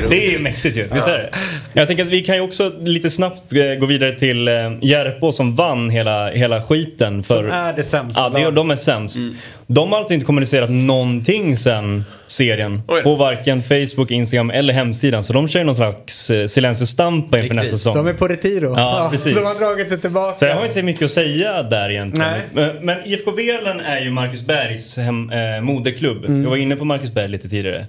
Det 0.10 0.26
är 0.26 0.30
ju 0.30 0.38
mäktigt 0.38 0.76
ju, 0.76 0.88
visst 0.92 1.06
är 1.06 1.18
det? 1.18 1.30
Jag 1.72 1.88
tänker 1.88 2.04
att 2.04 2.10
vi 2.10 2.24
kan 2.24 2.36
ju 2.36 2.40
också 2.40 2.72
lite 2.80 3.10
snabbt 3.10 3.52
eh, 3.52 3.74
gå 3.80 3.86
vidare 3.86 4.12
till 4.12 4.48
eh, 4.48 4.54
Järpå 4.82 5.32
som 5.32 5.54
vann 5.54 5.90
hela, 5.90 6.30
hela 6.30 6.60
skiten. 6.60 7.22
För, 7.22 7.42
Som 7.42 7.50
är 7.50 7.72
det 7.72 7.84
sämsta 7.84 8.20
Ja, 8.20 8.28
det, 8.28 8.50
de 8.50 8.70
är 8.70 8.76
sämst. 8.76 9.18
De 9.66 9.92
har 9.92 9.98
alltså 9.98 10.14
inte 10.14 10.26
kommunicerat 10.26 10.70
någonting 10.70 11.56
sen 11.56 12.04
serien. 12.30 12.82
På 13.02 13.14
varken 13.14 13.62
Facebook, 13.62 14.10
Instagram 14.10 14.50
eller 14.50 14.74
hemsidan. 14.74 15.22
Så 15.22 15.32
de 15.32 15.48
kör 15.48 15.60
ju 15.60 15.66
någon 15.66 15.74
slags 15.74 16.30
eh, 16.30 16.46
silencio 16.46 16.86
stampa 16.86 17.38
inför 17.38 17.54
nästa 17.54 17.76
säsong. 17.76 17.96
De 17.96 18.06
är 18.06 18.14
på 18.14 18.28
retiro. 18.28 18.74
Ja, 18.76 19.08
precis. 19.10 19.34
De 19.34 19.44
har 19.44 19.66
dragit 19.66 19.88
sig 19.88 20.00
tillbaka. 20.00 20.38
Så 20.38 20.44
jag 20.44 20.54
har 20.54 20.62
inte 20.62 20.74
så 20.74 20.82
mycket 20.82 21.02
att 21.02 21.10
säga 21.10 21.62
där 21.62 21.90
egentligen. 21.90 22.30
Nej. 22.30 22.42
Men, 22.52 22.86
men 22.86 22.98
IFK 23.06 23.30
Velen 23.30 23.80
är 23.80 24.00
ju 24.00 24.10
Marcus 24.10 24.42
Bergs 24.42 24.96
hem, 24.96 25.30
eh, 25.30 25.60
moderklubb. 25.60 26.24
Mm. 26.24 26.42
Jag 26.42 26.50
var 26.50 26.56
inne 26.56 26.76
på 26.76 26.84
Marcus 26.84 27.14
Berg 27.14 27.28
lite 27.28 27.48
tidigare. 27.48 27.86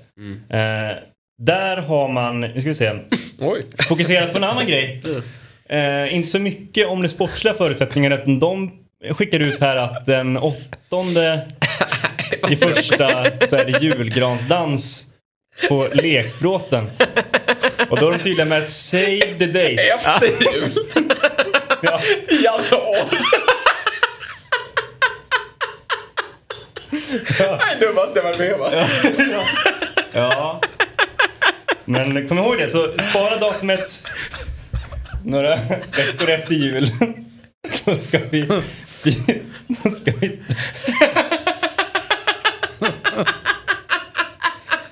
Eh, 0.49 0.97
där 1.41 1.77
har 1.77 2.07
man, 2.07 2.39
nu 2.39 2.61
ska 2.61 2.69
vi 2.69 2.75
se, 2.75 2.91
fokuserat 3.87 4.31
på 4.31 4.37
en 4.37 4.43
annan 4.43 4.67
grej. 4.67 5.01
Eh, 5.69 6.15
inte 6.15 6.29
så 6.29 6.39
mycket 6.39 6.87
om 6.87 7.01
de 7.01 7.07
sportsliga 7.07 7.53
förutsättningarna 7.53 8.15
utan 8.15 8.39
de 8.39 8.71
skickar 9.11 9.39
ut 9.39 9.59
här 9.59 9.75
att 9.75 10.05
den 10.05 10.37
åttonde 10.37 11.47
i 12.49 12.55
första 12.55 13.23
så 13.47 13.55
är 13.55 13.65
det 13.65 13.80
julgransdans 13.82 15.07
på 15.67 15.88
Leksbråten. 15.93 16.91
Och 17.89 17.97
då 17.99 18.07
är 18.07 18.11
de 18.11 18.19
tydliga 18.19 18.45
med 18.45 18.65
Save 18.65 19.36
the 19.39 19.45
date. 19.45 19.82
Efter 19.82 20.53
jul? 20.53 20.71
ja. 21.82 22.01
Januari? 22.30 23.17
Nej, 27.39 27.77
dummaste 27.80 28.11
jag 28.15 28.23
varit 28.23 28.39
med 28.39 28.53
om. 28.53 28.61
Ja. 30.13 30.61
Men 31.86 32.27
kom 32.27 32.38
ihåg 32.38 32.57
det, 32.57 32.69
så 32.69 32.93
spara 33.09 33.38
datumet 33.38 34.07
några 35.25 35.55
veckor 35.97 36.30
efter 36.30 36.53
jul. 36.53 36.88
Då 37.86 37.95
ska 37.95 38.19
vi... 38.30 38.45
Då 39.67 39.89
ska 39.89 40.11
vi... 40.19 40.39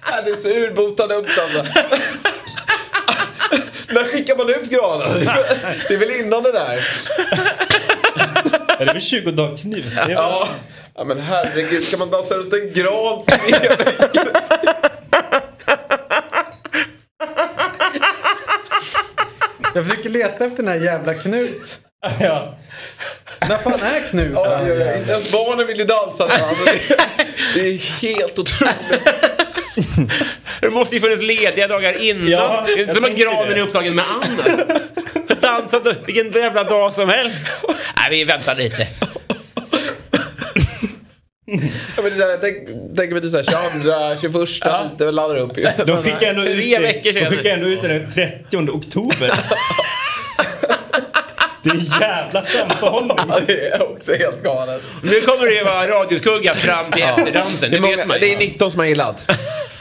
Ja, 0.09 0.16
Det 0.16 0.16
är 0.31 0.35
så 0.35 0.47
urbota 0.49 1.07
dumt 1.07 1.25
alltså. 1.41 1.65
När 3.89 4.03
skickar 4.03 4.35
man 4.37 4.49
ut 4.49 4.69
granen? 4.69 5.25
Det 5.87 5.93
är 5.93 5.97
väl 5.97 6.11
innan 6.11 6.43
det 6.43 6.51
där? 6.51 6.87
Är 8.79 8.85
det 8.85 8.93
väl 8.93 9.01
20 9.01 9.31
dagar 9.31 9.69
väl- 9.69 10.11
Ja. 10.11 10.47
ja, 10.95 11.03
men 11.03 11.19
herregud. 11.19 11.83
Ska 11.87 11.97
man 11.97 12.09
dansa 12.11 12.35
runt 12.35 12.53
en 12.53 12.73
gran 12.73 13.25
tre 13.25 13.51
veckor? 13.77 14.31
Jag 19.73 19.87
försöker 19.87 20.09
leta 20.09 20.45
efter 20.45 20.57
den 20.63 20.67
här 20.67 20.75
jävla 20.85 21.13
Knut. 21.13 21.79
Ja. 22.19 22.57
När 23.49 23.57
fan 23.57 23.73
är 23.81 24.07
Knut? 24.07 24.37
Oj, 24.37 24.47
oj, 24.61 24.71
oj. 24.71 24.97
Inte 24.99 25.11
ens 25.11 25.31
barnen 25.31 25.67
vill 25.67 25.77
ju 25.79 25.85
dansa. 25.85 26.23
Alltså, 26.23 26.65
det, 26.65 26.97
det 27.53 27.67
är 27.67 27.77
helt 27.77 28.39
otroligt. 28.39 28.75
Det 30.61 30.69
måste 30.69 30.95
ju 30.95 31.01
funnits 31.01 31.21
lediga 31.21 31.67
dagar 31.67 32.01
innan. 32.01 32.27
Ja, 32.27 32.63
det 32.67 32.73
är 32.73 32.79
inte 32.79 32.95
som 32.95 33.03
att 33.03 33.15
granen 33.15 33.49
det. 33.49 33.59
är 33.59 33.61
upptagen 33.61 33.95
med 33.95 34.05
annat. 34.09 35.41
Dansat 35.41 35.87
vilken 36.05 36.31
jävla 36.31 36.63
dag 36.63 36.93
som 36.93 37.09
helst. 37.09 37.47
Nej, 37.97 38.09
vi 38.09 38.23
väntar 38.23 38.55
lite. 38.55 38.87
Ja, 41.95 42.03
men 42.03 42.17
det 42.17 42.23
är 42.23 42.37
tänk, 42.41 42.67
tänk 42.97 43.11
mig 43.11 43.21
du 43.21 43.29
såhär 43.29 44.15
22, 44.21 44.45
21, 44.45 44.71
det 44.97 45.11
laddar 45.11 45.37
upp 45.37 45.57
ju. 45.57 45.67
De 45.85 46.03
skickar 46.03 46.29
ändå 46.29 46.41
Tre 46.41 46.51
ut 46.51 47.03
de 47.03 47.25
skickar 47.25 47.49
ändå 47.49 47.67
ut 47.67 47.81
den 47.81 48.11
30 48.11 48.57
oktober. 48.57 49.31
Det 51.67 51.95
är 51.97 52.01
jävla 52.01 52.43
framförhållning. 52.43 53.17
Ja, 53.29 53.39
det 53.47 53.67
är 53.67 53.91
också 53.91 54.11
helt 54.15 54.43
galet. 54.43 54.81
Nu 55.03 55.21
kommer 55.21 55.45
det 55.45 55.53
ju 55.53 55.63
vara 55.63 55.87
radioskugga 55.87 56.55
fram 56.55 56.91
till 56.91 57.03
efterdansen. 57.03 57.71
Det 57.71 57.77
Det 57.77 57.77
är, 57.77 57.81
vet 57.81 57.97
många, 57.97 58.05
man 58.07 58.17
det 58.19 58.33
är 58.33 58.37
19 58.37 58.71
som 58.71 58.79
har 58.79 58.87
gillat. 58.87 59.31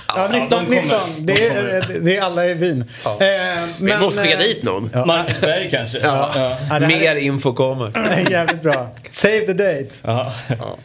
Ja, 0.09 0.28
19, 0.32 0.49
de 0.49 0.57
kommer. 0.64 0.82
19. 0.82 0.99
Det 1.18 1.47
är, 1.47 1.87
det 2.01 2.16
är 2.16 2.22
alla 2.22 2.47
i 2.47 2.55
byn. 2.55 2.84
Eh, 3.05 3.16
Vi 3.18 3.84
men, 3.84 4.01
måste 4.01 4.22
skicka 4.22 4.34
eh, 4.34 4.41
dit 4.41 4.62
någon. 4.62 4.91
Marcus 5.07 5.41
Berg 5.41 5.70
kanske? 5.70 5.99
Ja. 5.99 6.30
Ja. 6.34 6.57
Ja, 6.70 6.78
Mer 6.78 7.16
info 7.16 7.53
kommer. 7.53 7.97
är 8.11 8.30
jävligt 8.30 8.62
bra. 8.62 8.89
Save 9.11 9.41
the 9.41 9.53
date. 9.53 9.89
Ja. 10.03 10.32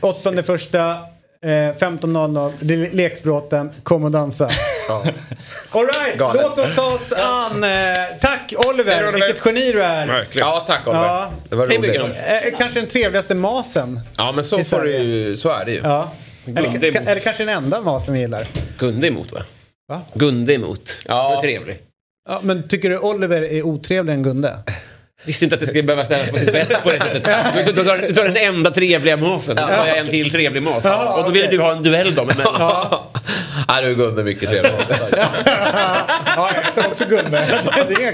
8 0.02 0.44
första. 0.44 0.98
Eh, 1.46 1.50
15.00, 1.50 2.54
det 2.60 2.74
är 2.74 2.90
Leksbråten, 2.92 3.72
kom 3.84 4.04
och 4.04 4.12
dansa. 4.12 4.46
Alright, 5.72 6.18
Galet. 6.18 6.42
låt 6.44 6.58
oss 6.58 6.76
ta 6.76 6.94
oss 6.96 7.12
an. 7.12 7.64
Eh, 7.64 7.70
tack 8.22 8.54
Oliver, 8.68 8.92
Hej, 8.96 9.08
Oliver. 9.08 9.28
vilket 9.28 9.46
geni 9.46 9.72
du 9.72 9.84
är. 9.84 10.08
Verkligen. 10.08 10.48
Ja, 10.48 10.64
tack 10.68 10.88
Oliver. 10.88 11.06
Ja. 11.06 11.32
Det 11.50 11.56
var 11.56 11.66
roligt. 11.66 11.82
Mikael. 11.82 12.12
Eh, 12.12 12.58
kanske 12.58 12.80
den 12.80 12.90
trevligaste 12.90 13.36
masen. 13.36 14.00
Ja, 14.18 14.32
men 14.32 14.44
så, 14.44 14.64
får 14.64 14.88
ju, 14.90 15.38
så 15.38 15.50
är 15.50 15.66
det 15.66 15.72
ju. 15.72 15.80
Ja. 15.84 16.12
Eller, 16.48 16.64
emot. 16.64 16.84
eller 16.84 17.20
kanske 17.20 17.46
den 17.46 17.58
enda 17.58 17.82
masen 17.82 18.14
vi 18.14 18.20
gillar. 18.20 18.48
Gunde 18.78 19.08
emot 19.08 19.32
va? 19.32 19.42
Va? 19.88 20.02
Gunde 20.14 20.54
emot. 20.54 20.92
Ja. 21.08 21.30
Det 21.30 21.36
var 21.36 21.42
trevlig. 21.42 21.78
Ja, 22.30 22.40
men 22.44 22.68
tycker 22.68 22.90
du 22.90 22.98
Oliver 22.98 23.42
är 23.42 23.66
otrevligare 23.66 24.18
än 24.18 24.24
Gunde? 24.24 24.58
Visste 25.24 25.46
inte 25.46 25.56
att 25.56 25.62
det 25.62 25.68
skulle 25.68 25.84
behöva 25.84 26.06
ställas 26.06 26.30
på 26.30 26.38
sin 26.38 26.48
spets 26.48 26.82
på 26.82 26.92
det 26.92 27.00
sättet. 27.00 27.24
Du 27.76 27.84
tar, 27.84 27.98
du 27.98 28.14
tar 28.14 28.24
den 28.24 28.38
enda 28.38 28.72
trevliga 28.72 29.18
masen. 29.18 29.56
Då 29.56 29.62
tar 29.62 29.88
jag 29.88 29.98
en 29.98 30.10
till 30.10 30.32
trevlig 30.32 30.64
mas. 30.64 30.86
Och 30.86 31.24
då 31.24 31.30
vill 31.30 31.48
du 31.52 31.60
ha 31.62 31.72
en 31.72 31.84
duell 31.84 32.16
då. 32.16 32.26
Men, 32.26 32.36
Ja, 33.72 33.82
Ja, 33.82 33.88
du 33.88 33.96
Gunde 33.96 34.24
mycket 34.24 34.50
trevligt. 34.50 34.74
ja, 36.36 36.50
jag 36.56 36.64
heter 36.64 36.88
också 36.88 37.06
Gunde. 37.06 37.38
Är- 37.38 38.14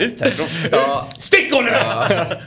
Ut 0.00 0.20
härifrån. 0.20 0.46
Ja. 0.72 1.08
Stick 1.18 1.54
Olle! 1.54 1.76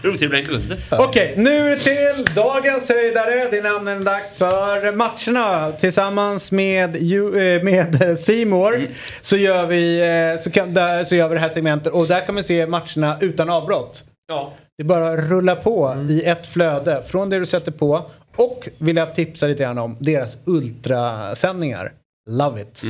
Otrevlig 0.03 0.47
Gunde. 0.49 0.77
Okej, 0.91 1.33
nu 1.37 1.75
till 1.79 2.25
dagens 2.35 2.89
höjdare. 2.89 3.47
Det 3.51 3.57
är 3.57 3.63
nämligen 3.63 4.03
dags 4.03 4.35
för 4.37 4.91
matcherna. 4.91 5.71
Tillsammans 5.71 6.51
med 6.51 6.95
eh, 6.95 7.63
med 7.63 8.19
Simor 8.19 8.75
Mm. 8.75 8.87
så, 9.21 9.37
gör 9.37 9.65
vi, 9.65 9.99
eh, 10.35 10.43
så, 10.43 10.51
kan, 10.51 10.73
där, 10.73 11.03
så 11.03 11.15
gör 11.15 11.27
vi 11.29 11.33
det 11.35 11.41
här 11.41 11.49
segmentet. 11.49 11.93
Och 11.93 12.07
där 12.07 12.25
kan 12.25 12.35
man 12.35 12.43
se 12.43 12.67
matcherna 12.67 13.17
utan 13.21 13.49
avbrott. 13.49 14.03
Ja. 14.27 14.53
Det 14.77 14.83
bara 14.83 15.15
rullar 15.17 15.55
på 15.55 15.95
i 16.09 16.23
ett 16.23 16.47
flöde 16.47 17.03
från 17.07 17.29
det 17.29 17.39
du 17.39 17.45
sätter 17.45 17.71
på. 17.71 18.11
Och 18.35 18.69
vill 18.77 18.95
jag 18.95 19.15
tipsa 19.15 19.47
lite 19.47 19.63
grann 19.63 19.77
om 19.77 19.97
deras 19.99 20.37
ultrasändningar. 20.45 21.91
Love 22.29 22.61
it. 22.61 22.83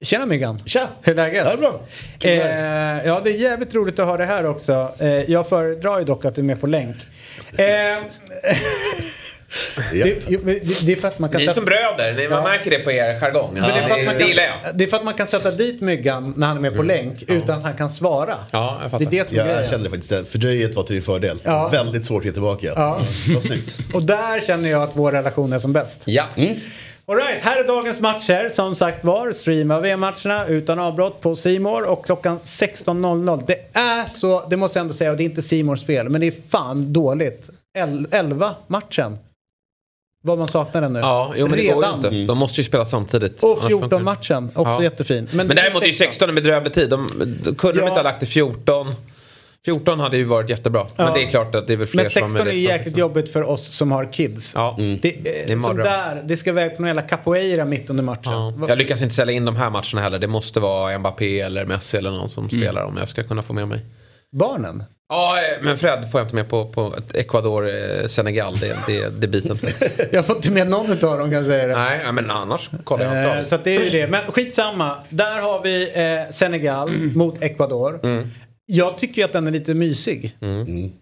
Tjena 0.00 0.26
Myggan! 0.26 0.58
Tja! 0.58 0.88
Hur 1.02 1.12
är 1.12 1.16
läget? 1.16 1.44
Det 1.44 1.52
är 1.52 1.56
bra. 1.56 1.80
Eh, 2.24 3.06
ja, 3.06 3.20
det 3.24 3.30
är 3.30 3.34
jävligt 3.34 3.74
roligt 3.74 3.98
att 3.98 4.06
ha 4.06 4.16
det 4.16 4.24
här 4.24 4.46
också. 4.46 4.94
Eh, 4.98 5.08
jag 5.08 5.48
föredrar 5.48 5.98
ju 5.98 6.04
dock 6.04 6.24
att 6.24 6.34
du 6.34 6.40
är 6.40 6.44
med 6.44 6.60
på 6.60 6.66
länk. 6.66 6.96
Eh, 7.56 7.64
det, 9.92 10.16
jo, 10.28 10.40
det, 10.44 10.86
det 10.86 10.92
är 10.92 10.96
för 10.96 11.08
att 11.08 11.18
man 11.18 11.30
kan 11.30 11.40
Ni 11.40 11.46
är 11.46 11.52
som 11.52 11.64
bröder, 11.64 12.14
ni, 12.14 12.28
man 12.28 12.42
märker 12.42 12.70
det 12.70 12.78
på 12.78 12.92
er 12.92 13.20
jargong. 13.20 13.50
Men 13.54 13.62
det, 13.62 13.68
är 13.68 13.72
för 13.82 13.90
att 13.90 13.96
det, 13.98 14.04
man 14.06 14.14
det 14.18 14.24
gillar 14.24 14.42
jag. 14.42 14.62
kan, 14.64 14.76
det 14.78 14.84
är 14.84 14.88
för 14.88 14.96
att 14.96 15.04
man 15.04 15.14
kan 15.14 15.26
sätta 15.26 15.50
dit 15.50 15.80
Myggan 15.80 16.34
när 16.36 16.46
han 16.46 16.56
är 16.56 16.60
med 16.60 16.76
på 16.76 16.82
länk 16.82 17.22
utan 17.26 17.58
att 17.58 17.64
han 17.64 17.74
kan 17.76 17.90
svara. 17.90 18.34
Ja, 18.50 18.80
jag 18.90 19.00
Det 19.00 19.04
är 19.06 19.10
det 19.10 19.28
som 19.28 19.36
är 19.36 19.40
Ja, 19.40 19.46
jag 19.46 19.54
grejen. 19.56 19.70
kände 19.70 19.88
det 19.88 19.90
faktiskt. 19.90 20.32
Fördröjet 20.32 20.74
var 20.76 20.82
till 20.82 20.94
din 20.94 21.02
fördel. 21.02 21.38
Ja. 21.42 21.68
Väldigt 21.68 22.04
svårt 22.04 22.20
att 22.20 22.26
ge 22.26 22.32
tillbaka. 22.32 22.72
Ja. 22.76 23.00
Vad 23.34 23.42
snyggt. 23.42 23.74
Och 23.94 24.02
där 24.02 24.40
känner 24.40 24.68
jag 24.70 24.82
att 24.82 24.90
vår 24.94 25.12
relation 25.12 25.52
är 25.52 25.58
som 25.58 25.72
bäst. 25.72 26.02
Ja. 26.06 26.24
Alright, 27.10 27.40
här 27.42 27.60
är 27.60 27.66
dagens 27.66 28.00
matcher. 28.00 28.48
Som 28.54 28.76
sagt 28.76 29.04
var, 29.04 29.32
streama 29.32 29.80
VM-matcherna 29.80 30.46
utan 30.46 30.78
avbrott 30.78 31.20
på 31.20 31.36
Simor 31.36 31.82
och 31.82 32.04
klockan 32.04 32.38
16.00. 32.44 33.42
Det 33.46 33.54
är 33.72 34.04
så, 34.04 34.46
det 34.50 34.56
måste 34.56 34.78
jag 34.78 34.82
ändå 34.84 34.94
säga, 34.94 35.10
och 35.10 35.16
det 35.16 35.22
är 35.22 35.24
inte 35.24 35.42
Simors 35.42 35.80
spel, 35.80 36.08
men 36.08 36.20
det 36.20 36.26
är 36.26 36.34
fan 36.50 36.92
dåligt. 36.92 37.48
El- 37.78 38.06
11 38.10 38.54
matchen. 38.66 39.18
Vad 40.28 40.38
man 40.38 40.48
saknar 40.48 40.80
den 40.80 40.92
nu. 40.92 40.98
Ja, 41.00 41.32
jo, 41.36 41.46
men 41.46 41.58
det 41.58 41.64
går 41.64 41.74
ju 41.74 41.80
Redan. 41.80 41.94
inte. 41.94 42.10
De 42.24 42.38
måste 42.38 42.60
ju 42.60 42.64
spela 42.64 42.84
samtidigt. 42.84 43.42
Och 43.42 43.48
Annars 43.50 43.60
funkar 43.62 43.78
14 43.78 43.98
det. 43.98 44.04
matchen, 44.04 44.50
också 44.54 44.70
Ja. 44.70 44.82
jättefin. 44.82 45.28
Men, 45.32 45.48
däremot 45.48 45.82
är 45.82 45.86
ju 45.86 45.92
16 45.92 46.28
en 46.28 46.34
bedrövlig 46.34 46.72
tid. 46.74 46.90
De, 46.90 47.08
de 47.44 47.54
kunde 47.54 47.76
de 47.76 47.80
Ja. 47.82 47.88
inte 47.88 47.98
ha 47.98 48.02
lagt 48.02 48.18
till 48.18 48.28
14. 48.28 48.94
14 49.64 50.00
hade 50.00 50.16
ju 50.16 50.24
varit 50.24 50.50
jättebra. 50.50 50.86
Ja. 50.96 51.04
Men 51.04 51.14
det 51.14 51.22
är 51.22 51.26
klart 51.26 51.54
att 51.54 51.66
det 51.66 51.72
är 51.72 51.76
väl 51.76 51.86
fler 51.86 52.02
Men 52.02 52.10
som 52.10 52.22
har 52.22 52.28
16 52.28 52.48
är 52.48 52.52
jäkligt 52.52 52.96
jobbigt 52.96 53.32
för 53.32 53.42
oss 53.50 53.76
som 53.76 53.92
har 53.92 54.12
kids. 54.12 54.52
Ja. 54.54 54.74
Det, 54.78 54.96
Det 55.02 55.52
är 55.52 55.58
som 55.60 55.76
där, 55.76 56.22
det 56.24 56.36
ska 56.36 56.50
iväg 56.50 56.76
på 56.76 56.82
någon 56.82 56.86
jävla 56.86 57.02
capoeira 57.02 57.64
mitt 57.64 57.90
under 57.90 58.04
matchen. 58.04 58.32
Ja. 58.32 58.52
Jag 58.68 58.78
lyckas 58.78 59.02
inte 59.02 59.14
sälja 59.14 59.34
in 59.34 59.44
de 59.44 59.56
här 59.56 59.70
matcherna 59.70 60.00
heller. 60.00 60.18
Det 60.18 60.26
måste 60.28 60.60
vara 60.60 60.98
Mbappé 60.98 61.40
eller 61.40 61.66
Messi 61.66 61.96
eller 61.96 62.10
någon 62.10 62.28
som 62.28 62.44
Mm. 62.48 62.60
spelar 62.60 62.82
om 62.82 62.96
jag 62.96 63.08
ska 63.08 63.22
kunna 63.24 63.42
få 63.42 63.52
med 63.52 63.68
mig. 63.68 63.80
Barnen? 64.36 64.84
Ja, 65.08 65.36
men 65.62 65.78
Fred 65.78 66.10
får 66.10 66.20
jag 66.20 66.26
inte 66.26 66.34
med 66.34 66.48
på, 66.48 66.66
på 66.66 66.94
Ecuador, 67.14 67.68
eh, 67.68 68.06
Senegal. 68.06 68.58
Det, 68.58 68.76
det, 68.86 69.20
det 69.20 69.28
biter 69.28 69.50
inte. 69.50 69.90
Jag 70.16 70.26
får 70.26 70.36
inte 70.36 70.50
med 70.50 70.70
någon 70.70 70.90
av 70.90 70.98
dem 70.98 71.18
kan 71.18 71.32
jag 71.32 71.46
säga 71.46 71.66
det. 71.66 71.74
Nej, 71.74 72.12
men 72.12 72.30
annars 72.30 72.70
kollar 72.84 73.16
jag 73.16 73.38
Eh, 73.38 73.44
så 73.44 73.56
det 73.56 73.76
är 73.76 73.84
ju 73.84 73.90
det. 73.90 74.06
Men 74.06 74.32
skitsamma. 74.32 74.96
Där 75.08 75.40
har 75.40 75.62
vi 75.62 75.92
eh, 75.94 76.32
Senegal 76.32 76.90
mot 77.14 77.42
Ecuador. 77.42 78.00
Mm. 78.02 78.28
Jag 78.66 78.98
tycker 78.98 79.22
ju 79.22 79.24
att 79.24 79.32
den 79.32 79.46
är 79.46 79.50
lite 79.50 79.74
mysig. 79.74 80.36
Mm. 80.40 80.92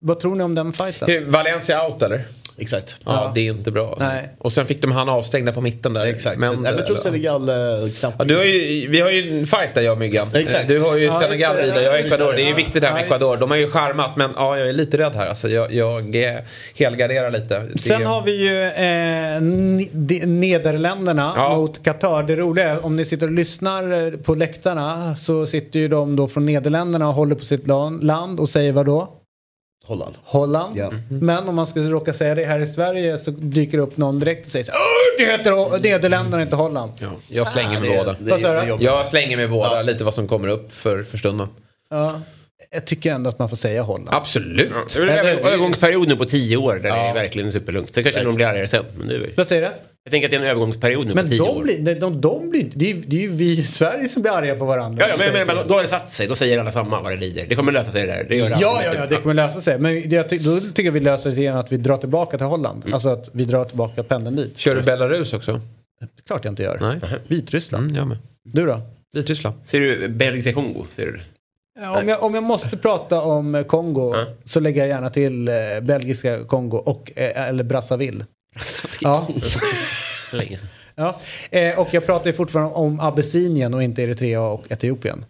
Vad 0.00 0.20
tror 0.20 0.34
ni 0.34 0.44
om 0.44 0.54
den 0.54 0.72
fighten? 0.72 1.30
Valencia 1.30 1.88
out 1.88 2.02
eller? 2.02 2.24
Exakt. 2.60 2.96
Ja, 3.04 3.12
Ja. 3.12 3.32
det 3.34 3.40
är 3.40 3.50
inte 3.50 3.70
bra. 3.70 3.96
Nej. 4.00 4.28
Och 4.38 4.52
sen 4.52 4.66
fick 4.66 4.82
de 4.82 4.92
han 4.92 5.08
avstängda 5.08 5.52
på 5.52 5.60
mitten 5.60 5.94
där. 5.94 6.06
Exakt. 6.06 6.38
Men, 6.38 6.60
Men, 6.60 6.76
jag 6.76 6.86
tror 6.86 6.96
Senegal 6.96 7.48
eh, 7.48 7.54
knappt 8.00 8.16
Ja, 8.18 8.24
du 8.24 8.36
har 8.36 8.44
ju, 8.44 8.88
vi 8.88 9.00
har 9.00 9.10
ju 9.10 9.38
en 9.40 9.46
fight 9.46 9.74
där 9.74 9.82
jag 9.82 9.92
och 9.92 9.98
Myggan. 9.98 10.28
Exakt. 10.34 10.68
Du 10.68 10.80
har 10.80 10.96
ju 10.96 11.04
Ja, 11.04 11.20
Senegal 11.20 11.56
i 11.56 11.68
jag 11.84 11.90
har 11.92 11.98
Ecuador. 11.98 12.32
Det 12.32 12.42
är 12.42 12.46
ju 12.48 12.54
viktigt 12.54 12.80
det 12.82 12.86
här 12.88 12.94
med. 12.94 13.04
Ecuador. 13.04 13.36
De 13.36 13.50
har 13.50 13.56
ju 13.58 13.70
charmat 13.70 14.16
men 14.16 14.30
ja, 14.36 14.58
jag 14.58 14.68
är 14.68 14.72
lite 14.72 14.98
rädd 14.98 15.12
här. 15.14 15.26
Alltså, 15.28 15.48
jag, 15.48 15.72
jag 15.74 16.16
helgarderar 16.74 17.30
lite. 17.30 17.58
Det- 17.58 17.78
Sen 17.82 18.06
har 18.06 18.22
vi 18.22 18.32
ju 18.32 18.62
eh, 18.64 19.40
Nederländerna 20.26 21.32
Ja. 21.36 21.56
mot 21.56 21.82
Qatar. 21.84 22.22
Det 22.22 22.36
roliga 22.36 22.68
är 22.68 22.84
om 22.86 22.96
ni 22.96 23.04
sitter 23.04 23.26
och 23.26 23.32
lyssnar 23.32 24.06
eh, 24.06 24.12
på 24.18 24.34
läktarna 24.34 25.16
så 25.16 25.46
sitter 25.46 25.78
ju 25.78 25.88
de 25.88 26.16
då 26.16 26.28
från 26.28 26.46
Nederländerna 26.46 27.08
och 27.08 27.14
håller 27.14 27.34
på 27.34 27.44
sitt 27.44 27.66
lan- 27.66 27.98
land 28.02 28.40
och 28.40 28.48
säger 28.48 28.72
vad 28.72 28.86
då? 28.86 29.08
Holland. 29.86 30.14
Holland. 30.24 30.76
Ja. 30.76 30.90
Men 31.08 31.48
om 31.48 31.54
man 31.54 31.66
skulle 31.66 31.88
råka 31.90 32.12
säga 32.12 32.34
det 32.34 32.44
här 32.44 32.60
i 32.60 32.66
Sverige 32.66 33.18
så 33.18 33.30
dyker 33.30 33.78
det 33.78 33.82
upp 33.84 33.96
någon 33.96 34.18
direkt 34.20 34.46
och 34.46 34.52
säger 34.52 34.64
så 34.64 34.72
här, 34.72 34.78
"Åh, 34.80 35.18
det 35.18 35.32
heter 35.32 35.78
Nederländerna 35.82 36.42
inte 36.42 36.56
Holland. 36.56 36.92
Ja, 36.98 37.08
jag 37.28 37.48
slänger 37.52 37.74
Ja, 37.74 37.80
med 37.80 37.90
det- 37.90 37.96
båda. 37.98 38.12
det- 38.66 38.76
det. 38.78 38.84
Jag 38.84 39.06
slänger 39.06 39.36
med 39.36 39.50
båda, 39.50 39.76
Ja. 39.76 39.82
lite 39.82 40.04
vad 40.04 40.14
som 40.14 40.28
kommer 40.28 40.48
upp 40.48 40.72
för, 40.72 41.02
för 41.02 41.18
stunden. 41.18 41.48
Ja. 41.90 42.20
Jag 42.72 42.84
tycker 42.84 43.12
ändå 43.12 43.30
att 43.30 43.38
man 43.38 43.48
får 43.48 43.56
säga 43.56 43.82
Holland. 43.82 44.08
Absolut. 44.12 44.70
Det 44.94 44.98
är 44.98 45.02
en 45.02 45.08
över- 45.26 45.46
övergångsperiod 45.46 46.08
nu 46.08 46.16
på 46.16 46.24
tio 46.24 46.56
år 46.56 46.72
där 46.74 46.80
det 46.82 46.88
Ja. 46.88 46.96
är 47.10 47.14
verkligen 47.14 47.52
superlugnt. 47.52 47.94
Sen 47.94 48.04
kanske 48.04 48.22
de 48.24 48.34
blir 48.34 48.46
argare 48.46 48.68
sen. 48.68 48.84
Men 48.98 49.06
nu, 49.06 49.32
Vad 49.36 49.46
säger 49.46 49.62
du? 49.62 49.68
jag 50.04 50.10
tänker 50.10 50.26
att 50.26 50.30
det 50.30 50.36
är 50.36 50.40
en 50.40 50.46
övergångsperiod 50.46 51.06
nu 51.06 51.14
Men 51.14 51.24
på 51.24 51.30
tio 51.30 51.38
de 51.38 51.48
år. 51.56 51.62
blir, 51.62 51.78
de, 51.78 51.94
de, 51.94 52.20
de 52.20 52.50
blir 52.50 52.66
det 52.74 52.90
är, 52.90 52.94
ju- 52.94 53.02
det 53.06 53.16
är 53.16 53.20
ju 53.20 53.30
vi 53.30 53.50
i 53.50 53.62
Sverige 53.62 54.08
som 54.08 54.22
blir 54.22 54.32
arga 54.32 54.54
på 54.54 54.64
varandra. 54.64 55.02
Ja, 55.08 55.14
ja, 55.18 55.24
men, 55.32 55.46
men, 55.46 55.56
men 55.56 55.68
då 55.68 55.74
har 55.74 55.82
det 55.82 55.88
satt 55.88 56.10
sig. 56.10 56.26
Då 56.26 56.34
säger 56.36 56.60
alla 56.60 56.72
samma 56.72 57.00
vad 57.02 57.12
det 57.12 57.16
lider. 57.16 57.44
Det 57.48 57.54
kommer 57.54 57.72
lösa 57.72 57.92
sig 57.92 58.06
det 58.06 58.12
där. 58.12 58.26
Det 58.28 58.36
gör 58.36 58.48
det 58.48 58.56
Ja, 58.60 58.80
ja, 58.84 58.94
ja, 58.94 59.06
det 59.06 59.16
kommer 59.16 59.34
lösa 59.34 59.60
sig. 59.60 59.78
Men 59.78 60.08
det, 60.08 60.30
då 60.44 60.60
tycker 60.60 60.84
jag 60.84 60.92
vi 60.92 61.00
löser 61.00 61.30
det 61.30 61.40
genom 61.42 61.60
att 61.60 61.72
vi 61.72 61.76
drar 61.76 61.96
tillbaka 61.96 62.36
till 62.36 62.46
Holland. 62.46 62.82
Mm. 62.84 62.94
Alltså 62.94 63.08
att 63.08 63.30
vi 63.32 63.44
drar 63.44 63.64
tillbaka 63.64 64.02
pendeln 64.02 64.36
dit. 64.36 64.58
Kör 64.58 64.74
du 64.74 64.82
Belarus 64.82 65.32
också? 65.32 65.60
Klart 66.26 66.44
jag 66.44 66.52
inte 66.52 66.62
gör. 66.62 66.78
Nej. 66.80 67.00
Vitryssland. 67.28 67.84
Mm, 67.84 67.96
jag 67.96 68.06
med. 68.06 68.18
Du 68.44 68.66
då? 68.66 68.80
Vitryssland. 69.14 69.56
Ser 69.66 69.80
du 69.80 70.08
belgiska 70.08 70.52
Kongo? 70.52 70.86
Ser 70.96 71.06
du? 71.06 71.20
Om, 71.78 72.08
jag, 72.08 72.22
om 72.22 72.34
jag 72.34 72.42
måste 72.42 72.76
prata 72.76 73.20
om 73.20 73.54
eh, 73.54 73.62
Kongo 73.64 74.12
Ja. 74.16 74.26
så 74.44 74.60
lägger 74.60 74.80
jag 74.80 74.88
gärna 74.88 75.10
till 75.10 75.48
eh, 75.48 75.54
belgiska 75.82 76.44
Kongo 76.44 76.76
och, 76.76 77.10
eh, 77.16 77.48
eller 77.48 77.64
Brazzaville. 77.64 78.24
Ja. 79.00 79.26
Länge 80.32 80.58
sedan. 80.58 80.68
ja. 80.94 81.18
Eh, 81.50 81.78
och 81.78 81.88
jag 81.90 82.06
pratar 82.06 82.26
ju 82.26 82.32
fortfarande 82.36 82.74
om 82.74 83.00
Abessinien 83.00 83.74
och 83.74 83.82
inte 83.82 84.02
Eritrea 84.02 84.40
och 84.42 84.64
Etiopien. 84.70 85.24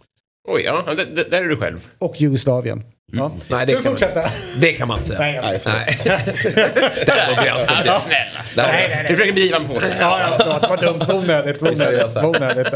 Oj, 0.47 0.61
ja. 0.65 0.83
det- 0.95 1.05
det- 1.05 1.29
Där 1.31 1.41
är 1.41 1.49
du 1.49 1.57
själv. 1.57 1.87
Och 1.99 2.21
Jugoslavien. 2.21 2.83
Ja. 3.13 3.31
Nej, 3.47 3.65
det 3.65 3.65
vi 3.65 3.73
kan, 3.73 3.83
man 3.83 3.91
fortsätta? 3.91 4.23
inte, 4.23 4.31
det 4.61 4.73
kan 4.73 4.87
man 4.87 4.97
inte 4.97 5.07
säga. 5.07 5.19
Nej, 5.19 5.35
jag- 5.35 5.43
Nej, 5.43 5.59
så- 5.59 5.69
Nej. 5.69 5.99
Där 7.05 7.35
går 7.35 7.43
gränsen. 7.43 7.75
Ja, 7.85 7.99
snälla. 7.99 8.39
Nej, 8.55 8.71
nej, 8.71 8.89
nej. 8.89 9.05
Du 9.09 9.15
försöker 9.15 9.37
Ivan 9.39 9.67
på 9.67 9.73
det. 9.79 9.95
Ja, 9.99 10.19
ja, 10.21 10.35
förlåt. 10.39 10.69
Vad 10.69 10.79
dumt. 10.81 11.15
Onödigt. 11.23 11.61
Onödigt. 11.61 12.17
onödigt. 12.17 12.73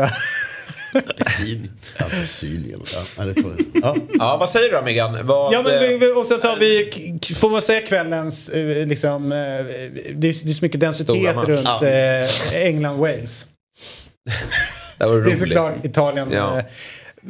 Ja. 0.95 2.05
Apelsinien. 2.05 2.81
Ja, 2.93 2.99
ja, 3.17 3.23
det 3.23 3.33
tror 3.33 3.55
jag. 3.57 3.83
ja. 3.83 3.95
Ja, 4.13 4.37
vad 4.37 4.49
säger 4.49 4.69
du 4.69 4.75
då 4.75 4.81
Myggan? 4.81 5.17
Vad, 5.27 5.53
Ja, 5.53 5.61
men 5.61 5.73
eh, 5.73 5.79
vi, 5.79 5.97
vi, 5.97 6.11
och 6.11 6.25
sen 6.25 6.41
så 6.41 6.47
har 6.47 6.57
vi, 6.57 6.91
får 7.35 7.49
man 7.49 7.61
säga 7.61 7.81
kvällens, 7.81 8.49
eh, 8.49 8.85
liksom, 8.87 9.31
eh, 9.31 9.37
det, 9.37 9.47
är, 9.47 10.13
det 10.13 10.27
är 10.29 10.53
så 10.53 10.65
mycket 10.65 10.79
densitet 10.79 11.35
runt 11.35 11.61
Ja. 11.81 11.87
eh, 11.87 12.29
England-Wales. 12.53 13.45
det 14.97 15.05
var 15.05 15.21
Det 15.21 15.31
är 15.31 15.37
såklart 15.37 15.85
Italien. 15.85 16.31
Ja. 16.31 16.61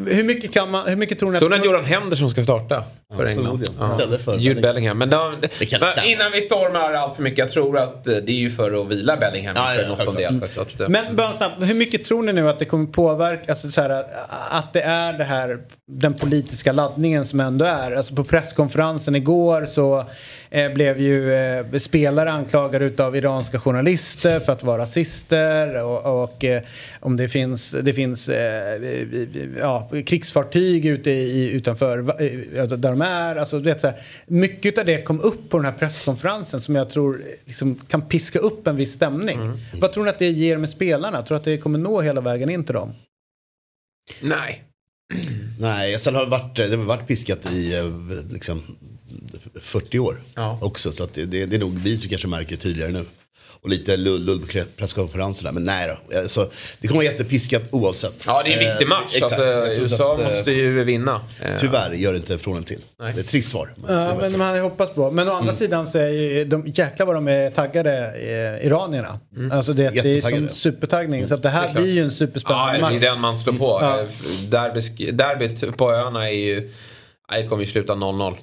Hur 0.07 0.23
mycket 0.23 0.53
kan 0.53 0.71
man, 0.71 0.87
hur 0.87 0.95
mycket 0.95 1.19
tror 1.19 1.31
ni 1.31 1.39
Såg 1.39 1.51
ni 1.51 1.57
att... 1.57 1.65
Joran 1.65 1.85
Henderson 1.85 2.29
ska 2.29 2.43
starta 2.43 2.83
för 3.15 3.23
Ja, 3.25 3.29
England? 3.29 3.63
Istället 3.91 4.25
för 4.25 4.37
Jude 4.37 4.61
Bellingham. 4.61 4.97
Men, 4.97 5.09
stämma. 5.09 6.03
innan 6.05 6.31
vi 6.31 6.41
stormar 6.41 6.93
allt 6.93 7.15
för 7.15 7.23
mycket, 7.23 7.39
jag 7.39 7.51
tror 7.51 7.77
att 7.77 8.07
eh, 8.07 8.15
det 8.15 8.31
är 8.31 8.35
ju 8.35 8.49
för 8.51 8.81
att 8.81 8.87
vila 8.91 9.17
Bellingham 9.17 9.55
Ja, 9.57 9.63
för 9.63 9.81
ja, 9.81 9.85
en 9.85 9.91
åttondel. 9.91 10.49
Så 10.49 10.61
att, 10.61 10.79
eh, 10.79 10.89
Men 10.89 11.15
bara 11.15 11.33
snabbt, 11.33 11.55
hur 11.63 11.73
mycket 11.73 12.03
tror 12.03 12.23
ni 12.23 12.33
nu 12.33 12.49
att 12.49 12.59
det 12.59 12.65
kommer 12.65 12.85
påverka, 12.85 13.51
alltså 13.51 13.71
så 13.71 13.81
här, 13.81 14.03
att 14.49 14.73
det 14.73 14.81
är 14.81 15.13
det 15.13 15.23
här, 15.23 15.59
den 15.91 16.13
politiska 16.13 16.71
laddningen 16.71 17.25
som 17.25 17.39
ändå 17.39 17.65
är. 17.65 17.91
Alltså 17.91 18.15
på 18.15 18.23
presskonferensen 18.23 19.15
igår 19.15 19.65
så 19.65 20.05
eh, 20.55 20.73
blev 20.73 21.01
ju 21.01 21.33
eh, 21.33 21.77
spelare 21.77 22.31
anklagade 22.31 22.85
utav 22.85 23.15
iranska 23.15 23.59
journalister 23.59 24.39
för 24.39 24.53
att 24.53 24.63
vara 24.63 24.81
rasister 24.81 25.83
och, 25.83 26.23
och 26.23 26.43
eh, 26.43 26.63
om 26.99 27.17
det 27.17 27.29
finns, 27.29 27.71
det 27.71 27.93
finns 27.93 28.29
eh, 28.29 28.81
ja, 29.59 29.89
krigsfartyg 30.05 30.85
ute 30.85 31.11
i, 31.11 31.51
utanför 31.51 31.99
eh, 31.99 32.63
där 32.63 32.77
de 32.77 33.01
är. 33.01 33.35
Alltså, 33.35 33.59
vet, 33.59 33.81
så 33.81 33.87
här, 33.87 34.01
mycket 34.27 34.77
av 34.77 34.85
det 34.85 35.01
kom 35.01 35.19
upp 35.19 35.49
på 35.49 35.57
den 35.57 35.65
här 35.65 35.73
presskonferensen 35.73 36.61
som 36.61 36.75
jag 36.75 36.89
tror 36.89 37.21
liksom, 37.45 37.75
kan 37.87 38.01
piska 38.01 38.39
upp 38.39 38.67
en 38.67 38.75
viss 38.75 38.93
stämning. 38.93 39.51
Vad 39.73 39.91
tror 39.91 40.03
ni 40.03 40.09
att 40.09 40.19
det 40.19 40.29
ger 40.29 40.57
med 40.57 40.69
spelarna? 40.69 41.21
Tror 41.21 41.35
du 41.35 41.39
att 41.39 41.45
det 41.45 41.57
kommer 41.57 41.79
nå 41.79 42.01
hela 42.01 42.21
vägen 42.21 42.49
in 42.49 42.63
till 42.63 42.75
dem? 42.75 42.93
nej. 44.21 44.63
Nej, 45.59 45.99
sen 45.99 46.15
har 46.15 46.23
det 46.23 46.31
varit, 46.31 46.55
det 46.55 46.75
har 46.75 46.77
varit 46.77 47.07
piskat 47.07 47.51
i 47.51 47.73
liksom, 48.29 48.61
40 49.61 49.99
år 49.99 50.21
Ja. 50.35 50.59
också. 50.61 50.91
Så 50.91 51.03
att 51.03 51.13
det, 51.13 51.25
det, 51.25 51.45
det 51.45 51.55
är 51.55 51.59
nog 51.59 51.79
vi 51.79 51.97
som 51.97 52.09
kanske 52.09 52.27
märker 52.27 52.51
det 52.51 52.57
tydligare 52.57 52.91
nu. 52.91 53.05
Och 53.61 53.69
lite 53.71 53.97
lull, 53.97 54.25
lull 54.25 54.39
på 54.39 54.47
presskonferenserna. 54.77 55.51
Men 55.51 55.63
nej 55.63 55.95
då. 56.11 56.17
Alltså, 56.19 56.49
det 56.81 56.87
kommer 56.87 57.01
vara 57.03 57.11
jättepiskat 57.11 57.61
oavsett. 57.71 58.23
Ja, 58.27 58.43
det 58.43 58.53
är 58.53 58.53
en 58.63 58.69
viktig 58.69 58.85
Eh, 58.85 58.89
match. 58.89 59.03
exakt. 59.15 59.23
Alltså, 59.23 59.43
Jag 59.47 59.65
tror 59.75 59.83
USA 59.83 60.13
att, 60.13 60.21
eh, 60.21 60.27
måste 60.35 60.51
ju 60.51 60.83
vinna. 60.83 61.21
Eh, 61.41 61.55
Tyvärr 61.57 61.91
gör 61.93 62.11
det 62.11 62.17
inte 62.17 62.37
från 62.37 62.57
en 62.57 62.63
till. 62.63 62.79
Det 62.97 63.03
är 63.03 63.09
ett 63.19 63.27
trist 63.27 63.49
svar. 63.49 63.73
Ja, 63.87 64.17
men 64.21 64.31
de 64.31 64.41
hade 64.41 64.59
hoppats 64.59 64.93
på. 64.93 65.11
Men 65.11 65.27
å 65.27 65.31
andra 65.31 65.43
Mm. 65.43 65.55
sidan 65.55 65.87
så 65.87 65.97
är 65.97 66.07
ju 66.09 66.45
de 66.45 66.67
jäklar 66.67 67.05
vad 67.05 67.15
de 67.15 67.27
är 67.27 67.49
taggade 67.49 67.91
eh, 68.59 68.65
iranierna. 68.67 69.19
Alltså 69.51 69.73
det, 69.73 69.89
det 70.03 70.17
är 70.17 70.21
som 70.21 70.49
supertaggning. 70.49 71.27
Så 71.27 71.33
att 71.33 71.43
det 71.43 71.49
här 71.49 71.67
Det 71.73 71.81
blir 71.81 71.91
ju 71.93 71.99
en 71.99 72.05
Ja, 72.05 72.11
superspännande 72.11 72.71
det 72.73 72.77
är 72.77 72.81
match. 72.91 73.01
den 73.01 73.21
man 73.21 73.37
slår 73.37 73.53
på. 73.53 73.79
Ja. 73.81 73.99
Eh, 74.01 74.07
Derbysk- 74.49 75.11
Derbyt 75.11 75.77
på 75.77 75.91
öarna 75.91 76.29
är 76.29 76.33
ju... 76.35 76.71
Nej, 77.31 77.41
det 77.43 77.47
kommer 77.47 77.63
ju 77.63 77.71
sluta 77.71 77.93
0-0. 77.95 78.35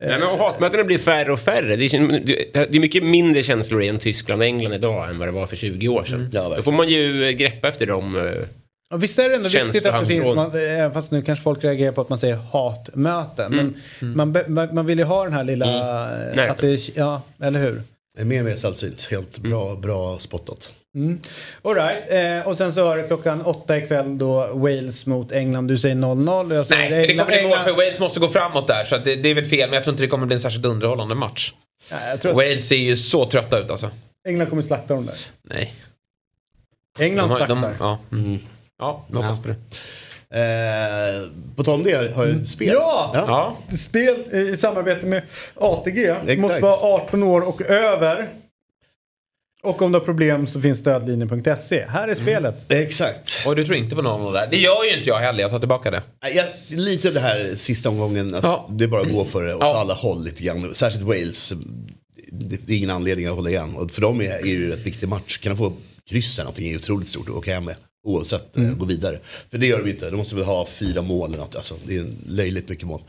Nej, 0.00 0.18
men 0.20 0.38
hatmötena 0.38 0.84
blir 0.84 0.98
färre 0.98 1.32
och 1.32 1.40
färre. 1.40 1.76
Det 1.76 1.84
är, 1.84 2.66
det 2.70 2.76
är 2.76 2.80
mycket 2.80 3.04
mindre 3.04 3.42
känslor 3.42 3.82
i 3.82 3.88
en 3.88 3.98
Tyskland 3.98 4.40
och 4.42 4.46
England 4.46 4.72
idag 4.74 5.10
än 5.10 5.18
vad 5.18 5.28
det 5.28 5.32
var 5.32 5.46
för 5.46 5.56
20 5.56 5.88
år 5.88 6.04
sedan. 6.04 6.28
Då 6.56 6.62
får 6.62 6.72
man 6.72 6.88
ju 6.88 7.32
greppa 7.32 7.68
efter 7.68 7.86
dem. 7.86 8.16
eh, 8.16 8.32
Ja, 8.90 8.96
visst 8.96 9.18
är 9.18 9.28
det 9.28 9.34
ändå 9.34 9.48
viktigt 9.48 9.86
att 9.86 10.00
det 10.00 10.06
finns, 10.06 10.34
man, 10.36 10.50
även 10.54 10.92
fast 10.92 11.12
nu 11.12 11.22
kanske 11.22 11.42
folk 11.42 11.64
reagerar 11.64 11.92
på 11.92 12.00
att 12.00 12.08
man 12.08 12.18
säger 12.18 12.34
hatmöten. 12.52 13.52
Men 14.00 14.14
Man, 14.16 14.32
be- 14.32 14.44
man, 14.48 14.74
man 14.74 14.86
vill 14.86 14.98
ju 14.98 15.04
ha 15.04 15.24
den 15.24 15.32
här 15.32 15.44
lilla... 15.44 15.66
eh, 16.28 16.36
Nej. 16.36 16.48
Att 16.48 16.58
det, 16.58 16.96
ja, 16.96 17.22
eller 17.42 17.60
hur? 17.60 17.82
Det 18.14 18.20
är 18.20 18.24
mer 18.24 18.38
och 18.38 18.44
mer 18.44 18.54
sällsynt. 18.54 19.08
Helt 19.10 19.38
bra, 19.38 19.74
bra 19.76 20.18
spottat. 20.18 20.72
Mm. 20.94 21.20
All 21.62 21.74
right. 21.74 22.10
eh, 22.40 22.48
och 22.48 22.56
sen 22.56 22.72
så 22.72 22.84
har 22.86 22.96
det 22.96 23.02
klockan 23.06 23.42
åtta 23.42 23.78
ikväll 23.78 24.18
då 24.18 24.46
Wales 24.54 25.06
mot 25.06 25.32
England. 25.32 25.66
Du 25.68 25.78
säger 25.78 25.94
0-0 25.94 26.50
och 26.50 26.56
jag 26.56 26.66
säger 26.66 26.90
Nej, 26.90 27.06
det 27.06 27.14
kommer 27.16 27.24
bli 27.38 27.48
mål 27.48 27.58
för 27.58 27.70
Wales 27.72 27.98
måste 27.98 28.20
gå 28.20 28.28
framåt 28.28 28.66
där. 28.66 28.84
Så 28.84 28.96
att 28.96 29.04
det, 29.04 29.16
det 29.16 29.28
är 29.28 29.34
väl 29.34 29.44
fel, 29.44 29.68
men 29.68 29.74
jag 29.74 29.84
tror 29.84 29.92
inte 29.92 30.02
det 30.02 30.08
kommer 30.08 30.26
bli 30.26 30.34
en 30.34 30.40
särskilt 30.40 30.64
underhållande 30.66 31.14
match. 31.14 31.52
Ja, 31.90 31.96
jag 32.10 32.20
tror 32.20 32.30
att 32.32 32.36
Wales 32.36 32.68
ser 32.68 32.76
ju 32.76 32.96
så 32.96 33.26
trötta 33.26 33.58
ut 33.58 33.70
alltså. 33.70 33.90
England 34.28 34.48
kommer 34.48 34.62
slakta 34.62 34.94
dem 34.94 35.06
där. 35.06 35.14
Nej. 35.42 35.74
England 36.98 37.28
De 37.28 37.32
har- 37.32 37.46
de- 37.48 37.60
slaktar. 37.60 37.84
ja. 37.86 37.98
Ja, 38.78 39.04
vi 39.08 39.16
hoppas 39.16 39.38
på 39.42 39.48
det. 39.48 39.54
Eh, 40.30 41.28
på 41.56 41.64
tal 41.64 41.74
om 41.74 41.82
det, 41.84 42.14
har 42.14 42.26
du 42.26 42.32
ett 42.40 42.48
spel? 42.48 42.68
Ja! 42.72 43.56
Spel 43.78 44.34
i 44.34 44.56
samarbete 44.56 45.06
med 45.06 45.22
ATG. 45.54 46.04
Exakt. 46.08 46.40
Måste 46.40 46.60
vara 46.60 46.74
18 46.94 47.22
år 47.22 47.40
och 47.48 47.62
över. 47.62 48.28
Och 49.62 49.82
om 49.82 49.92
du 49.92 49.98
har 49.98 50.04
problem 50.04 50.46
så 50.46 50.60
finns 50.60 50.78
stödlinjen.se. 50.78 51.84
Här 51.88 52.08
är 52.08 52.14
spelet. 52.14 52.72
Exakt. 52.72 53.46
Och 53.46 53.56
du 53.56 53.64
tror 53.64 53.76
inte 53.76 53.96
på 53.96 54.02
någon 54.02 54.32
där? 54.32 54.48
Det 54.50 54.56
gör 54.56 54.84
ju 54.84 54.96
inte 54.96 55.08
jag 55.08 55.18
heller, 55.18 55.40
jag 55.40 55.50
tar 55.50 55.58
tillbaka 55.58 55.90
det. 55.90 56.02
Jag, 56.34 56.46
lite 56.78 57.10
det 57.10 57.20
här 57.20 57.54
sista 57.56 57.88
omgången, 57.88 58.34
att 58.34 58.78
det 58.78 58.88
bara 58.88 59.02
går 59.04 59.24
för 59.24 59.42
det 59.42 59.54
åt 59.54 59.62
alla 59.62 59.94
håll 59.94 60.24
lite 60.24 60.42
grann. 60.42 60.74
Särskilt 60.74 61.04
Wales. 61.04 61.52
Det 62.32 62.56
det 62.66 62.72
är 62.72 62.76
ingen 62.76 62.90
anledning 62.90 63.26
att 63.26 63.34
hålla 63.34 63.50
igen. 63.50 63.74
Och 63.76 63.90
för 63.90 64.00
dem 64.00 64.20
är, 64.20 64.24
är 64.24 64.42
det 64.42 64.48
ju 64.48 64.64
en 64.64 64.70
rätt 64.70 64.86
viktig 64.86 65.08
match. 65.08 65.38
Kan 65.38 65.52
de 65.52 65.56
få 65.56 65.72
kryss 66.10 66.38
eller 66.38 66.44
någonting 66.44 66.72
är 66.72 66.76
otroligt 66.76 67.08
stort 67.08 67.28
att 67.28 67.34
åka 67.34 67.54
hem 67.54 67.64
med. 67.64 67.76
Oavsett, 68.04 68.56
mm. 68.56 68.78
gå 68.78 68.84
vidare. 68.84 69.18
För 69.50 69.58
det 69.58 69.66
gör 69.66 69.82
de 69.82 69.90
inte. 69.90 70.10
De 70.10 70.16
måste 70.16 70.34
väl 70.34 70.44
ha 70.44 70.66
fyra 70.66 71.02
mål 71.02 71.28
eller 71.28 71.38
något. 71.38 71.56
Alltså, 71.56 71.74
det 71.86 71.96
är 71.96 72.06
löjligt 72.28 72.68
mycket 72.68 72.86
mål. 72.86 73.00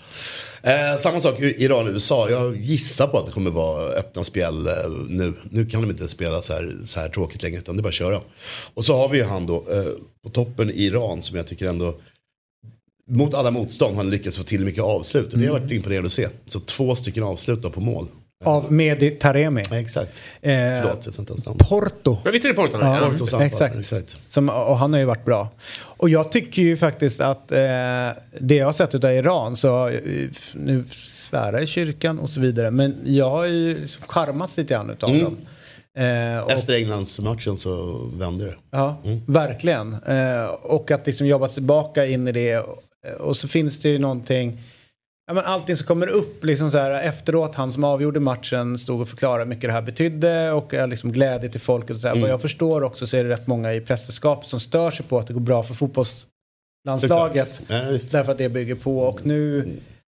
Eh, 0.63 0.99
samma 0.99 1.19
sak 1.19 1.39
Iran 1.39 1.53
Iran-USA. 1.57 2.29
Jag 2.29 2.55
gissar 2.55 3.07
på 3.07 3.17
att 3.17 3.25
det 3.25 3.31
kommer 3.31 3.51
vara 3.51 3.83
öppna 3.85 4.23
spel 4.23 4.67
eh, 4.67 4.89
nu. 5.07 5.33
Nu 5.49 5.65
kan 5.65 5.81
de 5.81 5.89
inte 5.89 6.07
spela 6.07 6.41
så 6.41 6.53
här, 6.53 6.77
så 6.85 6.99
här 6.99 7.09
tråkigt 7.09 7.43
längre 7.43 7.59
utan 7.59 7.77
det 7.77 7.81
är 7.81 7.83
bara 7.83 7.89
att 7.89 7.93
köra. 7.93 8.21
Och 8.73 8.85
så 8.85 8.97
har 8.97 9.09
vi 9.09 9.17
ju 9.17 9.23
han 9.23 9.45
då 9.45 9.55
eh, 9.55 9.85
på 10.23 10.29
toppen 10.29 10.69
i 10.69 10.83
Iran 10.83 11.23
som 11.23 11.37
jag 11.37 11.47
tycker 11.47 11.67
ändå 11.67 11.95
mot 13.09 13.33
alla 13.33 13.51
motstånd 13.51 13.95
har 13.95 14.03
han 14.03 14.11
lyckats 14.11 14.37
få 14.37 14.43
till 14.43 14.65
mycket 14.65 14.83
avslut. 14.83 15.33
Och 15.33 15.39
det 15.39 15.45
har 15.47 15.59
varit 15.59 15.71
imponerande 15.71 16.07
att 16.07 16.13
se. 16.13 16.27
Så 16.47 16.59
två 16.59 16.95
stycken 16.95 17.23
avslut 17.23 17.61
då 17.61 17.69
på 17.69 17.81
mål. 17.81 18.07
Av 18.45 18.71
Mehdi 18.71 19.11
Taremi. 19.11 19.63
Exakt. 19.71 20.23
Eh, 20.41 20.51
Förlåt, 20.51 21.05
jag 21.05 21.15
inte 21.19 21.33
ens 21.33 21.45
namn. 21.45 21.57
Porto. 21.57 22.17
Men 22.23 22.33
visst 22.33 22.45
är 22.45 22.49
det 22.49 22.55
Porto? 22.55 22.77
Ja, 22.81 22.97
anfall, 23.05 23.41
exakt. 23.41 23.75
exakt. 23.75 24.17
Som, 24.29 24.49
och 24.49 24.77
han 24.77 24.93
har 24.93 24.99
ju 24.99 25.05
varit 25.05 25.25
bra. 25.25 25.49
Och 25.81 26.09
jag 26.09 26.31
tycker 26.31 26.61
ju 26.61 26.77
faktiskt 26.77 27.21
att 27.21 27.51
eh, 27.51 27.57
det 28.39 28.55
jag 28.55 28.65
har 28.65 28.73
sett 28.73 28.95
utav 28.95 29.11
Iran 29.11 29.55
så, 29.55 29.87
eh, 29.87 29.99
nu 30.53 30.83
svärar 31.05 31.61
i 31.61 31.67
kyrkan 31.67 32.19
och 32.19 32.29
så 32.29 32.39
vidare, 32.41 32.71
men 32.71 32.95
jag 33.03 33.29
har 33.29 33.45
ju 33.45 33.87
charmats 34.07 34.57
lite 34.57 34.73
grann 34.73 34.89
utav 34.89 35.09
Mm. 35.09 35.23
dem. 35.23 35.37
Eh, 35.97 36.39
och, 36.43 36.51
Efter 36.51 36.73
Englandsmatchen 36.75 37.57
så 37.57 38.01
vände 38.13 38.45
det. 38.45 38.55
Ja, 38.71 39.01
verkligen. 39.25 39.93
Eh, 39.93 40.43
och 40.61 40.91
att 40.91 41.07
liksom 41.07 41.27
jobba 41.27 41.47
tillbaka 41.47 42.05
in 42.05 42.27
i 42.27 42.31
det. 42.31 42.57
Och, 42.57 42.83
och 43.19 43.37
så 43.37 43.47
finns 43.47 43.79
det 43.79 43.89
ju 43.89 43.99
någonting, 43.99 44.61
ja, 45.30 45.34
men 45.34 45.45
allting 45.45 45.75
som 45.75 45.88
kommer 45.88 46.07
upp 46.07 46.43
liksom 46.43 46.71
så 46.71 46.77
här, 46.77 46.91
efteråt, 46.91 47.55
han 47.55 47.71
som 47.71 47.84
avgjorde 47.84 48.19
matchen 48.19 48.77
stod 48.77 49.01
och 49.01 49.09
förklarade 49.09 49.43
hur 49.43 49.49
mycket 49.49 49.69
det 49.69 49.71
här 49.71 49.82
betydde 49.82 50.51
och 50.51 50.73
eh, 50.73 50.88
liksom 50.88 51.11
glädje 51.11 51.49
till 51.49 51.61
folket. 51.61 51.95
Och 51.95 52.01
så 52.01 52.07
här. 52.07 52.15
Mm. 52.15 52.21
Vad 52.21 52.32
jag 52.32 52.41
förstår 52.41 52.84
också 52.84 53.07
så 53.07 53.17
är 53.17 53.23
det 53.23 53.30
rätt 53.30 53.47
många 53.47 53.73
i 53.73 53.82
prästerskapet 53.82 54.49
som 54.49 54.59
stör 54.59 54.91
sig 54.91 55.05
på 55.05 55.19
att 55.19 55.27
det 55.27 55.34
går 55.34 55.41
bra 55.41 55.63
för 55.63 55.73
fotbollslandslaget. 55.73 57.61
Ja, 57.67 57.82
därför 58.11 58.32
att 58.32 58.38
det 58.38 58.49
bygger 58.49 58.75
på. 58.75 58.99
Och 58.99 59.25
nu 59.25 59.69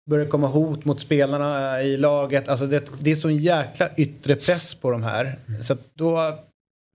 börjar 0.09 0.26
det 0.26 0.32
komma 0.32 0.47
hot 0.47 0.86
mot 0.86 0.99
spelarna 0.99 1.82
i 1.82 1.97
laget. 1.97 2.47
Alltså 2.47 2.68
det, 2.68 2.84
det 2.99 3.11
är 3.11 3.15
sån 3.15 3.38
jäkla 3.38 3.89
yttre 3.97 4.36
press 4.36 4.76
på 4.76 4.91
de 4.91 5.03
här. 5.03 5.36
Så 5.61 5.78
då... 5.93 6.39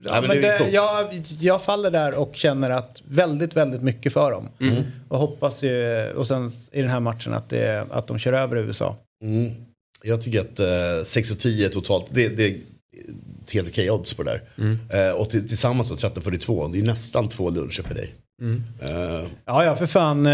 Ja, 0.04 0.20
men 0.20 0.40
det 0.40 0.70
jag, 0.72 1.22
jag 1.40 1.62
faller 1.62 1.90
där 1.90 2.14
och 2.18 2.36
känner 2.36 2.70
att 2.70 3.02
väldigt, 3.04 3.56
väldigt 3.56 3.82
mycket 3.82 4.12
för 4.12 4.30
dem. 4.30 4.48
Mm. 4.60 4.82
Och 5.08 5.18
hoppas 5.18 5.62
ju, 5.62 6.06
och 6.12 6.26
sen 6.26 6.52
i 6.72 6.80
den 6.80 6.90
här 6.90 7.00
matchen 7.00 7.32
att, 7.32 7.50
det, 7.50 7.86
att 7.90 8.06
de 8.06 8.18
kör 8.18 8.32
över 8.32 8.56
USA. 8.56 8.96
Mm. 9.24 9.52
Jag 10.04 10.22
tycker 10.22 10.40
att 10.40 10.60
eh, 10.60 11.04
6 11.04 11.30
och 11.30 11.38
10 11.38 11.68
totalt, 11.68 12.06
det, 12.10 12.28
det 12.28 12.46
är 12.46 12.56
helt 13.52 13.68
okej 13.68 13.90
odds 13.90 14.14
på 14.14 14.22
det 14.22 14.30
där. 14.30 14.42
Mm. 14.58 14.78
Eh, 14.90 15.20
och 15.20 15.30
till, 15.30 15.48
tillsammans 15.48 15.90
med 15.90 15.98
13.42, 15.98 16.72
det 16.72 16.78
är 16.78 16.82
nästan 16.82 17.28
två 17.28 17.50
luncher 17.50 17.82
för 17.82 17.94
dig. 17.94 18.14
Mm. 18.42 18.62
Eh, 18.80 19.24
Ja, 19.46 19.64
ja, 19.64 19.76
för 19.76 19.86
fan. 19.86 20.26
Eh... 20.26 20.32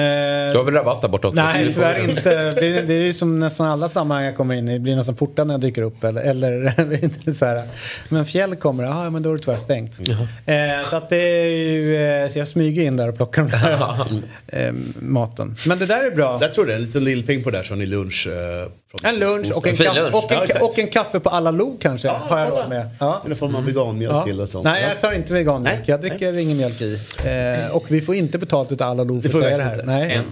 Du 0.52 0.56
har 0.58 0.64
väl 0.64 0.74
rabatt 0.74 1.02
där 1.02 1.08
borta 1.08 1.28
också? 1.28 1.42
Nej, 1.42 1.72
tyvärr 1.74 2.10
inte. 2.10 2.50
Det, 2.50 2.82
det 2.82 2.94
är 2.94 3.04
ju 3.04 3.14
som 3.14 3.38
nästan 3.38 3.66
alla 3.66 3.88
sammanhang 3.88 4.26
jag 4.26 4.36
kommer 4.36 4.54
in 4.54 4.68
i. 4.68 4.72
Det 4.72 4.78
blir 4.78 4.96
nästan 4.96 5.14
portar 5.14 5.44
när 5.44 5.54
jag 5.54 5.60
dyker 5.60 5.82
upp. 5.82 6.04
Eller, 6.04 6.22
eller 6.22 7.32
så 7.32 7.46
här. 7.46 7.62
Men 8.08 8.26
fjäll 8.26 8.56
kommer, 8.56 8.84
ja 8.84 9.10
men 9.10 9.22
då 9.22 9.30
är 9.30 9.32
det 9.32 9.38
tyvärr 9.38 9.58
stängt. 9.58 9.98
Eh, 10.46 10.88
så 10.90 10.96
att 10.96 11.08
det 11.08 11.16
är 11.16 11.46
ju, 11.46 11.96
eh, 11.96 12.30
så 12.30 12.38
jag 12.38 12.48
smyger 12.48 12.82
in 12.82 12.96
där 12.96 13.08
och 13.08 13.16
plockar 13.16 13.42
den 13.42 13.50
där 13.50 14.06
eh, 14.66 14.72
maten. 15.00 15.56
Men 15.66 15.78
det 15.78 15.86
där 15.86 16.04
är 16.04 16.10
bra. 16.10 16.38
jag 16.42 16.54
tror 16.54 16.66
det, 16.66 16.74
en 16.74 16.82
liten 16.82 17.04
lillpeng 17.04 17.42
på 17.42 17.50
det 17.50 17.58
där 17.58 17.68
har 17.68 17.76
ni 17.76 17.86
lunch. 17.86 18.28
En 19.04 19.18
lunch 19.18 19.52
och 19.56 19.66
en, 19.66 19.94
lunch. 19.94 20.14
och, 20.14 20.32
en, 20.32 20.38
Ja, 20.54 20.64
och 20.66 20.78
en 20.78 20.86
kaffe 20.88 21.20
på 21.20 21.28
alla 21.30 21.50
lo 21.50 21.76
kanske. 21.80 22.08
har 22.08 22.38
jag 22.38 22.50
råd 22.52 22.68
med. 22.68 22.88
Ja. 23.00 23.22
Eller 23.24 23.34
får 23.34 23.48
man 23.48 23.66
veganmjölk 23.66 24.12
Ja. 24.14 24.24
till 24.24 24.40
och 24.40 24.48
sånt. 24.48 24.64
Nej, 24.64 24.82
Ja. 24.82 24.88
jag 24.88 25.00
tar 25.00 25.12
inte 25.12 25.32
veganmjölk. 25.32 25.82
Jag 25.88 26.00
dricker 26.00 26.38
ingen 26.38 26.56
mjölk 26.56 26.80
i. 26.80 26.94
Eh, 27.24 27.76
och 27.76 27.84
vi 27.90 28.00
får 28.00 28.14
inte 28.14 28.38
betalt 28.38 28.72
utav 28.72 28.90
alla 28.90 29.04
lo 29.04 29.14
för 29.14 29.22
Det 29.22 29.28
att 29.28 29.32
får 29.32 29.38
vi 29.40 29.44
säga 29.44 29.56
det 29.56 29.62
här. 29.62 29.76
verkligen 29.76 29.98
Nej. 30.00 30.12
Än. 30.14 30.24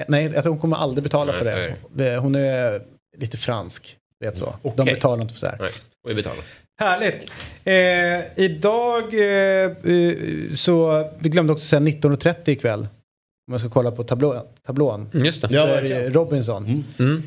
Eh, 0.00 0.04
Nej, 0.08 0.30
jag 0.34 0.42
tror 0.42 0.52
hon 0.52 0.60
kommer 0.60 0.76
aldrig 0.76 1.02
betala 1.02 1.32
Nej, 1.32 1.44
för 1.44 1.74
det. 1.94 2.16
Hon 2.16 2.34
är 2.34 2.82
lite 3.18 3.36
fransk. 3.36 3.96
Vet 4.24 4.38
så. 4.38 4.54
De 4.62 4.70
Okej. 4.82 4.94
betalar 4.94 5.22
inte 5.22 5.34
för 5.34 5.40
så 5.40 5.46
här. 5.46 5.56
Nej, 5.60 5.70
och 6.04 6.10
vi 6.10 6.14
betalar. 6.14 6.38
Härligt. 6.80 7.30
Eh, 7.64 8.44
idag 8.44 9.14
eh, 9.14 9.70
eh, 9.94 10.14
så, 10.54 11.10
vi 11.18 11.28
glömde 11.28 11.52
också 11.52 11.64
säga 11.64 11.80
19.30 11.80 12.34
ikväll. 12.50 12.80
Om 12.80 13.52
jag 13.52 13.60
ska 13.60 13.68
kolla 13.70 13.90
på 13.90 14.04
tablå, 14.04 14.46
tablån. 14.66 15.08
Mm, 15.14 15.26
Just 15.26 15.42
det. 15.42 15.48
Så 15.48 15.54
Ja, 15.54 15.62
är 15.62 15.66
det 15.68 15.74
verkligen. 15.74 16.12
Robinson. 16.12 16.64
Mm. 16.64 16.84
Ju 16.96 17.22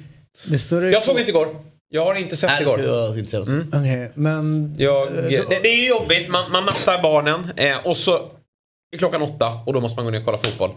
Jag 0.92 1.04
såg 1.04 1.20
inte 1.20 1.32
igår. 1.32 1.48
Jag 1.90 2.06
har 2.06 2.16
inte 2.16 2.38
sett 2.38 2.50
Nej, 2.50 2.62
igår. 2.62 2.80
jag 2.80 3.20
inte 3.20 3.32
men... 4.16 4.76
Jag, 4.78 5.08
Eh, 5.08 5.24
det, 5.50 5.60
det 5.64 5.70
är 5.70 5.76
ju 5.76 5.88
jobbigt, 5.88 6.30
man, 6.30 6.52
man 6.52 6.66
nattar 6.66 7.02
barnen 7.04 7.52
eh, 7.56 7.86
och 7.86 7.98
så 7.98 8.16
är 8.92 8.98
klockan 8.98 9.22
åtta 9.22 9.60
och 9.66 9.74
då 9.74 9.82
måste 9.82 9.96
man 9.96 10.06
gå 10.06 10.12
ner 10.12 10.20
och 10.20 10.26
kolla 10.26 10.38
fotboll. 10.38 10.72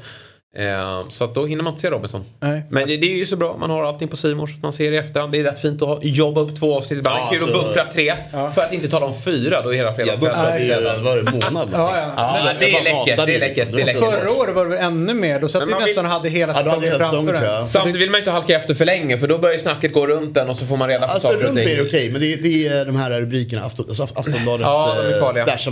Eh, 0.59 1.09
så 1.09 1.25
att 1.25 1.35
då 1.35 1.47
hinner 1.47 1.63
man 1.65 1.73
inte 1.73 1.81
se 1.83 1.91
Robinson. 1.91 2.25
Nej. 2.41 2.63
Men 2.71 2.89
det, 2.89 2.97
det 2.97 3.07
är 3.13 3.17
ju 3.17 3.27
så 3.27 3.37
bra, 3.37 3.57
man 3.61 3.71
har 3.71 3.85
allting 3.85 4.09
på 4.09 4.17
Simor 4.17 4.47
så 4.47 4.55
att 4.57 4.63
man 4.63 4.73
ser 4.73 4.93
i 4.93 4.97
efterhand. 4.97 5.33
Det 5.33 5.39
är 5.39 5.45
rätt 5.45 5.61
fint 5.61 5.83
att 5.83 5.89
ha- 5.89 5.99
jobba 6.03 6.41
upp 6.41 6.59
två 6.59 6.77
avsnitt 6.77 6.99
ibland. 6.99 7.19
Ja, 7.19 7.29
Kul 7.39 7.43
att 7.49 7.53
buffra 7.53 7.85
tre. 7.93 8.15
För 8.55 8.63
att 8.63 8.73
inte 8.73 8.89
tala 8.89 9.07
om 9.07 9.15
fyra, 9.25 9.63
då 9.63 9.69
är 9.69 9.75
hela 9.77 9.89
Jag 9.89 9.97
fredagskvällen. 9.97 10.37
buffrade 10.39 10.61
i 10.65 10.85
vad 10.85 11.03
var 11.05 11.17
det, 11.17 11.47
en 11.47 11.53
månad. 11.55 11.69
Ja, 11.73 11.91
ja. 11.97 12.13
Ja, 12.17 12.53
det 12.59 12.71
är 12.77 12.85
läckert, 12.85 13.27
det 13.27 13.35
är 13.35 13.41
läckert. 13.41 13.69
Det 13.73 13.83
är 13.83 13.87
läckert. 13.87 14.03
Förra 14.03 14.31
året 14.33 14.55
var 14.55 14.67
det 14.67 14.79
ännu 14.79 15.15
mer. 15.15 15.41
Då 15.41 15.49
satt 15.49 15.63
vi 15.63 15.67
nästan 15.67 15.85
vill- 15.85 15.99
och 15.99 16.05
hade 16.05 16.29
hela 16.29 16.53
Ja, 16.53 16.59
säsongen 16.59 16.99
säsongen, 16.99 17.27
framför 17.35 17.47
jag. 17.53 17.61
en. 17.63 17.69
Samtidigt 17.69 18.01
vill 18.01 18.11
man 18.11 18.19
inte 18.19 18.31
halka 18.31 18.57
efter 18.57 18.75
för 18.75 18.85
länge 18.85 19.19
för 19.19 19.29
då 19.29 19.39
börjar 19.39 19.55
ju 19.55 19.61
snacket 19.61 19.93
gå 19.93 20.07
runt 20.07 20.37
en 20.37 20.49
och 20.51 20.57
så 20.57 20.67
får 20.67 20.77
man 20.77 20.89
reda 20.89 21.07
på 21.07 21.13
Alltså 21.13 21.29
saker 21.29 21.39
och 21.39 21.43
runt 21.45 21.55
mig 21.55 21.65
är 21.65 21.69
det 21.69 21.75
ting. 21.77 21.87
okej, 21.87 22.11
men 22.11 22.21
det 22.21 22.33
är, 22.33 22.37
det 22.37 22.67
är 22.67 22.85
de 22.85 22.97
här 22.97 23.21
rubrikerna, 23.21 23.63
alltså 23.63 24.03
Aftonbladet, 24.15 24.61
Ja, 24.67 24.95
de 24.97 25.01
är 25.01 25.05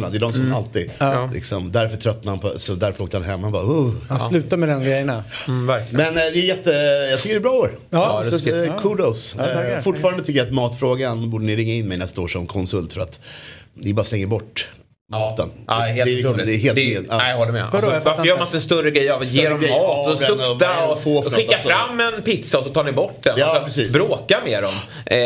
eh, 0.04 0.10
det 0.10 0.16
är 0.16 0.20
de 0.20 0.32
som 0.32 0.42
Mm. 0.44 0.54
alltid, 0.56 0.90
liksom, 1.34 1.72
därför 1.72 1.96
tröttnade 1.96 2.30
han 2.30 2.38
på, 2.52 2.58
så 2.58 2.72
därför 2.74 3.04
åkte 3.04 3.16
han 3.16 3.24
hem, 3.26 3.42
han 3.42 3.52
bara. 3.52 3.62
Ja, 4.08 4.18
sluta 4.28 4.56
med 4.56 4.68
den 4.74 4.84
grejerna. 4.84 5.24
Mm. 5.48 5.66
Men 5.90 6.06
eh, 6.06 6.14
det 6.14 6.38
är 6.40 6.46
jätte, 6.46 6.70
jag 7.10 7.22
tycker 7.22 7.34
det 7.34 7.38
är 7.38 7.40
bra 7.40 7.52
år. 7.52 7.78
Ja, 7.90 8.20
det 8.24 8.30
så, 8.30 8.38
ska- 8.38 8.50
eh, 8.56 8.64
ja. 8.64 8.78
kudos. 8.78 9.34
Ja. 9.38 9.62
Eh, 9.64 9.80
fortfarande 9.80 10.24
tycker 10.24 10.38
jag 10.40 10.46
att 10.46 10.54
matfrågan 10.54 11.30
borde 11.30 11.44
ni 11.44 11.56
ringa 11.56 11.74
in 11.74 11.88
mig 11.88 11.98
nästa 11.98 12.20
år 12.20 12.28
som 12.28 12.46
konsult 12.46 12.92
för 12.92 13.00
att 13.00 13.20
ni 13.74 13.94
bara 13.94 14.04
slänger 14.04 14.26
bort 14.26 14.68
maten. 15.10 15.50
Ja, 15.66 15.74
helt 15.74 16.04
det, 16.06 16.12
är 16.12 16.16
liksom, 16.16 16.36
det 16.36 16.42
är 16.54 16.58
helt 16.58 16.74
Det- 16.76 16.80
ned- 17.00 17.06
ja. 17.08 17.16
Nej, 17.16 17.30
jag 17.30 17.36
håller 17.38 17.52
med. 17.52 17.64
Alltså, 17.64 17.90
jag 17.92 18.00
varför 18.00 18.24
gör 18.24 18.36
man 18.36 18.46
inte. 18.46 18.56
en 18.56 18.60
större 18.60 18.90
grej 18.90 19.10
av 19.10 19.22
att 19.22 19.28
ge 19.32 19.48
dem 19.48 19.60
mat 19.60 19.70
och 19.70 20.12
och 20.12 20.18
sukta 20.18 20.54
det 20.58 20.66
och, 20.86 20.90
och 20.92 21.24
något, 21.24 21.34
skicka 21.34 21.52
alltså. 21.52 21.68
fram 21.68 22.00
en 22.00 22.22
pizza 22.22 22.58
och 22.58 22.64
så 22.64 22.70
tar 22.70 22.84
ni 22.84 22.92
bort 22.92 23.22
den. 23.22 23.34
Ja, 23.38 23.46
Alltså, 23.46 23.62
precis. 23.64 23.92
Bråka 23.92 24.40
med 24.44 24.62
dem. 24.62 24.72
Eh, 25.06 25.16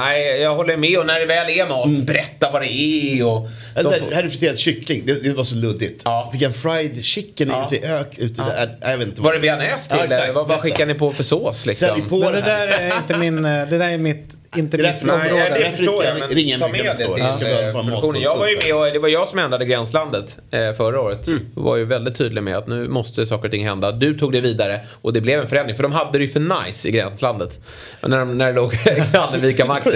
nej, 0.00 0.40
jag 0.40 0.56
håller 0.56 0.76
med 0.76 0.98
och 0.98 1.06
när 1.06 1.20
det 1.20 1.26
väl 1.26 1.50
är 1.50 1.66
mat, 1.68 1.88
berätta 2.06 2.50
vad 2.50 2.62
det 2.62 2.72
är. 2.72 3.24
Och 3.26 3.48
Eller 3.76 3.90
de 3.90 3.96
där, 3.96 4.00
får- 4.06 4.12
här 4.14 4.22
är 4.24 4.28
friterad 4.28 4.58
kyckling, 4.58 5.02
det, 5.06 5.22
det 5.22 5.32
var 5.32 5.44
så 5.44 5.54
luddigt. 5.54 6.04
Fick 6.32 6.42
jag 6.42 6.48
en 6.48 6.54
fried 6.54 7.04
chicken 7.04 7.52
ute 7.64 7.76
i 7.76 7.84
ök, 7.90 8.18
ute 8.18 8.42
där, 8.42 8.76
nej, 8.80 8.90
jag 8.90 8.98
vet 8.98 9.08
inte. 9.08 9.22
Var 9.22 9.32
det 9.32 9.40
bearnaise 9.40 9.88
till? 9.88 9.98
Ja, 9.98 10.04
exakt. 10.16 10.34
vad, 10.34 10.48
vad 10.48 10.60
skickar 10.60 10.86
ni 10.86 10.94
på 10.94 11.12
för 11.12 11.22
sås? 11.24 11.66
Liksom? 11.66 11.88
Men 12.10 12.20
det 12.20 12.32
det 12.32 12.40
där 12.40 12.68
är 12.68 12.96
inte 12.98 13.16
min, 13.18 13.44
eh, 13.44 13.68
det 13.68 13.78
där 13.78 13.88
är 13.88 13.98
mitt, 13.98 14.24
inte 14.56 14.76
Det 14.76 14.82
mitt 15.02 15.02
område. 15.12 15.28
Nej, 15.50 15.70
det 15.70 15.76
förstår 15.76 16.04
jag. 16.04 16.18
Men 16.18 16.28
ringa 16.28 16.58
ta 16.58 16.68
med 16.68 16.84
det 16.84 16.94
till 16.96 17.06
produktionen. 17.06 18.22
Jag 18.22 18.36
var 18.36 18.46
ju 18.48 18.56
med 18.56 18.74
och 18.74 18.92
det 18.92 18.98
var 18.98 19.08
jag 19.08 19.28
som 19.28 19.38
ändrade 19.38 19.64
Gränslandet 19.64 20.36
eh, 20.50 20.72
förra 20.72 21.00
året. 21.00 21.20
Jag 21.26 21.38
var 21.54 21.76
ju 21.76 21.84
väldigt 21.84 22.18
tydlig 22.18 22.42
med 22.42 22.56
att 22.56 22.66
nu 22.68 22.88
måste 22.88 23.26
saker 23.26 23.44
och 23.44 23.50
ting 23.50 23.64
hända. 23.66 23.92
Du 23.92 24.18
tog 24.18 24.32
det 24.32 24.40
vidare 24.40 24.80
och 25.02 25.12
det 25.12 25.20
blev 25.20 25.40
en 25.40 25.48
förändring. 25.48 25.76
För 25.76 25.82
de 25.82 25.92
hade 25.92 26.18
det 26.18 26.24
ju 26.24 26.30
för 26.30 26.64
nice 26.64 26.88
i 26.88 26.90
Gränslandet. 26.90 27.58
Och 28.00 28.10
När, 28.10 28.18
de, 28.18 28.38
när 28.38 28.46
det 28.46 28.52
låg 28.52 28.72
Grannevika 29.12 29.64
Maxi. 29.64 29.90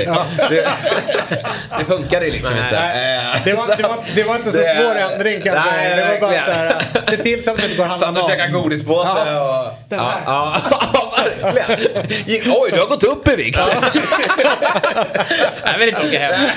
Det, 0.51 0.69
det 1.79 1.85
funkade 1.85 2.27
ju 2.27 2.33
liksom 2.33 2.55
Nej. 2.55 2.63
inte. 2.65 2.81
Nej. 2.83 3.35
Eh, 3.35 3.41
Det 3.45 3.53
var, 3.55 3.77
det, 3.77 3.83
var, 3.83 3.97
det 4.15 4.23
var 4.23 4.37
inte 4.37 4.51
så 4.51 4.57
Det- 4.57 4.81
svår 4.83 5.13
ändring 5.15 5.41
kan 5.43 5.55
jag 5.55 5.63
Nej. 5.73 5.97
Det 5.97 6.21
var 6.21 6.21
bara 6.21 6.45
så 6.45 6.51
här, 6.53 6.85
se 7.11 7.17
till 7.17 7.45
så 7.45 7.51
att 7.51 7.59
vi 7.59 7.63
inte 7.65 7.77
går 7.77 7.85
och 7.85 7.91
handlar 7.91 8.09
Satt 8.13 8.25
och 8.25 8.31
käkade 8.31 8.53
godispåse 8.53 9.09
Ja. 9.27 9.67
och... 9.67 9.73
Ja, 9.89 10.13
ja, 10.27 10.57
verkligen. 11.43 12.07
Gick- 12.27 12.43
Oj, 12.47 12.71
du 12.73 12.79
har 12.81 12.87
gått 12.89 13.05
upp 13.05 13.29
i 13.29 13.37
vikt. 13.37 13.59
Jag 15.65 15.79
vill 15.79 15.89
inte 15.89 16.01
åka 16.01 16.19
hem. 16.19 16.51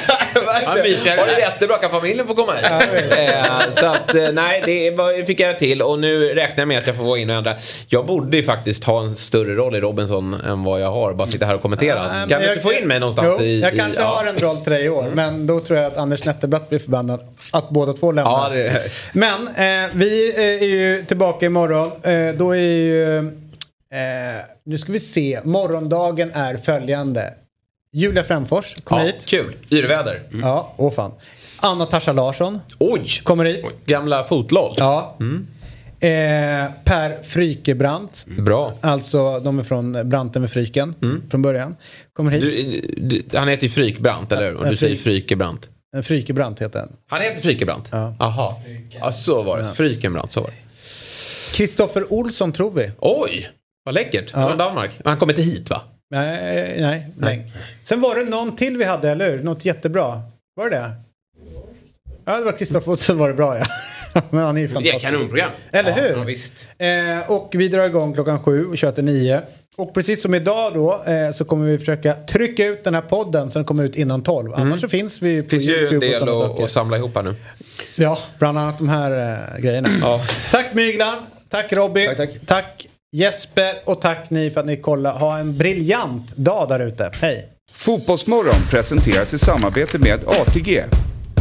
Var 1.18 1.26
det 1.36 1.40
jättebra, 1.40 1.78
kan 1.78 1.92
familjen 1.92 2.28
få 2.28 2.36
komma 2.36 2.54
hit? 2.54 2.66
Eh, 3.12 3.72
så 3.82 3.86
att, 3.86 4.16
eh, 4.16 4.30
nej, 4.34 4.64
det 4.66 4.92
var- 4.92 5.26
fick 5.26 5.40
jag 5.40 5.60
till 5.60 5.82
och 5.82 6.00
nu 6.00 6.34
räknar 6.34 6.62
jag 6.62 6.68
med 6.68 6.78
att 6.80 6.88
jag 6.88 6.96
får 6.96 7.04
vara 7.04 7.20
in 7.20 7.30
och 7.30 7.36
ändra. 7.36 7.54
Jag 7.88 8.06
borde 8.06 8.38
ju 8.38 8.44
faktiskt 8.44 8.84
ha 8.84 9.02
en 9.02 9.16
större 9.16 9.56
roll 9.56 9.76
i 9.76 9.80
Robinson 9.80 10.34
än 10.34 10.64
vad 10.64 10.82
jag 10.82 10.92
har. 10.92 11.14
Bara 11.14 11.28
sitta 11.28 11.46
här 11.46 11.56
och 11.56 11.62
kommentera. 11.62 12.04
Kan 12.04 12.28
du 12.28 12.34
jag- 12.46 12.54
inte 12.54 12.64
få 12.64 12.74
in 12.74 12.88
mig 12.88 13.00
någonstans 13.00 13.28
Jo, 13.40 13.46
i... 13.46 13.62
jag 13.62 13.74
i, 13.74 13.78
kanske 13.78 14.02
ja. 14.02 14.06
Mm. 14.08 14.18
har 14.18 14.34
en 14.34 14.38
roll 14.56 14.58
till 14.64 14.72
dig 14.74 14.86
i 14.86 14.90
år, 14.90 15.06
men 15.14 15.48
då 15.48 15.60
tror 15.60 15.80
jag 15.80 15.88
att 15.92 15.98
Anders 15.98 16.24
Nettelbratt 16.26 16.70
blir 16.70 16.80
förbannad 16.80 17.20
att 17.52 17.70
båda 17.70 17.94
två 17.94 18.12
lämnar. 18.12 18.32
Ja, 18.32 18.50
det... 18.50 18.82
Men 19.14 19.48
eh, 19.48 19.90
vi 19.94 20.34
eh, 20.38 20.44
är 20.44 20.68
ju 20.68 21.06
tillbaka 21.06 21.46
imorgon. 21.46 21.92
Eh, 22.04 22.34
då 22.38 22.52
är 22.52 22.60
ju... 22.60 23.32
Eh, 23.92 24.46
nu 24.66 24.78
ska 24.78 24.92
vi 24.92 25.00
se. 25.00 25.40
Morgondagen 25.44 26.32
är 26.32 26.58
följande. 26.58 27.34
Julia 27.92 28.24
Frändfors 28.24 28.76
kommer 28.84 29.06
Ja, 29.06 29.12
hit. 29.12 29.26
kul. 29.26 29.56
Yrväder. 29.72 30.22
Ja, 30.42 30.74
åh 30.78 30.92
fan. 30.94 31.12
Anna 31.60 31.86
Tasha 31.86 32.12
Larsson 32.12 32.60
Oj! 32.80 33.10
kommer 33.24 33.46
hit. 33.46 33.66
Gamla 33.86 34.24
fotloll. 34.24 34.74
Ja. 34.78 35.18
Eh, 36.00 36.72
per 36.84 37.24
Frykebrant. 37.24 38.26
Bra. 38.38 38.74
Alltså 38.82 39.40
de 39.40 39.60
är 39.60 39.64
från 39.64 40.10
Branten 40.10 40.42
med 40.42 40.52
Fryken 40.52 40.96
från 41.32 41.42
början. 41.42 41.76
Kommer 42.14 42.32
hit. 42.32 42.42
Du, 42.98 43.24
du, 43.30 43.38
han 43.38 43.48
heter 43.48 43.64
ju 43.64 43.70
Frykbrant, 43.70 44.32
eller 44.32 44.48
hur? 44.48 44.56
Och 44.56 44.66
Ja, 44.66 44.70
du 44.70 44.76
säger 44.78 44.96
Fryk. 44.96 45.04
Frykebrant. 45.04 45.70
Eh, 45.96 46.02
Frykebrant 46.02 46.62
heter 46.62 46.80
den. 46.80 46.90
Han 47.10 47.22
heter 47.22 47.42
Frykebrant? 47.42 47.90
Ja. 47.92 48.16
Jaha. 48.20 48.54
Ja, 48.90 49.12
så 49.12 49.44
var 49.44 49.58
det. 49.58 49.74
Frykenbrant, 49.74 50.32
så 50.32 50.42
var 50.42 50.48
det. 50.48 50.56
Kristoffer 51.58 52.14
Olsson 52.14 52.52
tror 52.52 52.72
vi. 52.72 52.92
Oj! 53.00 53.48
Vad 53.86 53.96
läckert. 53.96 54.32
Från 54.32 54.58
Danmark. 54.58 54.92
Men 54.98 55.08
han 55.08 55.18
kommer 55.18 55.34
inte 55.34 55.42
hit 55.44 55.70
va? 55.70 55.82
Nej, 56.12 56.78
nej, 56.82 57.08
nej. 57.18 57.52
Sen 57.84 58.02
var 58.02 58.16
det 58.16 58.24
någon 58.24 58.56
till 58.56 58.78
vi 58.78 58.84
hade, 58.84 59.10
eller 59.10 59.32
hur? 59.32 59.44
Något 59.44 59.66
jättebra. 59.66 60.22
Var 60.56 60.70
det 60.70 60.76
det? 60.76 60.92
Ja, 62.26 62.38
det 62.38 62.44
var 62.46 62.52
Kristoffer 62.52 62.92
Olsson 62.92 63.18
var 63.18 63.28
det 63.28 63.34
bra 63.36 63.58
ja. 63.58 63.66
Men 64.30 64.44
han 64.44 64.58
är 64.58 64.62
ju 64.62 64.68
Det 64.68 64.72
är 64.72 64.74
fantastisk. 64.74 65.06
kanonprogram. 65.06 65.50
Eller 65.72 65.90
Ja, 65.90 65.96
hur? 65.96 66.18
Ja, 66.18 66.24
visst. 66.24 66.54
Eh, 66.78 67.32
och 67.32 67.50
vi 67.56 67.68
drar 67.68 67.86
igång 67.86 68.14
klockan 68.14 68.44
sju 68.44 68.66
och 68.66 68.78
kör 68.78 68.92
till 68.92 69.04
nio. 69.04 69.42
Och 69.78 69.94
precis 69.94 70.22
som 70.22 70.36
idag 70.36 70.74
då 70.74 71.04
eh, 71.04 71.32
så 71.32 71.46
kommer 71.46 71.66
vi 71.66 71.78
försöka 71.80 72.14
trycka 72.14 72.66
ut 72.66 72.84
den 72.84 72.94
här 72.94 73.02
podden 73.02 73.52
så 73.52 73.60
den 73.60 73.66
kommer 73.66 73.84
ut 73.84 73.96
innan 73.96 74.24
tolv. 74.24 74.54
Annars 74.54 74.82
så 74.82 74.88
finns 74.88 75.22
vi 75.22 75.44
på 75.44 75.50
finns 75.50 75.64
ju 75.70 75.74
en 75.76 75.80
YouTube 75.82 75.96
och 76.20 76.26
del 76.26 76.30
att, 76.30 76.38
saker. 76.38 76.64
att 76.64 76.72
samla 76.72 76.98
ihop 76.98 77.16
här 77.16 77.24
nu. 77.24 77.36
Ja, 77.96 78.18
bland 78.40 78.58
annat 78.58 78.78
de 78.78 78.90
här 78.90 79.12
eh, 79.56 79.62
grejerna. 79.62 79.90
Tack 80.52 80.74
Myglan, 80.74 81.16
tack 81.50 81.74
Robin, 81.74 82.10
tack, 82.18 82.30
tack 82.46 82.88
Jesper 83.16 83.74
och 83.86 84.02
tack 84.02 84.30
ni 84.30 84.50
för 84.50 84.60
att 84.60 84.66
ni 84.66 84.78
kollade. 84.78 85.20
Ha 85.20 85.38
en 85.38 85.58
briljant 85.58 86.36
dag 86.38 86.70
där 86.70 86.80
ute. 86.80 87.12
Hej! 87.14 87.50
Fotbollsmorgon 87.72 88.62
presenteras 88.70 89.34
i 89.34 89.38
samarbete 89.38 90.00
med 90.00 90.20
ATG. 90.28 90.84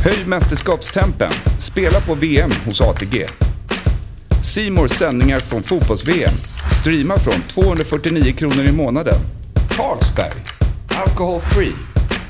Höj 0.04 0.24
mästerskapstempen. 0.26 1.32
Spela 1.60 2.00
på 2.00 2.14
VM 2.14 2.50
hos 2.66 2.80
ATG. 2.80 3.26
Simors 4.42 4.90
sändningar 4.90 5.38
från 5.38 5.62
fotbolls-VM. 5.62 6.34
Streama 6.80 7.18
från 7.18 7.40
249 7.48 8.32
kronor 8.32 8.64
i 8.64 8.72
månaden. 8.72 9.18
Carlsberg. 9.70 10.42
Alcohol 11.06 11.40
free. 11.40 11.74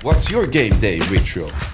What's 0.03 0.33
your 0.33 0.47
game 0.47 0.81
day 0.81 0.99
ritual? 0.99 1.74